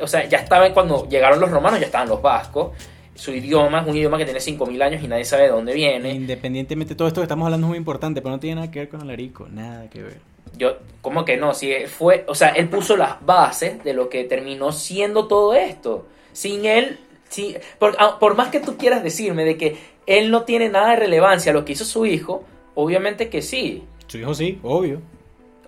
o 0.00 0.06
sea, 0.06 0.28
ya 0.28 0.38
estaba 0.38 0.70
cuando 0.72 1.08
llegaron 1.08 1.40
los 1.40 1.50
romanos, 1.50 1.80
ya 1.80 1.86
estaban 1.86 2.08
los 2.08 2.20
vascos. 2.20 2.72
Su 3.14 3.30
idioma 3.30 3.82
es 3.82 3.86
un 3.86 3.96
idioma 3.96 4.18
que 4.18 4.24
tiene 4.24 4.40
5.000 4.40 4.82
años 4.82 5.02
y 5.02 5.06
nadie 5.06 5.24
sabe 5.24 5.44
de 5.44 5.50
dónde 5.50 5.74
viene. 5.74 6.12
Independientemente 6.12 6.94
de 6.94 6.96
todo 6.96 7.08
esto 7.08 7.20
que 7.20 7.24
estamos 7.26 7.44
hablando 7.44 7.66
es 7.66 7.68
muy 7.68 7.78
importante, 7.78 8.22
pero 8.22 8.32
no 8.32 8.40
tiene 8.40 8.56
nada 8.56 8.70
que 8.70 8.80
ver 8.80 8.88
con 8.88 9.02
Alarico, 9.02 9.48
nada 9.48 9.88
que 9.88 10.02
ver. 10.02 10.31
Yo, 10.62 10.76
¿cómo 11.00 11.24
que 11.24 11.36
no? 11.36 11.54
Si 11.54 11.72
él 11.72 11.88
fue, 11.88 12.24
o 12.28 12.36
sea, 12.36 12.50
él 12.50 12.68
puso 12.68 12.96
las 12.96 13.26
bases 13.26 13.82
de 13.82 13.94
lo 13.94 14.08
que 14.08 14.22
terminó 14.22 14.70
siendo 14.70 15.26
todo 15.26 15.54
esto. 15.54 16.06
Sin 16.32 16.66
él, 16.66 17.00
sí, 17.28 17.56
por, 17.80 17.96
ah, 17.98 18.20
por 18.20 18.36
más 18.36 18.50
que 18.50 18.60
tú 18.60 18.76
quieras 18.76 19.02
decirme 19.02 19.44
de 19.44 19.56
que 19.56 19.76
él 20.06 20.30
no 20.30 20.44
tiene 20.44 20.68
nada 20.68 20.90
de 20.90 20.96
relevancia 20.96 21.50
a 21.50 21.52
lo 21.52 21.64
que 21.64 21.72
hizo 21.72 21.84
su 21.84 22.06
hijo, 22.06 22.44
obviamente 22.76 23.28
que 23.28 23.42
sí. 23.42 23.82
Su 24.06 24.18
hijo 24.18 24.34
sí, 24.34 24.60
obvio. 24.62 25.02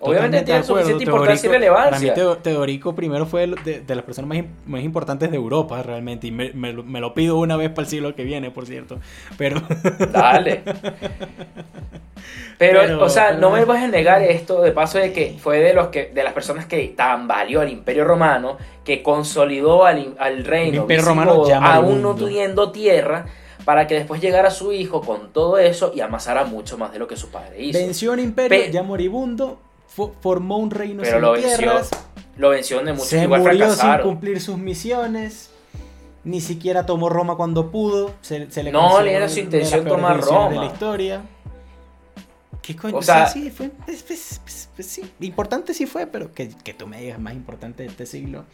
Obviamente 0.09 0.41
tiene 0.41 0.59
acuerdo, 0.59 0.75
suficiente 0.81 1.03
importancia 1.03 1.35
y 1.47 1.49
Teodorico- 1.49 1.53
relevancia. 1.53 1.91
Para 1.91 1.99
mí 2.01 2.09
Teo- 2.15 2.37
Teodorico 2.37 2.95
primero 2.95 3.25
fue 3.25 3.47
de, 3.47 3.79
de- 3.81 3.95
las 3.95 4.03
personas 4.05 4.29
más, 4.29 4.45
más 4.65 4.81
importantes 4.83 5.29
de 5.31 5.35
Europa 5.37 5.81
realmente 5.83 6.27
y 6.27 6.31
me, 6.31 6.51
me 6.53 6.73
lo- 6.73 6.83
me 6.83 6.99
lo 6.99 7.13
pido 7.13 7.37
una 7.37 7.57
vez 7.57 7.69
para 7.69 7.81
el 7.83 7.87
siglo 7.89 8.15
que 8.15 8.23
viene, 8.23 8.51
por 8.51 8.65
cierto. 8.65 8.99
Pero 9.37 9.61
Dale. 10.11 10.61
Pero, 12.57 12.79
Pero- 12.81 13.03
o 13.03 13.09
sea, 13.09 13.27
pero- 13.29 13.39
no 13.39 13.51
me 13.51 13.65
vas 13.65 13.83
a 13.83 13.87
negar 13.87 14.21
esto 14.23 14.61
de 14.61 14.71
paso 14.71 14.97
de 14.97 15.11
que 15.11 15.35
fue 15.39 15.59
de 15.59 15.73
los 15.73 15.87
que 15.87 16.05
de 16.13 16.23
las 16.23 16.33
personas 16.33 16.65
que 16.65 16.93
tambaleó 16.95 17.61
al 17.61 17.69
Imperio 17.69 18.05
Romano, 18.05 18.57
que 18.83 19.03
consolidó 19.03 19.85
al, 19.85 20.15
al 20.19 20.45
reino 20.45 20.81
Imperio 20.83 21.03
visigodo, 21.03 21.43
Romano 21.49 21.65
aún 21.67 22.01
no 22.01 22.15
teniendo 22.15 22.71
tierra, 22.71 23.25
para 23.65 23.87
que 23.87 23.95
después 23.95 24.21
llegara 24.21 24.51
su 24.51 24.71
hijo 24.71 25.01
con 25.01 25.33
todo 25.33 25.57
eso 25.57 25.91
y 25.93 25.99
amasara 25.99 26.45
mucho 26.45 26.77
más 26.77 26.91
de 26.93 26.99
lo 26.99 27.07
que 27.07 27.17
su 27.17 27.29
padre 27.29 27.61
hizo. 27.61 27.77
venció 27.79 28.13
un 28.13 28.19
imperio 28.19 28.57
Pe- 28.65 28.71
ya 28.71 28.83
moribundo, 28.83 29.59
formó 29.87 30.57
un 30.57 30.71
reino 30.71 31.01
Pero 31.03 31.17
sin 31.17 31.21
lo 31.21 31.31
venció, 31.33 31.57
tierras, 31.57 31.89
lo 32.37 32.49
venció 32.49 32.81
de 32.83 32.91
muchos 32.93 33.07
se 33.07 33.23
igual 33.23 33.41
murió 33.41 33.67
sin 33.67 33.75
fracasaron. 33.75 34.07
cumplir 34.09 34.41
sus 34.41 34.57
misiones. 34.57 35.51
Ni 36.23 36.41
siquiera 36.41 36.85
tomó 36.87 37.07
Roma 37.09 37.35
cuando 37.35 37.69
pudo. 37.69 38.11
Se, 38.21 38.49
se 38.49 38.63
le 38.63 38.71
No, 38.71 38.99
le 39.01 39.13
era 39.13 39.29
su 39.29 39.39
intención 39.39 39.85
tomar 39.85 40.15
decisiones 40.17 40.49
de 40.49 40.55
Roma. 40.55 40.65
la 40.67 40.73
historia. 40.73 41.21
¿Qué 42.61 42.75
coño? 42.75 42.97
O 42.97 43.01
sea, 43.03 43.27
sea- 43.27 43.27
sí, 43.27 43.51
fue. 43.51 43.69
pues, 43.85 44.01
pues, 44.01 44.41
pues, 44.75 44.87
sí, 44.87 45.03
importante 45.19 45.73
sí 45.75 45.85
fue, 45.85 46.07
pero 46.07 46.33
que, 46.33 46.49
que 46.49 46.73
tú 46.73 46.87
me 46.87 46.99
digas 46.99 47.19
más 47.19 47.33
importante 47.35 47.83
de 47.83 47.89
este 47.89 48.07
siglo. 48.07 48.45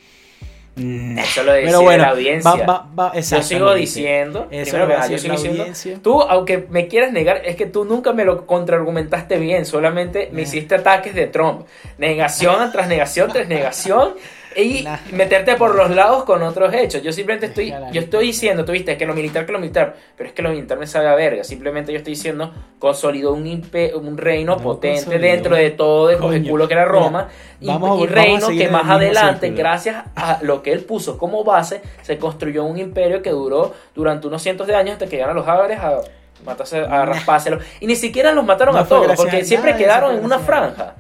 Nah. 0.76 1.22
Eso 1.22 1.44
lo 1.44 1.52
decía 1.52 1.68
Pero 1.70 1.82
bueno, 1.82 2.04
la 2.04 2.10
audiencia. 2.12 2.52
va- 2.52 2.64
va- 2.66 3.10
va- 3.10 3.14
Yo 3.14 3.44
sigo 3.44 3.74
diciendo, 3.74 4.48
Eso 4.50 4.72
primero 4.78 4.88
que 5.02 5.12
yo 5.12 5.18
sigo 5.18 5.34
diciendo, 5.34 5.62
audiencia. 5.64 6.00
tú, 6.02 6.22
aunque 6.22 6.66
me 6.70 6.88
quieras 6.88 7.12
negar, 7.12 7.42
es 7.46 7.58
que 7.58 7.66
tú 7.66 7.84
nunca 7.84 8.14
me 8.14 8.24
lo 8.24 8.46
contraargumentaste 8.48 9.38
bien, 9.38 9.66
solamente 9.66 10.30
me 10.32 10.38
Nah. 10.38 10.48
hiciste 10.48 10.76
ataques 10.76 11.14
de 11.14 11.28
Trump, 11.28 11.66
negación 11.98 12.72
tras 12.72 12.88
negación 12.88 13.32
tras 13.32 13.48
negación 13.50 14.14
y 14.56 14.84
Nah. 14.84 14.98
meterte 15.12 15.56
por 15.56 15.76
los 15.76 15.90
lados 15.92 16.24
con 16.26 16.42
otros 16.44 16.74
hechos. 16.74 17.02
Yo 17.02 17.12
simplemente 17.14 17.48
estoy, 17.48 17.74
yo 17.92 18.02
estoy 18.02 18.28
diciendo, 18.28 18.66
tú 18.66 18.72
viste, 18.74 18.98
que 18.98 19.06
lo 19.06 19.14
militar, 19.14 19.46
que 19.46 19.52
lo 19.52 19.60
militar, 19.60 19.96
pero 20.18 20.28
es 20.30 20.34
que 20.36 20.42
lo 20.42 20.50
militar 20.50 20.78
me 20.78 20.88
sabe 20.88 21.08
a 21.08 21.16
verga, 21.16 21.44
simplemente 21.44 21.92
yo 21.92 21.98
estoy 21.98 22.14
diciendo, 22.14 22.54
consolidó 22.80 23.34
un, 23.34 23.46
impe- 23.46 23.94
un 23.96 24.18
reino 24.18 24.56
No 24.58 24.62
potente 24.62 25.04
consolidó. 25.06 25.22
dentro 25.32 25.56
de 25.56 25.72
todo 25.72 26.10
el 26.10 26.48
culo 26.48 26.68
que 26.68 26.74
era 26.74 26.86
mira, 26.86 26.92
Roma, 27.00 27.28
y, 27.60 27.68
vamos 27.68 28.02
y 28.02 28.08
reino 28.08 28.48
que 28.50 28.68
más 28.70 28.90
adelante, 28.90 29.48
círculo. 29.48 29.58
gracias 29.60 30.04
a 30.16 30.40
lo 30.42 30.62
que 30.64 30.74
él 30.74 30.82
puso 30.82 31.18
como 31.18 31.44
base, 31.44 31.82
se 32.02 32.18
construyó 32.18 32.64
un 32.66 32.78
imperio 32.78 33.22
que 33.22 33.30
duró 33.30 33.74
durante 33.96 34.28
unos 34.28 34.42
cientos 34.42 34.68
de 34.68 34.76
años 34.76 34.94
hasta 34.94 35.06
que 35.06 35.16
llegaron 35.18 35.36
los 35.36 35.48
árabes 35.48 35.80
a 35.80 36.02
matarse, 36.46 36.80
a 36.80 37.06
raspárselo. 37.06 37.60
Y 37.80 37.86
ni 37.88 37.96
siquiera 37.96 38.32
los 38.32 38.44
mataron 38.46 38.74
No 38.76 38.82
a 38.82 38.86
todos, 38.88 39.16
porque 39.16 39.46
siempre 39.46 39.72
nada 39.72 39.84
quedaron 39.84 40.16
en 40.18 40.26
una 40.26 40.40
franja. 40.40 40.96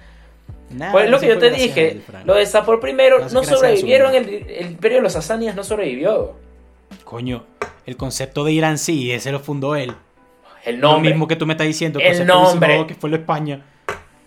Nada, 0.73 0.91
Pues 0.91 1.05
es 1.05 1.11
lo 1.11 1.19
que 1.19 1.27
yo 1.27 1.37
te 1.39 1.49
dije, 1.51 2.01
lo 2.25 2.35
de 2.35 2.45
Sapor 2.45 2.79
primero 2.79 3.19
no 3.29 3.43
sobrevivieron, 3.43 4.15
el, 4.15 4.27
el 4.49 4.65
imperio 4.71 4.97
de 4.97 5.03
los 5.03 5.13
sasánidas 5.13 5.55
no 5.55 5.63
sobrevivió. 5.63 6.33
Coño, 7.03 7.43
el 7.85 7.97
concepto 7.97 8.43
de 8.43 8.51
Irán 8.53 8.77
sí, 8.77 9.11
ese 9.11 9.31
lo 9.31 9.39
fundó 9.39 9.75
él. 9.75 9.93
El 10.63 10.77
Lo 10.79 10.91
nombre. 10.93 11.09
mismo 11.11 11.27
que 11.27 11.35
tú 11.35 11.45
me 11.45 11.53
estás 11.53 11.67
diciendo. 11.67 11.99
El 11.99 12.25
nombre. 12.25 12.85
que 12.87 12.93
fue 12.95 13.09
la 13.09 13.17
España. 13.17 13.65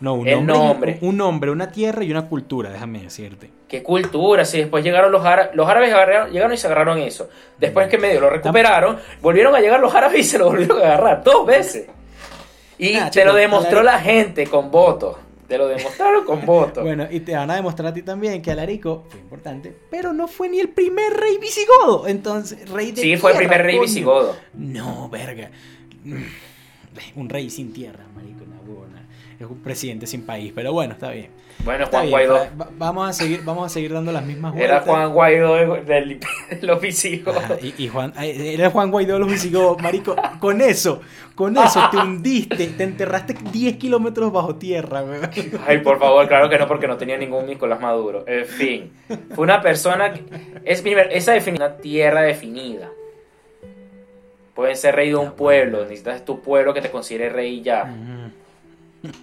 No, 0.01 0.15
un 0.15 0.27
El 0.27 0.45
nombre, 0.45 0.55
nombre. 0.59 0.99
Un, 1.03 1.17
nombre, 1.17 1.51
una 1.51 1.71
tierra 1.71 2.03
y 2.05 2.11
una 2.11 2.29
cultura, 2.29 2.69
déjame 2.71 3.01
decirte. 3.03 3.49
Qué 3.69 3.83
cultura, 3.83 4.45
si 4.45 4.59
después 4.59 4.85
llegaron 4.85 5.11
los 5.13 5.25
árabes, 5.25 5.55
los 5.55 5.67
árabes 5.69 5.95
agarraron- 5.95 6.31
llegaron 6.31 6.53
y 6.53 6.57
se 6.57 6.67
agarraron 6.67 6.99
eso. 6.99 7.31
Después 7.59 7.89
que 7.89 7.97
medio 7.97 8.21
lo 8.21 8.29
recuperaron, 8.29 8.99
volvieron 9.23 9.55
a 9.55 9.61
llegar 9.61 9.81
los 9.81 9.95
árabes 9.95 10.21
y 10.21 10.25
se 10.25 10.39
lo 10.39 10.47
volvieron 10.51 10.79
a 10.83 10.85
agarrar 10.85 11.23
dos 11.23 11.47
veces. 11.47 11.87
Y 12.77 12.95
Nah, 12.95 13.05
te 13.05 13.21
chico, 13.21 13.27
lo 13.27 13.35
demostró 13.35 13.83
la 13.85 14.01
gente 14.01 14.47
con 14.49 14.71
votos. 14.71 15.17
Te 15.55 15.59
lo 15.59 15.69
demostraron 15.69 16.25
con 16.25 16.45
votos. 16.45 16.83
Bueno, 16.85 17.07
y 17.09 17.21
te 17.21 17.35
van 17.37 17.49
a 17.51 17.55
demostrar 17.55 17.89
a 17.89 17.95
ti 17.95 18.03
también 18.03 18.43
que 18.43 18.51
Alarico 18.51 19.05
fue 19.09 19.21
importante, 19.21 19.73
pero 19.91 20.13
no 20.13 20.27
fue 20.27 20.49
ni 20.49 20.59
el 20.59 20.69
primer 20.69 21.13
rey 21.13 21.39
visigodo. 21.39 22.09
Entonces, 22.09 22.69
rey 22.71 22.91
de 22.91 23.03
sí, 23.03 23.17
fue 23.17 23.31
el 23.33 23.37
primer 23.39 23.63
rey 23.63 23.77
coño. 23.77 23.87
visigodo. 23.87 24.37
No, 24.55 25.09
verga. 25.09 25.51
Un 27.17 27.29
rey 27.29 27.51
sin 27.51 27.73
tierra, 27.73 28.05
marico, 28.15 28.45
una 28.45 28.61
huevona. 28.61 29.01
Es 29.39 29.47
un 29.51 29.59
presidente 29.61 30.07
sin 30.07 30.25
país, 30.25 30.53
pero 30.55 30.73
bueno, 30.73 30.93
está 30.95 31.11
bien. 31.11 31.29
Bueno, 31.65 31.85
Está 31.85 31.99
Juan 31.99 32.03
bien, 32.07 32.11
Guaidó. 32.29 32.47
va- 32.61 32.71
vamos 32.79 33.09
a 33.09 33.13
seguir, 33.13 33.43
vamos 33.45 33.67
a 33.67 33.69
seguir 33.69 33.93
dando 33.93 34.13
las 34.13 34.25
mismas 34.25 34.53
vueltas. 34.53 34.71
Era 34.87 34.93
Juan 34.93 35.13
Guaidó 35.13 35.55
del, 35.55 35.85
del- 35.87 36.21
de 36.61 36.67
los 36.67 36.81
visigodos. 36.81 37.43
Y, 37.61 37.75
y 37.85 37.89
Juan, 37.89 38.13
era 38.17 38.71
Juan 38.71 38.91
Guaidó 38.93 39.15
de 39.15 39.19
los 39.21 39.29
visigodos, 39.31 39.83
marico. 39.83 40.15
Con 40.39 40.61
eso, 40.61 41.01
con 41.35 41.57
eso 41.57 41.81
te 41.91 41.97
hundiste, 41.97 42.69
te 42.69 42.85
enterraste 42.85 43.35
10 43.53 43.77
kilómetros 43.77 44.33
bajo 44.33 44.55
tierra, 44.57 45.03
weón. 45.03 45.29
Ay, 45.67 45.79
por 45.79 45.99
favor, 45.99 46.29
claro 46.29 46.49
que 46.49 46.59
no, 46.59 46.69
porque 46.69 46.87
no 46.87 46.97
tenía 46.97 47.17
ningún 47.19 47.47
Nicolás 47.47 47.81
Maduro. 47.81 48.25
En 48.29 48.45
fin, 48.47 48.93
fue 49.35 49.43
una 49.45 49.61
persona 49.61 50.13
que. 50.13 50.23
Es, 50.65 50.83
esa 51.11 51.33
definición, 51.33 51.69
una 51.69 51.77
tierra 51.79 52.23
definida. 52.23 52.91
Pueden 54.55 54.77
ser 54.77 54.95
rey 54.95 55.09
de 55.09 55.17
un 55.17 55.33
pueblo, 55.33 55.83
necesitas 55.83 56.25
tu 56.25 56.41
pueblo 56.41 56.73
que 56.73 56.81
te 56.81 56.91
considere 56.91 57.29
rey 57.29 57.63
ya. 57.63 57.93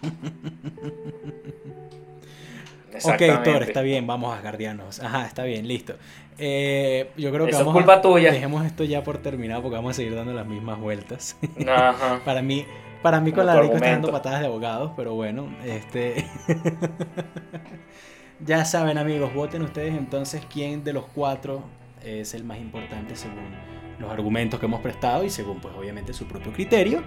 Ok, 2.94 2.96
Exactamente. 2.96 3.52
Thor, 3.52 3.64
está 3.64 3.82
bien, 3.82 4.06
vamos 4.06 4.38
a 4.38 4.42
guardianos. 4.42 5.00
Ajá, 5.00 5.26
está 5.26 5.44
bien, 5.44 5.68
listo. 5.68 5.96
Eh, 6.38 7.10
yo 7.18 7.32
creo 7.32 7.46
que 7.46 7.52
Eso 7.52 7.62
es 7.62 7.66
vamos 7.66 7.82
culpa 7.82 7.96
a, 7.96 8.02
tuya. 8.02 8.32
Dejemos 8.32 8.66
esto 8.66 8.84
ya 8.84 9.04
por 9.04 9.18
terminado 9.20 9.62
porque 9.62 9.78
vamos 9.78 9.92
a 9.92 9.94
seguir 9.94 10.16
dando 10.16 10.34
las 10.34 10.46
mismas 10.46 10.80
vueltas. 10.80 11.38
Ajá. 11.68 12.22
para 12.26 12.42
mí, 12.42 12.66
para 13.02 13.20
mí 13.20 13.32
con 13.32 13.46
la 13.46 13.60
Rico 13.60 13.76
está 13.76 13.92
dando 13.92 14.12
patadas 14.12 14.42
de 14.42 14.48
abogados, 14.48 14.92
pero 14.96 15.16
bueno, 15.16 15.48
este. 15.66 16.26
ya 18.46 18.66
saben, 18.66 18.98
amigos, 18.98 19.34
voten 19.34 19.62
ustedes 19.64 19.96
entonces 19.96 20.46
quién 20.52 20.84
de 20.84 20.94
los 20.94 21.06
cuatro 21.06 21.64
es 22.04 22.34
el 22.34 22.44
más 22.44 22.60
importante 22.60 23.16
según 23.16 23.81
los 24.02 24.12
argumentos 24.12 24.60
que 24.60 24.66
hemos 24.66 24.82
prestado 24.82 25.24
y 25.24 25.30
según, 25.30 25.60
pues, 25.60 25.74
obviamente, 25.76 26.14
su 26.14 26.26
propio 26.26 26.52
criterio. 26.52 27.04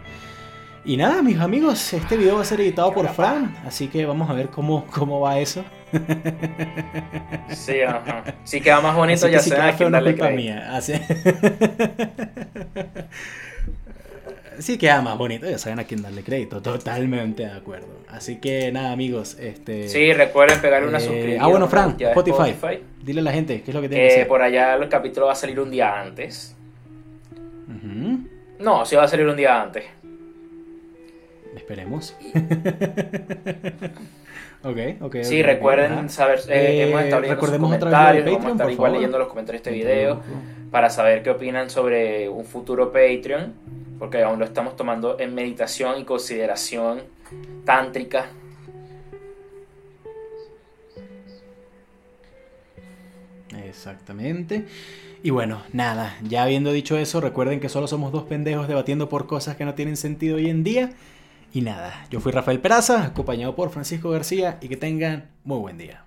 Y 0.86 0.96
nada, 0.98 1.22
mis 1.22 1.38
amigos, 1.40 1.92
este 1.94 2.16
video 2.16 2.36
va 2.36 2.42
a 2.42 2.44
ser 2.44 2.60
editado 2.60 2.92
por 2.92 3.08
Fran, 3.08 3.56
así 3.66 3.88
que 3.88 4.04
vamos 4.04 4.28
a 4.28 4.34
ver 4.34 4.48
cómo, 4.48 4.84
cómo 4.92 5.18
va 5.20 5.38
eso. 5.38 5.64
Sí, 7.48 7.80
ajá. 7.80 8.22
Si 8.44 8.60
queda 8.60 8.80
más 8.82 8.94
bonito, 8.94 9.24
Así 9.26 9.32
ya 9.32 9.38
si 9.40 9.48
saben 9.50 9.64
queda 9.64 9.72
a 9.72 9.76
quién 9.76 9.78
feo 9.78 9.90
no 9.90 9.96
es 9.98 10.04
darle 10.04 10.10
culpa 10.12 10.26
crédito. 10.26 10.42
mía. 10.42 10.76
Así... 10.76 10.92
Sí 14.58 14.78
queda 14.78 15.02
más 15.02 15.18
bonito, 15.18 15.50
ya 15.50 15.58
saben 15.58 15.80
a 15.80 15.84
quién 15.84 16.00
darle 16.00 16.22
crédito, 16.22 16.62
totalmente 16.62 17.44
de 17.44 17.50
acuerdo. 17.52 17.88
Así 18.08 18.36
que 18.36 18.70
nada, 18.70 18.92
amigos, 18.92 19.36
este... 19.40 19.88
Sí, 19.88 20.12
recuerden 20.12 20.60
pegarle 20.60 20.86
una 20.88 20.98
eh, 20.98 21.00
suscripción. 21.00 21.42
ah, 21.42 21.48
bueno, 21.48 21.66
Fran, 21.66 21.96
de 21.96 22.04
Spotify. 22.04 22.54
Dile 23.02 23.20
a 23.20 23.24
la 23.24 23.32
gente, 23.32 23.62
¿qué 23.62 23.70
es 23.72 23.74
lo 23.74 23.80
que 23.82 23.88
tiene 23.88 24.04
que 24.04 24.08
Que 24.10 24.14
hacer? 24.14 24.28
por 24.28 24.42
allá 24.42 24.74
el 24.76 24.88
capítulo 24.88 25.26
va 25.26 25.32
a 25.32 25.36
salir 25.36 25.58
un 25.58 25.72
día 25.72 26.00
antes. 26.00 26.56
No, 28.58 28.84
sí 28.86 28.96
va 28.96 29.04
a 29.04 29.08
salir 29.08 29.26
un 29.26 29.36
día 29.36 29.60
antes. 29.62 29.84
Esperemos. 31.56 32.16
ok, 34.62 34.78
ok. 35.00 35.16
Sí, 35.22 35.40
ok, 35.40 35.46
recuerden 35.46 35.92
ajá. 35.92 36.08
saber, 36.08 36.40
eh, 36.48 36.82
Eh, 36.82 36.88
hemos 36.88 37.02
estado 37.02 37.20
leyendo 37.22 37.40
recordemos 37.40 37.68
comentarios, 37.68 38.24
vamos 38.24 38.36
a 38.36 38.38
Patreon, 38.38 38.52
estar 38.52 38.70
igual 38.70 38.88
favor. 38.90 38.96
leyendo 38.98 39.18
los 39.18 39.28
comentarios 39.28 39.62
de 39.64 39.70
este 39.70 39.84
video 39.84 40.20
para 40.70 40.90
saber 40.90 41.22
qué 41.22 41.30
opinan 41.30 41.70
sobre 41.70 42.28
un 42.28 42.44
futuro 42.44 42.92
Patreon, 42.92 43.52
porque 43.98 44.22
aún 44.22 44.38
lo 44.40 44.44
estamos 44.44 44.76
tomando 44.76 45.18
en 45.20 45.34
meditación 45.34 45.98
y 46.00 46.04
consideración 46.04 47.02
tántrica. 47.64 48.26
Exactamente. 53.64 54.64
Y 55.24 55.30
bueno, 55.30 55.62
nada, 55.72 56.18
ya 56.22 56.42
habiendo 56.42 56.70
dicho 56.70 56.98
eso, 56.98 57.18
recuerden 57.18 57.58
que 57.58 57.70
solo 57.70 57.86
somos 57.86 58.12
dos 58.12 58.24
pendejos 58.24 58.68
debatiendo 58.68 59.08
por 59.08 59.26
cosas 59.26 59.56
que 59.56 59.64
no 59.64 59.72
tienen 59.72 59.96
sentido 59.96 60.36
hoy 60.36 60.50
en 60.50 60.64
día. 60.64 60.90
Y 61.50 61.62
nada, 61.62 62.06
yo 62.10 62.20
fui 62.20 62.30
Rafael 62.30 62.60
Peraza, 62.60 63.04
acompañado 63.04 63.56
por 63.56 63.70
Francisco 63.70 64.10
García, 64.10 64.58
y 64.60 64.68
que 64.68 64.76
tengan 64.76 65.30
muy 65.42 65.60
buen 65.60 65.78
día. 65.78 66.03